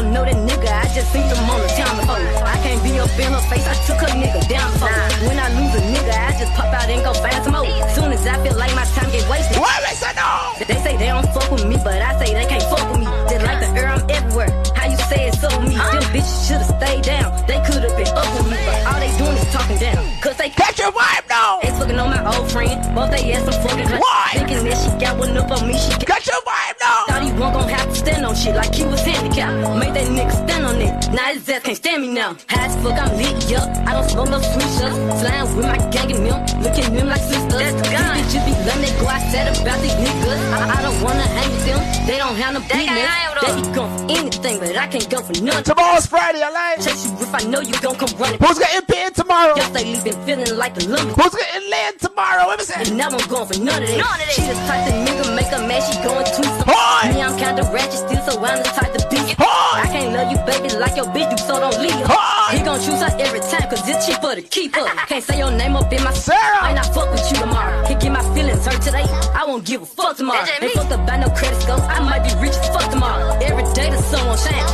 don't 0.00 0.12
know 0.16 0.24
that 0.24 0.40
nigga, 0.48 0.72
I 0.72 0.88
just 0.96 1.12
seen 1.12 1.28
them 1.28 1.44
on 1.44 1.60
the 1.60 1.68
town 1.76 1.92
before. 2.00 2.16
I 2.16 2.56
can't 2.64 2.80
be 2.80 2.96
up 2.96 3.12
in 3.20 3.32
her 3.36 3.44
face, 3.52 3.66
I 3.68 3.76
took 3.84 4.00
her 4.00 4.12
nigga 4.16 4.40
down 4.48 4.72
before. 4.72 4.88
When 5.28 5.36
I 5.36 5.52
lose 5.52 5.76
a 5.76 5.82
nigga, 5.92 6.14
I 6.16 6.32
just 6.40 6.52
pop 6.56 6.72
out 6.72 6.88
and 6.88 7.04
go 7.04 7.12
find 7.12 7.36
some 7.44 7.52
more. 7.52 7.68
Soon 7.92 8.08
as 8.12 8.24
I 8.24 8.40
feel 8.40 8.56
like 8.56 8.72
my 8.72 8.88
time 8.96 9.12
get 9.12 9.28
wasted. 9.28 9.60
Why 9.60 9.76
they 9.84 9.92
say 9.92 10.12
no? 10.16 10.56
They 10.56 10.80
say 10.80 10.96
they 10.96 11.12
don't 11.12 11.28
fuck 11.36 11.52
with 11.52 11.66
me, 11.68 11.76
but 11.84 12.00
I 12.00 12.16
say 12.16 12.32
they 12.32 12.48
can't 12.48 12.64
fuck 12.72 12.84
with 12.88 13.04
me. 13.04 13.08
Just 13.28 13.44
like 13.44 13.60
the 13.60 13.68
air, 13.76 13.92
I'm 13.92 14.00
everywhere. 14.08 14.50
How 14.72 14.88
you 14.88 14.96
say 15.12 15.28
it 15.28 15.36
so 15.36 15.52
me? 15.60 15.76
Them 15.76 16.04
bitches 16.16 16.48
should've 16.48 16.70
stayed 16.80 17.04
down. 17.04 17.36
They 17.44 17.60
could've 17.60 17.92
been 17.92 18.08
up 18.16 18.28
with 18.40 18.48
me, 18.48 18.56
but 18.64 18.78
all 18.88 19.00
they 19.04 19.12
doing 19.20 19.36
is 19.36 19.52
talking 19.52 19.76
down. 19.76 20.00
Cause 20.24 20.36
they 20.40 20.48
catch 20.48 20.80
your 20.80 20.92
vibe 20.96 21.28
now. 21.28 21.60
They 21.60 21.76
fucking 21.76 21.98
on 22.00 22.08
my 22.08 22.24
old 22.24 22.48
friend. 22.48 22.80
Both 22.96 23.12
they 23.12 23.32
ass 23.36 23.44
some 23.44 23.60
fucking 23.60 23.92
Why? 24.00 24.32
Thinking 24.32 24.64
that 24.64 24.80
she 24.80 24.90
got 24.96 25.18
one 25.20 25.36
up 25.36 25.50
on 25.52 25.68
me. 25.68 25.76
She 25.76 25.92
Catch 26.08 26.26
your 26.26 26.40
vibe 26.40 26.76
now. 26.80 27.09
Won't 27.40 27.54
gon' 27.54 27.68
have 27.70 27.88
to 27.88 27.94
stand 27.94 28.26
on 28.26 28.34
shit 28.36 28.54
like 28.54 28.74
he 28.74 28.84
was 28.84 29.00
handicapped. 29.00 29.56
Made 29.80 29.94
that 29.94 30.08
nigga 30.12 30.30
stand 30.44 30.66
on 30.66 30.76
it. 30.76 30.92
Now 31.10 31.32
his 31.32 31.48
ass 31.48 31.62
can't 31.62 31.76
stand 31.76 32.02
me 32.02 32.08
now. 32.12 32.36
High 32.50 32.66
as 32.66 32.76
fuck, 32.82 33.00
I'm 33.00 33.16
lit, 33.16 33.50
yup. 33.50 33.64
I 33.88 33.94
don't 33.94 34.10
smoke 34.10 34.28
no 34.28 34.40
sweet 34.42 34.70
shots. 34.76 34.98
Flying 35.20 35.56
with 35.56 35.64
my 35.64 35.78
gang 35.88 36.12
and 36.12 36.26
them. 36.26 36.60
Looking 36.60 36.84
at 36.84 36.92
them 36.92 37.06
like 37.08 37.22
sisters. 37.22 37.56
That's 37.56 37.76
the 37.80 37.88
gun. 37.96 38.12
These 38.12 38.28
bitches 38.28 38.44
be 38.44 38.52
letting 38.68 38.82
they 38.84 39.00
go 39.00 39.06
I 39.06 39.20
said 39.32 39.46
about 39.56 39.80
these 39.80 39.96
niggas. 40.04 40.42
I, 40.52 40.68
I 40.68 40.82
don't 40.82 41.00
wanna 41.02 41.24
hang. 41.32 41.59
They 42.06 42.18
don't 42.18 42.36
have 42.36 42.54
no 42.54 42.60
business. 42.60 43.08
They 43.40 43.54
be 43.54 43.62
going 43.74 43.90
for 43.96 44.04
anything, 44.10 44.58
but 44.58 44.76
I 44.76 44.86
can't 44.88 45.08
go 45.08 45.22
for 45.22 45.36
nothing. 45.42 45.64
Tomorrow's 45.64 46.06
Friday, 46.06 46.42
I 46.42 46.50
like. 46.50 46.82
Chase 46.84 47.06
you 47.06 47.12
if 47.20 47.34
I 47.34 47.42
know 47.48 47.60
you 47.60 47.74
gon' 47.80 47.96
come 47.96 48.10
running. 48.18 48.38
Who's 48.40 48.58
getting 48.58 48.82
paid 48.86 49.14
tomorrow? 49.14 49.54
Yes, 49.56 49.70
they 49.70 49.84
leaving 49.84 50.18
feeling 50.24 50.56
like 50.56 50.74
the 50.74 50.88
lumber. 50.88 51.14
Who's 51.14 51.34
getting 51.34 51.70
laid 51.70 51.98
tomorrow? 52.00 52.46
What 52.46 52.58
was 52.58 52.70
And 52.70 52.96
now 52.96 53.08
I'm 53.08 53.28
going 53.28 53.46
for 53.46 53.58
none 53.60 53.82
of 53.82 53.88
that. 53.88 54.32
She 54.34 54.42
the 54.42 54.54
type 54.66 54.88
of 54.88 54.94
nigga 55.06 55.36
make 55.36 55.46
her 55.54 55.62
mad, 55.66 55.82
she 55.86 55.94
going 56.02 56.26
too 56.34 56.48
far. 56.64 56.74
Hoy! 56.74 57.14
Me, 57.14 57.22
I'm 57.22 57.36
kinda 57.38 57.62
ratchet 57.72 58.02
still, 58.08 58.22
so 58.26 58.42
I'm 58.42 58.58
the 58.58 58.68
type 58.74 58.92
to 58.92 59.02
beat. 59.08 59.36
Hoy! 59.38 59.80
I 59.80 59.86
can't 59.86 60.12
love 60.12 60.30
you, 60.32 60.38
baby, 60.44 60.74
like 60.76 60.96
your 60.96 61.06
bitch 61.06 61.30
do, 61.30 61.36
so 61.38 61.60
don't 61.60 61.78
leave 61.80 61.94
her. 61.94 62.06
Hoy! 62.10 62.56
He 62.56 62.64
gon' 62.64 62.80
choose 62.80 63.00
her 63.00 63.12
every 63.18 63.40
time, 63.40 63.70
cause 63.70 63.86
it's 63.88 64.06
cheaper 64.06 64.34
to 64.34 64.42
keep 64.42 64.74
her. 64.74 64.86
Can't 65.06 65.22
say 65.22 65.38
your 65.38 65.50
name 65.52 65.76
up 65.76 65.92
in 65.92 66.02
my 66.02 66.12
Sarah! 66.12 66.62
Might 66.62 66.74
not 66.74 66.92
fuck 66.94 67.10
with 67.12 67.24
you 67.30 67.38
tomorrow. 67.38 67.86
Can't 67.86 68.00
get 68.00 68.12
my 68.12 68.24
feelings 68.34 68.66
hurt 68.66 68.82
today. 68.82 69.06
I 69.34 69.44
won't 69.46 69.64
give 69.64 69.82
a 69.82 69.86
fuck 69.86 70.16
tomorrow. 70.16 70.44
Ain't 70.60 70.72
fucked 70.72 70.92
up 70.92 71.06
by 71.06 71.16
no 71.16 71.28
credit 71.30 71.60
score. 71.70 71.90
I 71.90 72.00
might 72.00 72.22
be 72.24 72.34
rich 72.40 72.56
as 72.56 72.68
fuck 72.68 72.90
tomorrow. 72.90 73.32
Every 73.40 73.64
day 73.74 73.90
the 73.90 73.98
sun 73.98 74.26
won't 74.26 74.40
shine. 74.40 74.66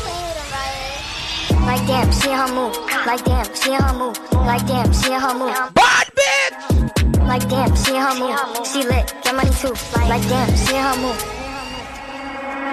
Like 1.66 1.86
damn, 1.86 2.12
she 2.12 2.30
in 2.30 2.36
her 2.36 2.52
move. 2.54 2.76
Like 3.06 3.24
damn, 3.24 3.54
she 3.54 3.72
in 3.72 3.80
her 3.80 3.94
move. 3.94 4.18
Like 4.32 4.66
damn, 4.66 4.92
she 4.92 5.12
in 5.12 5.20
her 5.20 5.34
move. 5.34 5.54
Bad 5.74 6.06
bitch! 6.18 7.26
Like 7.26 7.48
damn, 7.48 7.74
she 7.76 7.96
in 7.96 8.02
her 8.02 8.14
move. 8.14 8.66
She 8.66 8.82
lit, 8.84 9.14
get 9.22 9.34
money 9.34 9.50
too. 9.50 9.74
Like 10.08 10.22
damn, 10.28 10.56
she 10.56 10.74
in 10.76 10.82
her 10.82 10.96
move. 11.02 11.45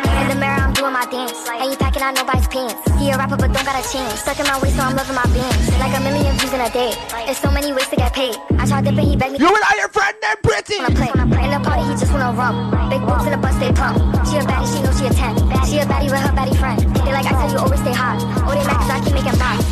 In 0.03 0.27
the 0.29 0.35
mirror, 0.35 0.59
I'm 0.59 0.73
doing 0.73 0.93
my 0.93 1.05
dance. 1.07 1.35
Ain't 1.49 1.71
you 1.71 1.77
packing 1.77 2.01
out 2.01 2.15
nobody's 2.15 2.47
pants. 2.47 2.75
He 2.99 3.09
a 3.11 3.17
rapper, 3.17 3.37
but 3.37 3.51
don't 3.51 3.65
got 3.65 3.77
a 3.79 3.83
chance. 3.87 4.19
Stuck 4.19 4.39
in 4.39 4.45
my 4.45 4.59
waist, 4.59 4.75
so 4.75 4.83
I'm 4.83 4.95
loving 4.95 5.15
my 5.15 5.27
bands. 5.31 5.69
Like 5.79 5.95
a 5.95 6.01
million 6.01 6.35
views 6.37 6.53
in 6.53 6.61
a 6.61 6.69
day. 6.69 6.93
There's 7.25 7.37
so 7.37 7.51
many 7.51 7.71
ways 7.71 7.87
to 7.89 7.95
get 7.95 8.13
paid. 8.13 8.35
I 8.59 8.65
tried 8.65 8.85
dipping, 8.85 9.07
he 9.07 9.15
begged 9.15 9.33
me. 9.33 9.39
You 9.39 9.47
and 9.47 9.63
I, 9.63 9.75
your 9.77 9.89
friend, 9.89 10.15
named 10.21 10.41
Pretty. 10.43 10.77
Wanna 10.79 10.95
play. 10.95 11.11
In 11.43 11.51
the 11.51 11.61
party, 11.63 11.83
he 11.87 11.93
just 11.95 12.11
wanna 12.11 12.31
rum. 12.37 12.71
Big 12.89 13.01
boobs 13.01 13.25
in 13.25 13.31
the 13.31 13.41
bus, 13.41 13.55
they 13.57 13.71
pump. 13.71 13.97
She 14.27 14.37
a 14.37 14.43
baddie, 14.43 14.67
she 14.71 14.79
know 14.83 14.93
she 14.93 15.05
a 15.07 15.13
10. 15.13 15.35
She 15.67 15.77
a 15.79 15.85
baddie 15.85 16.11
with 16.11 16.23
her 16.23 16.33
baddie 16.35 16.57
friend. 16.57 16.79
They 17.03 17.11
like 17.11 17.25
I 17.25 17.31
tell 17.31 17.51
you 17.51 17.59
always 17.59 17.79
stay 17.79 17.93
hot. 17.93 18.19
Oh, 18.47 18.53
they 18.53 18.63
mad 18.63 18.77
cause 18.79 18.91
I 18.91 18.99
keep 19.03 19.13
making 19.13 19.39
bombs. 19.39 19.65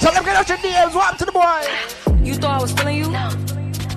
Tell 0.00 0.12
them 0.12 0.24
get 0.24 0.36
out 0.36 0.48
your 0.48 0.58
DMs. 0.58 0.94
What 0.94 1.04
happened 1.04 1.18
to 1.20 1.24
the 1.26 1.32
boy? 1.32 1.60
You 2.24 2.34
thought 2.34 2.58
I 2.58 2.62
was 2.62 2.72
feeling 2.72 2.98
you? 2.98 3.10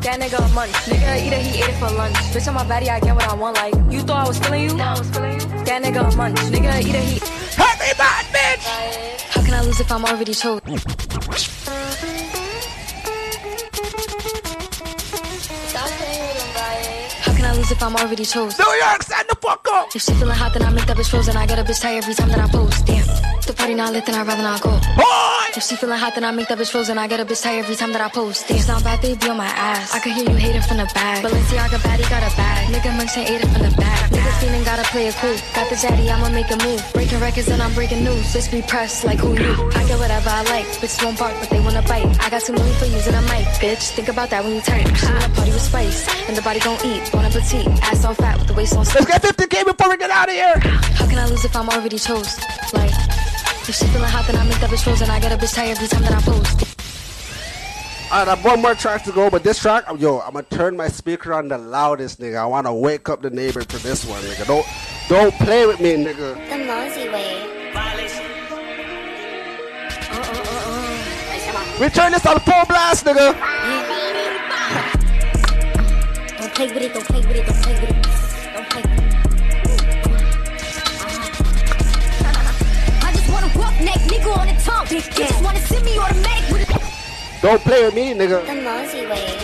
That 0.03 0.19
nigga 0.19 0.35
a 0.35 0.53
munch. 0.53 0.73
Nigga 0.91 1.15
eat 1.15 1.31
it, 1.31 1.41
he 1.41 1.63
ate 1.63 1.69
it 1.69 1.79
for 1.79 1.89
lunch. 1.95 2.15
Bitch 2.35 2.47
on 2.47 2.55
my 2.55 2.67
body, 2.67 2.89
I 2.89 2.99
get 2.99 3.15
what 3.15 3.27
I 3.27 3.33
want. 3.35 3.55
Like 3.55 3.73
you 3.89 4.01
thought 4.01 4.25
I 4.25 4.27
was 4.27 4.37
feeling 4.39 4.63
you? 4.63 5.42
That 5.65 5.81
nigga 5.81 6.13
a 6.13 6.17
munch. 6.17 6.39
Nigga 6.51 6.81
eat 6.81 6.93
a 6.93 6.97
it, 6.97 7.03
he. 7.03 7.21
Everybody, 7.57 8.27
bitch! 8.35 8.65
How 9.31 9.41
can 9.43 9.53
I 9.53 9.61
lose 9.61 9.79
if 9.79 9.91
I'm 9.91 10.03
already 10.03 10.33
chose? 10.33 10.61
How 17.23 17.33
can 17.33 17.45
I 17.45 17.53
lose 17.55 17.71
if 17.71 17.81
I'm 17.81 17.95
already 17.95 18.25
chose? 18.25 18.59
New 18.59 18.65
York, 18.65 19.03
stand 19.03 19.29
the 19.29 19.35
fuck 19.35 19.65
up! 19.71 19.87
If 19.95 20.01
she 20.01 20.13
feeling 20.13 20.35
hot, 20.35 20.53
then 20.53 20.63
I 20.63 20.69
make 20.69 20.85
that 20.85 20.97
bitch 20.97 21.09
frozen. 21.09 21.37
I 21.37 21.45
get 21.47 21.57
a 21.59 21.63
bitch 21.63 21.81
tired 21.81 22.03
every 22.03 22.13
time 22.13 22.29
that 22.29 22.39
I 22.39 22.47
post. 22.49 22.85
Damn, 22.85 23.07
the 23.45 23.53
party 23.53 23.73
not 23.73 23.93
lit, 23.93 24.05
then 24.05 24.15
I'd 24.15 24.27
rather 24.27 24.43
not 24.43 24.61
go. 24.61 24.71
Boy! 24.95 25.33
If 25.55 25.63
she 25.63 25.75
feeling 25.75 25.99
hot, 25.99 26.15
then 26.15 26.23
I 26.23 26.31
make 26.31 26.47
that 26.47 26.57
bitch 26.57 26.71
frozen. 26.71 26.97
I 26.97 27.07
get 27.07 27.19
a 27.19 27.25
bitch 27.25 27.43
tired 27.43 27.63
every 27.63 27.75
time 27.75 27.91
that 27.93 28.01
I 28.01 28.09
post. 28.09 28.47
Damn, 28.47 28.65
not 28.65 28.83
bad, 28.83 29.01
they 29.01 29.15
be 29.15 29.29
on 29.29 29.37
my 29.37 29.45
ass. 29.45 29.93
I 29.93 29.99
can 29.99 30.13
hear 30.13 30.29
you 30.29 30.35
hating 30.35 30.61
from 30.63 30.77
the 30.77 30.89
back. 30.93 31.23
Balenciaga 31.23 31.77
baddie 31.85 32.09
got 32.09 32.25
a 32.25 32.35
bag. 32.35 32.73
Nigga 32.73 32.95
Munch 32.97 33.17
ain't 33.17 33.29
ate 33.29 33.41
it 33.41 33.49
from 33.53 33.61
the 33.61 33.75
back. 33.77 34.09
Nigga 34.09 34.31
feeling 34.41 34.63
gotta 34.63 34.83
play 34.89 35.07
it 35.07 35.15
cool. 35.21 35.35
Got 35.53 35.69
the 35.69 35.75
zaddy, 35.75 36.09
I'ma 36.09 36.29
make 36.29 36.49
a 36.49 36.57
move. 36.65 36.81
Breaking 36.93 37.19
records 37.19 37.49
and 37.49 37.61
I'm 37.61 37.73
breaking 37.73 38.03
news. 38.03 38.25
Bitch 38.33 38.51
be 38.51 38.61
pressed 38.63 39.03
like 39.05 39.19
who 39.19 39.33
knew. 39.33 39.53
I 39.77 39.85
get 39.85 39.99
whatever 39.99 40.29
I 40.29 40.41
like. 40.49 40.65
Bitches 40.81 41.03
won't 41.03 41.19
bark, 41.19 41.35
but 41.39 41.49
they 41.49 41.59
wanna 41.59 41.83
bite. 41.83 42.09
I 42.25 42.29
got 42.29 42.41
too 42.41 42.53
many 42.53 42.73
for 42.81 42.85
using 42.85 43.13
a 43.13 43.21
mic. 43.29 43.45
Bitch, 43.61 43.93
think 43.93 44.09
about 44.09 44.31
that 44.31 44.43
when 44.43 44.55
you 44.55 44.61
type. 44.61 44.89
She 44.95 45.05
wanna 45.05 45.29
party 45.37 45.51
with 45.51 45.61
spice. 45.61 46.07
And 46.27 46.35
the 46.35 46.41
body 46.41 46.61
gon' 46.61 46.81
eat. 46.85 47.11
Bon 47.11 47.25
appetit. 47.25 47.67
Ass 47.83 48.05
on 48.05 48.15
fat 48.15 48.39
with 48.39 48.47
the 48.47 48.53
waist 48.53 48.73
on 48.73 48.85
Let's 48.85 49.05
get 49.05 49.21
50k 49.21 49.65
before 49.65 49.89
we 49.89 49.97
get 49.97 50.09
out 50.09 50.29
of 50.29 50.33
here. 50.33 50.57
How 50.97 51.05
can 51.05 51.19
I 51.19 51.27
lose 51.27 51.45
if 51.45 51.55
I'm 51.55 51.69
already 51.69 51.99
chose? 51.99 52.39
Like, 52.73 52.93
if 53.69 53.75
she 53.75 53.85
feeling 53.87 54.09
hot, 54.09 54.25
then 54.27 54.35
I 54.35 54.43
make 54.45 54.59
that 54.59 54.69
bitch 54.69 54.83
frozen. 54.83 55.09
I 55.09 55.19
get 55.19 55.31
a 55.31 55.37
bitch 55.37 55.53
tired 55.53 55.77
every 55.77 55.87
time 55.87 56.01
that 56.03 56.11
I 56.11 56.21
post. 56.21 56.73
Alright, 58.11 58.27
I 58.27 58.35
have 58.35 58.45
one 58.45 58.61
more 58.61 58.75
track 58.75 59.03
to 59.05 59.11
go, 59.11 59.29
but 59.29 59.43
this 59.43 59.59
track, 59.59 59.85
yo, 59.97 60.19
I'm 60.19 60.33
gonna 60.33 60.45
turn 60.49 60.77
my 60.77 60.87
speaker 60.87 61.33
on 61.33 61.47
the 61.47 61.57
loudest, 61.57 62.19
nigga. 62.19 62.37
I 62.37 62.45
wanna 62.45 62.73
wake 62.73 63.09
up 63.09 63.21
the 63.21 63.29
neighbor 63.29 63.61
for 63.63 63.77
this 63.77 64.05
one, 64.05 64.21
nigga. 64.23 64.45
Don't, 64.45 64.65
don't 65.09 65.33
play 65.35 65.65
with 65.65 65.79
me, 65.79 65.95
nigga. 65.95 66.35
The 66.49 66.57
Mosey 66.65 67.09
way. 67.09 67.49
We 71.79 71.89
turn 71.89 72.11
this 72.11 72.25
on 72.25 72.39
full 72.41 72.65
blast, 72.65 73.05
nigga. 73.05 73.33
Don't 76.37 76.53
play 76.53 76.67
with 76.67 76.83
it, 76.83 76.93
don't 76.93 77.05
play 77.05 77.21
with 77.21 77.35
it, 77.35 77.45
don't 77.47 77.63
play 77.63 77.81
with 77.81 77.89
it. 77.89 78.22
out. 84.83 84.91
You 84.91 85.01
just 85.01 85.43
wanna 85.43 85.59
send 85.59 85.85
me 85.85 85.97
automatic 85.97 86.51
with 86.51 87.41
Don't 87.41 87.61
play 87.61 87.85
with 87.85 87.95
me, 87.95 88.13
nigga. 88.13 88.45
The 88.45 88.53
Mozzie 88.53 89.09
way. 89.09 89.37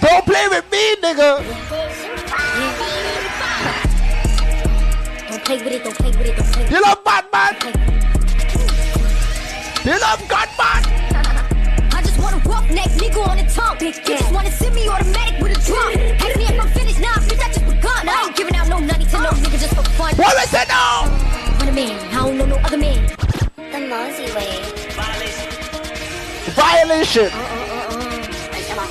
Don't 0.00 0.24
play 0.24 0.48
with 0.48 0.70
me, 0.70 0.96
nigga. 1.02 1.42
Don't 5.28 5.44
play 5.44 5.58
with 5.62 5.72
it, 5.72 5.84
don't 5.84 5.96
play 5.96 6.10
with 6.10 6.26
it, 6.26 6.36
don't 6.36 6.52
play 6.52 6.62
with 6.62 6.70
it. 6.70 6.70
You 6.70 6.82
love 6.82 7.04
Batman? 7.04 7.54
You 9.84 10.00
love 10.00 10.28
Batman? 10.28 10.92
rough 12.44 12.70
neck 12.70 12.88
nigga 12.90 13.26
on 13.26 13.36
the 13.36 13.44
tongue. 13.52 13.76
You 13.80 13.92
just 13.92 14.32
wanna 14.32 14.50
send 14.50 14.74
me 14.74 14.88
automatic 14.88 15.40
with 15.40 15.56
a 15.56 15.60
drum. 15.66 15.92
Ask 16.20 16.36
me 16.36 16.44
if 16.44 16.60
I'm 16.60 16.68
finished, 16.68 17.00
nah, 17.00 17.14
bitch, 17.14 17.42
I 17.42 17.52
just 17.52 17.66
begun. 17.66 18.08
I 18.08 18.24
ain't 18.26 18.36
giving 18.36 18.54
out 18.54 18.68
no 18.68 18.80
money 18.80 19.04
to 19.04 19.18
no 19.18 19.30
nigga 19.30 19.58
just 19.58 19.74
for 19.74 19.82
fun. 19.82 20.14
What 20.14 20.44
is 20.44 20.54
it 20.54 20.68
now? 20.68 21.25
Want 21.76 21.90
a 21.90 21.92
man, 21.92 22.08
I 22.08 22.24
don't 22.24 22.38
know 22.38 22.46
no 22.46 22.56
other 22.56 22.78
man. 22.78 23.06
The 23.56 23.80
nosy 23.80 24.32
way. 24.34 24.62
Violation. 26.56 27.28
Uh, 27.30 27.36
uh, 27.36 28.00
uh, 28.80 28.88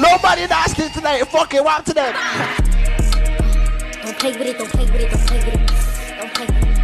Nobody 0.00 0.46
nasty 0.48 0.88
tonight. 0.88 1.22
Fucking 1.28 1.62
walk 1.62 1.84
to 1.84 1.94
them. 1.94 2.12
Don't 4.02 4.18
play 4.18 4.32
with 4.32 4.48
it, 4.48 4.58
don't 4.58 4.68
play 4.68 4.86
with 4.86 5.00
it, 5.00 5.10
don't 5.10 5.26
play 5.28 5.38
with 5.38 5.54
it. 5.54 5.60
Don't 6.18 6.34
play 6.34 6.46
with 6.46 6.58
it. 6.58 6.74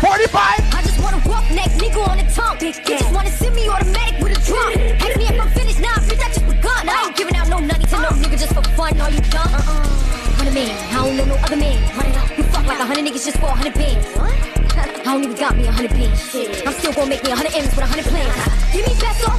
45. 0.00 0.40
I 0.40 0.82
just 0.82 1.00
want 1.02 1.14
a 1.14 1.28
rough 1.28 1.50
neck 1.50 1.70
nigga 1.76 2.08
on 2.08 2.16
the 2.16 2.24
tongue. 2.32 2.58
You 2.60 2.72
just 2.72 3.12
wanna 3.12 3.30
send 3.30 3.54
me 3.54 3.68
automatic 3.68 4.22
with 4.22 4.38
a 4.38 4.40
drum. 4.46 4.72
Ask 4.72 5.16
me 5.18 5.24
if 5.24 5.38
I'm 5.38 5.50
finished, 5.50 5.80
nah, 5.80 6.00
bitch, 6.08 6.24
I 6.24 6.28
just 6.32 6.46
begun. 6.46 6.88
I 6.88 7.04
ain't 7.06 7.16
giving 7.16 7.36
out 7.36 7.48
no 7.48 7.58
nutty 7.58 7.84
to 7.84 8.00
no 8.00 8.08
nigga 8.08 8.38
just 8.38 8.54
for 8.54 8.62
fun. 8.76 8.98
Are 8.98 9.10
you 9.10 9.20
dumb? 9.20 10.23
Run 10.44 10.52
a 10.52 10.60
man, 10.60 10.76
I 10.92 11.00
don't 11.00 11.16
know 11.16 11.24
no 11.24 11.36
other 11.40 11.56
man. 11.56 11.80
Run 11.96 12.04
it 12.04 12.16
up. 12.20 12.36
You 12.36 12.44
fuck 12.44 12.66
like 12.66 12.78
a 12.78 12.84
hundred 12.84 13.08
niggas 13.08 13.24
just 13.24 13.38
for 13.40 13.48
a 13.48 13.56
hundred 13.56 13.80
bands. 13.80 14.04
I 14.76 15.16
don't 15.16 15.24
even 15.24 15.36
got 15.40 15.56
me 15.56 15.64
a 15.64 15.72
hundred 15.72 15.92
bands. 15.92 16.20
I'm 16.68 16.74
still 16.76 16.92
gonna 16.92 17.08
make 17.08 17.24
me 17.24 17.32
a 17.32 17.36
hundred 17.36 17.56
M's 17.56 17.72
with 17.72 17.80
a 17.80 17.88
hundred 17.88 18.04
plans. 18.12 18.28
Give 18.76 18.84
me 18.84 18.92
peso, 18.92 19.32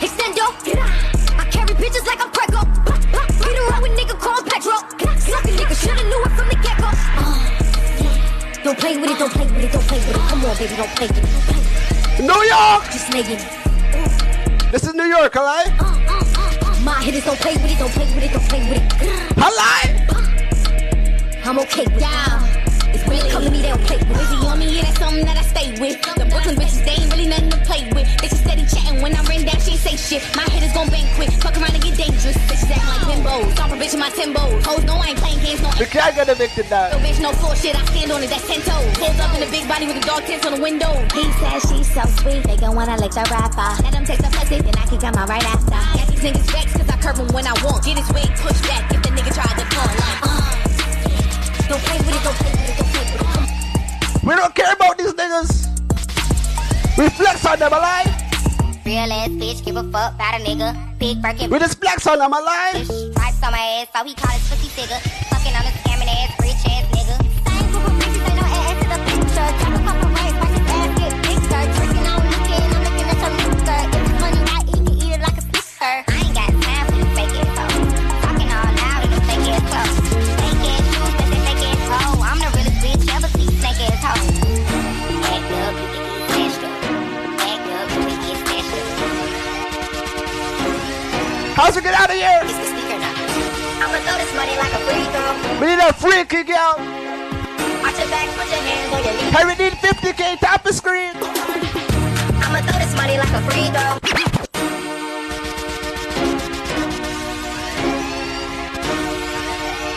extendo. 0.00 0.48
I 1.36 1.44
carry 1.52 1.76
bitches 1.76 2.08
like 2.08 2.24
I'm 2.24 2.32
Prego. 2.32 2.64
Get 2.72 3.52
around 3.68 3.82
with 3.84 4.00
nigga 4.00 4.16
called 4.16 4.48
Petro. 4.48 4.80
Suck 5.20 5.44
a 5.44 5.52
nigga, 5.52 5.76
shoulda 5.76 6.08
knew 6.08 6.24
it 6.24 6.32
from 6.32 6.48
the 6.48 6.56
get 6.64 6.80
go. 6.80 6.88
Don't 8.64 8.78
play 8.80 8.96
with 8.96 9.10
it, 9.12 9.18
don't 9.18 9.32
play 9.36 9.44
with 9.44 9.60
it, 9.60 9.72
don't 9.76 9.84
play 9.84 9.98
with 10.00 10.08
it. 10.08 10.24
Come 10.24 10.40
on, 10.40 10.56
baby, 10.56 10.72
don't 10.72 10.94
play 10.96 11.08
with 11.12 11.20
it. 11.20 12.24
New 12.24 12.42
York. 12.48 12.80
Just 12.96 13.12
nagging. 13.12 13.44
This 14.72 14.88
is 14.88 14.94
New 14.94 15.04
York, 15.04 15.36
alright? 15.36 15.68
My 16.80 16.96
hitters 17.04 17.26
don't 17.26 17.38
play 17.44 17.60
with 17.60 17.68
it, 17.68 17.78
don't 17.78 17.92
play 17.92 18.08
with 18.14 18.24
it, 18.24 18.32
don't 18.32 18.48
play 18.48 18.64
with 18.64 18.80
it. 18.80 19.36
Alright. 19.36 20.25
I'm 21.46 21.60
okay 21.60 21.86
with 21.86 22.02
it. 22.02 22.66
It's 22.90 23.06
when 23.06 23.22
it 23.22 23.30
come 23.30 23.46
to 23.46 23.50
me, 23.54 23.62
they 23.62 23.70
don't 23.70 23.86
play 23.86 24.02
with. 24.02 24.18
Busy 24.18 24.34
on 24.42 24.58
me, 24.58 24.66
yeah, 24.66 24.82
that's 24.82 24.98
something 24.98 25.22
that 25.30 25.38
I 25.38 25.46
stay 25.46 25.78
with. 25.78 25.94
The 26.18 26.26
Brooklyn 26.26 26.58
bitches, 26.58 26.82
they 26.82 26.98
ain't 26.98 27.06
really 27.14 27.30
nothing 27.30 27.54
to 27.54 27.60
play 27.62 27.86
with. 27.94 28.02
Bitches 28.18 28.42
steady 28.42 28.66
chatting 28.66 28.98
when 28.98 29.14
I 29.14 29.22
ran 29.30 29.46
down, 29.46 29.62
she 29.62 29.78
ain't 29.78 29.86
say 29.86 29.94
shit. 29.94 30.26
My 30.34 30.42
head 30.50 30.66
is 30.66 30.74
gon' 30.74 30.90
bang 30.90 31.06
quick, 31.14 31.30
fuck 31.38 31.54
around 31.54 31.70
and 31.70 31.78
get 31.78 31.94
dangerous. 31.94 32.34
Bitches 32.50 32.66
acting 32.66 32.90
like 32.90 33.22
bimbos, 33.22 33.54
stop 33.54 33.70
a 33.70 33.78
bitch 33.78 33.94
in 33.94 34.02
my 34.02 34.10
timbos. 34.10 34.58
Hoes 34.66 34.82
know 34.90 34.98
I 34.98 35.14
ain't 35.14 35.22
playing 35.22 35.38
games, 35.38 35.62
no 35.62 35.70
We 35.78 35.86
can't 35.86 36.18
get 36.18 36.26
evicted 36.26 36.66
now. 36.66 36.90
No 36.90 36.98
bitch, 36.98 37.22
no 37.22 37.30
floor 37.38 37.54
shit, 37.54 37.78
I 37.78 37.84
stand 37.94 38.10
on 38.10 38.26
it, 38.26 38.30
that's 38.34 38.42
ten 38.42 38.58
toes. 38.66 38.90
Pulls 38.98 39.18
up 39.22 39.30
in 39.38 39.46
the 39.46 39.50
big 39.54 39.70
body 39.70 39.86
with 39.86 40.02
the 40.02 40.06
dog 40.10 40.26
tents 40.26 40.42
on 40.50 40.58
the 40.58 40.62
window. 40.62 40.98
He 41.14 41.30
says 41.38 41.62
she's 41.70 41.86
so 41.94 42.02
sweet, 42.26 42.42
they 42.42 42.58
gon' 42.58 42.74
wanna 42.74 42.98
let 42.98 43.14
your 43.14 43.28
rapper. 43.30 43.70
Let 43.86 43.94
them 43.94 44.02
taste 44.02 44.26
the 44.26 44.34
pussy, 44.34 44.66
then 44.66 44.74
I 44.74 44.84
can 44.90 44.98
come 44.98 45.14
out 45.14 45.30
right 45.30 45.46
after. 45.46 45.78
Got 45.94 46.10
these 46.10 46.26
niggas 46.26 46.50
vexed, 46.50 46.74
cause 46.74 46.90
I 46.90 46.98
curve 46.98 47.22
'em 47.22 47.30
when 47.30 47.46
I 47.46 47.54
want. 47.62 47.86
Get 47.86 48.02
his 48.02 48.10
weight, 48.10 48.34
push 48.42 48.58
back 48.66 48.90
if 48.90 48.98
the 48.98 49.14
nigga 49.14 49.30
tried 49.30 49.54
to 49.54 49.66
pull. 49.70 49.86
Like, 49.94 50.26
uh. 50.26 50.65
Don't 51.68 51.82
play 51.82 51.98
with 51.98 52.14
it, 52.14 52.22
don't 52.22 52.36
play 52.36 52.52
with 52.52 52.70
it, 52.70 52.76
don't 52.78 52.90
play 52.94 53.02
with 53.10 53.26
it. 53.26 54.24
We 54.24 54.34
don't 54.34 54.54
care 54.54 54.72
about 54.72 54.98
these 54.98 55.12
niggas. 55.14 55.66
We 56.96 57.08
flex 57.10 57.44
on 57.44 57.58
them, 57.58 57.72
alive. 57.72 58.06
Real 58.84 59.12
ass 59.12 59.30
bitch, 59.30 59.64
give 59.64 59.76
a 59.76 59.82
fuck 59.90 60.14
about 60.14 60.40
a 60.40 60.44
nigga. 60.44 60.98
Big 60.98 61.20
Birkin. 61.20 61.50
We 61.50 61.58
just 61.58 61.80
flex 61.80 62.06
on 62.06 62.18
them, 62.20 62.32
alive. 62.32 62.86
Stripes 62.86 63.42
on 63.42 63.50
my 63.50 63.82
ass, 63.82 63.88
so 63.94 64.04
he 64.04 64.14
call 64.14 64.30
his 64.30 64.48
pussy 64.48 64.68
figure. 64.68 65.00
Fucking 65.26 65.54
on 65.58 65.66
a 65.66 65.72
scamming 65.82 66.06
ass, 66.06 66.30
rich 66.38 66.62
ass 66.70 66.86
nigga. 66.94 67.18
Same 67.50 67.66
group 67.72 67.82
of 67.82 67.94
bitches, 67.98 68.22
ain't 68.22 68.36
no 68.38 68.46
ass 68.46 68.78
the 68.86 68.98
picture. 69.10 69.50
Drop 69.58 69.74
a 69.74 69.82
couple 69.82 70.08
racks, 70.14 70.38
watch 70.38 70.54
his 70.54 70.70
ass 70.70 70.90
get 71.02 71.12
bigger. 71.26 71.62
Drinking 71.74 72.06
on 72.06 72.22
looking, 72.30 72.62
I'm 72.62 72.82
looking 72.86 73.10
at 73.10 73.18
your. 73.18 73.32
If 73.90 74.06
it's 74.06 74.14
money, 74.22 74.42
I 74.46 74.62
eat, 74.70 75.02
eat 75.02 75.12
it 75.14 75.20
like 75.20 75.38
a. 75.38 76.15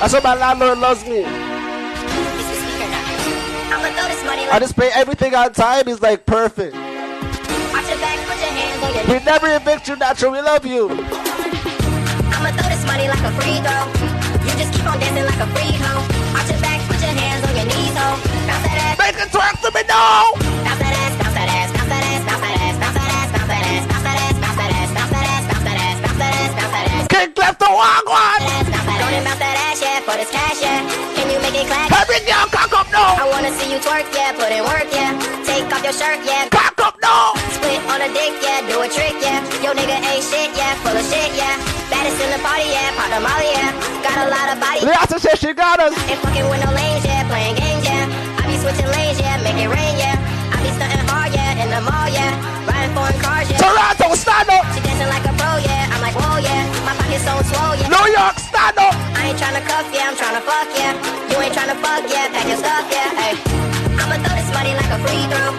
That's 0.10 0.26
what 0.26 0.38
my 0.40 0.42
landlord 0.42 0.80
loves 0.80 1.06
me. 1.06 1.24
I'ma 1.24 1.38
throw 3.94 4.08
this 4.10 4.26
money 4.26 4.50
I 4.50 4.58
just 4.58 4.76
pay 4.76 4.90
everything 4.96 5.36
on 5.36 5.54
time. 5.54 5.86
He's 5.86 6.02
like 6.02 6.26
perfect. 6.26 6.74
Back, 6.74 8.18
put 8.26 8.40
your 8.42 8.50
hands 8.50 8.84
on 8.84 8.96
your 8.96 9.20
We 9.20 9.24
never 9.24 9.56
evict 9.56 9.88
you, 9.88 9.98
Natural. 9.98 10.32
We 10.32 10.42
love 10.42 10.66
you. 10.66 10.90
I'ma 10.90 12.50
throw 12.58 12.70
this 12.74 12.84
money 12.88 13.08
like 13.08 13.22
a 13.22 13.30
free 13.38 13.62
throw. 13.62 13.86
You 14.50 14.58
just 14.58 14.74
keep 14.74 14.90
on 14.90 15.00
dancing 15.00 15.26
like 15.26 15.38
a 15.38 15.46
free 15.54 15.78
hoe. 15.78 16.02
Watch 16.34 16.50
your 16.50 16.60
back, 16.60 16.82
put 16.90 17.00
your 17.02 17.14
hands 17.14 17.46
on 17.46 17.56
your 17.56 17.66
knees, 17.66 17.94
ho. 17.94 18.18
Bounce 18.50 18.66
that 18.66 18.82
ass. 18.82 18.98
Make 18.98 19.14
it 19.14 19.30
twerk 19.30 19.62
for 19.62 19.70
me 19.78 19.84
now. 19.88 20.49
For 30.10 30.18
this 30.18 30.34
cash, 30.34 30.58
yeah. 30.58 30.82
Can 31.14 31.30
you 31.30 31.38
make 31.46 31.54
it 31.54 31.70
clap? 31.70 31.94
Every 31.94 32.26
girl 32.26 32.50
cock 32.50 32.74
up 32.74 32.90
now. 32.90 33.14
I 33.22 33.30
wanna 33.30 33.54
see 33.54 33.70
you 33.70 33.78
twerk, 33.78 34.10
yeah, 34.10 34.34
put 34.34 34.50
in 34.50 34.66
work, 34.66 34.90
yeah. 34.90 35.14
Take 35.46 35.70
off 35.70 35.86
your 35.86 35.94
shirt, 35.94 36.18
yeah. 36.26 36.50
Cock 36.50 36.82
up 36.82 36.98
now. 36.98 37.38
Split 37.54 37.78
on 37.94 38.02
a 38.02 38.10
dick, 38.10 38.34
yeah, 38.42 38.66
do 38.66 38.82
a 38.82 38.90
trick, 38.90 39.14
yeah. 39.22 39.38
Yo 39.62 39.70
nigga 39.78 40.02
ain't 40.02 40.26
shit, 40.26 40.50
yeah, 40.58 40.74
full 40.82 40.98
of 40.98 41.06
shit, 41.06 41.30
yeah. 41.38 41.62
Baddest 41.94 42.18
in 42.26 42.34
the 42.34 42.42
party, 42.42 42.66
yeah, 42.74 42.90
pop 42.98 43.14
the 43.14 43.22
molly, 43.22 43.54
yeah. 43.54 43.70
Got 44.02 44.18
a 44.26 44.28
lot 44.34 44.48
of 44.50 44.58
body. 44.58 44.82
Liata 44.82 45.22
says 45.22 45.38
she 45.38 45.54
got 45.54 45.78
us. 45.78 45.94
Ain't 46.10 46.18
fucking 46.26 46.50
with 46.50 46.66
no 46.66 46.74
lanes, 46.74 47.06
yeah, 47.06 47.30
playing 47.30 47.54
games, 47.62 47.86
yeah. 47.86 48.10
I 48.42 48.50
be 48.50 48.58
switching 48.58 48.90
lanes, 48.90 49.22
yeah, 49.22 49.38
make 49.46 49.62
it 49.62 49.70
rain, 49.70 49.94
yeah. 50.02 50.18
I 50.50 50.58
be 50.66 50.74
stunting 50.74 51.06
hard, 51.06 51.30
yeah, 51.38 51.62
in 51.62 51.70
the 51.70 51.86
mall, 51.86 52.10
yeah. 52.10 52.34
Riding 52.66 52.98
foreign 52.98 53.20
cars, 53.22 53.46
yeah. 53.46 53.62
Toronto, 53.62 54.18
stand 54.18 54.50
up. 54.58 54.66
She 54.74 54.82
dancing 54.82 55.12
like 55.14 55.26
a 55.30 55.34
pro, 55.38 55.62
yeah. 55.62 55.94
I'm 55.94 56.02
like, 56.02 56.18
whoa, 56.18 56.42
yeah. 56.42 56.66
My 56.82 56.98
pocket's 56.98 57.22
so 57.30 57.38
swole, 57.46 57.78
yeah. 57.78 57.94
New 57.94 58.08
York, 58.10 58.18
stand 58.18 58.18
up. 58.18 58.39
I 58.39 58.39
ain't 59.30 59.38
tryna 59.38 59.62
cuff, 59.62 59.86
yeah, 59.94 60.10
I'm 60.10 60.16
tryna 60.18 60.42
fuck, 60.42 60.68
yeah. 60.74 60.94
You 61.30 61.38
ain't 61.38 61.54
tryna 61.54 61.78
fuck, 61.78 62.02
yeah, 62.10 62.34
pack 62.34 62.48
your 62.50 62.58
stuff, 62.58 62.86
yeah, 62.90 63.14
hey. 63.14 63.34
I'ma 64.02 64.18
throw 64.26 64.34
this 64.34 64.50
money 64.58 64.74
like 64.74 64.90
a 64.90 64.98
free 65.06 65.24
throw. 65.30 65.50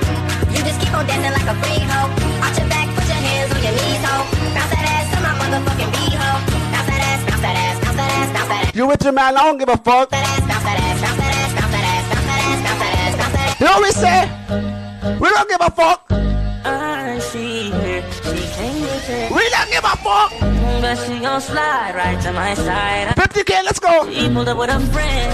You 0.51 0.61
just 0.67 0.79
keep 0.83 0.91
on 0.91 1.07
dancing 1.07 1.31
like 1.31 1.47
a 1.47 1.55
free 1.63 1.79
hoe. 1.87 2.11
Watch 2.43 2.59
your 2.59 2.67
back, 2.67 2.91
put 2.99 3.07
your 3.07 3.23
hands 3.23 3.55
on 3.55 3.63
your 3.63 3.75
knees, 3.79 4.03
ho. 4.03 4.27
Bounce 4.59 4.75
that 4.75 4.85
ass 4.91 5.07
to 5.15 5.19
my 5.23 5.33
motherfucking 5.39 5.91
beat, 5.95 6.15
ho. 6.19 6.31
Bounce 6.75 6.89
that 6.91 7.01
ass, 7.11 7.23
bounce 7.31 7.43
that 7.47 7.57
ass, 7.63 7.77
bounce 7.79 7.97
that 7.97 8.11
ass, 8.11 8.29
bounce 8.35 8.49
that 8.51 8.67
ass. 8.67 8.75
You 8.75 8.87
with 8.91 9.03
your 9.05 9.13
man, 9.15 9.39
I 9.39 9.43
don't 9.47 9.59
give 9.59 9.69
a 9.71 9.79
fuck. 9.79 10.11
Bounce 10.11 10.19
that 10.19 10.27
ass, 10.35 10.45
bounce 10.51 10.67
that 10.67 10.79
ass, 10.83 10.99
bounce 10.99 11.19
that 11.23 11.31
ass, 11.39 11.53
bounce 11.55 11.71
that 11.71 11.87
ass, 11.95 12.05
bounce 12.11 12.27
that 12.27 12.43
ass, 12.43 12.59
bounce 12.67 12.81
that 12.83 12.93
ass, 12.99 13.15
bounce 13.23 13.35
that 13.39 13.47
ass. 13.47 13.61
You 13.61 13.67
know 13.71 13.77
what 13.79 13.87
we 13.87 13.93
say? 13.95 14.19
We 15.23 15.27
don't 15.31 15.49
give 15.49 15.63
a 15.63 15.71
fuck. 15.71 16.11
Fuck. 20.11 20.31
But 20.83 20.97
she 21.05 21.19
gon' 21.21 21.41
slide 21.41 21.95
right 21.95 22.21
to 22.25 22.33
my 22.33 22.55
side. 22.55 23.09
50k, 23.17 23.53
let's 23.65 23.79
go. 23.79 24.11
She 24.11 24.29
pulled 24.29 24.49
up 24.49 24.59
with 24.59 24.71
a 24.71 24.81
friend. 24.93 25.33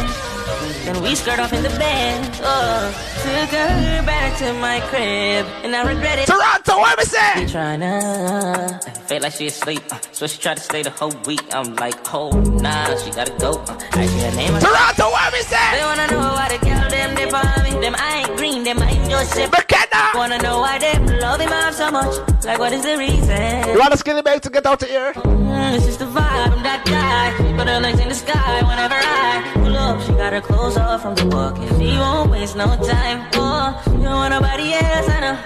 Then 0.86 1.02
we 1.02 1.16
skirt 1.16 1.40
off 1.40 1.52
in 1.52 1.64
the 1.64 1.68
bed. 1.70 2.30
Oh, 2.44 2.94
took 3.22 3.50
her 3.50 4.06
back 4.06 4.38
to 4.38 4.52
my 4.54 4.78
crib. 4.86 5.44
And 5.64 5.74
I 5.74 5.82
regret 5.82 6.20
it. 6.20 6.26
Toronto, 6.26 6.78
what 6.78 6.96
we 6.96 7.04
say? 7.04 7.32
She 7.38 7.52
tryna 7.52 8.96
feel 9.08 9.20
like 9.20 9.32
she 9.32 9.48
asleep. 9.48 9.82
Uh, 9.90 9.98
so 10.12 10.28
she 10.28 10.38
tried 10.38 10.58
to 10.58 10.62
stay 10.62 10.82
the 10.84 10.90
whole 10.90 11.14
week. 11.26 11.42
I'm 11.52 11.74
like, 11.74 11.96
oh, 12.14 12.30
nah, 12.30 12.96
she 12.98 13.10
gotta 13.10 13.36
go. 13.38 13.54
Uh, 13.66 13.78
I 13.92 14.06
see 14.06 14.20
her 14.20 14.36
name. 14.36 14.60
Toronto, 14.60 15.10
what 15.10 15.32
we 15.32 15.42
say? 15.42 15.70
They 15.72 15.82
wanna 15.82 16.06
know 16.06 16.18
why 16.38 16.48
the 16.54 16.64
girl 16.64 16.88
them 16.88 17.14
they 17.16 17.26
me. 17.26 17.80
Them 17.80 17.94
I 17.98 18.24
ain't 18.24 18.36
green, 18.36 18.64
them 18.64 18.78
I 18.78 18.90
ain't 18.90 19.10
Joseph. 19.10 19.50
McKenna. 19.50 20.10
Wanna 20.14 20.38
know 20.38 20.60
why 20.60 20.78
they 20.78 20.98
love 21.18 21.40
him 21.40 21.52
up 21.52 21.74
so 21.74 21.90
much. 21.90 22.14
Like, 22.44 22.58
what 22.58 22.72
is 22.72 22.82
the 22.82 22.96
reason? 22.96 23.68
You 23.72 23.78
wanna 23.78 23.96
skinny 23.96 24.22
bag 24.22 24.40
to 24.42 24.50
get 24.50 24.66
out 24.66 24.82
of 24.82 24.88
here? 24.88 25.12
Mm, 25.14 25.76
it's 25.76 25.86
just 25.86 25.98
the 25.98 26.06
vibe, 26.06 26.52
I'm 26.52 26.62
that 26.62 26.84
guy. 26.86 27.36
She 27.36 27.52
put 27.56 27.68
her 27.68 27.80
legs 27.80 28.00
in 28.00 28.08
the 28.08 28.14
sky 28.14 28.62
whenever 28.62 28.94
I 28.94 29.50
pull 29.54 29.76
up. 29.76 30.00
She 30.02 30.12
got 30.12 30.32
her 30.32 30.40
clothes 30.40 30.75
off 30.76 31.02
from 31.02 31.14
the 31.14 31.26
walk, 31.26 31.58
and 31.58 31.70
she 31.80 31.96
won't 31.98 32.30
waste 32.30 32.56
no 32.56 32.66
time. 32.76 33.28
Oh, 33.34 33.82
you 33.86 34.02
don't 34.02 34.14
want 34.14 34.30
nobody 34.32 34.74
else, 34.74 35.08
I 35.08 35.20
know. 35.20 35.36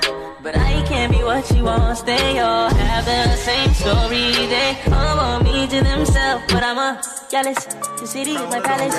But 0.42 0.56
I 0.56 0.82
can't 0.88 1.12
be 1.12 1.22
what 1.22 1.44
she 1.46 1.60
wants. 1.62 2.02
They 2.02 2.38
all 2.40 2.70
have 2.70 3.04
the 3.04 3.36
same 3.36 3.72
story. 3.74 4.32
They 4.48 4.76
all 4.86 5.16
want 5.16 5.44
me 5.44 5.66
to 5.66 5.80
themselves, 5.82 6.44
but 6.48 6.62
I'm 6.62 6.78
a 6.78 7.02
jealous. 7.30 7.64
The 8.00 8.06
city 8.06 8.32
is 8.32 8.42
my 8.48 8.60
palace. 8.60 8.96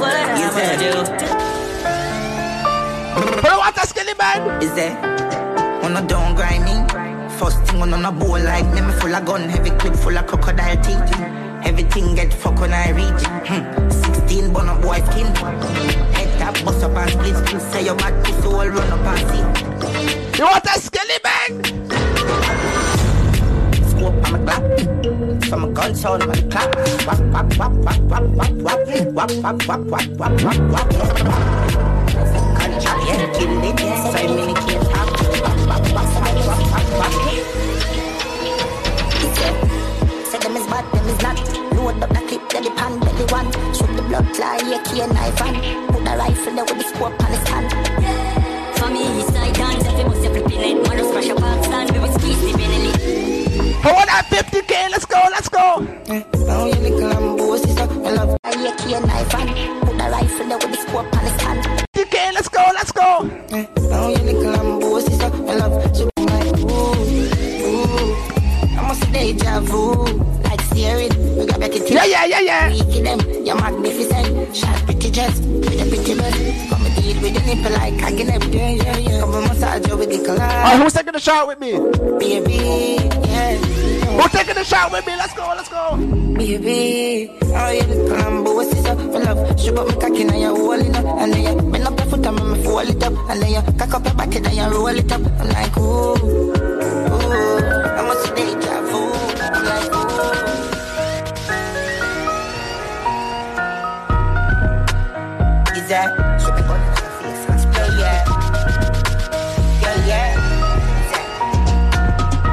What 0.00 0.14
am 0.14 0.36
I 0.36 0.76
do? 0.76 0.92
Bro, 3.40 3.58
what 3.58 3.76
a 3.82 3.86
skinny 3.86 4.14
man? 4.14 4.62
Is 4.62 4.74
there? 4.74 4.96
On 5.82 5.96
a 5.96 6.02
don't 6.06 6.34
grind 6.34 6.64
me. 6.64 6.76
First 7.38 7.58
thing 7.64 7.82
on 7.82 8.04
a 8.04 8.12
bowl 8.12 8.38
like 8.38 8.66
me, 8.74 8.80
me 8.82 8.92
full 8.92 9.14
of 9.14 9.24
gun, 9.24 9.48
heavy 9.48 9.70
clip 9.70 9.94
full 9.96 10.16
of 10.16 10.26
crocodile 10.26 10.76
teeth. 10.82 11.51
Everything 11.64 12.14
get 12.14 12.34
fucked 12.34 12.60
when 12.60 12.72
I 12.72 12.90
reach. 12.90 13.22
Hmm. 13.46 13.90
16 13.90 14.52
bun 14.52 14.68
up 14.68 14.82
boy 14.82 15.00
skin. 15.10 15.26
Head 16.14 16.38
tap, 16.38 16.54
bust 16.64 16.82
up 16.82 16.96
and 16.96 17.10
split 17.10 17.36
skin. 17.46 17.60
Say 17.60 17.84
your 17.84 17.94
bad 17.94 18.24
pussy 18.24 18.48
all 18.48 18.68
run 18.68 18.92
up 18.92 19.06
and 19.06 19.28
see. 19.30 20.38
You 20.38 20.44
want 20.44 20.64
a 20.64 20.80
skelly 20.80 21.18
bang? 21.22 21.64
Scope 23.88 24.24
on 24.24 24.32
my 24.32 24.38
clap. 24.44 25.44
From 25.44 25.64
a 25.64 25.68
gun 25.68 25.94
sound 25.94 26.22
on 26.22 26.28
my 26.28 26.34
clap. 26.50 26.74
Wap, 27.06 27.20
wap, 27.32 27.58
wap, 27.58 27.72
wap, 27.72 27.98
wap, 28.10 28.22
wap, 28.22 28.50
wap. 28.52 28.78
Wap, 29.12 29.30
wap, 29.42 29.68
wap, 29.68 29.86
wap, 29.86 30.06
wap, 30.18 30.42
wap, 30.42 30.62
wap, 30.72 30.92
wap. 30.98 31.32
Control, 32.58 32.98
yeah, 33.06 33.32
kill 33.32 33.52
Wap 33.62 33.80
wap 33.80 34.02
wap 34.02 34.02
wap 34.02 34.28
wap 34.32 34.68
it 34.68 34.82
can't 34.82 34.92
happen. 34.92 35.42
Wap, 35.42 35.58
wap, 35.68 35.84
wap, 35.94 36.14
wap, 36.14 36.46
wap, 36.46 36.72
wap, 36.72 37.24
wap. 37.24 37.31
Load 41.92 42.02
up 42.04 42.08
the 42.10 42.20
clip, 42.26 42.48
then 42.50 42.64
the 42.64 42.70
pan, 42.70 42.98
belly 43.00 43.24
one. 43.30 43.52
Shoot 43.74 43.96
the 43.96 44.02
blood 44.02 44.36
fly, 44.36 44.56
yeah, 44.64 44.82
key 44.82 45.00
and 45.02 45.12
knife 45.12 45.42
on. 45.42 45.54
Put 45.92 46.04
the 46.04 46.16
rifle 46.16 46.54
there 46.54 46.64
with 46.64 46.78
the 46.78 46.84
scope 46.84 47.22
on 47.22 47.30
the 47.30 47.38
stand. 47.44 47.68
For 48.78 48.88
me, 48.88 49.20
east 49.20 49.32
side 49.32 49.54
dance, 49.54 49.84
if 49.86 49.98
you 49.98 50.04
must 50.06 50.24
have 50.24 50.32
flipping 50.32 50.60
it. 50.60 50.88
Man, 50.88 50.96
just 50.98 51.12
crash 51.12 51.28
a 51.28 51.34
box 51.34 51.66
stand, 51.66 51.90
we 51.92 51.98
will 51.98 52.12
squeeze 52.12 52.40
the 52.40 52.52
belly. 52.56 53.72
Hold 53.82 54.08
that 54.08 54.26
50k, 54.30 54.72
let's 54.90 55.04
go, 55.04 55.20
let's 55.30 55.48
go. 55.48 55.86
Eh, 56.06 56.22
now 56.46 56.64
you 56.66 56.74
little 56.80 57.10
lambo, 57.10 57.58
sister, 57.58 57.82
I 57.82 58.10
love. 58.12 58.38
Yeah, 58.44 58.76
key 58.76 58.94
and 58.94 59.06
knife 59.06 59.34
on. 59.34 59.48
Put 59.84 59.98
the 59.98 60.08
rifle 60.10 60.46
there 60.48 60.58
with 60.58 60.70
the 60.70 60.76
scope 60.76 61.16
on 61.16 61.24
the 61.24 61.30
stand. 61.38 61.60
50k, 61.94 62.16
let's 62.34 62.48
go, 62.48 62.64
let's 62.74 62.92
go. 62.92 63.28
Eh, 63.50 63.66
now 63.90 64.08
you 64.08 64.16
little 64.16 64.52
lambo, 64.52 65.00
sister, 65.02 65.30
I 65.50 65.54
love. 65.60 65.96
So 65.96 66.08
be 66.16 66.24
my 66.24 66.46
ooh, 66.56 66.96
ooh. 67.68 68.78
I 68.78 68.88
must 68.88 69.02
say 69.12 69.32
deja 69.32 69.60
vu, 69.60 70.04
like 70.44 70.60
steering. 70.62 71.31
We 71.62 71.68
it. 71.68 71.90
Yeah, 71.90 72.04
yeah, 72.04 72.24
yeah, 72.24 72.40
yeah. 72.40 72.70
Weak 72.70 73.04
them, 73.04 73.20
you're 73.46 73.54
magnificent. 73.54 74.56
Sharp 74.56 74.84
pretty 74.84 75.10
dress, 75.12 75.38
with 75.38 75.80
a 75.80 75.86
pretty 75.86 76.14
breast. 76.14 76.68
Come 76.68 76.84
and 76.86 76.94
deal 76.96 77.22
with 77.22 77.34
the 77.34 77.40
nipple 77.46 77.72
like 77.72 78.00
hugging 78.00 78.26
them. 78.26 78.42
Yeah, 78.52 78.70
yeah, 78.70 78.98
yeah. 78.98 79.20
Come 79.20 79.34
and 79.34 79.46
massage 79.46 79.86
you 79.86 79.96
with 79.96 80.10
the 80.10 80.18
collar. 80.26 80.42
Alright, 80.42 80.80
who's 80.82 80.92
taking 80.92 81.12
the 81.12 81.20
shot 81.20 81.46
with 81.46 81.60
me? 81.60 81.78
Baby, 82.18 82.98
yeah. 83.28 83.56
Who's 84.18 84.32
taking 84.32 84.56
the 84.56 84.64
shot 84.64 84.90
with 84.90 85.06
me? 85.06 85.14
Let's 85.14 85.34
go, 85.34 85.54
let's 85.54 85.68
go. 85.68 85.96
Baby, 86.34 87.30
oh 87.54 87.70
you 87.70 87.82
little 87.84 88.16
lambo, 88.16 88.64
sister, 88.64 88.96
for 88.96 89.20
love. 89.20 89.60
Shoot 89.60 89.78
up 89.78 89.86
my 89.86 89.94
cocky 89.94 90.24
now 90.24 90.34
you 90.34 90.56
hold 90.56 90.80
it 90.80 90.96
up, 90.96 91.04
and 91.04 91.32
then 91.32 91.42
you 91.46 91.54
bend 91.70 91.86
up 91.86 91.96
your 91.96 92.08
foot 92.08 92.26
and 92.26 92.36
make 92.36 92.58
me 92.58 92.64
fold 92.64 92.88
it 92.88 93.02
up, 93.04 93.12
and 93.30 93.40
then 93.40 93.50
you 93.52 93.62
cock 93.78 93.94
up 93.94 94.04
your 94.04 94.14
back 94.14 94.34
and 94.34 94.44
then 94.46 94.56
you 94.56 94.64
roll 94.64 94.88
it 94.88 95.12
up. 95.12 95.20
I'm 95.20 95.48
like 95.48 95.76
ooh, 95.78 96.16
ooh, 96.18 96.58
I 97.86 98.02
must 98.02 98.24
say 98.24 98.34
deja 98.34 98.80
vu. 98.80 98.81
Yeah, 105.92 106.08
yeah 109.82 109.96
yeah. 110.08 110.32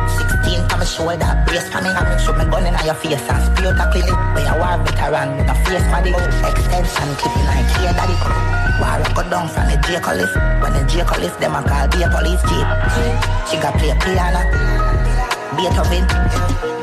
Is 0.03 0.20
that 0.20 0.44
16 0.44 0.60
on 0.60 0.80
my 0.80 0.84
shoulder, 0.84 1.32
brace 1.48 1.70
for 1.72 1.80
me, 1.80 1.88
and 1.88 2.20
shoot 2.20 2.36
me 2.36 2.44
gun 2.52 2.68
in 2.68 2.76
your 2.84 2.95
face 2.95 3.16
and 3.32 3.48
out 3.64 3.80
a 3.80 3.86
clinic. 3.95 4.11
Where 4.36 4.44
you 4.44 4.56
war 4.60 4.76
veteran 4.84 5.40
with 5.40 5.48
a 5.48 5.56
face 5.64 5.88
body, 5.88 6.11
extension 6.11 7.16
clipping 7.16 7.48
like 7.48 7.72
here 7.80 7.95
daddy. 7.95 8.16
War 8.84 8.99
I 8.99 9.07
go 9.16 9.24
down 9.30 9.48
from 9.48 9.72
the 9.72 9.80
Draco 9.88 10.11
lift. 10.20 10.36
When 10.60 10.74
the 10.76 10.84
Draco 10.91 11.16
lift, 11.22 11.40
them 11.40 11.56
a 11.56 11.64
call 11.64 11.88
be 11.88 12.03
a 12.03 12.10
police 12.11 12.44
jeep. 12.44 12.68
She 13.48 13.56
got 13.64 13.80
play 13.80 13.95
piano, 14.03 14.44
Beethoven. 15.56 16.78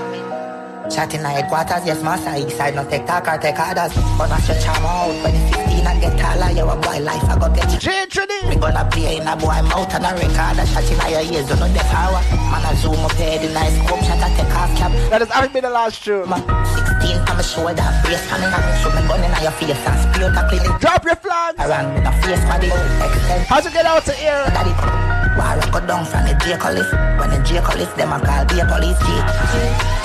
Chatting 0.91 1.21
in 1.21 1.27
headquarters, 1.27 1.85
yes, 1.85 2.03
master. 2.03 2.35
East 2.37 2.57
side, 2.57 2.75
no 2.75 2.85
take 2.89 3.07
talk 3.07 3.27
or 3.27 3.39
take 3.39 3.59
orders. 3.59 3.93
Gonna 4.19 4.39
stretch 4.41 4.67
arm 4.69 4.87
out 4.87 5.13
when 5.23 5.35
you 5.35 5.45
15 5.51 5.87
and 5.87 6.01
get 6.01 6.15
taller. 6.19 6.51
You 6.55 6.69
a 6.69 6.77
boy 6.77 7.01
life, 7.03 7.25
I 7.27 7.35
go 7.39 7.49
get 7.51 7.73
you. 7.73 7.79
Trinity. 7.79 8.39
We 8.49 8.57
gonna 8.57 8.89
play 8.91 9.17
in 9.19 9.27
a 9.27 9.37
boy 9.37 9.61
mouth 9.67 9.93
and 9.95 10.07
a 10.07 10.11
record. 10.15 10.57
Shot 10.69 10.87
in 10.87 10.99
your 11.11 11.25
ears, 11.27 11.49
don't 11.49 11.59
know 11.59 11.69
the 11.69 11.83
power. 11.91 12.23
Man, 12.51 12.63
I 12.63 12.75
zoom 12.79 12.99
up 13.03 13.13
here, 13.19 13.39
the 13.39 13.53
nice 13.53 13.75
scope 13.83 14.01
shot, 14.07 14.23
I 14.23 14.31
take 14.37 14.55
off 14.55 14.71
cap. 14.79 14.93
That 15.11 15.23
is 15.23 15.31
having 15.31 15.53
been 15.53 15.65
the 15.65 15.71
last 15.71 16.05
tune. 16.05 16.31
16 16.31 16.39
on 16.39 17.35
my 17.35 17.43
shoulder, 17.43 17.89
brace 18.05 18.27
coming 18.31 18.51
up. 18.51 18.63
Shoot 18.79 18.95
me 18.95 19.03
gun 19.09 19.23
in 19.23 19.33
your 19.43 19.53
face 19.59 19.75
and 19.75 20.23
out 20.23 20.39
a 20.39 20.49
clinic. 20.49 20.81
Drop 20.81 21.05
your 21.05 21.17
flag. 21.17 21.55
Around 21.59 21.95
with 21.95 22.07
a 22.07 22.13
face 22.23 22.45
body, 22.47 22.69
extend. 22.69 23.43
How's 23.51 23.67
it 23.67 23.73
get 23.73 23.87
out 23.87 24.05
to 24.07 24.13
here? 24.13 24.45
Daddy, 24.55 25.06
War 25.37 25.61
I 25.61 25.71
go 25.71 25.81
down 25.87 26.05
from 26.05 26.25
the 26.25 26.35
Draco 26.41 26.73
lift. 26.73 26.93
When 27.21 27.29
the 27.31 27.39
Draco 27.45 27.77
lift, 27.77 27.97
them 27.97 28.13
a 28.13 28.19
call 28.19 28.45
be 28.49 28.61
a 28.61 28.65
police 28.65 28.99
jeep. 29.05 29.27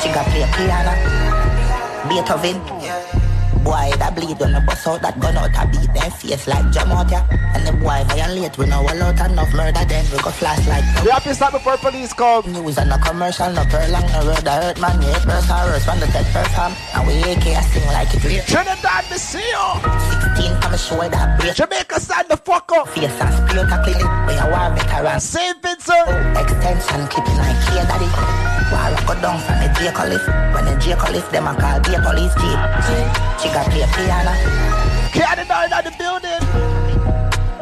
She 0.04 0.08
got 0.12 0.28
play 0.28 0.44
piano, 0.56 0.94
Beethoven. 2.08 2.60
Boy, 3.64 3.94
that 4.02 4.16
bleed 4.16 4.40
when 4.40 4.54
the 4.54 4.62
bust 4.66 4.88
out 4.88 5.02
that 5.04 5.20
gun 5.22 5.38
out 5.38 5.54
a 5.54 5.70
beat 5.70 5.94
them 5.94 6.10
face 6.18 6.48
like 6.48 6.66
jam. 6.74 6.90
And 6.90 7.62
the 7.68 7.74
boy 7.78 8.02
violate, 8.10 8.58
we 8.58 8.66
know 8.66 8.82
all 8.82 9.04
out 9.04 9.22
enough 9.22 9.54
murder 9.54 9.86
then 9.86 10.04
we 10.10 10.18
go 10.18 10.32
flash 10.34 10.66
like. 10.66 10.84
We 11.06 11.12
have 11.12 11.24
to 11.24 11.36
stop 11.36 11.54
before 11.54 11.78
police 11.78 12.12
come. 12.12 12.52
News 12.52 12.80
and 12.80 12.90
no 12.90 12.98
commercial, 12.98 13.54
no 13.54 13.64
prolong, 13.70 14.02
no 14.10 14.26
road 14.26 14.42
that 14.50 14.64
hurt 14.66 14.82
man. 14.82 14.98
Yeah, 15.02 15.22
person 15.22 15.62
worse 15.70 15.86
when 15.86 16.00
the 16.02 16.08
dead 16.10 16.26
perform. 16.34 16.74
And 16.74 16.81
we 17.08 17.16
AK 17.24 17.46
a 17.56 17.64
sing 17.64 17.88
like 17.88 18.14
it 18.14 18.24
real. 18.24 18.44
Trinidad, 18.44 19.06
me 19.10 19.18
see 19.18 19.40
you. 19.40 19.68
16 20.36 20.52
on 20.52 20.72
my 20.72 20.78
shoulder, 20.78 21.24
brace. 21.40 21.56
Jamaica, 21.56 22.00
stand 22.00 22.28
the 22.30 22.38
fuck 22.38 22.72
up. 22.74 22.90
Face 22.90 23.10
and 23.22 23.32
a 23.32 23.78
clinic. 23.84 24.10
We 24.28 24.34
a 24.36 24.46
war 24.52 24.70
veteran. 24.76 25.20
St. 25.20 25.56
Vincent. 25.62 26.08
Extension 26.36 27.08
clipping 27.08 27.40
like 27.40 27.62
here 27.72 27.86
daddy. 27.88 28.10
War 28.72 28.92
I 28.92 29.04
go 29.08 29.14
down 29.22 29.40
from 29.40 29.58
the 29.64 29.68
Draco 29.76 30.04
lift. 30.08 30.28
When 30.54 30.66
the 30.66 30.76
Draco 30.80 31.12
lift, 31.12 31.32
them 31.32 31.48
a 31.48 31.56
call 31.56 31.80
be 31.80 31.96
police 31.96 32.36
jeep. 32.36 32.60
She 33.40 33.48
got 33.52 33.68
play 33.72 33.88
piano. 33.96 34.34
Canada 35.12 35.56
in 35.64 35.84
the 35.86 35.94
building. 35.98 36.71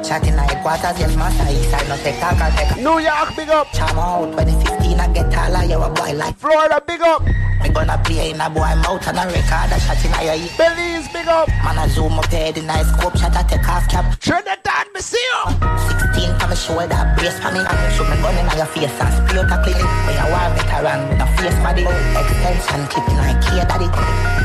Chatting 0.09 0.33
in 0.33 0.41
headquarters, 0.41 0.97
yes, 0.97 1.13
master. 1.13 1.45
East 1.53 1.69
side, 1.69 1.85
no 1.85 1.93
take 2.01 2.17
or 2.17 2.49
take. 2.57 2.81
New 2.81 2.97
York, 2.97 3.29
big 3.37 3.53
up. 3.53 3.69
Charm 3.77 3.93
out 4.01 4.33
2015, 4.41 4.97
I 4.97 5.05
get 5.13 5.29
taller. 5.29 5.61
You 5.69 5.77
a 5.77 5.89
boy 5.93 6.17
like 6.17 6.33
Florida, 6.33 6.81
big 6.81 6.97
up. 7.05 7.21
Me 7.61 7.69
gonna 7.69 7.93
play 8.01 8.33
in 8.33 8.41
a 8.41 8.49
boy 8.49 8.73
mouth 8.81 9.05
and 9.05 9.21
a 9.21 9.29
record. 9.29 9.69
A 9.69 9.77
shot 9.77 10.01
in 10.01 10.09
your 10.25 10.33
ear. 10.33 10.49
Belize, 10.57 11.05
big 11.13 11.29
up. 11.29 11.45
Man, 11.61 11.77
I 11.77 11.85
zoom 11.93 12.17
up 12.17 12.25
here, 12.33 12.49
the 12.49 12.65
nice 12.65 12.89
scope 12.89 13.21
shot. 13.21 13.37
I 13.37 13.45
take 13.45 13.61
off 13.69 13.85
cap. 13.85 14.17
Trinidad, 14.17 14.89
me 14.97 15.01
see 15.05 15.21
you. 15.21 15.45
16 15.93 16.41
on 16.41 16.49
my 16.49 16.57
shoulder, 16.57 17.01
brace 17.13 17.37
for 17.37 17.53
me. 17.53 17.61
And 17.61 17.77
shoot 17.93 18.09
me 18.09 18.17
gun 18.25 18.33
in 18.33 18.49
your 18.57 18.65
face 18.65 18.89
and 18.89 19.13
spray 19.13 19.45
out 19.45 19.53
a 19.53 19.61
clinic. 19.61 19.85
We 20.09 20.17
a 20.17 20.25
war 20.33 20.49
veteran 20.57 21.05
with 21.05 21.21
a 21.21 21.27
face 21.37 21.59
body. 21.61 21.85
Extension 22.17 22.81
clipping 22.89 23.21
like 23.21 23.45
here, 23.45 23.61
daddy. 23.61 23.85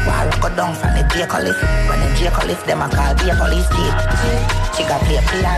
War 0.05 0.29
go 0.45 0.49
down 0.53 0.77
from 0.77 0.93
the 0.93 1.09
lift. 1.09 1.65
When 1.89 2.05
the 2.05 2.45
lift, 2.53 2.69
them 2.69 2.85
a 2.85 2.89
call 2.93 3.17
a 3.17 3.33
police 3.41 3.65
jeep. 3.73 3.97
She 4.77 4.83
got 4.85 5.01
play 5.07 5.23
piano. 5.31 5.54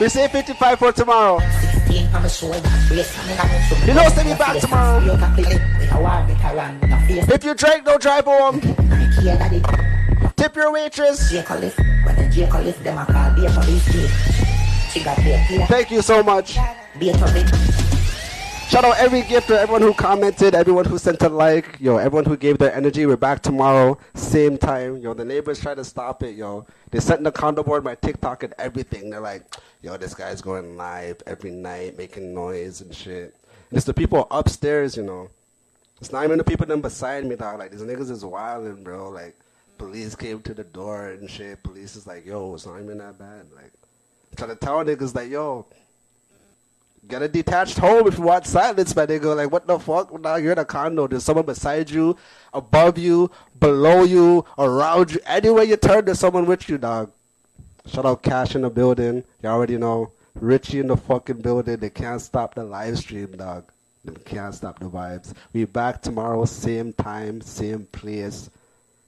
We 0.00 0.08
say 0.08 0.28
55 0.28 0.78
for 0.78 0.92
tomorrow. 0.92 1.38
You 3.86 3.94
know, 3.94 4.08
send 4.08 4.28
me 4.28 4.34
back 4.36 4.58
tomorrow. 4.60 5.00
If 7.34 7.44
you 7.44 7.54
drink, 7.54 7.84
don't 7.84 8.00
drive 8.00 8.24
home. 8.24 8.60
Tip 10.36 10.56
your 10.56 10.72
waitress. 10.72 11.30
Thank 15.66 15.90
you 15.90 16.00
so 16.02 16.22
much. 16.22 16.56
Shout 18.70 18.84
out 18.84 18.98
every 18.98 19.22
gifter, 19.22 19.56
everyone 19.56 19.82
who 19.82 19.92
commented, 19.92 20.54
everyone 20.54 20.84
who 20.84 20.96
sent 20.96 21.20
a 21.22 21.28
like, 21.28 21.76
yo, 21.80 21.96
everyone 21.96 22.24
who 22.24 22.36
gave 22.36 22.58
their 22.58 22.72
energy. 22.72 23.04
We're 23.04 23.16
back 23.16 23.42
tomorrow, 23.42 23.98
same 24.14 24.56
time. 24.56 24.98
Yo, 24.98 25.12
the 25.12 25.24
neighbors 25.24 25.58
tried 25.58 25.78
to 25.78 25.84
stop 25.84 26.22
it, 26.22 26.36
yo. 26.36 26.64
They 26.92 27.00
sent 27.00 27.24
the 27.24 27.32
condo 27.32 27.64
board 27.64 27.82
my 27.82 27.96
TikTok 27.96 28.44
and 28.44 28.54
everything. 28.60 29.10
They're 29.10 29.18
like, 29.18 29.56
yo, 29.82 29.96
this 29.96 30.14
guy's 30.14 30.40
going 30.40 30.76
live 30.76 31.20
every 31.26 31.50
night, 31.50 31.98
making 31.98 32.32
noise 32.32 32.80
and 32.80 32.94
shit. 32.94 33.34
And 33.70 33.76
it's 33.76 33.86
the 33.86 33.92
people 33.92 34.28
upstairs, 34.30 34.96
you 34.96 35.02
know. 35.02 35.30
It's 36.00 36.12
not 36.12 36.22
even 36.22 36.38
the 36.38 36.44
people 36.44 36.64
them 36.64 36.80
beside 36.80 37.24
me, 37.24 37.34
dog. 37.34 37.58
Like, 37.58 37.72
these 37.72 37.82
niggas 37.82 38.08
is 38.08 38.24
wilding, 38.24 38.84
bro. 38.84 39.08
Like, 39.08 39.34
police 39.78 40.14
came 40.14 40.42
to 40.42 40.54
the 40.54 40.62
door 40.62 41.08
and 41.08 41.28
shit. 41.28 41.60
Police 41.64 41.96
is 41.96 42.06
like, 42.06 42.24
yo, 42.24 42.54
it's 42.54 42.66
not 42.66 42.80
even 42.80 42.98
that 42.98 43.18
bad. 43.18 43.46
Like, 43.52 43.72
trying 44.36 44.50
to 44.50 44.54
tell 44.54 44.84
niggas 44.84 45.16
like, 45.16 45.28
yo, 45.28 45.66
get 47.10 47.22
a 47.22 47.28
detached 47.28 47.78
home 47.78 48.06
if 48.06 48.16
you 48.16 48.24
want 48.24 48.46
silence. 48.46 48.92
They 48.92 49.18
go 49.18 49.34
like, 49.34 49.50
what 49.50 49.66
the 49.66 49.78
fuck? 49.78 50.18
Now 50.20 50.36
you're 50.36 50.52
in 50.52 50.58
a 50.58 50.64
condo. 50.64 51.06
There's 51.06 51.24
someone 51.24 51.46
beside 51.46 51.90
you, 51.90 52.16
above 52.54 52.96
you, 52.96 53.30
below 53.58 54.04
you, 54.04 54.44
around 54.56 55.12
you. 55.12 55.20
Anywhere 55.26 55.64
you 55.64 55.76
turn, 55.76 56.04
there's 56.04 56.20
someone 56.20 56.46
with 56.46 56.68
you, 56.68 56.78
dog. 56.78 57.10
Shout 57.86 58.06
out 58.06 58.22
Cash 58.22 58.54
in 58.54 58.62
the 58.62 58.70
building. 58.70 59.24
You 59.42 59.48
already 59.48 59.76
know. 59.76 60.12
Richie 60.34 60.78
in 60.78 60.86
the 60.86 60.96
fucking 60.96 61.42
building. 61.42 61.76
They 61.76 61.90
can't 61.90 62.20
stop 62.20 62.54
the 62.54 62.64
live 62.64 62.98
stream, 62.98 63.32
dog. 63.32 63.64
They 64.04 64.14
can't 64.24 64.54
stop 64.54 64.78
the 64.78 64.88
vibes. 64.88 65.34
We 65.52 65.64
back 65.64 66.00
tomorrow, 66.00 66.44
same 66.44 66.92
time, 66.92 67.40
same 67.40 67.86
place. 67.86 68.48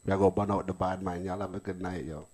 We 0.04 0.12
are 0.12 0.18
gonna 0.18 0.30
burn 0.32 0.50
out 0.50 0.66
the 0.66 0.72
bad 0.72 1.02
man. 1.02 1.24
Y'all 1.24 1.38
have 1.38 1.54
a 1.54 1.60
good 1.60 1.80
night, 1.80 2.04
yo. 2.04 2.26